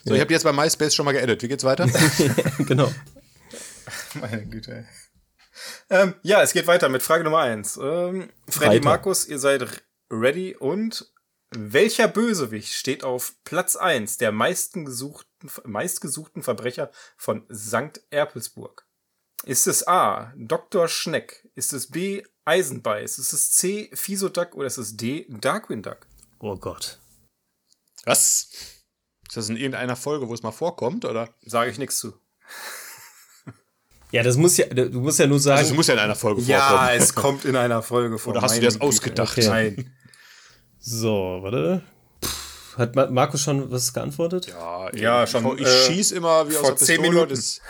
So, 0.03 0.13
ich 0.13 0.21
habe 0.21 0.31
jetzt 0.31 0.43
bei 0.43 0.51
MySpace 0.51 0.93
schon 0.93 1.05
mal 1.05 1.13
geedit. 1.13 1.41
Wie 1.41 1.47
geht's 1.47 1.63
weiter? 1.63 1.87
genau. 2.59 2.93
Meine 4.13 4.45
Güte. 4.45 4.75
Ey. 4.75 4.85
Ähm, 5.89 6.15
ja, 6.21 6.41
es 6.41 6.53
geht 6.53 6.67
weiter 6.67 6.89
mit 6.89 7.03
Frage 7.03 7.23
Nummer 7.23 7.39
eins. 7.39 7.77
Ähm, 7.77 8.29
Freddy 8.49 8.81
Markus, 8.81 9.27
ihr 9.27 9.39
seid 9.39 9.83
ready 10.09 10.55
und 10.55 11.11
welcher 11.51 12.07
Bösewicht 12.07 12.73
steht 12.73 13.03
auf 13.03 13.33
Platz 13.43 13.75
eins 13.75 14.17
der 14.17 14.31
meisten 14.31 14.85
gesuchten, 14.85 15.49
meistgesuchten 15.63 16.43
Verbrecher 16.43 16.91
von 17.17 17.45
St. 17.53 18.01
Erpelsburg? 18.09 18.85
Ist 19.43 19.67
es 19.67 19.87
A. 19.87 20.33
Dr. 20.35 20.87
Schneck? 20.87 21.47
Ist 21.55 21.71
es 21.71 21.91
B. 21.91 22.23
Eisenbeiß? 22.45 23.19
Ist 23.19 23.33
es 23.33 23.51
C. 23.51 23.89
Fisoduck 23.93 24.55
oder 24.55 24.67
ist 24.67 24.77
es 24.77 24.97
D. 24.97 25.27
Darkwing 25.29 25.83
Duck? 25.83 26.07
Oh 26.39 26.55
Gott. 26.57 26.99
Was? 28.05 28.49
Ist 29.27 29.37
das 29.37 29.49
in 29.49 29.57
irgendeiner 29.57 29.95
Folge, 29.95 30.27
wo 30.27 30.33
es 30.33 30.43
mal 30.43 30.51
vorkommt, 30.51 31.05
oder? 31.05 31.33
Sage 31.41 31.71
ich 31.71 31.77
nichts 31.77 31.99
zu. 31.99 32.19
Ja, 34.11 34.23
das 34.23 34.37
muss 34.37 34.57
ja, 34.57 34.67
du 34.67 35.01
musst 35.01 35.19
ja 35.19 35.27
nur 35.27 35.39
sagen. 35.39 35.59
Also, 35.59 35.71
es 35.71 35.75
muss 35.75 35.87
ja 35.87 35.95
in 35.95 35.99
einer 35.99 36.15
Folge 36.15 36.41
ja, 36.43 36.59
vorkommen. 36.59 36.87
Ja, 36.87 36.93
es 36.93 37.15
kommt 37.15 37.45
in 37.45 37.55
einer 37.55 37.81
Folge 37.81 38.17
vor. 38.17 38.33
Oder 38.33 38.41
hast 38.41 38.55
du 38.55 38.61
dir 38.61 38.67
das 38.67 38.79
ausgedacht? 38.79 39.37
Okay. 39.37 39.47
Nein. 39.47 39.91
So, 40.79 41.39
warte. 41.41 41.81
Hat 42.77 43.11
Markus 43.11 43.41
schon 43.41 43.71
was 43.71 43.93
geantwortet? 43.93 44.47
Ja, 44.47 44.93
ja 44.93 45.27
schon. 45.27 45.57
Ich 45.57 45.65
äh, 45.65 45.85
schieß 45.87 46.11
immer 46.11 46.49
wie 46.49 46.57
aus 46.57 46.67
der 46.67 46.73
Pistole. 46.73 47.01
Minuten. 47.01 47.29
Das, 47.29 47.61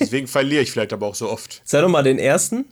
deswegen 0.00 0.26
verliere 0.26 0.62
ich 0.62 0.72
vielleicht 0.72 0.92
aber 0.92 1.06
auch 1.06 1.14
so 1.14 1.30
oft. 1.30 1.60
Sei 1.64 1.80
doch 1.80 1.88
mal 1.88 2.02
den 2.02 2.18
ersten. 2.18 2.64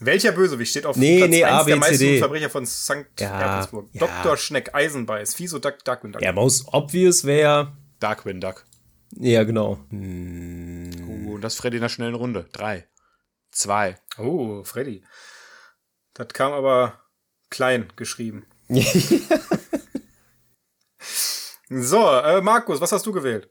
Welcher 0.00 0.32
Bösewicht 0.32 0.70
steht 0.70 0.86
auf 0.86 0.96
nee, 0.96 1.18
Platz 1.18 1.30
nee, 1.30 1.44
1 1.44 1.52
A, 1.52 1.62
B, 1.62 1.70
der 1.70 1.76
meisten 1.80 2.18
Verbrecher 2.18 2.50
von 2.50 2.66
St. 2.66 2.92
Ja, 3.18 3.38
Petersburg? 3.38 3.88
Ja. 3.92 4.06
Dr. 4.06 4.36
Schneck, 4.36 4.74
Eisenbeiß, 4.74 5.34
Fiso 5.34 5.58
Duck, 5.58 5.84
Darkwing 5.84 6.12
Duck. 6.12 6.22
Ja, 6.22 6.32
most 6.32 6.66
obvious 6.72 7.24
wäre 7.24 7.72
Darkwing 7.98 8.40
Duck. 8.40 8.64
Ja, 9.12 9.44
genau. 9.44 9.78
Hm. 9.90 10.90
Uh, 11.06 11.34
und 11.34 11.40
das 11.42 11.54
Freddy 11.56 11.76
in 11.76 11.82
der 11.82 11.88
schnellen 11.88 12.14
Runde. 12.14 12.48
Drei. 12.52 12.86
Zwei. 13.50 13.96
Oh, 14.18 14.62
Freddy. 14.64 15.02
Das 16.14 16.28
kam 16.28 16.52
aber 16.52 17.00
klein 17.50 17.92
geschrieben. 17.96 18.46
so, 21.70 22.06
äh, 22.06 22.40
Markus, 22.42 22.80
was 22.80 22.92
hast 22.92 23.06
du 23.06 23.12
gewählt? 23.12 23.48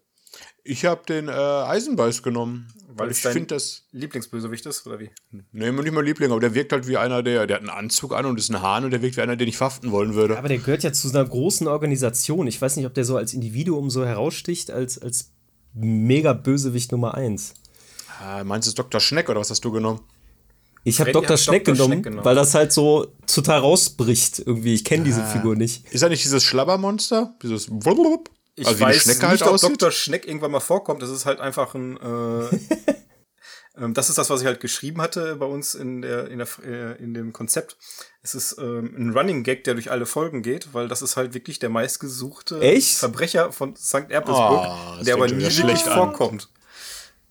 Ich 0.64 0.86
habe 0.86 1.04
den 1.08 1.28
äh, 1.30 1.32
Eisenbeiß 1.32 2.22
genommen. 2.24 2.68
Weil, 2.88 3.08
weil 3.08 3.12
ich 3.12 3.20
finde 3.20 3.56
das. 3.56 3.86
Lieblingsbösewicht 3.92 4.66
ist, 4.66 4.86
oder 4.86 5.00
wie? 5.00 5.12
Nee, 5.52 5.72
nicht 5.72 5.92
mal 5.92 6.04
Liebling, 6.04 6.32
aber 6.32 6.40
der 6.40 6.54
wirkt 6.54 6.74
halt 6.74 6.88
wie 6.88 6.98
einer, 6.98 7.24
der, 7.24 7.48
der 7.48 7.58
hat 7.58 7.62
einen 7.62 7.70
Anzug 7.70 8.14
an 8.14 8.26
und 8.26 8.38
ist 8.38 8.50
ein 8.50 8.62
Hahn 8.62 8.84
und 8.86 8.92
der 8.92 9.02
wirkt 9.02 9.18
wie 9.18 9.22
einer, 9.22 9.36
den 9.36 9.48
ich 9.48 9.58
verhaften 9.58 9.92
wollen 9.92 10.14
würde. 10.14 10.38
Aber 10.38 10.48
der 10.48 10.58
gehört 10.58 10.84
ja 10.84 10.92
zu 10.92 11.10
einer 11.10 11.24
großen 11.26 11.68
Organisation. 11.68 12.48
Ich 12.48 12.62
weiß 12.62 12.76
nicht, 12.76 12.86
ob 12.86 12.94
der 12.94 13.06
so 13.06 13.18
als 13.18 13.34
Individuum 13.34 13.90
so 13.90 14.06
heraussticht, 14.06 14.72
als, 14.72 15.00
als 15.00 15.32
mega 15.80 16.34
Bösewicht 16.34 16.92
Nummer 16.92 17.16
1. 17.16 17.54
Ah, 18.20 18.44
meinst 18.44 18.68
du 18.68 18.70
es 18.70 18.76
Dr. 18.76 19.00
Schneck 19.00 19.30
oder 19.30 19.40
was 19.40 19.50
hast 19.50 19.64
du 19.64 19.72
genommen? 19.72 20.00
Ich 20.84 21.00
habe 21.02 21.12
Dr. 21.12 21.38
Schneck, 21.38 21.66
Dr. 21.66 21.76
genommen, 21.76 21.94
Schneck 21.94 22.04
genommen, 22.04 22.26
weil 22.26 22.36
das 22.36 22.54
halt 22.54 22.72
so 22.72 23.08
total 23.28 23.60
rausbricht 23.60 24.40
irgendwie. 24.40 24.74
Ich 24.74 24.86
kenne 24.86 25.04
diese 25.04 25.22
ah. 25.22 25.28
Figur 25.28 25.56
nicht. 25.56 25.86
Ist 25.92 26.02
er 26.02 26.10
nicht 26.10 26.24
dieses 26.24 26.44
Schlabbermonster? 26.44 27.36
Dieses 27.44 27.70
ich 28.56 28.66
also 28.66 28.80
weiß 28.80 29.06
nicht, 29.06 29.22
halt 29.22 29.42
ob 29.44 29.50
aussieht? 29.50 29.82
Dr. 29.82 29.92
Schneck 29.92 30.26
irgendwann 30.26 30.52
mal 30.52 30.60
vorkommt. 30.60 31.02
Das 31.02 31.12
ist 31.12 31.26
halt 31.26 31.40
einfach 31.40 31.76
ein 31.76 31.98
äh, 31.98 32.58
das 33.80 34.10
ist 34.10 34.18
das, 34.18 34.30
was 34.30 34.42
ich 34.42 34.48
halt 34.48 34.60
geschrieben 34.60 35.02
hatte 35.02 35.36
bei 35.36 35.46
uns 35.46 35.76
in 35.76 36.02
der 36.02 36.28
in 36.30 36.40
der 36.40 36.48
äh, 36.66 37.04
in 37.04 37.14
dem 37.14 37.32
Konzept. 37.32 37.78
Es 38.22 38.34
ist 38.34 38.58
ähm, 38.60 38.94
ein 38.98 39.18
Running 39.18 39.44
Gag, 39.44 39.64
der 39.66 39.76
durch 39.76 39.92
alle 39.92 40.06
Folgen 40.06 40.42
geht, 40.42 40.74
weil 40.74 40.88
das 40.88 41.02
ist 41.02 41.16
halt 41.16 41.34
wirklich 41.34 41.60
der 41.60 41.70
meistgesuchte 41.70 42.60
Echt? 42.60 42.98
Verbrecher 42.98 43.52
von 43.52 43.76
St. 43.76 44.10
Erpelsburg, 44.10 44.68
oh, 44.68 45.04
der 45.04 45.16
aber 45.16 45.28
nie 45.28 45.44
wirklich 45.44 45.84
vorkommt. 45.84 46.50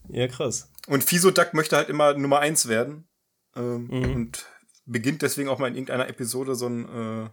Ja, 0.09 0.29
krass. 0.29 0.71
Und 0.87 1.03
Fisoduck 1.03 1.53
möchte 1.53 1.77
halt 1.77 1.89
immer 1.89 2.15
Nummer 2.15 2.39
eins 2.39 2.69
werden 2.69 3.09
ähm, 3.57 3.89
mhm. 3.91 4.15
und 4.15 4.47
beginnt 4.85 5.23
deswegen 5.23 5.49
auch 5.49 5.59
mal 5.59 5.67
in 5.67 5.75
irgendeiner 5.75 6.09
Episode 6.09 6.55
so 6.55 6.69
ein 6.69 7.25
äh, 7.25 7.31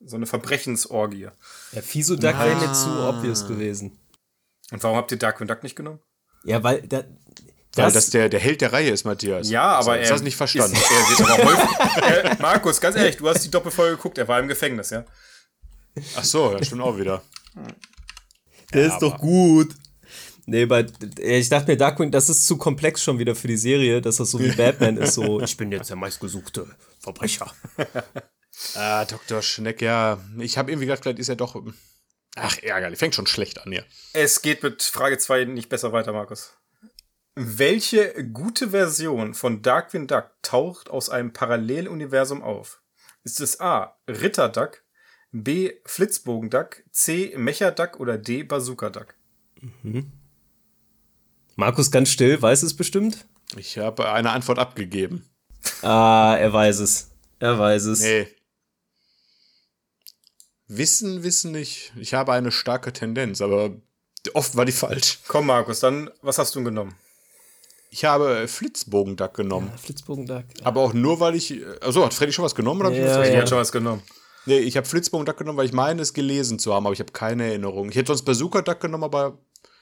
so 0.00 0.16
eine 0.16 0.26
Verbrechensorgie. 0.26 1.28
Ja, 1.72 1.82
Fisoduck 1.82 2.34
ah. 2.34 2.44
wäre 2.44 2.56
mir 2.56 2.72
zu 2.72 2.88
obvious 2.88 3.46
gewesen. 3.46 3.98
Und 4.72 4.82
warum 4.82 4.96
habt 4.96 5.12
ihr 5.12 5.18
Darkwing 5.18 5.46
Duck 5.46 5.62
nicht 5.62 5.76
genommen? 5.76 6.00
Ja, 6.44 6.62
weil 6.62 6.82
da, 6.82 7.04
Weil 7.74 7.92
das 7.92 8.10
der, 8.10 8.28
der 8.28 8.40
Held 8.40 8.60
der 8.60 8.72
Reihe 8.72 8.90
ist, 8.90 9.04
Matthias. 9.04 9.48
Ja, 9.48 9.62
aber 9.62 9.96
er. 9.96 10.02
Hast 10.02 10.10
das 10.10 10.22
nicht 10.22 10.36
verstanden? 10.36 10.76
Ist, 10.76 10.90
er 10.90 11.18
wird 11.18 11.30
aber 11.30 11.44
häufig. 11.44 12.24
äh, 12.24 12.42
Markus, 12.42 12.80
ganz 12.80 12.96
ehrlich, 12.96 13.16
du 13.16 13.28
hast 13.28 13.44
die 13.44 13.50
Doppelfolge 13.50 13.96
geguckt, 13.96 14.18
er 14.18 14.26
war 14.26 14.40
im 14.40 14.48
Gefängnis, 14.48 14.90
ja? 14.90 15.04
Ach 16.16 16.24
so, 16.24 16.54
das 16.54 16.66
stimmt 16.66 16.82
auch 16.82 16.98
wieder. 16.98 17.22
Der 18.72 18.86
ja, 18.86 18.92
ist 18.92 18.98
doch 19.00 19.18
gut. 19.18 19.74
Nee, 20.46 20.66
bei, 20.66 20.84
ich 21.18 21.48
dachte 21.48 21.70
mir, 21.70 21.76
Darkwing, 21.76 22.10
das 22.10 22.28
ist 22.28 22.46
zu 22.46 22.56
komplex 22.56 23.02
schon 23.02 23.18
wieder 23.20 23.36
für 23.36 23.46
die 23.46 23.56
Serie, 23.56 24.00
dass 24.00 24.16
das 24.16 24.32
so 24.32 24.40
wie 24.40 24.50
Batman 24.56 24.96
ist, 24.96 25.14
so, 25.14 25.40
ich 25.40 25.56
bin 25.56 25.70
jetzt 25.70 25.90
der 25.90 25.96
meistgesuchte 25.96 26.66
Verbrecher. 26.98 27.52
ah, 28.74 29.04
Dr. 29.04 29.42
Schneck, 29.42 29.80
ja. 29.80 30.18
Ich 30.38 30.58
habe 30.58 30.72
irgendwie 30.72 30.86
gedacht, 30.86 31.02
vielleicht 31.02 31.20
ist 31.20 31.28
er 31.28 31.36
doch. 31.36 31.62
Ach, 32.36 32.58
ärgerlich. 32.62 32.98
Fängt 32.98 33.14
schon 33.14 33.26
schlecht 33.26 33.60
an 33.60 33.70
hier. 33.70 33.84
Es 34.12 34.42
geht 34.42 34.62
mit 34.62 34.82
Frage 34.82 35.18
2 35.18 35.44
nicht 35.44 35.68
besser 35.68 35.92
weiter, 35.92 36.12
Markus. 36.12 36.52
Welche 37.34 38.28
gute 38.32 38.70
Version 38.70 39.34
von 39.34 39.62
Darkwing 39.62 40.06
Duck 40.06 40.30
taucht 40.42 40.90
aus 40.90 41.08
einem 41.10 41.32
Paralleluniversum 41.32 42.42
auf? 42.42 42.82
Ist 43.22 43.40
es 43.40 43.60
A. 43.60 43.96
Ritter 44.08 44.48
Duck, 44.48 44.82
B. 45.30 45.74
Flitzbogen 45.84 46.50
Duck, 46.50 46.82
C. 46.90 47.34
Mecha 47.36 47.70
Duck 47.70 48.00
oder 48.00 48.18
D. 48.18 48.42
Bazooka 48.42 48.90
Duck? 48.90 49.14
Mhm. 49.82 50.12
Markus 51.56 51.90
ganz 51.90 52.10
still, 52.10 52.40
weiß 52.40 52.62
es 52.62 52.76
bestimmt? 52.76 53.26
Ich 53.56 53.78
habe 53.78 54.10
eine 54.12 54.30
Antwort 54.30 54.58
abgegeben. 54.58 55.28
Ah, 55.82 56.36
er 56.38 56.52
weiß 56.52 56.80
es. 56.80 57.10
Er 57.38 57.58
weiß 57.58 57.84
es. 57.84 58.00
Nee. 58.00 58.28
Wissen, 60.66 61.22
wissen 61.22 61.52
nicht. 61.52 61.92
Ich 61.96 62.14
habe 62.14 62.32
eine 62.32 62.52
starke 62.52 62.92
Tendenz, 62.92 63.40
aber 63.40 63.76
oft 64.34 64.56
war 64.56 64.64
die 64.64 64.72
falsch. 64.72 65.18
Komm, 65.26 65.46
Markus, 65.46 65.80
dann, 65.80 66.10
was 66.22 66.38
hast 66.38 66.54
du 66.54 66.62
genommen? 66.62 66.96
Ich 67.90 68.04
habe 68.04 68.46
Flitzbogenduck 68.46 69.34
genommen. 69.34 69.68
Ja, 69.72 69.76
Flitzbogenduck. 69.78 70.44
Ja. 70.60 70.66
Aber 70.66 70.80
auch 70.80 70.92
nur, 70.92 71.18
weil 71.18 71.34
ich. 71.34 71.60
Also 71.80 72.04
hat 72.04 72.14
Freddy 72.14 72.32
schon 72.32 72.44
was 72.44 72.54
genommen? 72.54 72.80
Oder 72.80 72.92
ja, 72.92 73.22
ich 73.22 73.34
ja. 73.34 73.40
hat 73.40 73.48
schon 73.48 73.58
was 73.58 73.72
genommen. 73.72 74.02
Nee, 74.46 74.58
ich 74.58 74.76
habe 74.76 74.86
Flitzbogenduck 74.86 75.36
genommen, 75.36 75.58
weil 75.58 75.66
ich 75.66 75.72
meine, 75.72 76.00
es 76.00 76.14
gelesen 76.14 76.58
zu 76.58 76.72
haben, 76.72 76.86
aber 76.86 76.92
ich 76.92 77.00
habe 77.00 77.12
keine 77.12 77.46
Erinnerung. 77.46 77.90
Ich 77.90 77.96
hätte 77.96 78.08
sonst 78.08 78.22
Bazooka 78.22 78.62
Duck 78.62 78.80
genommen, 78.80 79.04
aber 79.04 79.38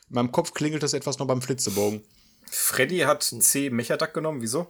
in 0.08 0.14
meinem 0.14 0.32
Kopf 0.32 0.52
klingelt 0.52 0.82
das 0.82 0.94
etwas 0.94 1.18
noch 1.18 1.26
beim 1.26 1.42
Flitzebogen. 1.42 2.02
Freddy 2.50 3.00
hat 3.00 3.22
C 3.22 3.70
Mechaduck 3.70 4.14
genommen, 4.14 4.40
wieso? 4.40 4.68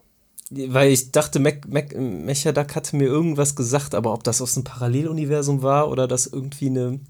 Weil 0.51 0.91
ich 0.91 1.12
dachte, 1.12 1.39
Mac, 1.39 1.68
Mac, 1.68 1.95
Mechaduck 1.95 2.74
hatte 2.74 2.97
mir 2.97 3.07
irgendwas 3.07 3.55
gesagt, 3.55 3.95
aber 3.95 4.12
ob 4.12 4.24
das 4.24 4.43
aus 4.43 4.57
einem 4.57 4.64
Paralleluniversum 4.64 5.62
war 5.62 5.91
oder 5.91 6.09
das 6.09 6.26
irgendwie 6.26 6.66
eine 6.66 7.01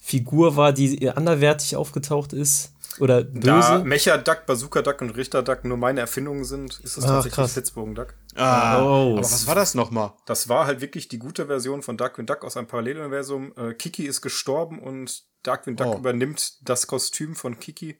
Figur 0.00 0.56
war, 0.56 0.72
die 0.72 1.08
anderwertig 1.08 1.76
aufgetaucht 1.76 2.32
ist. 2.32 2.69
Oder 2.98 3.22
böse? 3.22 3.46
Da 3.46 3.82
Mecha 3.84 4.16
Duck, 4.18 4.46
Bazooka 4.46 4.82
Duck 4.82 5.00
und 5.00 5.10
Richter 5.10 5.42
Duck 5.42 5.64
nur 5.64 5.76
meine 5.76 6.00
Erfindungen 6.00 6.44
sind, 6.44 6.80
ist 6.80 6.96
es 6.96 7.04
tatsächlich 7.04 7.34
krass. 7.34 7.54
Duck. 7.54 8.14
Ah, 8.34 8.82
oh. 8.82 9.12
Aber 9.12 9.20
was 9.20 9.46
war 9.46 9.54
das 9.54 9.74
nochmal? 9.74 10.12
Das 10.26 10.48
war 10.48 10.66
halt 10.66 10.80
wirklich 10.80 11.08
die 11.08 11.18
gute 11.18 11.46
Version 11.46 11.82
von 11.82 11.96
Darkwing 11.96 12.26
Duck 12.26 12.44
aus 12.44 12.56
einem 12.56 12.66
Paralleluniversum. 12.66 13.52
Äh, 13.56 13.74
Kiki 13.74 14.06
ist 14.06 14.22
gestorben 14.22 14.80
und 14.80 15.22
Darkwing 15.42 15.76
Duck 15.76 15.94
oh. 15.94 15.98
übernimmt 15.98 16.68
das 16.68 16.86
Kostüm 16.86 17.36
von 17.36 17.60
Kiki, 17.60 17.96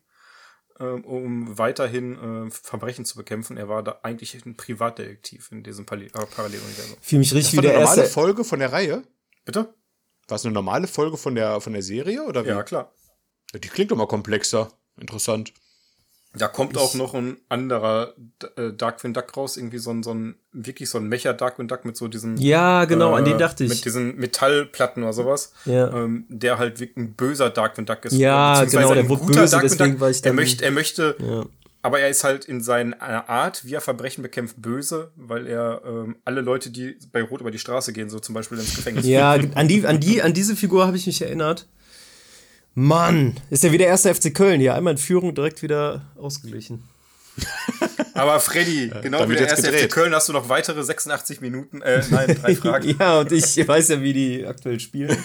äh, 0.78 0.84
um 0.84 1.56
weiterhin 1.56 2.48
äh, 2.48 2.50
Verbrechen 2.50 3.04
zu 3.04 3.16
bekämpfen. 3.16 3.56
Er 3.56 3.68
war 3.68 3.82
da 3.82 4.00
eigentlich 4.02 4.44
ein 4.44 4.56
Privatdetektiv 4.56 5.52
in 5.52 5.62
diesem 5.62 5.86
Parallel 5.86 6.08
äh, 6.08 6.26
Paralleluniversum. 6.26 6.96
Fühle 7.00 7.20
mich 7.20 7.32
richtig 7.32 7.58
wie 7.58 7.62
der 7.62 7.76
eine 7.76 7.84
normale 7.84 8.04
Folge 8.06 8.44
von 8.44 8.58
der 8.58 8.72
Reihe? 8.72 9.02
Bitte? 9.44 9.74
War 10.28 10.36
es 10.36 10.44
eine 10.44 10.52
normale 10.52 10.86
Folge 10.86 11.16
von 11.16 11.34
der, 11.34 11.60
von 11.60 11.72
der 11.72 11.82
Serie? 11.82 12.24
Oder 12.24 12.44
wie? 12.44 12.50
Ja, 12.50 12.62
klar. 12.62 12.92
Die 13.54 13.68
klingt 13.68 13.90
doch 13.90 13.96
mal 13.96 14.06
komplexer. 14.06 14.70
Interessant. 15.00 15.52
Da 16.32 16.46
kommt 16.46 16.78
auch 16.78 16.94
noch 16.94 17.14
ein 17.14 17.38
anderer 17.48 18.14
äh, 18.56 18.72
Darkwing 18.72 19.12
Duck 19.12 19.36
raus, 19.36 19.56
irgendwie 19.56 19.78
so 19.78 19.90
ein, 19.90 20.04
so 20.04 20.14
ein, 20.14 20.36
wirklich 20.52 20.88
so 20.88 20.98
ein 20.98 21.08
Mecha 21.08 21.32
Darkwing 21.32 21.66
Duck 21.66 21.84
mit 21.84 21.96
so 21.96 22.06
diesen. 22.06 22.36
Ja, 22.36 22.84
genau, 22.84 23.14
äh, 23.14 23.18
an 23.18 23.24
den 23.24 23.36
dachte 23.36 23.64
ich. 23.64 23.70
Mit 23.70 23.84
diesen 23.84 24.14
Metallplatten 24.16 25.02
oder 25.02 25.12
sowas. 25.12 25.52
Ja. 25.64 25.92
Ähm, 25.92 26.26
der 26.28 26.58
halt 26.58 26.78
wirklich 26.78 26.96
ein 26.98 27.14
böser 27.14 27.50
Darkwing 27.50 27.84
Duck 27.84 28.04
ist. 28.04 28.12
Ja, 28.12 28.62
genau, 28.64 28.94
der 28.94 29.08
wurde 29.08 29.24
böse, 29.24 29.50
Darkwing 29.50 29.60
deswegen 29.62 29.90
Duck, 29.92 30.00
war 30.00 30.10
ich 30.10 30.22
dann. 30.22 30.32
Er 30.32 30.34
möchte, 30.36 30.64
er 30.64 30.70
möchte, 30.70 31.16
ja. 31.18 31.46
aber 31.82 31.98
er 31.98 32.08
ist 32.08 32.22
halt 32.22 32.44
in 32.44 32.60
seiner 32.60 33.28
Art, 33.28 33.64
wie 33.64 33.74
er 33.74 33.80
Verbrechen 33.80 34.22
bekämpft, 34.22 34.62
böse, 34.62 35.10
weil 35.16 35.48
er 35.48 35.82
ähm, 35.84 36.14
alle 36.24 36.42
Leute, 36.42 36.70
die 36.70 36.96
bei 37.10 37.22
Rot 37.22 37.40
über 37.40 37.50
die 37.50 37.58
Straße 37.58 37.92
gehen, 37.92 38.08
so 38.08 38.20
zum 38.20 38.36
Beispiel 38.36 38.56
ins 38.56 38.76
Gefängnis 38.76 39.04
Ja, 39.04 39.32
an 39.32 39.66
die, 39.66 39.84
an 39.84 39.98
die, 39.98 40.22
an 40.22 40.32
diese 40.32 40.54
Figur 40.54 40.86
habe 40.86 40.96
ich 40.96 41.06
mich 41.08 41.20
erinnert. 41.20 41.66
Mann, 42.74 43.36
ist 43.50 43.64
ja 43.64 43.72
wieder 43.72 43.86
erster 43.86 44.14
FC 44.14 44.34
Köln 44.34 44.60
hier. 44.60 44.74
Einmal 44.74 44.92
in 44.92 44.98
Führung 44.98 45.34
direkt 45.34 45.62
wieder 45.62 46.02
ausgeglichen. 46.16 46.84
Aber 48.14 48.40
Freddy, 48.40 48.90
genau 49.02 49.28
wie 49.28 49.34
der 49.34 49.48
erste 49.48 49.72
FC 49.72 49.90
Köln 49.90 50.14
hast 50.14 50.28
du 50.28 50.32
noch 50.32 50.48
weitere 50.48 50.82
86 50.82 51.40
Minuten, 51.40 51.80
äh, 51.82 52.02
nein, 52.10 52.36
drei 52.40 52.54
Fragen. 52.56 52.96
ja, 52.98 53.20
und 53.20 53.32
ich 53.32 53.66
weiß 53.66 53.88
ja, 53.88 54.02
wie 54.02 54.12
die 54.12 54.46
aktuell 54.46 54.80
spielen. 54.80 55.16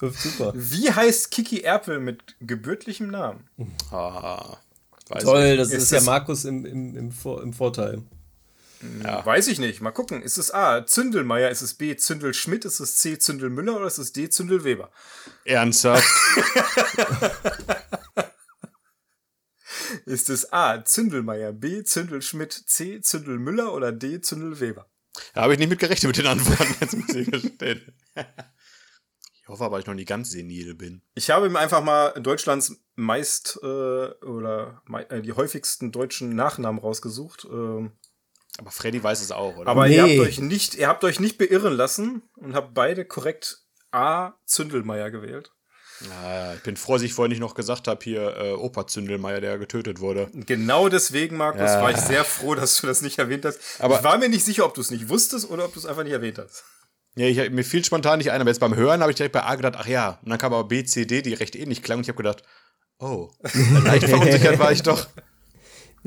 super. 0.00 0.52
Wie 0.54 0.90
heißt 0.90 1.30
Kiki 1.30 1.60
Erpel 1.60 2.00
mit 2.00 2.36
gebürtlichem 2.40 3.08
Namen? 3.08 3.44
Ah, 3.90 4.56
Toll, 5.20 5.56
das 5.56 5.70
ist, 5.70 5.84
ist 5.84 5.92
ja 5.92 6.00
Markus 6.00 6.44
im, 6.44 6.64
im, 6.64 6.96
im, 6.96 7.12
Vor 7.12 7.42
im 7.42 7.52
Vorteil. 7.52 8.02
Ja. 9.02 9.24
Weiß 9.24 9.48
ich 9.48 9.58
nicht. 9.58 9.80
Mal 9.80 9.92
gucken. 9.92 10.22
Ist 10.22 10.38
es 10.38 10.52
A. 10.52 10.84
Zündelmeier? 10.86 11.50
Ist 11.50 11.62
es 11.62 11.74
B. 11.74 11.96
Zündelschmidt? 11.96 12.64
Ist 12.64 12.80
es 12.80 12.96
C. 12.96 13.18
Zündelmüller? 13.18 13.76
Oder 13.76 13.86
ist 13.86 13.98
es 13.98 14.12
D. 14.12 14.28
Zündelweber? 14.28 14.90
Ernsthaft? 15.44 16.06
ist 20.06 20.28
es 20.28 20.52
A. 20.52 20.84
Zündelmeier? 20.84 21.52
B. 21.52 21.84
Zündelschmidt? 21.84 22.52
C. 22.52 23.00
Zündelmüller? 23.00 23.72
Oder 23.72 23.92
D. 23.92 24.20
Zündelweber? 24.20 24.88
Da 25.34 25.42
habe 25.42 25.54
ich 25.54 25.58
nicht 25.58 25.70
mit 25.70 25.78
gerechnet 25.78 26.08
mit 26.08 26.18
den 26.18 26.26
Antworten. 26.26 26.74
Jetzt 26.80 26.96
muss 26.96 27.14
ich 27.14 27.30
gestehen. 27.30 27.94
Ich 29.46 29.48
hoffe 29.48 29.64
aber, 29.64 29.78
ich 29.78 29.86
noch 29.86 29.94
nicht 29.94 30.08
ganz 30.08 30.30
senil 30.30 30.74
bin. 30.74 31.02
Ich 31.14 31.30
habe 31.30 31.46
ihm 31.46 31.54
einfach 31.54 31.80
mal 31.80 32.10
Deutschlands 32.20 32.82
meist 32.96 33.60
äh, 33.62 33.66
oder 33.66 34.82
äh, 35.08 35.22
die 35.22 35.34
häufigsten 35.34 35.92
deutschen 35.92 36.34
Nachnamen 36.34 36.80
rausgesucht. 36.80 37.46
Ähm, 37.48 37.92
aber 38.58 38.70
Freddy 38.70 39.02
weiß 39.02 39.22
es 39.22 39.32
auch, 39.32 39.56
oder? 39.56 39.70
Aber 39.70 39.88
nee. 39.88 39.96
ihr 39.96 40.02
habt 40.02 40.28
euch 40.28 40.38
nicht, 40.38 40.74
ihr 40.74 40.88
habt 40.88 41.04
euch 41.04 41.20
nicht 41.20 41.38
beirren 41.38 41.74
lassen 41.74 42.22
und 42.36 42.54
habt 42.54 42.74
beide 42.74 43.04
korrekt 43.04 43.62
A. 43.90 44.34
Zündelmeier 44.44 45.10
gewählt. 45.10 45.52
Ja, 46.00 46.54
ich 46.54 46.62
bin 46.62 46.76
froh, 46.76 46.94
dass 46.94 47.02
ich 47.02 47.14
vorhin 47.14 47.30
nicht 47.30 47.40
noch 47.40 47.54
gesagt 47.54 47.88
habe, 47.88 48.02
hier 48.02 48.36
äh, 48.36 48.52
Opa 48.52 48.86
Zündelmeier, 48.86 49.40
der 49.40 49.58
getötet 49.58 50.00
wurde. 50.00 50.28
Genau 50.34 50.88
deswegen, 50.88 51.36
Markus, 51.36 51.62
ja. 51.62 51.80
war 51.80 51.90
ich 51.90 51.96
sehr 51.96 52.24
froh, 52.24 52.54
dass 52.54 52.80
du 52.80 52.86
das 52.86 53.00
nicht 53.00 53.18
erwähnt 53.18 53.44
hast. 53.46 53.58
Aber 53.78 53.96
ich 53.96 54.04
war 54.04 54.18
mir 54.18 54.28
nicht 54.28 54.44
sicher, 54.44 54.66
ob 54.66 54.74
du 54.74 54.82
es 54.82 54.90
nicht 54.90 55.08
wusstest 55.08 55.48
oder 55.48 55.64
ob 55.64 55.72
du 55.72 55.78
es 55.78 55.86
einfach 55.86 56.04
nicht 56.04 56.12
erwähnt 56.12 56.38
hast. 56.38 56.64
Ja, 57.14 57.26
ich, 57.26 57.50
mir 57.50 57.64
fiel 57.64 57.82
spontan 57.82 58.18
nicht 58.18 58.30
ein, 58.30 58.40
aber 58.40 58.50
jetzt 58.50 58.60
beim 58.60 58.76
Hören 58.76 59.00
habe 59.00 59.10
ich 59.10 59.16
direkt 59.16 59.32
bei 59.32 59.42
A 59.42 59.54
gedacht, 59.54 59.74
ach 59.78 59.86
ja. 59.86 60.18
Und 60.22 60.28
dann 60.28 60.38
kam 60.38 60.52
aber 60.52 60.68
B, 60.68 60.84
C, 60.84 61.06
D, 61.06 61.22
die 61.22 61.32
recht 61.32 61.56
ähnlich 61.56 61.82
klangen 61.82 62.00
und 62.00 62.04
ich 62.04 62.08
habe 62.10 62.18
gedacht, 62.18 62.42
oh, 62.98 63.30
leicht 63.84 64.06
verunsichert 64.06 64.58
war 64.58 64.72
ich 64.72 64.82
doch. 64.82 65.06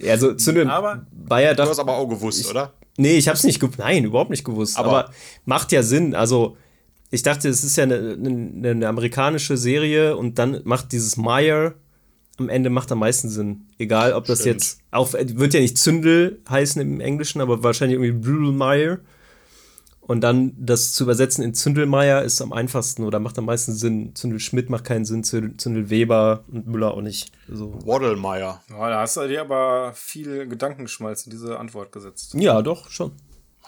Also 0.07 0.33
zu 0.33 0.53
dem 0.53 0.69
aber, 0.69 1.05
Bayer 1.11 1.55
Du 1.55 1.63
hast 1.63 1.79
aber 1.79 1.97
auch 1.97 2.07
gewusst, 2.07 2.41
ich, 2.41 2.49
oder? 2.49 2.73
Nee, 2.97 3.17
ich 3.17 3.27
hab's 3.27 3.43
nicht 3.43 3.59
gewusst. 3.59 3.79
Nein, 3.79 4.03
überhaupt 4.03 4.29
nicht 4.29 4.43
gewusst. 4.43 4.77
Aber, 4.77 5.05
aber, 5.05 5.11
macht 5.45 5.71
ja 5.71 5.83
Sinn. 5.83 6.15
Also, 6.15 6.57
ich 7.11 7.23
dachte, 7.23 7.49
es 7.49 7.63
ist 7.63 7.77
ja 7.77 7.83
eine, 7.83 7.95
eine, 7.95 8.69
eine, 8.69 8.87
amerikanische 8.87 9.57
Serie 9.57 10.17
und 10.17 10.37
dann 10.37 10.61
macht 10.63 10.91
dieses 10.91 11.17
Meyer 11.17 11.73
am 12.39 12.49
Ende 12.49 12.69
macht 12.69 12.91
am 12.91 12.99
meisten 12.99 13.29
Sinn. 13.29 13.65
Egal, 13.77 14.13
ob 14.13 14.25
das 14.25 14.41
Stimmt. 14.41 14.55
jetzt 14.55 14.79
auch 14.91 15.13
wird 15.13 15.53
ja 15.53 15.59
nicht 15.59 15.77
Zündel 15.77 16.41
heißen 16.49 16.81
im 16.81 17.01
Englischen, 17.01 17.41
aber 17.41 17.63
wahrscheinlich 17.63 17.99
irgendwie 17.99 18.29
Brühl 18.29 18.51
Meyer. 18.51 18.99
Und 20.09 20.21
dann 20.21 20.53
das 20.57 20.93
zu 20.93 21.03
übersetzen 21.03 21.43
in 21.43 21.53
Zündelmeier 21.53 22.23
ist 22.23 22.41
am 22.41 22.51
einfachsten 22.51 23.03
oder 23.03 23.19
macht 23.19 23.37
am 23.37 23.45
meisten 23.45 23.73
Sinn. 23.73 24.15
Zündel 24.15 24.39
Schmidt 24.39 24.67
macht 24.67 24.83
keinen 24.83 25.05
Sinn, 25.05 25.23
Zündel 25.23 25.91
Weber 25.91 26.45
und 26.51 26.65
Müller 26.65 26.95
auch 26.95 27.01
nicht. 27.01 27.31
So. 27.47 27.77
Waddlemeier. 27.85 28.63
Ja, 28.71 28.89
da 28.89 29.01
hast 29.01 29.17
du 29.17 29.27
dir 29.27 29.41
aber 29.41 29.93
viel 29.93 30.47
Gedankenschmalz 30.47 31.27
in 31.27 31.29
diese 31.29 31.59
Antwort 31.59 31.91
gesetzt. 31.91 32.33
Ja, 32.33 32.63
doch, 32.63 32.89
schon. 32.89 33.11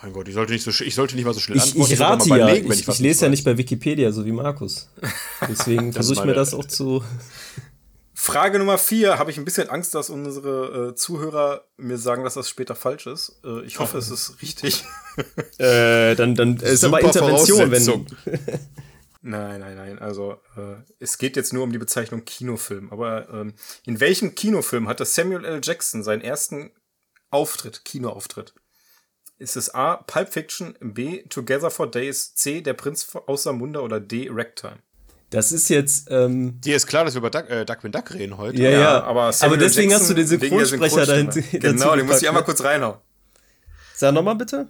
Mein 0.01 0.13
Gott, 0.13 0.27
ich 0.29 0.33
sollte 0.33 0.53
nicht, 0.53 0.63
so, 0.63 0.71
ich 0.83 0.95
sollte 0.95 1.15
nicht 1.15 1.25
mal 1.25 1.35
so 1.35 1.39
schnell 1.39 1.57
ich, 1.57 1.63
antworten. 1.63 1.93
Ich, 1.93 1.99
rate 2.01 2.29
ja, 2.29 2.49
ich, 2.49 2.67
ich, 2.67 2.87
ich 2.87 2.99
lese 2.99 3.25
ja 3.25 3.29
nicht 3.29 3.45
bei 3.45 3.55
Wikipedia, 3.55 4.11
so 4.11 4.25
wie 4.25 4.31
Markus. 4.31 4.89
Deswegen 5.47 5.93
versuche 5.93 6.21
ich 6.21 6.25
mir 6.25 6.33
das 6.33 6.55
auch 6.55 6.65
zu 6.65 7.03
Frage 8.23 8.59
Nummer 8.59 8.77
vier 8.77 9.17
habe 9.17 9.31
ich 9.31 9.39
ein 9.39 9.45
bisschen 9.45 9.71
Angst, 9.71 9.95
dass 9.95 10.11
unsere 10.11 10.89
äh, 10.89 10.95
Zuhörer 10.95 11.65
mir 11.77 11.97
sagen, 11.97 12.23
dass 12.23 12.35
das 12.35 12.47
später 12.47 12.75
falsch 12.75 13.07
ist. 13.07 13.41
Äh, 13.43 13.63
ich 13.63 13.79
hoffe, 13.79 13.97
es 13.97 14.11
ist 14.11 14.43
richtig. 14.43 14.83
äh, 15.57 16.13
dann 16.13 16.35
dann 16.35 16.57
ist 16.57 16.83
aber 16.83 17.01
Intervention, 17.01 17.71
wenn. 17.71 17.83
nein, 19.23 19.59
nein, 19.59 19.75
nein. 19.75 19.97
Also 19.97 20.33
äh, 20.55 20.75
es 20.99 21.17
geht 21.17 21.35
jetzt 21.35 21.51
nur 21.51 21.63
um 21.63 21.71
die 21.71 21.79
Bezeichnung 21.79 22.23
Kinofilm. 22.23 22.91
Aber 22.91 23.27
ähm, 23.31 23.55
in 23.87 23.99
welchem 23.99 24.35
Kinofilm 24.35 24.87
hatte 24.87 25.03
Samuel 25.03 25.43
L. 25.43 25.59
Jackson 25.63 26.03
seinen 26.03 26.21
ersten 26.21 26.69
Auftritt, 27.31 27.85
Kinoauftritt? 27.85 28.53
Ist 29.39 29.55
es 29.55 29.73
A. 29.73 29.95
Pulp 29.95 30.31
Fiction, 30.31 30.77
B. 30.79 31.23
Together 31.23 31.71
for 31.71 31.89
Days, 31.89 32.35
C. 32.35 32.61
Der 32.61 32.75
Prinz 32.75 33.15
aus 33.25 33.41
Samunda 33.41 33.79
oder 33.79 33.99
D. 33.99 34.29
Ragtime? 34.31 34.77
Das 35.31 35.53
ist 35.53 35.69
jetzt. 35.69 36.09
Ähm, 36.11 36.59
Dir 36.61 36.75
ist 36.75 36.87
klar, 36.87 37.05
dass 37.05 37.15
wir 37.15 37.19
über 37.19 37.29
Duck, 37.29 37.49
äh, 37.49 37.65
Duckwin 37.65 37.91
Duck 37.91 38.13
reden 38.13 38.37
heute. 38.37 38.61
Ja, 38.61 38.69
ja. 38.69 38.79
ja 38.79 39.03
aber, 39.03 39.33
aber 39.39 39.57
deswegen 39.57 39.89
Jackson, 39.89 40.01
hast 40.01 40.09
du 40.09 40.13
den 40.13 40.27
Synchronsprecher 40.27 41.05
dahinter. 41.05 41.41
Genau, 41.53 41.95
den 41.95 42.05
muss 42.05 42.21
ich 42.21 42.27
einmal 42.27 42.43
kurz 42.43 42.61
reinhauen. 42.63 42.97
Sag 43.95 44.13
nochmal 44.13 44.35
bitte. 44.35 44.67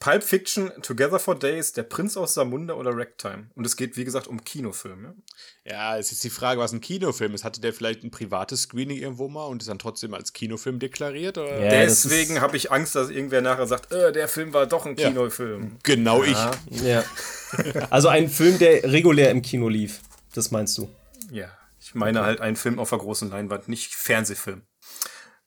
Pulp 0.00 0.22
Fiction, 0.22 0.70
Together 0.80 1.18
for 1.18 1.36
Days, 1.36 1.72
Der 1.72 1.82
Prinz 1.82 2.16
aus 2.16 2.34
Samunda 2.34 2.74
oder 2.74 2.96
Ragtime. 2.96 3.50
Und 3.56 3.66
es 3.66 3.76
geht, 3.76 3.96
wie 3.96 4.04
gesagt, 4.04 4.28
um 4.28 4.44
Kinofilme. 4.44 5.16
Ja, 5.64 5.98
es 5.98 6.12
ist 6.12 6.22
die 6.22 6.30
Frage, 6.30 6.60
was 6.60 6.72
ein 6.72 6.80
Kinofilm 6.80 7.34
ist. 7.34 7.42
Hatte 7.42 7.60
der 7.60 7.72
vielleicht 7.72 8.04
ein 8.04 8.12
privates 8.12 8.62
Screening 8.62 8.98
irgendwo 8.98 9.28
mal 9.28 9.46
und 9.46 9.60
ist 9.60 9.68
dann 9.68 9.80
trotzdem 9.80 10.14
als 10.14 10.32
Kinofilm 10.32 10.78
deklariert? 10.78 11.36
Oder? 11.36 11.58
Ja, 11.60 11.70
Deswegen 11.70 12.40
habe 12.40 12.56
ich 12.56 12.70
Angst, 12.70 12.94
dass 12.94 13.10
irgendwer 13.10 13.40
nachher 13.40 13.66
sagt, 13.66 13.90
äh, 13.90 14.12
der 14.12 14.28
Film 14.28 14.52
war 14.52 14.66
doch 14.66 14.86
ein 14.86 14.94
Kinofilm. 14.94 15.62
Ja, 15.62 15.78
genau 15.82 16.22
ja. 16.22 16.52
ich. 16.70 16.80
Ja. 16.82 17.04
also 17.90 18.06
ein 18.06 18.28
Film, 18.28 18.58
der 18.58 18.84
regulär 18.84 19.32
im 19.32 19.42
Kino 19.42 19.68
lief. 19.68 20.00
Das 20.32 20.52
meinst 20.52 20.78
du? 20.78 20.88
Ja, 21.32 21.48
ich 21.80 21.96
meine 21.96 22.22
halt 22.22 22.40
einen 22.40 22.56
Film 22.56 22.78
auf 22.78 22.90
der 22.90 22.98
großen 22.98 23.30
Leinwand, 23.30 23.68
nicht 23.68 23.94
Fernsehfilm. 23.94 24.62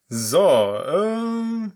So, 0.08 0.78
ähm. 0.86 1.72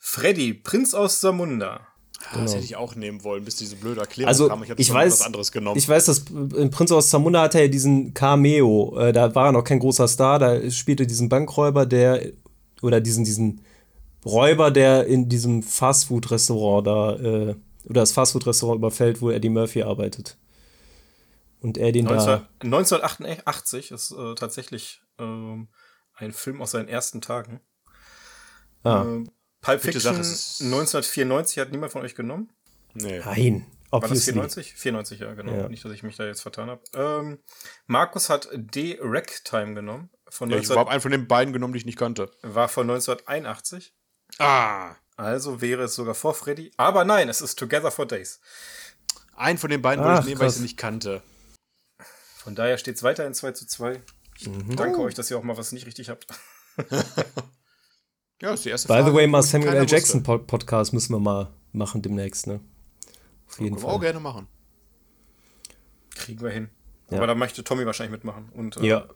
Freddy, 0.00 0.54
Prinz 0.54 0.94
aus 0.94 1.20
Samunda. 1.20 1.86
Genau. 2.32 2.42
Das 2.42 2.54
hätte 2.54 2.64
ich 2.64 2.76
auch 2.76 2.94
nehmen 2.94 3.22
wollen, 3.22 3.44
bis 3.44 3.56
diese 3.56 3.76
blöde 3.76 4.00
Erklärung 4.00 4.28
also, 4.28 4.48
kam. 4.48 4.62
Ich, 4.62 4.70
ich 4.76 4.92
weiß, 4.92 5.12
was 5.12 5.22
anderes 5.22 5.52
genommen. 5.52 5.78
Ich 5.78 5.88
weiß, 5.88 6.06
dass 6.06 6.24
in 6.28 6.70
Prinz 6.70 6.90
aus 6.90 7.08
Zamunda 7.10 7.42
hatte 7.42 7.58
er 7.60 7.70
ja 7.70 8.10
Cameo. 8.12 8.98
Äh, 8.98 9.12
da 9.12 9.34
war 9.34 9.46
er 9.46 9.52
noch 9.52 9.64
kein 9.64 9.78
großer 9.78 10.08
Star. 10.08 10.38
Da 10.38 10.70
spielte 10.70 11.06
diesen 11.06 11.28
Bankräuber, 11.28 11.86
der 11.86 12.32
oder 12.82 13.00
diesen 13.00 13.24
diesen 13.24 13.62
Räuber, 14.24 14.70
der 14.70 15.06
in 15.06 15.28
diesem 15.28 15.62
Fastfood-Restaurant 15.62 16.86
da 16.86 17.16
äh, 17.16 17.54
oder 17.84 18.00
das 18.00 18.12
Fastfood-Restaurant 18.12 18.78
überfällt, 18.78 19.22
wo 19.22 19.30
Eddie 19.30 19.48
Murphy 19.48 19.82
arbeitet. 19.82 20.36
Und 21.60 21.78
er 21.78 21.92
den 21.92 22.06
19, 22.06 22.26
da 22.26 22.48
1988 22.60 23.90
ist 23.90 24.12
äh, 24.12 24.34
tatsächlich 24.34 25.02
ähm, 25.18 25.68
ein 26.14 26.32
Film 26.32 26.60
aus 26.60 26.72
seinen 26.72 26.88
ersten 26.88 27.20
Tagen. 27.20 27.60
Ah. 28.82 29.04
Pulp 29.60 29.80
Fiction 29.80 30.00
Sache, 30.00 30.18
1994 30.18 31.58
hat 31.58 31.70
niemand 31.70 31.92
von 31.92 32.02
euch 32.02 32.14
genommen? 32.14 32.50
Nee. 32.94 33.20
Nein. 33.24 33.66
War 33.90 34.00
das 34.00 34.24
94? 34.24 34.74
94, 34.74 35.20
ja, 35.20 35.34
genau. 35.34 35.52
Ja. 35.52 35.68
Nicht, 35.68 35.84
dass 35.84 35.92
ich 35.92 36.02
mich 36.02 36.16
da 36.16 36.24
jetzt 36.24 36.42
vertan 36.42 36.70
habe. 36.70 36.82
Ähm, 36.94 37.38
Markus 37.86 38.30
hat 38.30 38.48
D. 38.52 38.98
Ragtime 39.00 39.74
genommen. 39.74 40.10
Von 40.28 40.48
ja, 40.48 40.56
19... 40.56 40.72
ich 40.72 40.78
habe 40.78 40.90
einen 40.90 41.00
von 41.00 41.10
den 41.10 41.26
beiden 41.26 41.52
genommen, 41.52 41.72
die 41.72 41.80
ich 41.80 41.86
nicht 41.86 41.98
kannte. 41.98 42.30
War 42.42 42.68
von 42.68 42.88
1981. 42.88 43.92
Ah. 44.38 44.94
Also 45.16 45.60
wäre 45.60 45.82
es 45.82 45.94
sogar 45.94 46.14
vor 46.14 46.34
Freddy. 46.34 46.70
Aber 46.76 47.04
nein, 47.04 47.28
es 47.28 47.40
ist 47.40 47.58
Together 47.58 47.90
for 47.90 48.06
Days. 48.06 48.40
Einen 49.34 49.58
von 49.58 49.70
den 49.70 49.82
beiden 49.82 50.04
wollte 50.04 50.20
ich 50.20 50.26
nehmen, 50.26 50.40
weil 50.40 50.48
ich 50.48 50.54
sie 50.54 50.62
nicht 50.62 50.76
kannte. 50.76 51.22
Von 52.36 52.54
daher 52.54 52.78
steht 52.78 52.96
es 52.96 53.02
weiterhin 53.02 53.34
2 53.34 53.52
zu 53.52 53.66
2. 53.66 54.00
Ich 54.38 54.48
mhm. 54.48 54.76
danke 54.76 55.00
oh. 55.00 55.04
euch, 55.04 55.14
dass 55.14 55.30
ihr 55.30 55.36
auch 55.36 55.42
mal 55.42 55.56
was 55.56 55.72
nicht 55.72 55.86
richtig 55.86 56.08
habt. 56.08 56.26
Ja, 58.40 58.54
ist 58.54 58.64
die 58.64 58.70
erste 58.70 58.88
By 58.88 58.94
Frage. 58.94 59.04
By 59.04 59.10
the 59.10 59.16
way, 59.16 59.26
mal 59.26 59.42
Samuel 59.42 59.74
L. 59.74 59.86
Jackson 59.86 60.26
wusste. 60.26 60.44
Podcast 60.46 60.92
müssen 60.92 61.12
wir 61.12 61.20
mal 61.20 61.50
machen 61.72 62.00
demnächst, 62.02 62.46
ne? 62.46 62.60
Auf 63.48 63.60
jeden 63.60 63.78
Fall. 63.78 63.90
auch 63.90 64.00
gerne 64.00 64.20
machen. 64.20 64.46
Kriegen 66.14 66.40
wir 66.40 66.50
hin. 66.50 66.70
Ja. 67.10 67.18
Aber 67.18 67.26
da 67.26 67.34
möchte 67.34 67.62
Tommy 67.64 67.84
wahrscheinlich 67.84 68.12
mitmachen. 68.12 68.48
Und 68.54 68.76
äh, 68.78 68.86
ja. 68.86 69.08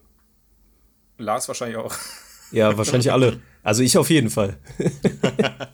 Lars 1.18 1.48
wahrscheinlich 1.48 1.78
auch. 1.78 1.94
Ja, 2.50 2.76
wahrscheinlich 2.76 3.10
alle. 3.12 3.40
Also 3.62 3.82
ich 3.82 3.96
auf 3.96 4.10
jeden 4.10 4.30
Fall. 4.30 4.58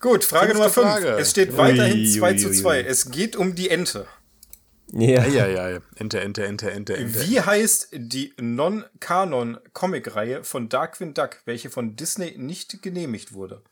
Gut, 0.00 0.24
Frage 0.24 0.54
Nummer 0.54 0.70
5. 0.70 1.04
Es 1.18 1.30
steht 1.30 1.56
weiterhin 1.56 2.06
2 2.06 2.34
zu 2.34 2.50
2. 2.50 2.82
Es 2.82 3.10
geht 3.10 3.36
um 3.36 3.54
die 3.54 3.68
Ente. 3.68 4.06
Ja. 4.92 5.26
ja, 5.26 5.46
ja, 5.46 5.68
ja. 5.68 5.80
Ente, 5.96 6.20
Ente, 6.20 6.46
Ente, 6.46 6.70
Ente, 6.70 6.96
Ente. 6.96 7.26
Wie 7.26 7.40
heißt 7.40 7.88
die 7.92 8.32
Non-Kanon-Comic-Reihe 8.40 10.44
von 10.44 10.68
Darkwing 10.68 11.14
Duck, 11.14 11.42
welche 11.44 11.70
von 11.70 11.96
Disney 11.96 12.36
nicht 12.38 12.82
genehmigt 12.82 13.32
wurde? 13.32 13.62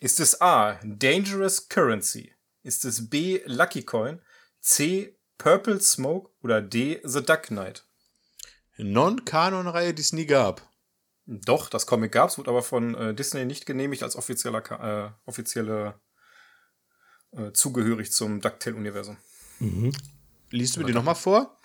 Ist 0.00 0.20
es 0.20 0.40
A. 0.40 0.78
Dangerous 0.84 1.68
Currency? 1.68 2.32
Ist 2.62 2.84
es 2.84 3.10
B. 3.10 3.40
Lucky 3.46 3.82
Coin? 3.82 4.20
C. 4.60 5.18
Purple 5.38 5.80
Smoke? 5.80 6.30
Oder 6.42 6.62
D. 6.62 7.00
The 7.02 7.22
Duck 7.22 7.48
Knight? 7.48 7.84
Non-Kanon-Reihe, 8.76 9.94
die 9.94 10.02
es 10.02 10.12
nie 10.12 10.26
gab. 10.26 10.62
Doch, 11.26 11.68
das 11.68 11.86
Comic 11.86 12.12
gab 12.12 12.30
es, 12.30 12.38
wurde 12.38 12.50
aber 12.50 12.62
von 12.62 12.94
äh, 12.94 13.14
Disney 13.14 13.44
nicht 13.44 13.66
genehmigt 13.66 14.02
als 14.02 14.16
offizieller, 14.16 14.62
äh, 14.70 15.10
offizielle 15.28 16.00
äh, 17.32 17.52
zugehörig 17.52 18.12
zum 18.12 18.40
DuckTale-Universum. 18.40 19.18
Mhm. 19.62 19.92
Liest 20.50 20.76
du 20.76 20.80
mir 20.80 20.86
die 20.86 20.92
nochmal 20.92 21.14
vor? 21.14 21.56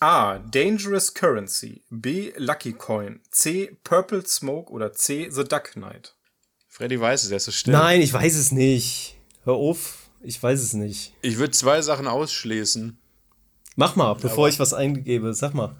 A. 0.00 0.38
Dangerous 0.38 1.14
Currency. 1.14 1.84
B. 1.90 2.32
Lucky 2.36 2.72
Coin. 2.72 3.20
C. 3.30 3.76
Purple 3.84 4.26
Smoke. 4.26 4.72
Oder 4.72 4.92
C. 4.92 5.28
The 5.30 5.44
Duck 5.44 5.72
Knight. 5.72 6.14
Freddy 6.68 7.00
weiß 7.00 7.22
es, 7.22 7.30
er 7.30 7.36
ist 7.36 7.44
so 7.44 7.52
still. 7.52 7.72
Nein, 7.72 8.00
ich 8.00 8.12
weiß 8.12 8.34
es 8.34 8.50
nicht. 8.50 9.16
Hör 9.44 9.54
auf, 9.54 10.08
ich 10.22 10.42
weiß 10.42 10.60
es 10.60 10.72
nicht. 10.72 11.14
Ich 11.22 11.38
würde 11.38 11.52
zwei 11.52 11.80
Sachen 11.82 12.08
ausschließen. 12.08 12.98
Mach 13.76 13.94
mal, 13.94 14.14
bevor 14.14 14.38
Aber 14.38 14.48
ich 14.48 14.58
was 14.58 14.74
eingebe, 14.74 15.34
sag 15.34 15.54
mal. 15.54 15.76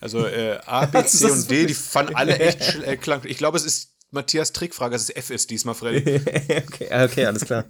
Also 0.00 0.26
äh, 0.26 0.58
A, 0.66 0.86
B, 0.86 1.04
C 1.04 1.30
und 1.30 1.48
D, 1.48 1.66
die 1.66 1.74
fanden 1.74 2.16
alle 2.16 2.36
echt 2.40 2.82
äh, 2.82 2.96
klang. 2.96 3.20
Ich 3.26 3.38
glaube, 3.38 3.58
es 3.58 3.64
ist 3.64 3.92
Matthias 4.10 4.52
Trickfrage, 4.52 4.94
dass 4.94 5.02
es 5.02 5.10
F 5.10 5.30
ist 5.30 5.50
diesmal, 5.50 5.76
Freddy. 5.76 6.16
okay, 6.66 7.04
okay, 7.04 7.24
alles 7.24 7.44
klar. 7.44 7.66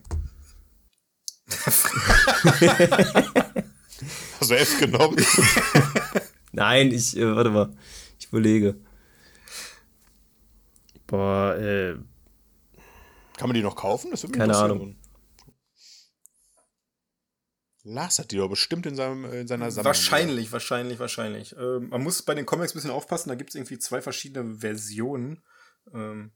Hast 4.41 4.51
du 4.51 4.55
F 4.55 4.79
genommen? 4.79 5.17
Nein, 6.53 6.93
ich, 6.93 7.17
äh, 7.17 7.35
warte 7.35 7.51
mal. 7.51 7.75
Ich 8.19 8.29
überlege. 8.29 8.77
Boah, 11.07 11.57
äh. 11.57 11.95
Kann 13.37 13.49
man 13.49 13.55
die 13.55 13.63
noch 13.63 13.77
kaufen? 13.77 14.13
Keine 14.33 14.57
Ahnung. 14.57 14.97
Lars 17.85 18.19
hat 18.19 18.33
die 18.33 18.37
doch 18.37 18.49
bestimmt 18.51 18.85
in, 18.87 18.95
seinem, 18.95 19.25
in 19.25 19.49
seiner 19.49 19.71
Sammlung. 19.71 19.87
Wahrscheinlich, 19.87 20.53
wahrscheinlich, 20.53 20.99
wahrscheinlich. 20.99 21.57
Ähm, 21.57 21.89
man 21.89 22.03
muss 22.03 22.23
bei 22.23 22.35
den 22.35 22.45
Comics 22.45 22.73
ein 22.73 22.75
bisschen 22.75 22.91
aufpassen, 22.91 23.31
da 23.31 23.35
gibt 23.35 23.51
es 23.51 23.57
irgendwie 23.57 23.79
zwei 23.79 24.03
verschiedene 24.03 24.59
Versionen. 24.59 25.43
Ähm, 25.95 26.33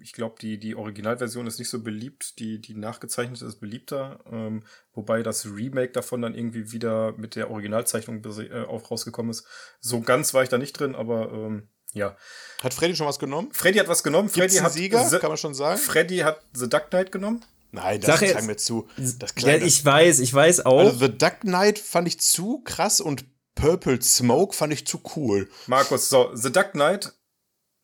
ich 0.00 0.12
glaube, 0.12 0.36
die, 0.40 0.58
die 0.58 0.74
Originalversion 0.74 1.46
ist 1.46 1.58
nicht 1.58 1.68
so 1.68 1.82
beliebt, 1.82 2.38
die, 2.38 2.60
die 2.60 2.74
nachgezeichnete 2.74 3.44
ist 3.44 3.60
beliebter, 3.60 4.20
ähm, 4.30 4.62
wobei 4.92 5.22
das 5.22 5.46
Remake 5.46 5.92
davon 5.92 6.22
dann 6.22 6.34
irgendwie 6.34 6.72
wieder 6.72 7.12
mit 7.16 7.36
der 7.36 7.50
Originalzeichnung 7.50 8.22
äh, 8.24 8.64
auch 8.64 8.90
rausgekommen 8.90 9.30
ist. 9.30 9.46
So 9.80 10.00
ganz 10.00 10.34
war 10.34 10.42
ich 10.42 10.48
da 10.48 10.58
nicht 10.58 10.72
drin, 10.72 10.94
aber 10.94 11.32
ähm, 11.32 11.68
ja. 11.92 12.16
Hat 12.62 12.74
Freddy 12.74 12.94
schon 12.94 13.06
was 13.06 13.18
genommen? 13.18 13.48
Freddy 13.52 13.78
hat 13.78 13.88
was 13.88 14.02
genommen. 14.02 14.28
Freddy 14.28 14.56
hat 14.56 14.72
Sieger, 14.72 15.08
The, 15.08 15.18
kann 15.18 15.30
man 15.30 15.38
schon 15.38 15.54
sagen. 15.54 15.78
Freddy 15.78 16.18
hat 16.18 16.42
The 16.52 16.68
Duck 16.68 16.90
Knight 16.90 17.12
genommen. 17.12 17.44
Nein, 17.72 18.00
das 18.00 18.20
Sag 18.20 18.30
klang 18.30 18.46
mir 18.46 18.56
zu. 18.56 18.88
Das 18.96 19.34
ja, 19.38 19.56
ich 19.56 19.84
weiß, 19.84 20.20
ich 20.20 20.32
weiß 20.32 20.66
auch. 20.66 20.78
Also 20.78 21.06
The 21.06 21.18
Duck 21.18 21.40
Knight 21.40 21.78
fand 21.78 22.08
ich 22.08 22.20
zu 22.20 22.62
krass 22.64 23.00
und 23.00 23.24
Purple 23.54 24.00
Smoke 24.02 24.54
fand 24.54 24.72
ich 24.72 24.86
zu 24.86 25.00
cool. 25.16 25.48
Markus, 25.66 26.08
so, 26.08 26.30
The 26.34 26.52
Duck 26.52 26.72
Knight, 26.72 27.12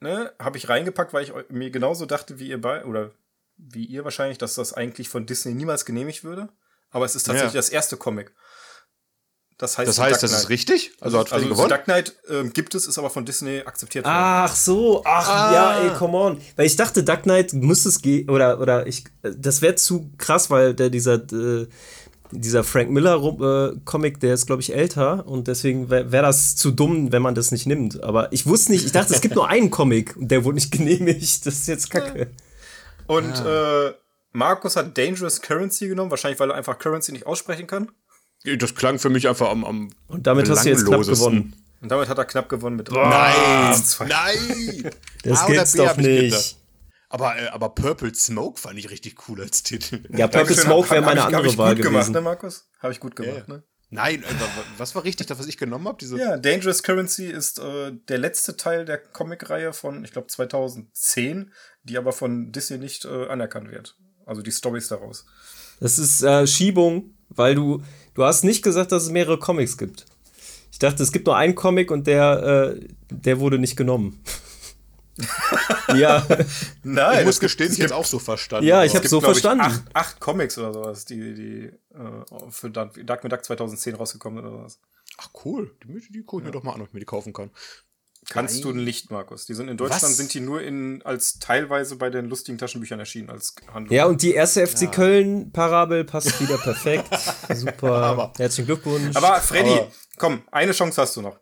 ne, 0.02 0.32
habe 0.38 0.58
ich 0.58 0.68
reingepackt, 0.68 1.12
weil 1.12 1.24
ich 1.24 1.32
mir 1.48 1.70
genauso 1.70 2.06
dachte 2.06 2.38
wie 2.38 2.48
ihr 2.48 2.60
bei, 2.60 2.84
oder 2.84 3.12
wie 3.56 3.84
ihr 3.84 4.04
wahrscheinlich, 4.04 4.38
dass 4.38 4.54
das 4.54 4.72
eigentlich 4.72 5.08
von 5.08 5.26
Disney 5.26 5.54
niemals 5.54 5.84
genehmigt 5.84 6.24
würde. 6.24 6.48
Aber 6.90 7.04
es 7.04 7.14
ist 7.14 7.24
tatsächlich 7.24 7.54
ja. 7.54 7.58
das 7.58 7.70
erste 7.70 7.96
Comic. 7.96 8.32
Das 9.58 9.78
heißt, 9.78 9.88
das, 9.88 10.00
heißt, 10.00 10.22
das 10.22 10.32
ist 10.32 10.48
richtig? 10.48 10.92
Also 11.00 11.20
hat 11.20 11.32
also 11.32 11.46
gewonnen? 11.46 11.68
Dark 11.68 11.84
Knight 11.84 12.16
äh, 12.28 12.42
gibt 12.48 12.74
es, 12.74 12.86
ist 12.86 12.98
aber 12.98 13.10
von 13.10 13.24
Disney 13.24 13.60
akzeptiert 13.60 14.04
worden. 14.04 14.16
Ach 14.16 14.54
so, 14.56 15.04
ach 15.04 15.28
ah. 15.28 15.54
ja, 15.54 15.80
ey, 15.82 15.96
come 15.96 16.18
on. 16.18 16.40
Weil 16.56 16.66
ich 16.66 16.74
dachte, 16.74 17.04
Dark 17.04 17.22
Knight 17.22 17.52
muss 17.52 17.84
es 17.84 18.02
gehen, 18.02 18.28
oder, 18.28 18.58
oder 18.58 18.86
ich, 18.88 19.04
das 19.22 19.62
wäre 19.62 19.76
zu 19.76 20.10
krass, 20.18 20.50
weil 20.50 20.74
der, 20.74 20.90
dieser, 20.90 21.14
äh, 21.14 21.68
dieser 22.32 22.64
Frank 22.64 22.90
Miller 22.90 23.22
äh, 23.22 23.76
Comic, 23.84 24.20
der 24.20 24.34
ist, 24.34 24.46
glaube 24.46 24.62
ich, 24.62 24.74
älter 24.74 25.26
und 25.26 25.48
deswegen 25.48 25.90
wäre 25.90 26.10
wär 26.12 26.22
das 26.22 26.56
zu 26.56 26.70
dumm, 26.70 27.12
wenn 27.12 27.22
man 27.22 27.34
das 27.34 27.52
nicht 27.52 27.66
nimmt. 27.66 28.02
Aber 28.02 28.32
ich 28.32 28.46
wusste 28.46 28.72
nicht, 28.72 28.84
ich 28.84 28.92
dachte, 28.92 29.14
es 29.14 29.20
gibt 29.20 29.34
nur 29.34 29.48
einen 29.48 29.70
Comic 29.70 30.16
und 30.16 30.28
der 30.28 30.44
wurde 30.44 30.56
nicht 30.56 30.72
genehmigt. 30.76 31.46
Das 31.46 31.54
ist 31.54 31.68
jetzt 31.68 31.90
kacke. 31.90 32.28
Und 33.06 33.32
ah. 33.32 33.88
äh, 33.88 33.94
Markus 34.32 34.76
hat 34.76 34.96
Dangerous 34.96 35.40
Currency 35.40 35.88
genommen, 35.88 36.10
wahrscheinlich, 36.10 36.40
weil 36.40 36.50
er 36.50 36.56
einfach 36.56 36.78
Currency 36.78 37.12
nicht 37.12 37.26
aussprechen 37.26 37.66
kann. 37.66 37.90
Das 38.44 38.74
klang 38.74 38.98
für 38.98 39.10
mich 39.10 39.28
einfach 39.28 39.50
am, 39.50 39.64
am 39.64 39.90
Und 40.08 40.26
damit 40.26 40.48
hast 40.48 40.64
du 40.64 40.70
jetzt 40.70 40.86
knapp 40.86 41.02
gewonnen. 41.02 41.54
Und 41.80 41.90
damit 41.90 42.08
hat 42.08 42.18
er 42.18 42.24
knapp 42.24 42.48
gewonnen 42.48 42.76
mit. 42.76 42.90
Boah, 42.90 43.08
nein! 43.08 43.82
Nein! 44.08 44.90
Das 45.22 45.46
gibt's 45.46 45.72
doch 45.72 45.96
nicht. 45.96 46.56
Aber, 47.12 47.36
äh, 47.36 47.48
aber 47.48 47.70
Purple 47.70 48.14
Smoke 48.14 48.60
fand 48.60 48.78
ich 48.78 48.90
richtig 48.90 49.28
cool 49.28 49.40
als 49.40 49.62
Titel. 49.62 50.02
Ja, 50.16 50.28
Purple 50.28 50.56
Smoke 50.56 50.90
wäre 50.90 51.02
meine 51.02 51.20
hab 51.20 51.28
andere 51.28 51.46
ich, 51.46 51.58
Wahl 51.58 51.74
gewesen. 51.74 51.92
Gemacht, 51.92 52.10
ne, 52.10 52.20
Markus? 52.20 52.68
Habe 52.80 52.92
ich 52.92 53.00
gut 53.00 53.16
gemacht, 53.16 53.44
ja. 53.48 53.54
ne? 53.54 53.62
Nein, 53.90 54.22
äh, 54.22 54.26
was 54.78 54.94
war 54.94 55.04
richtig, 55.04 55.26
das, 55.26 55.38
was 55.38 55.46
ich 55.46 55.58
genommen 55.58 55.86
habe? 55.86 56.02
Ja, 56.16 56.38
Dangerous 56.38 56.82
Currency 56.82 57.26
ist 57.26 57.58
äh, 57.58 57.92
der 58.08 58.18
letzte 58.18 58.56
Teil 58.56 58.86
der 58.86 58.96
Comic-Reihe 58.96 59.74
von, 59.74 60.04
ich 60.04 60.12
glaube, 60.12 60.28
2010, 60.28 61.52
die 61.82 61.98
aber 61.98 62.12
von 62.12 62.52
Disney 62.52 62.78
nicht 62.78 63.04
äh, 63.04 63.26
anerkannt 63.28 63.70
wird. 63.70 63.98
Also 64.24 64.40
die 64.40 64.52
Stories 64.52 64.88
daraus. 64.88 65.26
Das 65.80 65.98
ist 65.98 66.22
äh, 66.22 66.46
Schiebung, 66.46 67.14
weil 67.28 67.54
du, 67.54 67.82
Du 68.14 68.24
hast 68.24 68.44
nicht 68.44 68.62
gesagt, 68.62 68.92
dass 68.92 69.04
es 69.04 69.10
mehrere 69.10 69.38
Comics 69.38 69.78
gibt. 69.78 70.04
Ich 70.70 70.78
dachte, 70.78 71.02
es 71.02 71.12
gibt 71.12 71.26
nur 71.26 71.36
einen 71.36 71.54
Comic 71.54 71.90
und 71.90 72.06
der, 72.06 72.76
äh, 72.76 72.88
der 73.10 73.40
wurde 73.40 73.58
nicht 73.58 73.76
genommen. 73.76 74.22
ja. 75.94 76.26
Nein. 76.82 77.20
Ich 77.20 77.26
muss 77.26 77.40
gestehen, 77.40 77.72
ich 77.72 77.78
jetzt 77.78 77.92
auch 77.92 78.04
so 78.04 78.18
verstanden. 78.18 78.66
Ja, 78.66 78.84
ich 78.84 78.94
habe 78.94 79.06
so 79.08 79.20
verstanden. 79.20 79.64
Ich, 79.66 79.72
acht, 79.72 79.82
acht, 79.94 80.20
Comics 80.20 80.58
oder 80.58 80.72
sowas, 80.72 81.04
die, 81.04 81.34
die 81.34 81.64
äh, 81.94 82.50
für 82.50 82.70
Dark, 82.70 82.94
Dark 83.06 83.44
2010 83.44 83.94
rausgekommen 83.94 84.42
sind 84.42 84.52
oder 84.52 84.64
was. 84.64 84.78
Ach 85.18 85.28
cool, 85.44 85.74
die, 85.84 86.12
die 86.12 86.22
gucke 86.24 86.42
ich 86.42 86.46
ja. 86.46 86.50
mir 86.50 86.52
doch 86.52 86.62
mal 86.62 86.74
an, 86.74 86.80
ob 86.80 86.88
ich 86.88 86.94
mir 86.94 87.00
die 87.00 87.06
kaufen 87.06 87.32
kann. 87.32 87.50
Kannst 88.28 88.64
Nein. 88.64 88.74
du 88.74 88.80
nicht, 88.80 89.10
Markus. 89.10 89.46
Die 89.46 89.54
sind 89.54 89.68
in 89.68 89.76
Deutschland 89.76 90.04
Was? 90.04 90.16
sind 90.16 90.32
die 90.32 90.40
nur 90.40 90.62
in 90.62 91.02
als 91.02 91.40
teilweise 91.40 91.96
bei 91.96 92.08
den 92.08 92.28
lustigen 92.28 92.56
Taschenbüchern 92.56 93.00
erschienen 93.00 93.30
als 93.30 93.54
Handlung. 93.72 93.96
Ja, 93.96 94.06
und 94.06 94.22
die 94.22 94.32
erste 94.32 94.64
FC 94.64 94.82
ja. 94.82 94.90
Köln 94.90 95.50
Parabel 95.50 96.04
passt 96.04 96.40
wieder 96.40 96.56
perfekt. 96.58 97.08
Super. 97.52 97.92
Aber, 97.92 98.32
Herzlichen 98.36 98.66
Glückwunsch. 98.66 99.16
Aber 99.16 99.40
Freddy, 99.40 99.72
aber, 99.72 99.90
komm, 100.18 100.42
eine 100.52 100.70
Chance 100.70 101.02
hast 101.02 101.16
du 101.16 101.22
noch. 101.22 101.40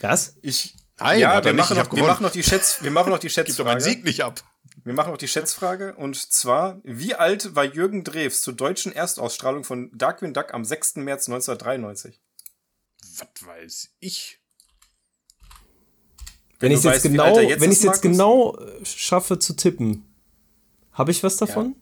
Was? 0.00 0.36
Ich 0.42 0.76
Nein, 0.98 1.20
ja, 1.20 1.44
wir 1.44 1.52
machen, 1.52 1.76
noch, 1.76 1.92
wir 1.92 2.04
machen 2.04 2.22
noch 2.22 2.30
die 2.30 2.42
Schätz, 2.42 2.82
wir 2.82 2.90
machen 2.90 3.10
noch 3.10 3.18
die 3.18 3.28
Schätzfrage. 3.28 3.46
Gib 3.56 3.58
doch 3.58 3.64
meinen 3.66 3.80
Sieg 3.80 4.04
nicht 4.04 4.22
ab. 4.22 4.42
Wir 4.84 4.94
machen 4.94 5.10
noch 5.10 5.18
die 5.18 5.28
Schätzfrage 5.28 5.94
und 5.94 6.16
zwar, 6.16 6.80
wie 6.84 7.14
alt 7.14 7.54
war 7.54 7.64
Jürgen 7.64 8.04
Drews 8.04 8.40
zur 8.40 8.54
deutschen 8.54 8.92
Erstausstrahlung 8.92 9.64
von 9.64 9.90
Darkwing 9.92 10.32
Duck 10.32 10.54
am 10.54 10.64
6. 10.64 10.96
März 10.96 11.28
1993? 11.28 12.20
Was 13.18 13.46
weiß 13.46 13.90
ich? 14.00 14.40
Wenn, 16.58 16.72
ich 16.72 16.78
es 16.78 16.84
jetzt 16.84 17.02
genau, 17.02 17.38
jetzt 17.38 17.60
wenn 17.60 17.72
ich 17.72 17.82
jetzt 17.82 18.00
genau 18.00 18.56
äh, 18.56 18.84
schaffe 18.84 19.38
zu 19.38 19.54
tippen, 19.54 20.06
habe 20.92 21.10
ich 21.10 21.22
was 21.22 21.36
davon? 21.36 21.76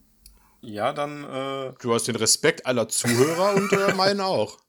Ja, 0.61 0.87
ja 0.87 0.93
dann. 0.93 1.23
Äh 1.23 1.73
du 1.79 1.93
hast 1.93 2.07
den 2.07 2.17
Respekt 2.17 2.65
aller 2.65 2.89
Zuhörer 2.89 3.55
und 3.55 3.71
äh, 3.71 3.93
meinen 3.93 4.21
auch. 4.21 4.57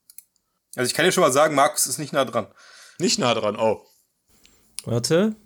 Also 0.79 0.91
ich 0.91 0.95
kann 0.95 1.07
dir 1.07 1.13
schon 1.13 1.23
mal 1.23 1.33
sagen, 1.33 1.55
Markus 1.55 1.87
ist 1.87 1.97
nicht 1.97 2.13
nah 2.13 2.27
dran. 2.27 2.49
Nicht 2.99 3.19
nah 3.19 3.33
dran, 3.33 3.57
oh. 3.57 3.87
Warte. 4.87 5.37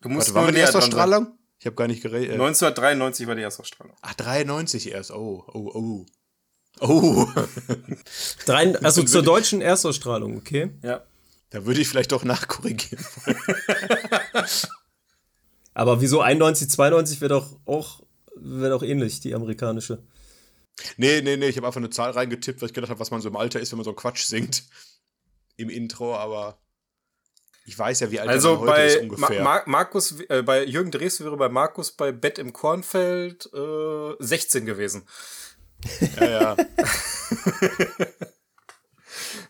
Du 0.00 0.08
musst 0.08 0.32
Warte, 0.34 0.46
war 0.46 0.52
die 0.52 0.60
Erstausstrahlung? 0.60 1.38
Ich 1.58 1.66
habe 1.66 1.76
gar 1.76 1.88
nicht 1.88 2.02
geredet. 2.02 2.32
1993 2.32 3.26
war 3.26 3.34
die 3.34 3.42
Erstausstrahlung. 3.42 3.96
Ach, 4.00 4.14
93 4.14 4.92
erst. 4.92 5.10
Oh, 5.10 5.44
oh, 5.52 5.70
oh. 5.74 6.06
Oh. 6.80 7.28
Drei, 8.46 8.74
also 8.76 9.02
zur 9.02 9.22
deutschen 9.22 9.60
Erstausstrahlung, 9.60 10.38
okay? 10.38 10.70
Ja. 10.82 11.04
Da 11.50 11.66
würde 11.66 11.80
ich 11.80 11.88
vielleicht 11.88 12.12
doch 12.12 12.24
nachkorrigieren 12.24 13.04
wollen. 13.24 13.36
Aber 15.74 16.00
wieso 16.00 16.20
91, 16.20 16.70
92 16.70 17.20
wäre 17.20 17.28
doch 17.28 17.58
auch 17.66 18.02
wäre 18.36 18.70
doch 18.70 18.82
ähnlich, 18.82 19.20
die 19.20 19.34
amerikanische. 19.34 20.02
Nee, 20.96 21.20
nee, 21.20 21.36
nee, 21.36 21.48
ich 21.48 21.56
habe 21.56 21.66
einfach 21.66 21.80
eine 21.80 21.90
Zahl 21.90 22.10
reingetippt, 22.10 22.60
weil 22.60 22.68
ich 22.68 22.74
gedacht 22.74 22.90
habe, 22.90 23.00
was 23.00 23.10
man 23.10 23.20
so 23.20 23.28
im 23.28 23.36
Alter 23.36 23.60
ist, 23.60 23.72
wenn 23.72 23.78
man 23.78 23.84
so 23.84 23.92
Quatsch 23.92 24.24
singt. 24.24 24.64
Im 25.56 25.68
Intro, 25.68 26.16
aber. 26.16 26.58
Ich 27.66 27.78
weiß 27.78 28.00
ja, 28.00 28.10
wie 28.10 28.18
alt 28.20 28.28
also 28.28 28.58
bei 28.64 28.86
ist 28.86 29.02
ungefähr. 29.02 29.42
Ma 29.42 29.62
Markus, 29.66 30.18
äh, 30.28 30.42
bei 30.42 30.64
Jürgen 30.64 30.90
Drees 30.90 31.20
wäre 31.20 31.36
bei 31.36 31.48
Markus 31.48 31.92
bei 31.92 32.10
Bett 32.10 32.38
im 32.38 32.52
Kornfeld 32.52 33.48
äh, 33.54 34.14
16 34.18 34.66
gewesen. 34.66 35.06
Ja, 36.18 36.28
ja. 36.28 36.56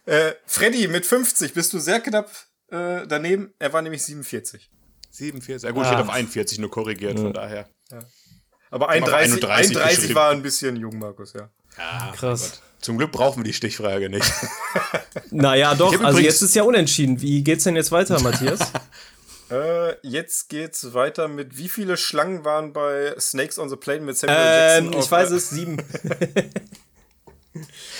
äh, 0.06 0.34
Freddy 0.46 0.88
mit 0.88 1.06
50 1.06 1.54
bist 1.54 1.72
du 1.72 1.78
sehr 1.78 2.00
knapp 2.00 2.30
äh, 2.68 3.06
daneben. 3.06 3.54
Er 3.58 3.72
war 3.72 3.82
nämlich 3.82 4.04
47. 4.04 4.70
47. 5.10 5.66
Ja 5.66 5.72
gut, 5.72 5.84
ah. 5.84 5.86
ich 5.86 5.92
hätte 5.92 6.02
auf 6.02 6.10
41 6.10 6.58
nur 6.58 6.70
korrigiert, 6.70 7.16
ja. 7.16 7.22
von 7.24 7.32
daher. 7.32 7.68
Ja. 7.90 8.00
Aber 8.70 8.88
31, 8.88 9.44
31, 9.44 9.76
31 9.76 10.14
war 10.14 10.30
ein 10.30 10.42
bisschen 10.42 10.76
jung, 10.76 10.98
Markus, 10.98 11.32
ja. 11.32 11.50
Ja, 11.76 12.12
krass. 12.14 12.62
Zum 12.80 12.96
Glück 12.96 13.12
brauchen 13.12 13.40
wir 13.40 13.44
die 13.44 13.52
Stichfrage 13.52 14.08
nicht. 14.08 14.30
naja, 15.30 15.74
doch. 15.74 16.02
Also 16.02 16.18
jetzt 16.18 16.40
ist 16.40 16.54
ja 16.54 16.62
unentschieden. 16.62 17.20
Wie 17.20 17.44
geht's 17.44 17.64
denn 17.64 17.76
jetzt 17.76 17.92
weiter, 17.92 18.18
Matthias? 18.20 18.60
äh, 19.50 19.96
jetzt 20.02 20.48
geht's 20.48 20.94
weiter 20.94 21.28
mit 21.28 21.58
wie 21.58 21.68
viele 21.68 21.98
Schlangen 21.98 22.44
waren 22.44 22.72
bei 22.72 23.14
Snakes 23.18 23.58
on 23.58 23.68
the 23.68 23.76
Plane 23.76 24.00
mit 24.00 24.16
Samuel 24.16 24.38
ähm, 24.40 24.84
Jackson? 24.84 25.02
Ich 25.02 25.10
weiß 25.10 25.30
es, 25.32 25.50
sieben. 25.50 25.76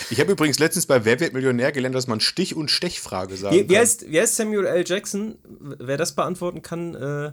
ich 0.08 0.18
habe 0.18 0.32
übrigens 0.32 0.58
letztens 0.58 0.86
bei 0.86 1.04
Wer 1.04 1.20
wird 1.20 1.34
Millionär 1.34 1.72
gelernt, 1.72 1.94
dass 1.94 2.06
man 2.06 2.20
Stich- 2.20 2.56
und 2.56 2.70
Stechfrage 2.70 3.36
sagen 3.36 3.54
wie, 3.54 3.68
wie 3.68 3.74
kann. 3.74 3.82
Heißt, 3.82 4.10
wie 4.10 4.18
heißt 4.18 4.36
Samuel 4.36 4.64
L. 4.64 4.84
Jackson? 4.86 5.36
Wer 5.78 5.98
das 5.98 6.14
beantworten 6.14 6.62
kann, 6.62 6.94
äh, 6.94 7.32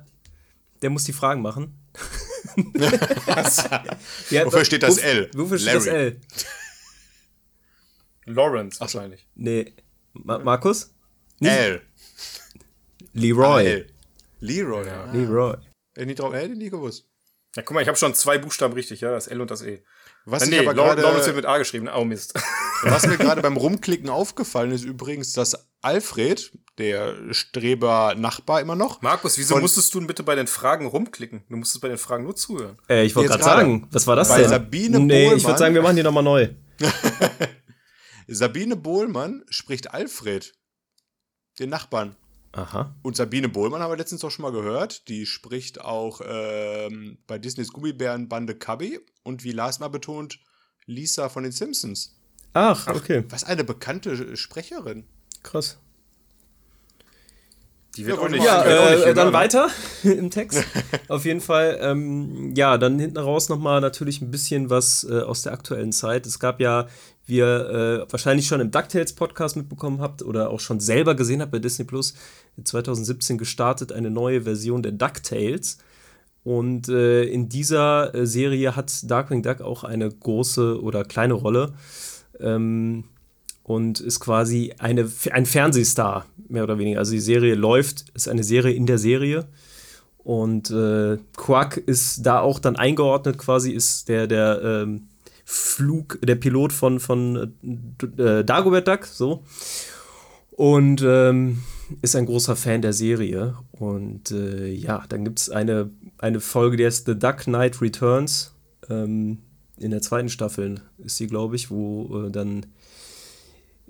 der 0.82 0.90
muss 0.90 1.06
die 1.06 1.14
Fragen 1.14 1.42
machen. 1.42 1.80
wofür 2.56 4.66
steht 4.66 4.84
das 4.84 4.98
L? 4.98 5.32
Wofür 5.34 5.58
steht 5.58 5.74
Larry. 5.74 5.86
das 5.86 5.88
L? 5.88 6.20
Lawrence 8.28 8.80
wahrscheinlich. 8.80 9.28
Nee. 9.36 9.74
Ma 10.14 10.38
Markus? 10.40 10.94
L. 11.40 11.82
Leroy. 13.14 13.66
L. 13.66 13.88
Leroy, 14.40 14.86
ja. 14.86 15.12
Leroy. 15.12 15.56
Hätte 15.96 16.12
ich 16.12 16.20
hätte 16.20 16.56
nie 16.56 16.70
gewusst. 16.70 17.06
Ja, 17.56 17.64
guck 17.64 17.74
mal, 17.74 17.82
ich 17.82 17.88
habe 17.88 17.98
schon 17.98 18.14
zwei 18.14 18.38
Buchstaben 18.38 18.74
richtig, 18.74 19.02
ja, 19.02 19.10
das 19.10 19.28
L 19.28 19.42
und 19.42 19.50
das 19.50 19.64
E. 19.64 19.82
Was 20.26 20.46
nee, 20.48 20.60
aber 20.60 20.74
gerade 20.74 21.02
Lawrence 21.02 21.26
wird 21.28 21.38
mit 21.38 21.46
A 21.46 21.58
geschrieben. 21.58 21.90
Oh 21.96 22.04
Mist. 22.04 22.34
Was 22.84 23.08
mir 23.08 23.18
gerade 23.18 23.42
beim 23.42 23.58
Rumklicken 23.58 24.10
aufgefallen 24.10 24.72
ist 24.72 24.84
übrigens, 24.84 25.34
dass 25.34 25.68
Alfred, 25.82 26.52
der 26.78 27.16
Streber-Nachbar 27.32 28.62
immer 28.62 28.76
noch. 28.76 29.02
Markus, 29.02 29.38
wieso 29.38 29.58
musstest 29.58 29.94
du 29.94 30.00
denn 30.00 30.08
bitte 30.08 30.24
bei 30.24 30.36
den 30.36 30.48
Fragen 30.48 30.86
rumklicken? 30.86 31.44
Du 31.50 31.56
musstest 31.56 31.82
bei 31.82 31.88
den 31.88 31.98
Fragen 31.98 32.26
nur 32.26 32.36
zuhören. 32.36 32.78
Äh, 32.90 33.06
ich 33.06 33.16
wollte 33.16 33.30
gerade 33.30 33.44
sagen, 33.44 33.88
was 33.92 34.06
war 34.06 34.16
das 34.16 34.30
bei 34.30 34.42
denn? 34.42 34.50
Sabine 34.50 35.00
nee, 35.00 35.24
Bohlmann. 35.24 35.38
ich 35.38 35.46
würde 35.46 35.60
sagen, 35.60 35.74
wir 35.74 35.82
machen 35.82 35.96
die 35.96 36.04
nochmal 36.04 36.24
neu. 36.24 36.50
Sabine 38.28 38.76
Bohlmann 38.76 39.44
spricht 39.50 39.94
Alfred, 39.94 40.54
den 41.60 41.70
Nachbarn. 41.70 42.16
Aha. 42.52 42.96
Und 43.04 43.16
Sabine 43.16 43.50
Bohlmann 43.50 43.82
haben 43.82 43.92
wir 43.92 43.98
letztens 43.98 44.24
auch 44.24 44.32
schon 44.32 44.44
mal 44.44 44.52
gehört. 44.52 45.08
Die 45.08 45.26
spricht 45.26 45.82
auch 45.82 46.22
ähm, 46.26 47.20
bei 47.28 47.38
Disneys 47.38 47.72
Gummibärenbande 47.72 48.56
Cubby 48.56 49.00
und 49.24 49.44
wie 49.44 49.52
Lars 49.52 49.80
mal 49.80 49.90
betont, 49.90 50.40
Lisa 50.86 51.30
von 51.30 51.44
den 51.44 51.52
Simpsons. 51.52 52.20
Ach, 52.54 52.88
okay. 52.88 53.24
Ach, 53.26 53.32
was 53.32 53.44
eine 53.44 53.64
bekannte 53.64 54.36
Sprecherin. 54.36 55.06
Krass. 55.44 55.78
Die 57.98 58.06
wird 58.06 58.18
ja, 58.18 58.24
auch 58.24 58.30
nicht. 58.30 58.44
Ja, 58.46 58.64
äh, 58.64 59.14
dann 59.14 59.34
weiter 59.34 59.70
im 60.04 60.30
Text. 60.30 60.64
Auf 61.08 61.26
jeden 61.26 61.42
Fall, 61.42 61.80
ähm, 61.82 62.54
ja, 62.56 62.78
dann 62.78 63.00
hinten 63.00 63.18
raus 63.18 63.50
nochmal 63.50 63.82
natürlich 63.82 64.22
ein 64.22 64.32
bisschen 64.32 64.70
was 64.70 65.06
äh, 65.10 65.22
aus 65.22 65.42
der 65.42 65.54
aktuellen 65.54 65.92
Zeit. 65.92 66.26
Es 66.26 66.40
gab 66.40 66.60
ja 66.60 66.88
wie 67.28 67.38
ihr 67.38 68.06
äh, 68.08 68.12
wahrscheinlich 68.12 68.48
schon 68.48 68.62
im 68.62 68.72
DuckTales-Podcast 68.72 69.58
mitbekommen 69.58 70.02
habt 70.02 70.24
oder 70.24 70.50
auch 70.50 70.62
schon 70.62 70.80
selber 70.80 71.14
gesehen 71.14 71.42
habt 71.42 71.52
bei 71.52 71.60
Disney 71.60 71.86
Plus, 71.86 72.14
2017 72.64 73.38
gestartet 73.38 73.92
eine 73.92 74.10
neue 74.10 74.44
Version 74.44 74.82
der 74.82 74.94
DuckTales. 74.94 75.78
Und 76.44 76.88
äh, 76.88 77.26
in 77.26 77.50
dieser 77.50 78.16
äh, 78.16 78.26
Serie 78.26 78.78
hat 78.78 79.12
Darkwing 79.12 79.44
Duck 79.44 79.60
auch 79.60 79.84
eine 79.84 80.10
große 80.10 80.82
oder 80.82 81.04
kleine 81.04 81.34
Rolle. 81.34 81.74
Ähm, 82.40 83.04
und 83.68 84.00
ist 84.00 84.22
quasi 84.22 84.74
eine, 84.80 85.12
ein 85.32 85.46
Fernsehstar, 85.46 86.26
mehr 86.48 86.64
oder 86.64 86.80
weniger. 86.80 87.00
Also 87.00 87.12
die 87.12 87.20
Serie 87.20 87.54
läuft, 87.54 88.06
ist 88.14 88.30
eine 88.30 88.44
Serie 88.44 88.74
in 88.74 88.86
der 88.86 88.98
Serie. 88.98 89.46
Und 90.20 90.72
äh, 90.72 91.18
Quack 91.36 91.76
ist 91.76 92.26
da 92.26 92.40
auch 92.40 92.60
dann 92.60 92.78
eingeordnet, 92.78 93.38
quasi 93.38 93.72
ist 93.72 94.08
der, 94.08 94.26
der 94.28 94.62
ähm, 94.64 95.10
Flug, 95.44 96.18
der 96.24 96.36
Pilot 96.36 96.72
von, 96.72 97.02
von 97.02 97.54
äh, 98.18 98.46
Dagobert 98.46 98.88
Duck, 98.88 99.06
so. 99.06 99.44
Und 100.52 101.04
ähm, 101.06 101.62
ist 102.02 102.16
ein 102.16 102.26
großer 102.26 102.56
Fan 102.56 102.82
der 102.82 102.94
Serie. 102.94 103.56
Und 103.74 104.32
äh, 104.32 104.68
ja, 104.70 105.04
dann 105.10 105.26
gibt 105.26 105.40
es 105.40 105.50
eine, 105.50 105.90
eine 106.20 106.40
Folge, 106.40 106.78
die 106.78 106.86
heißt 106.86 107.06
The 107.06 107.20
Duck 107.20 107.40
Knight 107.44 107.82
Returns. 107.82 108.54
Ähm, 108.90 109.40
in 109.78 109.92
der 109.92 110.02
zweiten 110.02 110.30
Staffel 110.30 110.82
ist 111.00 111.18
sie, 111.18 111.28
glaube 111.28 111.58
ich, 111.58 111.70
wo 111.70 112.28
äh, 112.28 112.32
dann 112.32 112.66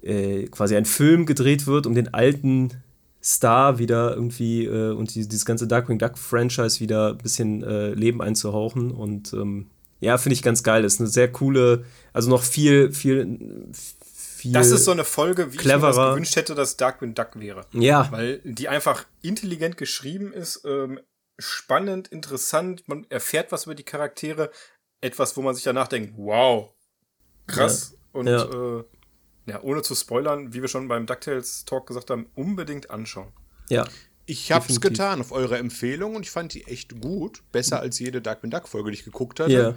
äh, 0.01 0.47
quasi 0.47 0.75
ein 0.75 0.85
Film 0.85 1.25
gedreht 1.25 1.67
wird, 1.67 1.87
um 1.87 1.95
den 1.95 2.13
alten 2.13 2.71
Star 3.23 3.77
wieder 3.77 4.13
irgendwie 4.13 4.65
äh, 4.65 4.91
und 4.91 5.13
die, 5.13 5.27
dieses 5.27 5.45
ganze 5.45 5.67
Darkwing 5.67 5.99
Duck 5.99 6.17
Franchise 6.17 6.79
wieder 6.79 7.09
ein 7.09 7.17
bisschen 7.17 7.63
äh, 7.63 7.89
Leben 7.89 8.21
einzuhauchen. 8.21 8.91
Und 8.91 9.33
ähm, 9.33 9.69
ja, 9.99 10.17
finde 10.17 10.35
ich 10.35 10.43
ganz 10.43 10.63
geil. 10.63 10.85
Ist 10.85 10.99
eine 10.99 11.09
sehr 11.09 11.31
coole, 11.31 11.83
also 12.13 12.29
noch 12.29 12.43
viel, 12.43 12.93
viel, 12.93 13.69
viel. 13.73 14.53
Das 14.53 14.71
ist 14.71 14.85
so 14.85 14.91
eine 14.91 15.03
Folge, 15.03 15.51
wie 15.51 15.57
cleverer. 15.57 15.89
ich 15.89 15.97
mir 15.97 16.09
gewünscht 16.11 16.35
hätte, 16.35 16.55
dass 16.55 16.77
Darkwing 16.77 17.15
Duck 17.15 17.39
wäre. 17.39 17.65
Ja. 17.73 18.07
Weil 18.11 18.39
die 18.43 18.69
einfach 18.69 19.05
intelligent 19.21 19.77
geschrieben 19.77 20.31
ist, 20.31 20.63
ähm, 20.65 20.99
spannend, 21.37 22.07
interessant, 22.07 22.87
man 22.87 23.05
erfährt 23.09 23.51
was 23.51 23.65
über 23.65 23.75
die 23.75 23.83
Charaktere, 23.83 24.51
etwas, 25.01 25.35
wo 25.37 25.41
man 25.41 25.53
sich 25.53 25.63
danach 25.63 25.87
denkt, 25.87 26.13
wow, 26.17 26.73
krass. 27.45 27.91
Ja. 27.91 28.19
Und 28.19 28.27
ja. 28.27 28.43
Äh, 28.79 28.83
ja, 29.47 29.61
ohne 29.61 29.81
zu 29.81 29.95
spoilern, 29.95 30.53
wie 30.53 30.61
wir 30.61 30.67
schon 30.67 30.87
beim 30.87 31.05
DuckTales 31.05 31.65
Talk 31.65 31.87
gesagt 31.87 32.09
haben, 32.09 32.27
unbedingt 32.35 32.91
anschauen. 32.91 33.31
Ja. 33.69 33.87
Ich 34.25 34.51
habe 34.51 34.65
es 34.67 34.81
getan 34.81 35.21
auf 35.21 35.31
eure 35.31 35.57
Empfehlung 35.57 36.15
und 36.15 36.23
ich 36.23 36.31
fand 36.31 36.53
die 36.53 36.65
echt 36.67 36.99
gut. 36.99 37.43
Besser 37.53 37.79
als 37.79 37.97
jede 37.97 38.21
Darkwing 38.21 38.51
Duck 38.51 38.67
Folge, 38.67 38.91
die 38.91 38.97
ich 38.97 39.05
geguckt 39.05 39.39
hatte. 39.39 39.53
Yeah. 39.53 39.75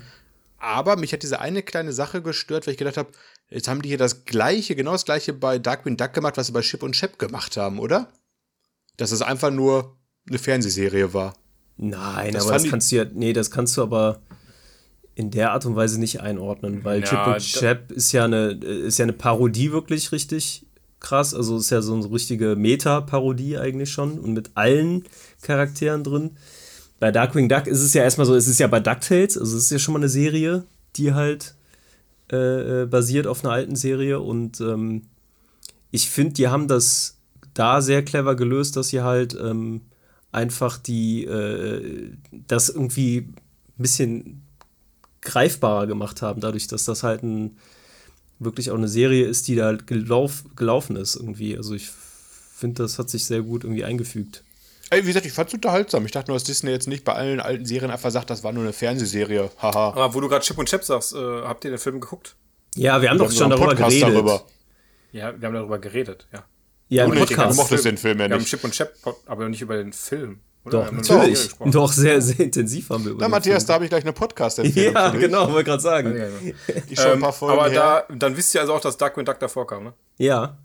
Aber 0.59 0.97
mich 0.97 1.13
hat 1.13 1.23
diese 1.23 1.41
eine 1.41 1.63
kleine 1.63 1.93
Sache 1.93 2.21
gestört, 2.21 2.67
weil 2.67 2.73
ich 2.73 2.79
gedacht 2.79 2.97
habe, 2.97 3.13
jetzt 3.49 3.69
haben 3.69 3.81
die 3.81 3.89
hier 3.89 3.99
das 3.99 4.25
gleiche, 4.25 4.75
genau 4.75 4.93
das 4.93 5.05
gleiche 5.05 5.33
bei 5.33 5.61
Darkwing 5.61 5.97
Duck 5.97 6.13
gemacht, 6.13 6.37
was 6.37 6.49
sie 6.49 6.53
bei 6.53 6.63
Chip 6.63 6.83
und 6.83 6.93
Chap 6.93 7.19
gemacht 7.19 7.57
haben, 7.57 7.79
oder? 7.79 8.13
Dass 8.97 9.13
es 9.13 9.23
einfach 9.23 9.51
nur 9.51 9.97
eine 10.29 10.39
Fernsehserie 10.39 11.15
war. 11.15 11.35
Nein, 11.77 12.33
das 12.33 12.43
aber 12.43 12.55
das 12.55 12.69
kannst 12.69 12.91
du 12.91 12.97
ja, 12.97 13.05
nee, 13.05 13.33
das 13.33 13.53
kannst 13.53 13.77
du 13.77 13.83
aber 13.83 14.21
in 15.15 15.31
der 15.31 15.53
Art 15.53 15.67
und 15.67 15.77
Weise 15.77 16.01
nicht 16.01 16.21
einordnen, 16.21 16.85
weil 16.85 17.01
ja, 17.01 17.07
Chip 17.07 17.27
und 17.27 17.39
Chap 17.41 17.93
ist 17.93 18.13
ja 18.13 18.25
eine, 18.25 18.53
ist 18.53 18.99
ja 18.99 19.05
eine 19.05 19.13
Parodie 19.13 19.73
wirklich 19.73 20.13
richtig 20.13 20.67
krass. 21.01 21.35
Also 21.35 21.59
ist 21.59 21.71
ja 21.71 21.83
so 21.83 21.95
eine 21.95 22.11
richtige 22.11 22.57
Meta-Parodie 22.57 23.59
eigentlich 23.59 23.91
schon 23.91 24.19
und 24.19 24.35
mit 24.35 24.51
allen 24.55 25.05
Charakteren 25.43 26.05
drin. 26.05 26.33
Bei 26.99 27.11
Darkwing 27.11 27.49
Duck 27.49 27.67
ist 27.67 27.81
es 27.81 27.95
ja 27.95 28.03
erstmal 28.03 28.27
so, 28.27 28.35
es 28.35 28.47
ist 28.47 28.61
ja 28.61 28.67
bei 28.67 28.81
DuckTales, 28.81 29.39
also 29.39 29.57
es 29.57 29.65
ist 29.65 29.71
ja 29.71 29.79
schon 29.79 29.95
mal 29.95 30.01
eine 30.01 30.11
Serie, 30.11 30.65
die 30.97 31.15
halt 31.15 31.55
äh, 32.31 32.83
äh 32.83 32.87
basiert 32.87 33.27
auf 33.27 33.43
einer 33.43 33.55
alten 33.55 33.75
Serie 33.75 34.21
und 34.21 34.61
ähm, 34.61 35.03
ich 35.91 36.11
finde, 36.11 36.35
die 36.35 36.49
haben 36.49 36.69
das 36.69 37.17
da 37.55 37.81
sehr 37.81 38.05
clever 38.05 38.37
gelöst, 38.37 38.77
dass 38.77 38.89
sie 38.89 39.01
halt 39.01 39.37
ähm, 39.41 39.81
einfach 40.31 40.79
die, 40.79 41.25
äh, 41.25 42.13
das 42.47 42.69
irgendwie 42.69 43.19
ein 43.19 43.35
bisschen 43.79 44.43
greifbarer 45.23 45.87
gemacht 45.87 46.23
haben, 46.23 46.41
dadurch, 46.41 46.67
dass 46.67 46.85
das 46.85 47.03
halt 47.03 47.23
ein 47.23 47.57
wirklich 48.41 48.71
auch 48.71 48.77
eine 48.77 48.89
Serie 48.89 49.27
ist, 49.27 49.49
die 49.49 49.55
da 49.55 49.73
gelauf, 49.73 50.45
gelaufen 50.57 50.97
ist 50.97 51.15
irgendwie. 51.15 51.57
Also 51.57 51.75
ich 51.75 51.91
finde, 52.57 52.83
das 52.83 52.99
hat 52.99 53.11
sich 53.11 53.27
sehr 53.27 53.43
gut 53.43 53.65
irgendwie 53.65 53.85
eingefügt. 53.85 54.43
Ey, 54.89 55.03
wie 55.03 55.09
gesagt, 55.09 55.27
ich 55.27 55.33
fand 55.33 55.49
es 55.49 55.55
unterhaltsam. 55.55 56.05
Ich 56.05 56.11
dachte 56.11 56.31
nur, 56.31 56.37
dass 56.37 56.45
Disney 56.45 56.71
jetzt 56.71 56.89
nicht 56.89 57.05
bei 57.05 57.13
allen 57.13 57.39
alten 57.39 57.65
Serien 57.65 57.93
einfach 57.93 58.11
sagt, 58.11 58.29
das 58.29 58.43
war 58.43 58.53
nur 58.53 58.65
eine 58.65 58.73
Fernsehserie. 58.73 59.51
Haha. 59.59 59.91
Aber 59.91 60.15
wo 60.15 60.21
du 60.21 60.29
gerade 60.29 60.45
Chip 60.45 60.59
und 60.59 60.69
Chap 60.69 60.83
sagst, 60.83 61.15
äh, 61.15 61.43
habt 61.43 61.65
ihr 61.65 61.71
den 61.71 61.79
Film 61.79 62.01
geguckt? 62.01 62.35
Ja, 62.75 63.01
wir 63.01 63.11
haben 63.11 63.19
wir 63.19 63.27
doch 63.27 63.31
haben 63.31 63.39
schon 63.39 63.51
darüber 63.51 63.75
geredet. 63.75 64.03
Darüber. 64.03 64.45
Ja, 65.13 65.41
wir 65.41 65.47
haben 65.47 65.55
darüber 65.55 65.79
geredet, 65.79 66.27
ja. 66.33 66.45
Ja, 66.89 67.05
im 67.05 67.15
Podcast. 67.15 67.57
Du 67.57 67.63
mochtest 67.63 67.85
den 67.85 67.99
Film 67.99 68.19
ja 68.19 68.25
nicht. 68.27 68.31
Wir 68.31 68.39
haben 68.41 68.45
Chip 68.45 68.65
und 68.65 68.73
Chap, 68.73 68.95
aber 69.27 69.49
nicht 69.49 69.63
über 69.63 69.77
den 69.77 69.93
Film. 69.93 70.41
Doch, 70.65 70.93
natürlich. 70.93 71.51
Doch, 71.67 71.91
sehr, 71.91 72.21
sehr 72.21 72.41
intensiv 72.41 72.91
haben 72.91 73.05
wir 73.05 73.13
über 73.13 73.23
Na, 73.23 73.29
Matthias, 73.29 73.63
Film. 73.63 73.69
da 73.69 73.75
habe 73.75 73.85
ich 73.85 73.91
gleich 73.91 74.05
eine 74.05 74.13
Podcast-Empfehlung. 74.13 74.95
Ja, 74.95 75.09
genau, 75.11 75.51
wollte 75.51 75.65
gerade 75.65 75.83
sagen. 75.83 76.55
Ich 76.89 77.01
schon 77.01 77.13
ein 77.13 77.21
paar 77.21 77.31
ähm, 77.31 77.35
Folgen 77.35 77.59
Aber 77.59 77.71
da, 77.71 78.05
dann 78.11 78.37
wisst 78.37 78.55
ihr 78.55 78.61
also 78.61 78.75
auch, 78.75 78.81
dass 78.81 78.99
Darkwing 78.99 79.25
Duck 79.25 79.39
davor 79.39 79.67
kam, 79.67 79.85
ne? 79.85 79.95
Ja. 80.19 80.59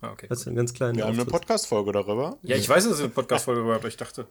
Ah, 0.00 0.10
okay. 0.10 0.26
Das 0.28 0.40
ist 0.40 0.48
ein 0.48 0.56
ganz 0.56 0.72
kleiner 0.72 0.96
Wir 0.96 1.04
haben 1.04 1.14
eine 1.14 1.26
Podcast-Folge 1.26 1.92
darüber. 1.92 2.38
Ja, 2.42 2.56
ich 2.56 2.68
weiß, 2.68 2.88
dass 2.88 2.98
ihr 2.98 3.04
eine 3.04 3.12
Podcast-Folge 3.12 3.62
gehört, 3.62 3.84
ich 3.84 3.96
dachte. 3.96 4.26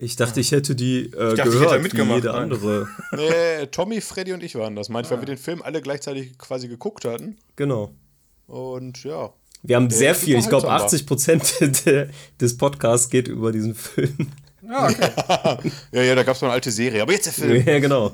Ich 0.00 0.14
dachte, 0.16 0.40
ich 0.40 0.52
hätte 0.52 0.74
die 0.74 1.06
äh, 1.06 1.30
ich 1.30 1.34
dachte, 1.34 1.50
gehört, 1.50 1.86
ich 1.86 1.92
wie 1.92 2.14
jede 2.14 2.34
andere. 2.34 2.88
nee, 3.16 3.66
Tommy, 3.66 4.00
Freddy 4.00 4.32
und 4.32 4.42
ich 4.42 4.54
waren 4.56 4.76
das. 4.76 4.88
Meint, 4.88 5.06
ah. 5.06 5.10
weil 5.10 5.20
wir 5.20 5.26
den 5.26 5.38
Film 5.38 5.62
alle 5.62 5.80
gleichzeitig 5.80 6.38
quasi 6.38 6.68
geguckt 6.68 7.04
hatten. 7.04 7.38
Genau. 7.56 7.92
Und 8.46 9.02
ja. 9.04 9.32
Wir 9.62 9.76
haben 9.76 9.90
sehr 9.90 10.14
viel, 10.14 10.38
ich 10.38 10.48
glaube 10.48 10.70
80 10.70 11.06
Prozent 11.06 11.54
des 12.40 12.56
Podcasts 12.56 13.10
geht 13.10 13.28
über 13.28 13.52
diesen 13.52 13.74
Film. 13.74 14.28
Ah, 14.68 14.88
okay. 14.88 15.10
ja, 15.92 16.02
ja, 16.02 16.14
da 16.14 16.22
gab 16.22 16.36
es 16.36 16.42
noch 16.42 16.48
eine 16.48 16.54
alte 16.54 16.70
Serie, 16.70 17.02
aber 17.02 17.12
jetzt 17.12 17.26
der 17.26 17.32
Film. 17.32 17.66
Ja, 17.66 17.78
genau. 17.78 18.12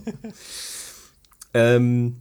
ähm, 1.53 2.17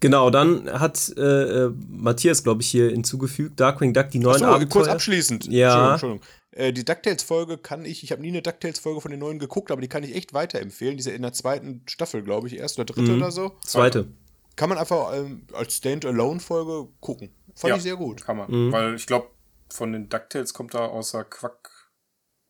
genau, 0.00 0.30
dann 0.30 0.68
hat 0.70 1.12
äh, 1.16 1.20
äh 1.66 1.72
Matthias, 1.88 2.42
glaube 2.42 2.62
ich, 2.62 2.70
hier 2.70 2.90
hinzugefügt, 2.90 3.60
Darkwing 3.60 3.92
Duck, 3.92 4.10
die 4.10 4.18
neuen 4.18 4.36
Achso, 4.36 4.46
Abenteuer. 4.46 4.82
kurz 4.82 4.88
abschließend. 4.88 5.46
Ja. 5.46 5.92
Entschuldigung, 5.92 5.92
Entschuldigung. 5.92 6.26
Äh, 6.52 6.72
die 6.72 6.84
DuckTales-Folge 6.84 7.58
kann 7.58 7.84
ich, 7.84 8.02
ich 8.02 8.12
habe 8.12 8.22
nie 8.22 8.28
eine 8.28 8.42
DuckTales-Folge 8.42 9.00
von 9.00 9.10
den 9.10 9.20
neuen 9.20 9.38
geguckt, 9.38 9.70
aber 9.70 9.80
die 9.80 9.88
kann 9.88 10.02
ich 10.02 10.14
echt 10.14 10.34
weiterempfehlen. 10.34 10.96
Diese 10.96 11.10
in 11.10 11.22
der 11.22 11.32
zweiten 11.32 11.82
Staffel, 11.86 12.22
glaube 12.22 12.48
ich, 12.48 12.58
erste 12.58 12.82
oder 12.82 12.92
dritte 12.92 13.12
mhm. 13.12 13.18
oder 13.18 13.30
so. 13.30 13.52
Zweite. 13.64 14.08
Kann 14.56 14.68
man 14.68 14.78
einfach 14.78 15.14
ähm, 15.14 15.42
als 15.52 15.76
Stand-Alone-Folge 15.76 16.88
gucken. 17.00 17.30
Fand 17.54 17.70
ja, 17.70 17.76
ich 17.76 17.82
sehr 17.82 17.96
gut. 17.96 18.24
Kann 18.24 18.36
man. 18.36 18.50
Mhm. 18.50 18.72
Weil 18.72 18.94
ich 18.94 19.06
glaube, 19.06 19.30
von 19.68 19.92
den 19.92 20.08
DuckTales 20.08 20.54
kommt 20.54 20.74
da 20.74 20.86
außer 20.86 21.24
Quack 21.24 21.70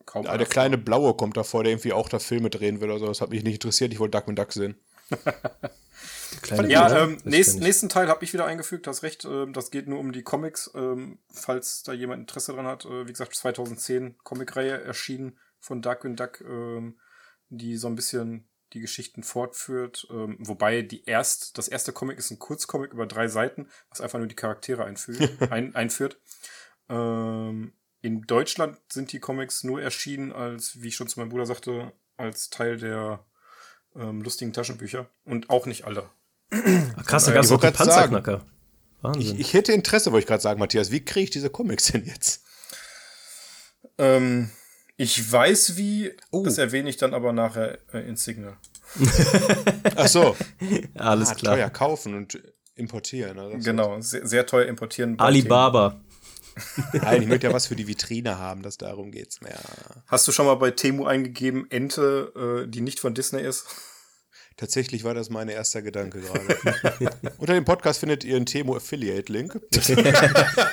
kaum. 0.05 0.25
Ja, 0.25 0.37
der 0.37 0.47
kleine 0.47 0.77
Blaue 0.77 1.13
kommt 1.15 1.37
da 1.37 1.43
vor, 1.43 1.63
der 1.63 1.73
irgendwie 1.73 1.93
auch 1.93 2.09
da 2.09 2.19
Filme 2.19 2.49
drehen 2.49 2.81
will 2.81 2.89
oder 2.89 2.99
so. 2.99 3.07
Das 3.07 3.21
hat 3.21 3.29
mich 3.29 3.43
nicht 3.43 3.55
interessiert. 3.55 3.93
Ich 3.93 3.99
wollte 3.99 4.19
Duck 4.19 4.35
Duck 4.35 4.53
sehen. 4.53 4.75
ja, 6.67 7.03
ähm, 7.03 7.17
nächsten, 7.23 7.59
nächsten 7.59 7.89
Teil 7.89 8.07
habe 8.07 8.23
ich 8.23 8.33
wieder 8.33 8.45
eingefügt, 8.45 8.87
hast 8.87 9.03
recht. 9.03 9.25
Äh, 9.25 9.51
das 9.51 9.71
geht 9.71 9.87
nur 9.87 9.99
um 9.99 10.11
die 10.11 10.23
Comics. 10.23 10.71
Ähm, 10.75 11.19
falls 11.29 11.83
da 11.83 11.93
jemand 11.93 12.21
Interesse 12.21 12.53
dran 12.53 12.65
hat, 12.65 12.85
äh, 12.85 13.07
wie 13.07 13.11
gesagt, 13.11 13.35
2010 13.35 14.17
Comicreihe 14.23 14.81
erschienen 14.81 15.37
von 15.59 15.81
Darkwing 15.81 16.15
Duck, 16.15 16.41
ähm, 16.41 16.97
die 17.49 17.77
so 17.77 17.87
ein 17.87 17.95
bisschen 17.95 18.49
die 18.73 18.79
Geschichten 18.79 19.23
fortführt. 19.23 20.07
Ähm, 20.09 20.37
wobei 20.39 20.81
die 20.81 21.05
erst, 21.05 21.57
das 21.57 21.67
erste 21.67 21.91
Comic 21.93 22.17
ist 22.17 22.31
ein 22.31 22.39
Kurzcomic 22.39 22.93
über 22.93 23.05
drei 23.05 23.27
Seiten, 23.27 23.67
was 23.89 24.01
einfach 24.01 24.19
nur 24.19 24.27
die 24.27 24.35
Charaktere 24.35 24.85
einführt. 24.85 25.29
ein, 25.51 25.75
einführt. 25.75 26.19
Ähm, 26.89 27.73
in 28.01 28.21
Deutschland 28.23 28.77
sind 28.91 29.11
die 29.11 29.19
Comics 29.19 29.63
nur 29.63 29.81
erschienen 29.81 30.31
als, 30.31 30.81
wie 30.81 30.87
ich 30.87 30.95
schon 30.95 31.07
zu 31.07 31.19
meinem 31.19 31.29
Bruder 31.29 31.45
sagte, 31.45 31.93
als 32.17 32.49
Teil 32.49 32.77
der 32.77 33.23
ähm, 33.95 34.21
lustigen 34.21 34.53
Taschenbücher. 34.53 35.09
Und 35.25 35.49
auch 35.49 35.65
nicht 35.65 35.85
alle. 35.85 36.09
Ach, 36.51 37.05
krass, 37.05 37.25
da 37.25 37.31
gab 37.31 37.43
es 37.43 37.51
auch 37.51 37.61
die 37.61 37.71
Panzerknacker. 37.71 38.45
Wahnsinn. 39.01 39.21
Ich, 39.21 39.39
ich, 39.39 39.53
hätte 39.53 39.73
Interesse, 39.73 40.11
wollte 40.11 40.23
ich 40.23 40.27
gerade 40.27 40.43
sagen, 40.43 40.59
Matthias. 40.59 40.91
Wie 40.91 41.03
kriege 41.03 41.23
ich 41.25 41.29
diese 41.29 41.49
Comics 41.49 41.91
denn 41.91 42.05
jetzt? 42.05 42.43
Ähm, 43.97 44.49
ich 45.01 45.31
weiß 45.31 45.77
wie, 45.77 46.11
oh. 46.29 46.43
das 46.43 46.59
erwähne 46.59 46.87
ich 46.87 46.95
dann 46.95 47.15
aber 47.15 47.33
nachher 47.33 47.79
äh, 47.91 48.07
in 48.07 48.17
Signal. 48.17 48.55
Ach 49.95 50.07
so. 50.07 50.35
Alles 50.95 51.29
ah, 51.29 51.35
klar. 51.35 51.55
Teuer 51.55 51.69
kaufen 51.71 52.13
und 52.13 52.39
importieren. 52.75 53.39
Oder? 53.39 53.57
Genau, 53.57 53.99
sehr, 53.99 54.27
sehr 54.27 54.45
teuer 54.45 54.67
importieren. 54.67 55.17
Alibaba. 55.19 55.99
Nein, 56.93 57.23
ich 57.23 57.27
möchte 57.27 57.47
ja 57.47 57.53
was 57.53 57.65
für 57.65 57.75
die 57.75 57.87
Vitrine 57.87 58.37
haben, 58.37 58.61
dass 58.61 58.77
darum 58.77 59.11
geht's. 59.11 59.39
Ja. 59.41 59.57
Hast 60.05 60.27
du 60.27 60.31
schon 60.31 60.45
mal 60.45 60.55
bei 60.55 60.69
Temu 60.69 61.05
eingegeben, 61.05 61.65
Ente, 61.71 62.65
äh, 62.65 62.69
die 62.69 62.81
nicht 62.81 62.99
von 62.99 63.15
Disney 63.15 63.41
ist? 63.41 63.65
Tatsächlich 64.57 65.03
war 65.03 65.15
das 65.15 65.31
mein 65.31 65.49
erster 65.49 65.81
Gedanke 65.81 66.21
gerade. 66.21 67.09
Unter 67.39 67.55
dem 67.55 67.65
Podcast 67.65 67.99
findet 67.99 68.23
ihr 68.23 68.35
einen 68.35 68.45
Temu 68.45 68.75
Affiliate 68.75 69.31
Link. 69.33 69.59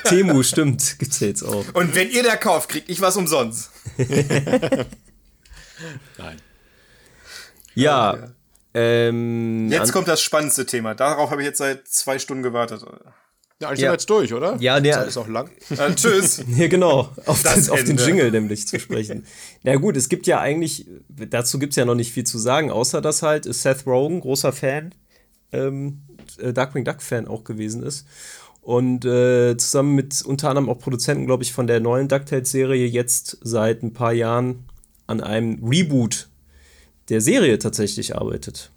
Temu, 0.05 0.43
stimmt, 0.43 0.99
gibt's 0.99 1.21
ja 1.21 1.29
jetzt 1.29 1.43
auch. 1.43 1.65
Und 1.73 1.95
wenn 1.95 2.11
ihr 2.11 2.23
da 2.23 2.37
kauft, 2.37 2.69
kriegt 2.69 2.91
ich 2.91 3.01
was 3.01 3.17
umsonst. 3.17 3.71
Nein. 6.19 6.37
Ja. 7.75 8.31
Ähm, 8.75 9.69
jetzt 9.71 9.93
kommt 9.93 10.09
das 10.09 10.21
spannendste 10.21 10.67
Thema. 10.67 10.95
Darauf 10.95 11.31
habe 11.31 11.41
ich 11.43 11.47
jetzt 11.47 11.59
seit 11.59 11.89
zwei 11.89 12.19
Stunden 12.19 12.43
gewartet. 12.43 12.83
Ja, 13.61 13.69
eigentlich 13.69 13.81
ja. 13.81 13.87
sind 13.87 13.89
wir 13.89 13.93
jetzt 13.93 14.11
durch, 14.11 14.33
oder? 14.33 14.57
Ja, 14.61 14.79
der. 14.79 15.05
ist 15.07 15.17
auch 15.17 15.27
lang. 15.27 15.51
Äh, 15.71 15.95
tschüss. 15.95 16.45
ja, 16.57 16.69
genau. 16.69 17.11
Auf, 17.27 17.43
den, 17.43 17.71
auf 17.71 17.83
den 17.83 17.97
Jingle 17.97 18.31
nämlich 18.31 18.69
zu 18.69 18.79
sprechen. 18.79 19.27
Na 19.65 19.75
gut, 19.77 19.97
es 19.97 20.09
gibt 20.09 20.29
ja 20.29 20.41
eigentlich, 20.41 20.87
dazu 21.09 21.59
gibt 21.59 21.73
es 21.73 21.77
ja 21.77 21.85
noch 21.85 21.97
nicht 21.97 22.13
viel 22.13 22.25
zu 22.25 22.39
sagen, 22.39 22.71
außer 22.71 23.01
dass 23.01 23.23
halt 23.23 23.53
Seth 23.53 23.85
Rogen, 23.85 24.21
großer 24.21 24.53
Fan, 24.53 24.95
ähm, 25.51 26.03
äh, 26.41 26.53
Darkwing 26.53 26.85
Duck-Fan 26.85 27.27
auch 27.27 27.43
gewesen 27.43 27.83
ist. 27.83 28.07
Und 28.69 29.07
äh, 29.07 29.57
zusammen 29.57 29.95
mit 29.95 30.21
unter 30.21 30.51
anderem 30.51 30.69
auch 30.69 30.79
Produzenten, 30.79 31.25
glaube 31.25 31.43
ich, 31.43 31.55
von 31.55 31.67
der 31.67 31.81
neuen 31.81 32.07
DuckTales-Serie 32.07 32.87
jetzt 32.87 33.39
seit 33.41 33.83
ein 33.83 33.95
paar 33.95 34.13
Jahren 34.13 34.69
an 35.07 35.23
einem 35.23 35.67
Reboot 35.67 36.29
der 37.09 37.23
Serie 37.23 37.59
tatsächlich 37.59 38.15
arbeitet. 38.15 38.71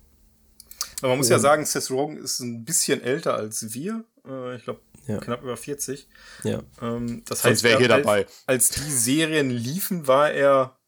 Aber 1.01 1.09
man 1.09 1.17
muss 1.17 1.27
ja 1.27 1.39
sagen, 1.39 1.65
Seth 1.65 1.91
Rogen 1.91 2.15
ist 2.15 2.39
ein 2.39 2.63
bisschen 2.63 3.03
älter 3.03 3.33
als 3.33 3.73
wir. 3.73 4.05
Äh, 4.25 4.55
ich 4.55 4.63
glaube, 4.63 4.79
ja. 5.07 5.17
knapp 5.17 5.43
über 5.43 5.57
40. 5.57 6.07
Ja. 6.45 6.63
Ähm, 6.81 7.23
das 7.27 7.43
heißt, 7.43 7.63
wäre 7.63 7.77
hier 7.77 7.89
dabei. 7.89 8.27
Als 8.45 8.69
die 8.69 8.89
Serien 8.89 9.49
liefen, 9.49 10.07
war 10.07 10.31
er 10.31 10.79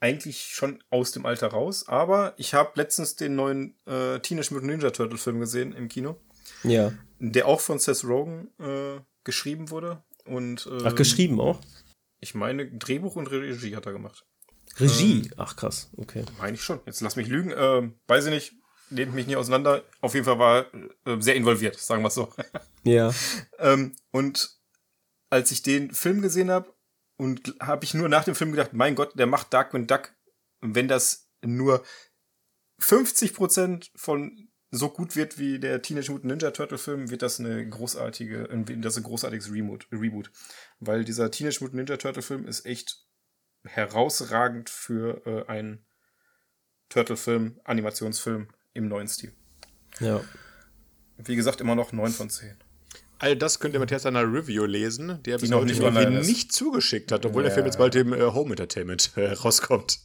eigentlich 0.00 0.54
schon 0.54 0.82
aus 0.88 1.12
dem 1.12 1.26
Alter 1.26 1.48
raus. 1.48 1.86
Aber 1.88 2.32
ich 2.38 2.54
habe 2.54 2.70
letztens 2.76 3.16
den 3.16 3.34
neuen 3.34 3.74
äh, 3.84 4.18
Teenage 4.20 4.54
Mutant 4.54 4.72
Ninja 4.72 4.92
Turtle 4.92 5.18
Film 5.18 5.40
gesehen 5.40 5.74
im 5.74 5.88
Kino. 5.88 6.16
Ja. 6.62 6.90
Der 7.18 7.46
auch 7.46 7.60
von 7.60 7.78
Seth 7.78 8.04
Rogen 8.04 8.50
äh, 8.58 9.00
geschrieben 9.24 9.70
wurde. 9.70 10.02
Und, 10.24 10.68
ähm, 10.70 10.82
Ach, 10.84 10.94
geschrieben 10.94 11.40
auch? 11.40 11.60
Ich 12.20 12.34
meine, 12.34 12.70
Drehbuch 12.70 13.16
und 13.16 13.30
Regie 13.30 13.74
hat 13.76 13.86
er 13.86 13.92
gemacht. 13.92 14.26
Regie? 14.76 15.22
Ähm, 15.22 15.34
Ach, 15.36 15.56
krass, 15.56 15.90
okay. 15.96 16.24
Meine 16.38 16.54
ich 16.54 16.62
schon. 16.62 16.80
Jetzt 16.86 17.00
lass 17.00 17.16
mich 17.16 17.28
lügen. 17.28 17.52
Ähm, 17.56 17.98
weiß 18.06 18.26
ich 18.26 18.30
nicht 18.32 18.54
nehmt 18.90 19.14
mich 19.14 19.26
nicht 19.26 19.36
auseinander. 19.36 19.84
Auf 20.00 20.14
jeden 20.14 20.24
Fall 20.24 20.38
war 20.38 20.66
äh, 20.74 21.20
sehr 21.20 21.34
involviert, 21.34 21.76
sagen 21.78 22.02
wir 22.02 22.08
es 22.08 22.14
so. 22.14 22.32
Ja. 22.84 23.12
ähm, 23.58 23.94
und 24.12 24.56
als 25.30 25.50
ich 25.50 25.62
den 25.62 25.92
Film 25.92 26.22
gesehen 26.22 26.50
habe, 26.50 26.74
und 27.18 27.56
habe 27.60 27.84
ich 27.84 27.94
nur 27.94 28.08
nach 28.08 28.24
dem 28.24 28.36
Film 28.36 28.52
gedacht, 28.52 28.72
mein 28.72 28.94
Gott, 28.94 29.18
der 29.18 29.26
macht 29.26 29.52
Darkwing 29.52 29.88
Duck. 29.88 30.14
wenn 30.60 30.88
das 30.88 31.28
nur 31.44 31.84
50% 32.80 33.90
von 33.96 34.47
so 34.70 34.90
gut 34.90 35.16
wird 35.16 35.38
wie 35.38 35.58
der 35.58 35.80
Teenage 35.82 36.10
Mutant 36.10 36.32
Ninja 36.32 36.50
Turtle 36.50 36.78
Film, 36.78 37.10
wird 37.10 37.22
das 37.22 37.40
eine 37.40 37.68
großartige, 37.68 38.48
das 38.78 38.96
ein 38.96 39.02
großartiges 39.02 39.52
Reboot, 39.52 39.86
Reboot. 39.90 40.30
Weil 40.78 41.04
dieser 41.04 41.30
Teenage 41.30 41.58
Mutant 41.60 41.76
Ninja 41.76 41.96
Turtle 41.96 42.22
Film 42.22 42.46
ist 42.46 42.66
echt 42.66 43.08
herausragend 43.64 44.70
für 44.70 45.26
äh, 45.26 45.50
einen 45.50 45.84
Turtle-Film, 46.88 47.60
Animationsfilm 47.64 48.48
im 48.72 48.88
neuen 48.88 49.08
Stil. 49.08 49.32
Ja. 50.00 50.20
Wie 51.18 51.36
gesagt, 51.36 51.60
immer 51.60 51.74
noch 51.74 51.92
9 51.92 52.12
von 52.12 52.30
10. 52.30 52.56
All 53.18 53.36
das 53.36 53.58
könnt 53.58 53.74
ihr 53.74 53.80
Matthias 53.80 54.04
in 54.04 54.14
einer 54.14 54.32
Review 54.32 54.64
lesen, 54.64 55.20
der 55.24 55.38
bis 55.38 55.50
heute 55.50 55.90
nicht, 55.90 56.26
nicht 56.26 56.52
zugeschickt 56.52 57.10
hat, 57.10 57.26
obwohl 57.26 57.42
ja. 57.42 57.48
der 57.48 57.54
Film 57.54 57.66
jetzt 57.66 57.78
bald 57.78 57.96
im 57.96 58.12
äh, 58.12 58.20
Home 58.22 58.50
Entertainment 58.50 59.10
äh, 59.16 59.32
rauskommt. 59.32 59.98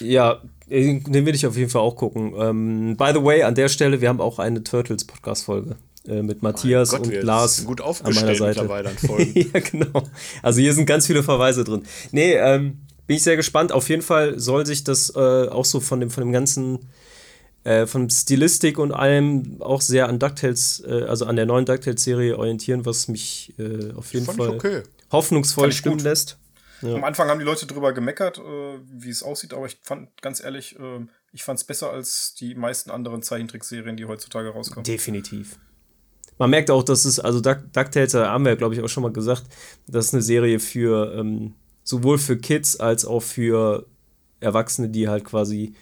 Ja, 0.00 0.40
den 0.68 1.26
will 1.26 1.34
ich 1.34 1.46
auf 1.46 1.56
jeden 1.56 1.70
Fall 1.70 1.82
auch 1.82 1.96
gucken. 1.96 2.34
Ähm, 2.38 2.96
by 2.96 3.10
the 3.14 3.22
way, 3.22 3.42
an 3.42 3.54
der 3.54 3.68
Stelle, 3.68 4.00
wir 4.00 4.08
haben 4.08 4.20
auch 4.20 4.38
eine 4.38 4.64
Turtles-Podcast-Folge 4.64 5.76
äh, 6.08 6.22
mit 6.22 6.42
Matthias 6.42 6.90
Gott, 6.90 7.06
und 7.06 7.22
Lars 7.22 7.64
gut 7.64 7.80
aufgestellt 7.80 8.40
an 8.40 8.46
meiner 8.46 8.54
Seite. 8.54 9.34
ja, 9.34 9.60
genau. 9.60 10.02
Also 10.42 10.60
hier 10.60 10.72
sind 10.72 10.86
ganz 10.86 11.06
viele 11.06 11.22
Verweise 11.22 11.64
drin. 11.64 11.82
Nee, 12.10 12.34
ähm, 12.34 12.78
bin 13.06 13.16
ich 13.16 13.22
sehr 13.22 13.36
gespannt. 13.36 13.72
Auf 13.72 13.88
jeden 13.88 14.02
Fall 14.02 14.38
soll 14.38 14.66
sich 14.66 14.84
das 14.84 15.10
äh, 15.14 15.18
auch 15.48 15.64
so 15.64 15.80
von 15.80 16.00
dem, 16.00 16.10
von 16.10 16.22
dem 16.22 16.32
ganzen 16.32 16.80
äh, 17.66 17.86
von 17.86 18.08
Stilistik 18.10 18.78
und 18.78 18.92
allem 18.92 19.56
auch 19.60 19.80
sehr 19.80 20.08
an 20.08 20.18
DuckTales, 20.18 20.84
äh, 20.86 21.04
also 21.08 21.26
an 21.26 21.36
der 21.36 21.46
neuen 21.46 21.64
DuckTales-Serie 21.64 22.38
orientieren, 22.38 22.86
was 22.86 23.08
mich 23.08 23.54
äh, 23.58 23.92
auf 23.94 24.12
jeden 24.14 24.26
Fall 24.26 24.50
okay. 24.50 24.82
hoffnungsvoll 25.10 25.72
stimmen 25.72 25.96
gut. 25.96 26.04
lässt. 26.04 26.38
Ja. 26.82 26.94
Am 26.94 27.04
Anfang 27.04 27.28
haben 27.28 27.38
die 27.38 27.44
Leute 27.44 27.66
drüber 27.66 27.92
gemeckert, 27.92 28.38
äh, 28.38 28.78
wie 28.92 29.10
es 29.10 29.22
aussieht, 29.22 29.54
aber 29.54 29.66
ich 29.66 29.78
fand 29.82 30.10
ganz 30.20 30.42
ehrlich, 30.42 30.78
äh, 30.78 31.06
ich 31.32 31.42
fand 31.42 31.58
es 31.58 31.64
besser 31.64 31.90
als 31.90 32.34
die 32.34 32.54
meisten 32.54 32.90
anderen 32.90 33.22
Zeichentrickserien, 33.22 33.96
die 33.96 34.04
heutzutage 34.04 34.50
rauskommen. 34.50 34.84
Definitiv. 34.84 35.58
Man 36.38 36.50
merkt 36.50 36.70
auch, 36.70 36.82
dass 36.82 37.04
es, 37.04 37.18
also 37.18 37.40
Duck, 37.40 37.72
DuckTales, 37.72 38.12
da 38.12 38.30
haben 38.30 38.44
wir 38.44 38.52
ja, 38.52 38.56
glaube 38.56 38.74
ich, 38.74 38.82
auch 38.82 38.88
schon 38.88 39.02
mal 39.02 39.12
gesagt, 39.12 39.44
das 39.86 40.06
ist 40.06 40.14
eine 40.14 40.22
Serie 40.22 40.60
für 40.60 41.14
ähm, 41.14 41.54
sowohl 41.82 42.18
für 42.18 42.36
Kids 42.36 42.78
als 42.78 43.04
auch 43.04 43.22
für 43.22 43.86
Erwachsene, 44.40 44.90
die 44.90 45.08
halt 45.08 45.24
quasi 45.24 45.74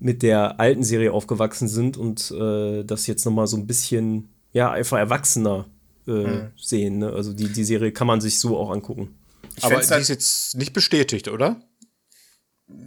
mit 0.00 0.22
der 0.22 0.58
alten 0.58 0.82
Serie 0.82 1.12
aufgewachsen 1.12 1.68
sind 1.68 1.96
und 1.96 2.30
äh, 2.30 2.84
das 2.84 3.06
jetzt 3.06 3.24
nochmal 3.24 3.46
so 3.46 3.56
ein 3.56 3.66
bisschen, 3.66 4.28
ja, 4.52 4.70
einfach 4.70 4.98
erwachsener 4.98 5.66
äh, 6.06 6.10
mhm. 6.10 6.46
sehen. 6.56 6.98
Ne? 6.98 7.12
Also 7.12 7.32
die, 7.32 7.48
die 7.48 7.64
Serie 7.64 7.92
kann 7.92 8.06
man 8.06 8.20
sich 8.20 8.38
so 8.38 8.56
auch 8.56 8.70
angucken. 8.70 9.14
Ich 9.58 9.64
Aber 9.64 9.80
die 9.80 9.86
halt 9.86 10.02
ist 10.02 10.08
jetzt 10.08 10.56
nicht 10.56 10.72
bestätigt, 10.72 11.28
oder? 11.28 11.60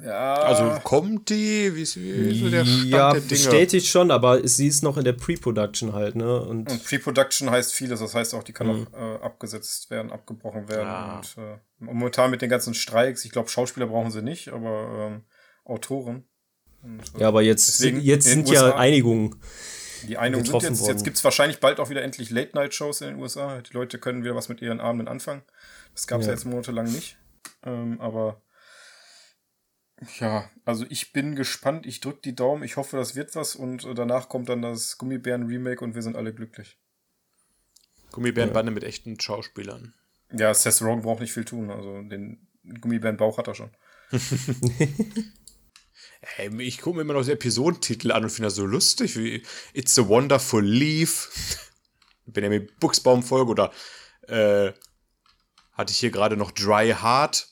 Ja. 0.04 0.36
Also 0.36 0.80
kommt 0.84 1.30
die? 1.30 1.76
Wie 1.76 1.82
ist, 1.82 1.96
wie 1.98 2.10
ist 2.10 2.40
so 2.40 2.50
der 2.50 2.66
Stand 2.66 2.86
ja, 2.86 3.12
der 3.12 3.22
Dinge? 3.22 3.30
bestätigt 3.30 3.88
schon, 3.88 4.12
aber 4.12 4.48
sie 4.48 4.68
ist 4.68 4.84
noch 4.84 4.98
in 4.98 5.04
der 5.04 5.14
Pre-Production 5.14 5.94
halt, 5.94 6.16
ne? 6.16 6.42
Und, 6.42 6.70
und 6.70 6.84
Pre-Production 6.84 7.50
heißt 7.50 7.74
vieles, 7.74 8.00
das 8.00 8.14
heißt 8.14 8.36
auch, 8.36 8.44
die 8.44 8.54
kann 8.54 8.68
mhm. 8.68 8.88
auch 8.94 9.00
äh, 9.00 9.24
abgesetzt 9.24 9.90
werden, 9.90 10.12
abgebrochen 10.12 10.70
werden. 10.70 11.18
Und 11.18 11.44
äh, 11.44 11.58
momentan 11.80 12.30
mit 12.30 12.44
den 12.44 12.50
ganzen 12.50 12.76
Streiks, 12.76 13.26
ich 13.26 13.32
glaube, 13.32 13.50
Schauspieler 13.50 13.88
brauchen 13.88 14.12
sie 14.12 14.22
nicht, 14.22 14.50
aber 14.50 15.10
ähm, 15.10 15.24
Autoren 15.66 16.26
ja, 17.18 17.28
aber 17.28 17.42
jetzt, 17.42 17.68
deswegen, 17.68 18.02
jetzt 18.02 18.26
sind 18.26 18.50
ja 18.50 18.76
Einigungen 18.76 19.36
Die 20.08 20.18
Einigung 20.18 20.46
sind 20.46 20.62
jetzt, 20.64 20.82
worden. 20.82 20.92
jetzt 20.92 21.04
gibt 21.04 21.18
es 21.18 21.24
wahrscheinlich 21.24 21.60
bald 21.60 21.80
auch 21.80 21.90
wieder 21.90 22.02
endlich 22.02 22.32
Late-Night-Shows 22.32 23.02
in 23.02 23.08
den 23.10 23.20
USA. 23.20 23.62
Die 23.62 23.74
Leute 23.74 24.00
können 24.00 24.24
wieder 24.24 24.36
was 24.36 24.50
mit 24.50 24.62
ihren 24.62 24.80
Abenden 24.80 25.08
anfangen. 25.08 25.44
Das 25.94 26.08
gab 26.08 26.20
es 26.20 26.28
ja. 26.28 26.32
ja. 26.32 26.38
jetzt 26.38 26.46
monatelang 26.46 26.92
nicht. 26.92 27.18
Ähm, 27.64 28.00
aber 28.00 28.42
ja, 30.20 30.50
also 30.66 30.86
ich 30.90 31.14
bin 31.14 31.36
gespannt. 31.36 31.86
Ich 31.86 32.00
drücke 32.00 32.22
die 32.24 32.36
Daumen. 32.36 32.64
Ich 32.64 32.78
hoffe, 32.78 32.98
das 32.98 33.16
wird 33.16 33.36
was. 33.36 33.56
Und 33.56 33.86
äh, 33.86 33.94
danach 33.94 34.30
kommt 34.30 34.50
dann 34.50 34.62
das 34.62 34.98
Gummibären-Remake 34.98 35.84
und 35.84 35.94
wir 35.96 36.02
sind 36.02 36.16
alle 36.16 36.34
glücklich. 36.34 36.80
Gummibärenbande 38.12 38.72
ja. 38.72 38.74
mit 38.74 38.84
echten 38.84 39.20
Schauspielern. 39.20 39.94
Ja, 40.32 40.54
Seth 40.54 40.82
Rogen 40.82 41.02
braucht 41.04 41.22
nicht 41.22 41.34
viel 41.34 41.46
tun. 41.46 41.70
Also 41.70 42.02
den 42.02 42.48
Gummibärenbauch 42.80 43.38
hat 43.38 43.48
er 43.48 43.56
schon. 43.56 43.72
hey, 46.22 46.62
ich 46.62 46.82
gucke 46.82 46.96
mir 46.98 47.04
immer 47.04 47.14
noch 47.14 47.22
das 47.22 47.30
Episodentitel 47.30 48.12
an 48.12 48.24
und 48.24 48.30
finde 48.30 48.48
das 48.48 48.56
so 48.56 48.66
lustig 48.66 49.18
wie 49.18 49.44
It's 49.74 49.98
a 50.00 50.08
Wonderful 50.08 50.64
Leaf. 50.64 51.30
Benjamin 52.26 52.70
Buchsbaum 52.80 53.24
Folge 53.24 53.52
oder 53.52 53.72
äh, 54.28 54.72
hatte 55.82 55.92
ich 55.92 56.00
hier 56.00 56.12
gerade 56.12 56.38
noch 56.38 56.52
Dry 56.52 56.96
Heart 57.02 57.48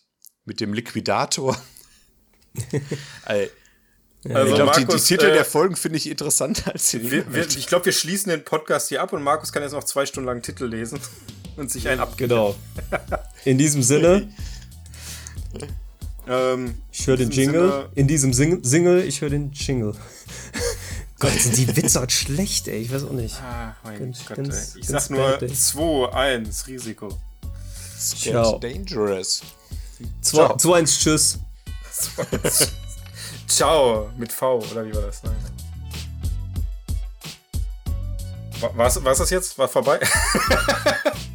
mit 0.45 0.61
dem 0.61 0.73
Liquidator. 0.73 1.57
Also, 4.25 4.49
ich 4.49 4.55
glaube, 4.55 4.71
die, 4.77 4.85
die, 4.85 4.97
Titel 4.97 5.27
äh, 5.27 5.33
der 5.33 5.45
Folgen 5.45 5.77
finde 5.77 5.95
ich 5.95 6.09
interessanter 6.09 6.73
als 6.73 6.89
die 6.89 7.09
wir, 7.09 7.33
wir, 7.33 7.47
Ich 7.47 7.67
glaube, 7.67 7.85
wir 7.85 7.93
schließen 7.93 8.29
den 8.29 8.43
Podcast 8.43 8.89
hier 8.89 9.01
ab 9.01 9.13
und 9.13 9.23
Markus 9.23 9.53
kann 9.53 9.63
jetzt 9.63 9.71
noch 9.71 9.85
zwei 9.85 10.05
Stunden 10.05 10.27
lang 10.27 10.41
Titel 10.41 10.65
lesen 10.65 10.99
und 11.55 11.71
sich 11.71 11.87
einen 11.87 12.01
abgeben. 12.01 12.27
Genau. 12.27 12.55
In 13.45 13.57
diesem 13.57 13.81
Sinne. 13.81 14.29
ähm, 16.27 16.75
ich 16.91 17.07
höre 17.07 17.15
den 17.15 17.31
Jingle. 17.31 17.69
Sinne, 17.69 17.89
in 17.95 18.07
diesem 18.07 18.33
Sing 18.33 18.61
Single, 18.61 19.05
ich 19.05 19.21
höre 19.21 19.29
den 19.29 19.53
Jingle. 19.53 19.95
Gott, 21.19 21.31
sind 21.31 21.55
die 21.55 21.77
Witze 21.77 22.01
halt 22.01 22.11
schlecht, 22.11 22.67
ey. 22.67 22.81
Ich 22.81 22.91
weiß 22.91 23.05
auch 23.05 23.11
nicht. 23.11 23.35
Ah, 23.41 23.77
mein 23.85 23.99
ganz, 23.99 24.25
Gott, 24.25 24.35
ganz, 24.35 24.75
Ich 24.75 24.85
sag 24.85 25.09
nur 25.11 25.39
2, 25.39 26.11
1, 26.11 26.67
Risiko. 26.67 27.17
Ciao. 27.99 28.57
dangerous. 28.59 29.41
2, 30.21 30.77
1, 30.77 30.99
tschüss. 30.99 31.39
Ciao, 33.47 34.09
mit 34.17 34.31
V, 34.31 34.59
oder 34.71 34.85
wie 34.85 34.95
war 34.95 35.01
das? 35.01 35.21
Nein. 35.23 35.35
War, 38.61 38.77
war's, 38.77 39.03
war's 39.03 39.17
das 39.17 39.29
jetzt? 39.29 39.57
War 39.57 39.67
vorbei? 39.67 39.99